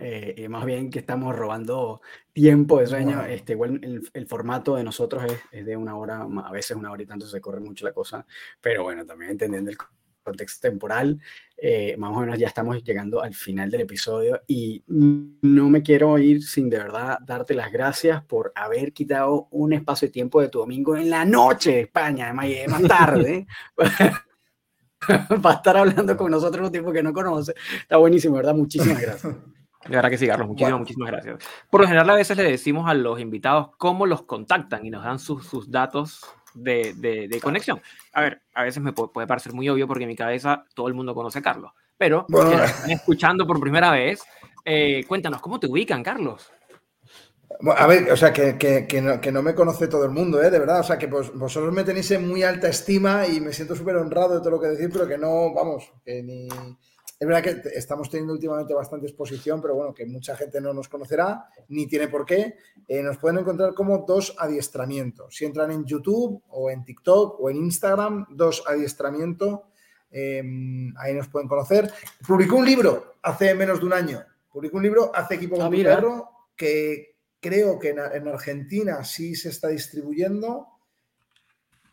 Eh, 0.00 0.48
más 0.50 0.66
bien 0.66 0.90
que 0.90 0.98
estamos 0.98 1.34
robando 1.34 2.02
tiempo 2.32 2.80
de 2.80 2.86
sueño. 2.86 3.24
Este, 3.24 3.52
igual 3.52 3.80
el, 4.12 4.26
formato 4.26 4.76
de 4.76 4.84
nosotros 4.84 5.24
es, 5.24 5.40
es, 5.50 5.64
de 5.64 5.76
una 5.76 5.96
hora, 5.96 6.26
a 6.44 6.52
veces 6.52 6.76
una 6.76 6.90
hora 6.90 7.02
y 7.02 7.06
tanto 7.06 7.26
se 7.26 7.40
corre 7.40 7.60
mucho 7.60 7.86
la 7.86 7.92
cosa, 7.92 8.26
pero 8.60 8.82
bueno, 8.82 9.06
también 9.06 9.30
entendiendo 9.30 9.70
el 9.70 9.78
contexto 10.22 10.68
temporal, 10.68 11.20
eh, 11.64 11.94
más 11.96 12.10
o 12.10 12.18
menos 12.18 12.36
ya 12.40 12.48
estamos 12.48 12.82
llegando 12.82 13.22
al 13.22 13.34
final 13.34 13.70
del 13.70 13.82
episodio 13.82 14.42
y 14.48 14.82
no 14.88 15.70
me 15.70 15.80
quiero 15.80 16.18
ir 16.18 16.42
sin 16.42 16.68
de 16.68 16.78
verdad 16.78 17.20
darte 17.24 17.54
las 17.54 17.70
gracias 17.70 18.20
por 18.24 18.50
haber 18.56 18.92
quitado 18.92 19.46
un 19.52 19.72
espacio 19.72 20.08
de 20.08 20.12
tiempo 20.12 20.40
de 20.40 20.48
tu 20.48 20.58
domingo 20.58 20.96
en 20.96 21.08
la 21.08 21.24
noche 21.24 21.70
de 21.70 21.80
España, 21.82 22.24
además 22.24 22.48
más 22.68 22.82
tarde. 22.82 23.46
para 25.40 25.54
estar 25.54 25.76
hablando 25.76 26.16
con 26.16 26.32
nosotros 26.32 26.66
un 26.66 26.72
tiempo 26.72 26.90
que 26.90 27.00
no 27.00 27.12
conoce. 27.12 27.54
Está 27.80 27.96
buenísimo, 27.96 28.34
¿verdad? 28.34 28.56
Muchísimas 28.56 29.00
gracias. 29.00 29.32
De 29.32 29.94
verdad 29.94 30.10
que 30.10 30.18
sí, 30.18 30.26
Carlos. 30.26 30.48
Muchísimas, 30.48 30.80
muchísimas 30.80 31.10
gracias. 31.12 31.44
Por 31.70 31.82
lo 31.82 31.86
general, 31.86 32.10
a 32.10 32.14
veces 32.14 32.36
le 32.36 32.42
decimos 32.42 32.90
a 32.90 32.94
los 32.94 33.20
invitados 33.20 33.68
cómo 33.78 34.06
los 34.06 34.24
contactan 34.24 34.84
y 34.84 34.90
nos 34.90 35.04
dan 35.04 35.20
sus, 35.20 35.46
sus 35.46 35.70
datos 35.70 36.22
de, 36.54 36.94
de, 36.94 37.40
conexión. 37.40 37.80
A 38.12 38.22
ver, 38.22 38.42
a 38.54 38.64
veces 38.64 38.82
me 38.82 38.92
puede, 38.92 39.26
parecer 39.26 39.52
muy 39.52 39.68
obvio 39.68 39.86
porque 39.86 40.04
en 40.04 40.10
mi 40.10 40.16
cabeza 40.16 40.64
todo 40.74 40.88
el 40.88 40.94
mundo 40.94 41.14
conoce 41.14 41.38
a 41.38 41.42
Carlos, 41.42 41.72
pero 41.96 42.26
están 42.28 42.90
escuchando 42.90 43.46
por 43.46 43.60
primera 43.60 43.90
vez, 43.90 44.22
eh, 44.64 45.04
cuéntanos, 45.06 45.40
¿cómo 45.40 45.58
te 45.58 45.66
ubican, 45.66 46.02
Carlos? 46.02 46.52
A 47.76 47.86
ver, 47.86 48.10
o 48.10 48.16
sea, 48.16 48.32
que, 48.32 48.58
que, 48.58 48.86
que, 48.88 49.00
no, 49.00 49.20
que, 49.20 49.30
no, 49.30 49.40
me 49.40 49.54
conoce 49.54 49.86
todo 49.86 50.04
el 50.04 50.10
mundo, 50.10 50.42
¿eh? 50.42 50.50
De 50.50 50.58
verdad, 50.58 50.80
o 50.80 50.82
sea, 50.82 50.98
que 50.98 51.06
pues, 51.06 51.32
vosotros 51.32 51.72
me 51.72 51.84
tenéis 51.84 52.10
en 52.10 52.26
muy 52.26 52.42
alta 52.42 52.68
estima 52.68 53.26
y 53.26 53.40
me 53.40 53.52
siento 53.52 53.76
súper 53.76 53.96
honrado 53.96 54.34
de 54.34 54.40
todo 54.40 54.50
lo 54.50 54.60
que 54.60 54.68
decir, 54.68 54.90
pero 54.92 55.06
que 55.06 55.18
no, 55.18 55.52
vamos, 55.54 55.92
que 56.04 56.22
ni, 56.22 56.48
es 57.22 57.28
verdad 57.28 57.44
que 57.44 57.68
estamos 57.78 58.10
teniendo 58.10 58.32
últimamente 58.32 58.74
bastante 58.74 59.06
exposición, 59.06 59.62
pero 59.62 59.76
bueno, 59.76 59.94
que 59.94 60.04
mucha 60.04 60.36
gente 60.36 60.60
no 60.60 60.74
nos 60.74 60.88
conocerá, 60.88 61.46
ni 61.68 61.86
tiene 61.86 62.08
por 62.08 62.26
qué. 62.26 62.56
Eh, 62.88 63.00
nos 63.00 63.16
pueden 63.18 63.38
encontrar 63.38 63.74
como 63.74 63.98
dos 63.98 64.34
adiestramientos. 64.36 65.36
Si 65.36 65.44
entran 65.44 65.70
en 65.70 65.84
YouTube 65.84 66.42
o 66.48 66.68
en 66.68 66.84
TikTok 66.84 67.38
o 67.38 67.48
en 67.48 67.58
Instagram, 67.58 68.26
dos 68.30 68.64
adiestramientos, 68.66 69.60
em, 70.10 70.92
ahí 70.98 71.14
nos 71.14 71.28
pueden 71.28 71.46
conocer. 71.46 71.92
Publicó 72.26 72.56
un 72.56 72.66
libro 72.66 73.14
hace 73.22 73.54
menos 73.54 73.78
de 73.78 73.86
un 73.86 73.92
año. 73.92 74.24
Publicó 74.50 74.78
un 74.78 74.82
libro 74.82 75.12
hace 75.14 75.36
equipo 75.36 75.54
con 75.54 75.66
ah, 75.66 75.70
perro 75.70 76.28
que 76.56 77.18
creo 77.38 77.78
que 77.78 77.90
en 77.90 78.26
Argentina 78.26 79.04
sí 79.04 79.36
se 79.36 79.50
está 79.50 79.68
distribuyendo. 79.68 80.66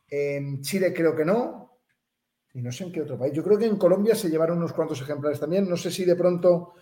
En 0.09 0.63
Chile 0.63 0.91
creo 0.91 1.15
que 1.15 1.23
no, 1.23 1.68
y 2.53 2.61
no 2.61 2.71
sé 2.71 2.85
en 2.85 2.91
qué 2.91 3.01
otro 3.01 3.17
país. 3.17 3.33
Yo 3.33 3.43
creo 3.43 3.57
que 3.57 3.65
en 3.65 3.77
Colombia 3.77 4.15
se 4.15 4.29
llevaron 4.29 4.57
unos 4.57 4.73
cuantos 4.73 5.01
ejemplares 5.01 5.39
también. 5.39 5.69
No 5.69 5.77
sé 5.77 5.91
si 5.91 6.03
de 6.03 6.15
pronto, 6.15 6.73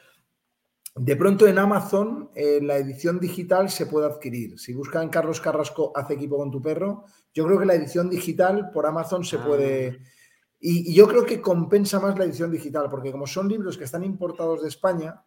de 0.95 1.15
pronto 1.15 1.47
en 1.47 1.57
Amazon 1.57 2.29
eh, 2.35 2.59
la 2.61 2.77
edición 2.77 3.19
digital 3.19 3.69
se 3.69 3.85
puede 3.85 4.07
adquirir. 4.07 4.57
Si 4.59 4.73
buscan 4.73 5.09
Carlos 5.09 5.41
Carrasco, 5.41 5.91
hace 5.95 6.13
equipo 6.13 6.37
con 6.37 6.51
tu 6.51 6.61
perro. 6.61 7.05
Yo 7.33 7.45
creo 7.45 7.59
que 7.59 7.65
la 7.65 7.75
edición 7.75 8.09
digital 8.09 8.71
por 8.71 8.85
Amazon 8.85 9.23
se 9.25 9.37
puede. 9.39 9.99
Ah. 10.01 10.07
Y, 10.59 10.93
yo 10.93 11.07
creo 11.07 11.25
que 11.25 11.41
compensa 11.41 11.99
más 11.99 12.17
la 12.17 12.25
edición 12.25 12.51
digital, 12.51 12.89
porque 12.89 13.11
como 13.11 13.27
son 13.27 13.47
libros 13.47 13.77
que 13.77 13.83
están 13.83 14.03
importados 14.03 14.61
de 14.61 14.69
España, 14.69 15.23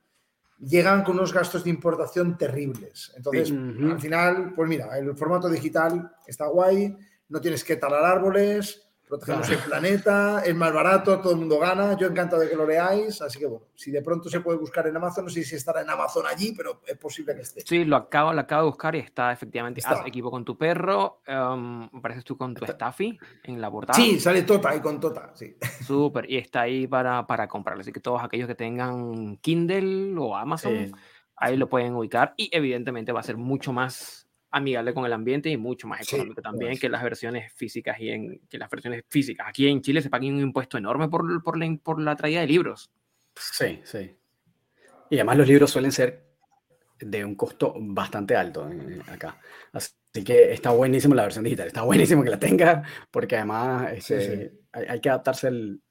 llegan 0.58 1.04
con 1.04 1.16
unos 1.16 1.32
gastos 1.32 1.64
de 1.64 1.70
importación 1.70 2.36
terribles. 2.36 3.12
Entonces, 3.16 3.50
al 3.52 4.00
final, 4.00 4.52
pues 4.54 4.68
mira, 4.68 4.98
el 4.98 5.16
formato 5.16 5.48
digital 5.48 6.10
está 6.26 6.48
guay, 6.48 6.96
no 7.28 7.40
tienes 7.40 7.62
que 7.62 7.76
talar 7.76 8.04
árboles, 8.04 8.89
protegemos 9.10 9.50
el 9.50 9.58
planeta, 9.58 10.42
es 10.44 10.54
más 10.54 10.72
barato, 10.72 11.20
todo 11.20 11.32
el 11.32 11.38
mundo 11.38 11.58
gana. 11.58 11.96
Yo 11.98 12.06
encantado 12.06 12.40
de 12.40 12.48
que 12.48 12.56
lo 12.56 12.66
leáis. 12.66 13.20
Así 13.20 13.38
que 13.38 13.46
bueno, 13.46 13.66
si 13.74 13.90
de 13.90 14.00
pronto 14.00 14.30
se 14.30 14.40
puede 14.40 14.56
buscar 14.56 14.86
en 14.86 14.96
Amazon, 14.96 15.24
no 15.24 15.30
sé 15.30 15.42
si 15.42 15.56
estará 15.56 15.82
en 15.82 15.90
Amazon 15.90 16.24
allí, 16.26 16.54
pero 16.56 16.80
es 16.86 16.96
posible 16.96 17.34
que 17.34 17.42
esté. 17.42 17.60
Sí, 17.62 17.84
lo 17.84 17.96
acabo, 17.96 18.32
lo 18.32 18.40
acabo 18.40 18.62
de 18.62 18.68
buscar 18.70 18.94
y 18.94 19.00
está 19.00 19.32
efectivamente. 19.32 19.82
Haz 19.84 20.06
equipo 20.06 20.30
con 20.30 20.44
tu 20.44 20.56
perro. 20.56 21.20
Um, 21.26 21.84
apareces 21.92 22.24
tú 22.24 22.36
con 22.36 22.54
tu 22.54 22.64
Staffy 22.64 23.18
en 23.42 23.60
la 23.60 23.70
portada. 23.70 23.98
Sí, 23.98 24.20
sale 24.20 24.42
Tota 24.42 24.70
ahí 24.70 24.80
con 24.80 25.00
Tota, 25.00 25.32
sí. 25.34 25.56
Súper, 25.84 26.30
y 26.30 26.38
está 26.38 26.62
ahí 26.62 26.86
para, 26.86 27.26
para 27.26 27.48
comprarlo. 27.48 27.80
Así 27.80 27.92
que 27.92 28.00
todos 28.00 28.22
aquellos 28.22 28.46
que 28.46 28.54
tengan 28.54 29.36
Kindle 29.38 30.14
o 30.18 30.36
Amazon, 30.36 30.92
ahí 31.36 31.56
lo 31.56 31.68
pueden 31.68 31.94
ubicar. 31.94 32.34
Y 32.36 32.48
evidentemente 32.52 33.12
va 33.12 33.20
a 33.20 33.24
ser 33.24 33.36
mucho 33.36 33.72
más 33.72 34.29
amigable 34.50 34.94
con 34.94 35.04
el 35.04 35.12
ambiente 35.12 35.48
y 35.48 35.56
mucho 35.56 35.86
más 35.86 36.00
económico 36.00 36.42
también 36.42 36.78
que 36.78 36.88
las 36.88 37.02
versiones 37.02 37.52
físicas 37.52 37.98
y 38.00 38.10
en 38.10 38.40
que 38.48 38.58
las 38.58 38.70
versiones 38.70 39.04
físicas. 39.08 39.46
Aquí 39.48 39.68
en 39.68 39.80
Chile 39.80 40.02
se 40.02 40.10
paga 40.10 40.26
un 40.26 40.40
impuesto 40.40 40.78
enorme 40.78 41.08
por, 41.08 41.42
por, 41.42 41.58
la, 41.58 41.76
por 41.82 42.00
la 42.00 42.16
traída 42.16 42.40
de 42.40 42.46
libros. 42.46 42.90
Sí, 43.36 43.80
sí. 43.84 44.16
Y 45.10 45.16
además 45.16 45.38
los 45.38 45.48
libros 45.48 45.70
suelen 45.70 45.92
ser 45.92 46.30
de 46.98 47.24
un 47.24 47.34
costo 47.34 47.74
bastante 47.78 48.36
alto 48.36 48.70
eh, 48.70 49.00
acá. 49.08 49.38
Así 49.72 50.24
que 50.24 50.52
está 50.52 50.70
buenísimo 50.70 51.14
la 51.14 51.22
versión 51.22 51.44
digital, 51.44 51.68
está 51.68 51.82
buenísimo 51.82 52.22
que 52.22 52.30
la 52.30 52.38
tenga, 52.38 52.82
porque 53.10 53.36
además 53.36 53.92
este, 53.92 54.52
Hay, 54.72 55.00
que 55.00 55.08
adaptarse 55.08 55.48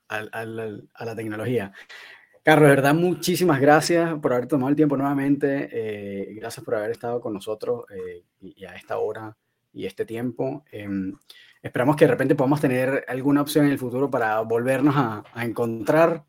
a 0.07 0.45
la 0.45 1.15
tecnología. 1.15 1.71
Carlos, 2.49 2.69
verdad, 2.69 2.95
muchísimas 2.95 3.61
gracias 3.61 4.17
por 4.19 4.33
haber 4.33 4.47
tomado 4.47 4.71
el 4.71 4.75
tiempo 4.75 4.97
nuevamente. 4.97 5.69
Eh, 5.71 6.33
gracias 6.33 6.65
por 6.65 6.73
haber 6.73 6.89
estado 6.89 7.21
con 7.21 7.31
nosotros 7.31 7.83
eh, 7.91 8.23
y, 8.41 8.65
a 8.65 8.73
esta 8.73 8.97
hora 8.97 9.37
y 9.71 9.85
este 9.85 10.03
tiempo. 10.03 10.65
Em, 10.71 11.15
esperamos 11.61 11.95
que 11.95 12.05
de 12.05 12.11
repente 12.11 12.33
podamos 12.33 12.59
tener 12.59 13.05
alguna 13.07 13.43
opción 13.43 13.67
en 13.67 13.71
el 13.73 13.77
futuro 13.77 14.09
para 14.09 14.39
volvernos 14.39 14.95
a, 14.97 15.23
encontrar. 15.45 16.25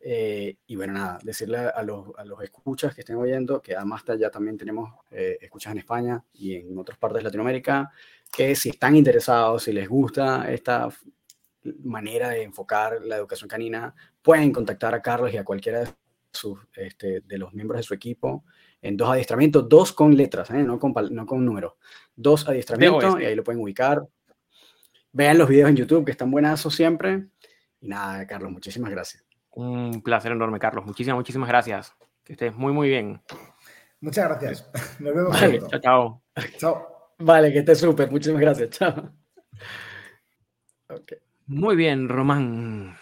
Eh, 0.00 0.56
y 0.68 0.76
bueno, 0.76 0.92
nada, 0.92 1.18
decirle 1.24 1.58
a 1.58 1.82
los, 1.82 2.16
a 2.16 2.24
los, 2.24 2.40
escuchas 2.44 2.94
que 2.94 3.00
estén 3.00 3.16
oyendo 3.16 3.60
que 3.60 3.74
además 3.74 4.04
ya 4.20 4.30
también 4.30 4.56
tenemos 4.56 4.94
escuchas 5.10 5.72
en 5.72 5.78
España 5.78 6.22
y 6.32 6.54
en 6.54 6.78
otras 6.78 6.96
partes 6.96 7.18
de 7.18 7.24
Latinoamérica, 7.24 7.90
que 8.32 8.54
si 8.54 8.68
están 8.68 8.94
interesados, 8.94 9.64
si 9.64 9.72
les 9.72 9.88
gusta 9.88 10.48
esta 10.48 10.88
manera 11.82 12.30
de 12.30 12.42
enfocar 12.42 13.00
la 13.02 13.16
educación 13.16 13.48
canina, 13.48 13.94
pueden 14.22 14.52
contactar 14.52 14.94
a 14.94 15.02
Carlos 15.02 15.32
y 15.32 15.36
a 15.36 15.44
cualquiera 15.44 15.80
de, 15.80 15.88
sus, 16.32 16.58
este, 16.74 17.20
de 17.20 17.38
los 17.38 17.52
miembros 17.54 17.78
de 17.78 17.82
su 17.82 17.94
equipo 17.94 18.44
en 18.82 18.96
dos 18.96 19.10
adiestramientos, 19.10 19.68
dos 19.68 19.92
con 19.92 20.16
letras, 20.16 20.50
¿eh? 20.50 20.62
no, 20.62 20.78
con, 20.78 20.94
no 21.10 21.26
con 21.26 21.44
números, 21.44 21.74
dos 22.14 22.48
adiestramientos 22.48 23.20
y 23.20 23.24
ahí 23.24 23.34
lo 23.34 23.42
pueden 23.42 23.60
ubicar. 23.60 24.06
Vean 25.12 25.38
los 25.38 25.48
videos 25.48 25.70
en 25.70 25.76
YouTube 25.76 26.04
que 26.04 26.10
están 26.10 26.30
buenazos 26.30 26.74
siempre. 26.74 27.28
Y 27.80 27.88
nada, 27.88 28.26
Carlos, 28.26 28.52
muchísimas 28.52 28.90
gracias. 28.90 29.24
Un 29.50 30.02
placer 30.02 30.32
enorme, 30.32 30.58
Carlos. 30.58 30.84
Muchísimas, 30.84 31.16
muchísimas 31.16 31.48
gracias. 31.48 31.94
Que 32.22 32.34
estés 32.34 32.54
muy, 32.54 32.72
muy 32.72 32.88
bien. 32.88 33.22
Muchas 34.00 34.28
gracias. 34.28 34.70
Nos 35.00 35.14
vemos. 35.14 35.40
Vale, 35.40 35.58
chao, 35.68 35.80
chao. 35.80 36.22
Chao. 36.58 37.12
Vale, 37.18 37.52
que 37.52 37.60
estés 37.60 37.80
súper. 37.80 38.10
Muchísimas 38.10 38.42
gracias. 38.42 38.70
Chao. 38.70 39.12
Okay. 40.88 41.18
Muy 41.46 41.76
bien, 41.76 42.08
Román. 42.08 42.96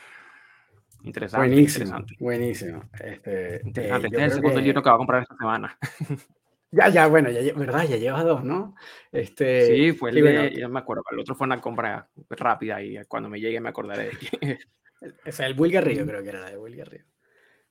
Interesante. 1.02 1.46
Buenísimo. 1.46 2.04
Buenísimo. 2.18 2.82
Este, 2.92 3.60
interesante. 3.64 4.06
Eh, 4.06 4.10
este 4.10 4.16
es 4.16 4.22
el 4.24 4.32
segundo 4.32 4.60
libro 4.60 4.82
que 4.82 4.88
va 4.88 4.94
a 4.94 4.98
comprar 4.98 5.22
esta 5.22 5.36
semana. 5.36 5.78
Ya, 6.76 6.88
ya, 6.88 7.06
bueno, 7.06 7.30
ya, 7.30 7.52
¿verdad? 7.54 7.84
Ya 7.84 7.98
llevas 7.98 8.24
dos, 8.24 8.42
¿no? 8.42 8.74
Este, 9.12 9.66
sí, 9.66 9.92
fue 9.92 10.10
el 10.10 10.16
de, 10.16 10.56
ya 10.58 10.68
me 10.68 10.80
acuerdo, 10.80 11.04
el 11.12 11.20
otro 11.20 11.36
fue 11.36 11.46
una 11.46 11.60
compra 11.60 12.08
rápida 12.30 12.82
y 12.82 12.98
cuando 13.06 13.28
me 13.28 13.38
llegue 13.38 13.60
me 13.60 13.68
acordaré 13.68 14.06
de 14.06 14.18
que... 14.18 14.58
O 15.24 15.30
sea, 15.30 15.46
el 15.46 15.56
Will 15.56 15.70
Garrido 15.70 16.04
creo 16.04 16.20
que 16.24 16.30
era 16.30 16.40
la 16.40 16.50
de 16.50 16.58
Will 16.58 16.74
Garrido. 16.74 17.04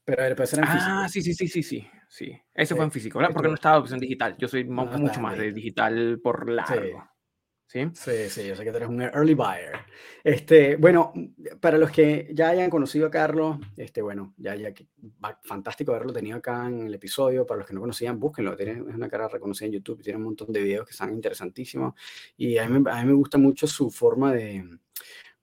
Pero 0.05 0.23
el 0.23 0.31
era 0.31 0.43
en 0.43 0.45
físico. 0.45 0.65
Ah, 0.65 1.07
sí, 1.09 1.21
sí, 1.21 1.33
sí, 1.33 1.47
sí, 1.49 1.63
sí. 1.63 1.87
sí. 2.07 2.41
Ese 2.53 2.75
fue 2.75 2.85
en 2.85 2.91
físico, 2.91 3.19
¿verdad? 3.19 3.33
Porque 3.33 3.49
no 3.49 3.55
estaba 3.55 3.85
en 3.85 3.99
digital. 3.99 4.35
Yo 4.37 4.47
soy 4.47 4.63
mucho 4.63 5.19
más 5.19 5.37
de 5.37 5.51
digital 5.51 6.19
por 6.21 6.49
largo. 6.49 7.05
¿Sí? 7.73 7.89
Sí, 7.95 8.47
yo 8.47 8.55
sé 8.55 8.63
que 8.63 8.69
tú 8.69 8.77
eres 8.77 8.87
un 8.87 9.01
early 9.01 9.33
buyer. 9.33 9.79
Este, 10.23 10.75
bueno, 10.75 11.11
para 11.59 11.79
los 11.79 11.89
que 11.89 12.29
ya 12.31 12.49
hayan 12.49 12.69
conocido 12.69 13.07
a 13.07 13.09
Carlos, 13.09 13.57
este, 13.75 13.99
bueno, 14.03 14.35
ya, 14.37 14.53
ya 14.53 14.71
fantástico 15.41 15.91
haberlo 15.91 16.13
tenido 16.13 16.37
acá 16.37 16.67
en 16.67 16.85
el 16.85 16.93
episodio. 16.93 17.47
Para 17.47 17.57
los 17.57 17.67
que 17.67 17.73
no 17.73 17.81
conocían, 17.81 18.19
búsquenlo. 18.19 18.55
Tiene, 18.55 18.73
es 18.73 18.95
una 18.95 19.09
cara 19.09 19.27
reconocida 19.27 19.65
en 19.65 19.73
YouTube, 19.73 20.03
tiene 20.03 20.17
un 20.17 20.25
montón 20.25 20.53
de 20.53 20.61
videos 20.61 20.85
que 20.85 20.91
están 20.91 21.11
interesantísimos. 21.15 21.95
Y 22.37 22.59
a 22.59 22.69
mí, 22.69 22.75
a 22.87 23.01
mí 23.01 23.07
me 23.07 23.13
gusta 23.13 23.39
mucho 23.39 23.65
su 23.65 23.89
forma 23.89 24.31
de, 24.31 24.63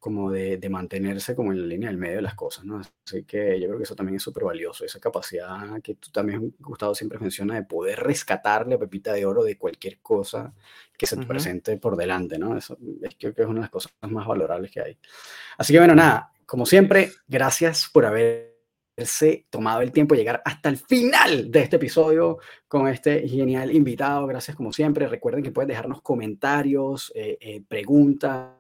como 0.01 0.31
de, 0.31 0.57
de, 0.57 0.69
mantenerse 0.71 1.37
como 1.37 1.53
en 1.53 1.61
la 1.61 1.67
línea 1.67 1.91
del 1.91 1.99
medio 1.99 2.17
de 2.17 2.23
las 2.23 2.35
cosas, 2.35 2.65
¿no? 2.65 2.81
Así 2.81 3.25
que 3.25 3.61
yo 3.61 3.67
creo 3.67 3.77
que 3.77 3.85
eso 3.85 3.95
también 3.95 4.17
es 4.17 4.23
súper 4.23 4.45
valioso, 4.45 4.85
esa 4.85 4.99
capacidad 4.99 5.81
que 5.83 5.97
tú 5.97 6.11
también, 6.11 6.55
Gustavo, 6.59 6.95
siempre 6.95 7.19
menciona 7.19 7.55
de 7.55 7.65
poder 7.65 8.01
rescatarle 8.01 8.77
a 8.77 8.79
Pepita 8.79 9.13
de 9.13 9.27
Oro 9.27 9.45
de 9.45 9.59
cualquier 9.59 9.99
cosa 10.01 10.55
que 10.97 11.07
se 11.07 11.19
te 11.19 11.27
presente 11.27 11.77
por 11.77 11.97
delante, 11.97 12.39
¿no? 12.39 12.57
Eso 12.57 12.79
es, 13.03 13.15
creo 13.19 13.35
que 13.35 13.43
es 13.43 13.49
una 13.49 13.57
de 13.57 13.65
las 13.65 13.71
cosas 13.71 13.93
más 14.09 14.27
valorables 14.27 14.71
que 14.71 14.81
hay. 14.81 14.99
Así 15.59 15.75
que 15.75 15.79
bueno, 15.79 15.95
nada, 15.95 16.33
como 16.47 16.65
siempre, 16.65 17.13
gracias 17.29 17.91
por 17.93 18.07
haberse 18.07 19.47
tomado 19.51 19.83
el 19.83 19.93
tiempo 19.93 20.15
de 20.15 20.21
llegar 20.21 20.43
hasta 20.45 20.71
el 20.71 20.79
final 20.79 21.51
de 21.51 21.61
este 21.61 21.77
episodio 21.77 22.39
con 22.67 22.89
este 22.89 23.29
genial 23.29 23.71
invitado. 23.71 24.27
Gracias 24.27 24.57
como 24.57 24.73
siempre. 24.73 25.07
Recuerden 25.07 25.43
que 25.43 25.53
pueden 25.53 25.69
dejarnos 25.69 26.01
comentarios, 26.01 27.13
eh, 27.15 27.37
eh, 27.41 27.63
preguntas 27.69 28.60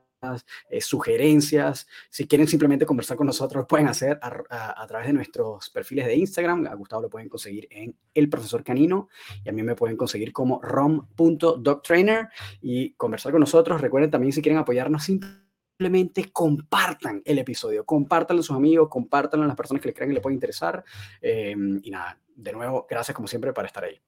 eh, 0.68 0.80
sugerencias. 0.80 1.86
Si 2.10 2.26
quieren 2.26 2.46
simplemente 2.46 2.84
conversar 2.84 3.16
con 3.16 3.26
nosotros, 3.26 3.64
pueden 3.66 3.88
hacer 3.88 4.18
a, 4.20 4.86
través 4.86 5.06
de 5.06 5.12
nuestros 5.14 5.70
perfiles 5.70 6.06
de 6.06 6.16
Instagram. 6.16 6.66
A 6.66 6.74
Gustavo 6.74 7.02
lo 7.02 7.10
pueden 7.10 7.28
conseguir 7.28 7.66
en 7.70 7.96
El 8.12 8.28
Profesor 8.28 8.62
Canino 8.62 9.08
y 9.44 9.48
a 9.48 9.52
mí 9.52 9.62
me 9.62 9.74
pueden 9.74 9.96
conseguir 9.96 10.32
como 10.32 10.60
rom.dogtrainer 10.60 12.28
y 12.60 12.92
conversar 12.92 13.32
con 13.32 13.40
nosotros. 13.40 13.80
Recuerden 13.80 14.10
también 14.10 14.32
si 14.32 14.42
quieren 14.42 14.58
apoyarnos 14.58 15.04
simplemente 15.04 16.30
compartan 16.30 17.22
el 17.24 17.38
episodio, 17.38 17.86
compártanlo 17.86 18.40
a 18.40 18.44
sus 18.44 18.56
amigos, 18.56 18.88
compártanlo 18.90 19.44
a 19.44 19.48
las 19.48 19.56
personas 19.56 19.80
que 19.80 19.88
le 19.88 19.94
crean 19.94 20.10
que 20.10 20.14
le 20.14 20.20
puede 20.20 20.34
interesar. 20.34 20.84
Em, 21.22 21.80
y 21.82 21.90
nada, 21.90 22.18
de 22.34 22.52
nuevo, 22.52 22.86
gracias 22.88 23.14
como 23.14 23.26
siempre 23.26 23.54
por 23.54 23.64
estar 23.64 23.84
ahí. 23.84 23.98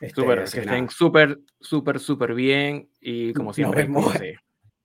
Este, 0.00 0.20
que 0.24 0.60
estén 0.60 0.88
súper, 0.88 1.38
súper, 1.60 2.00
súper 2.00 2.34
bien 2.34 2.88
y 3.00 3.32
como 3.34 3.52
siempre. 3.52 3.86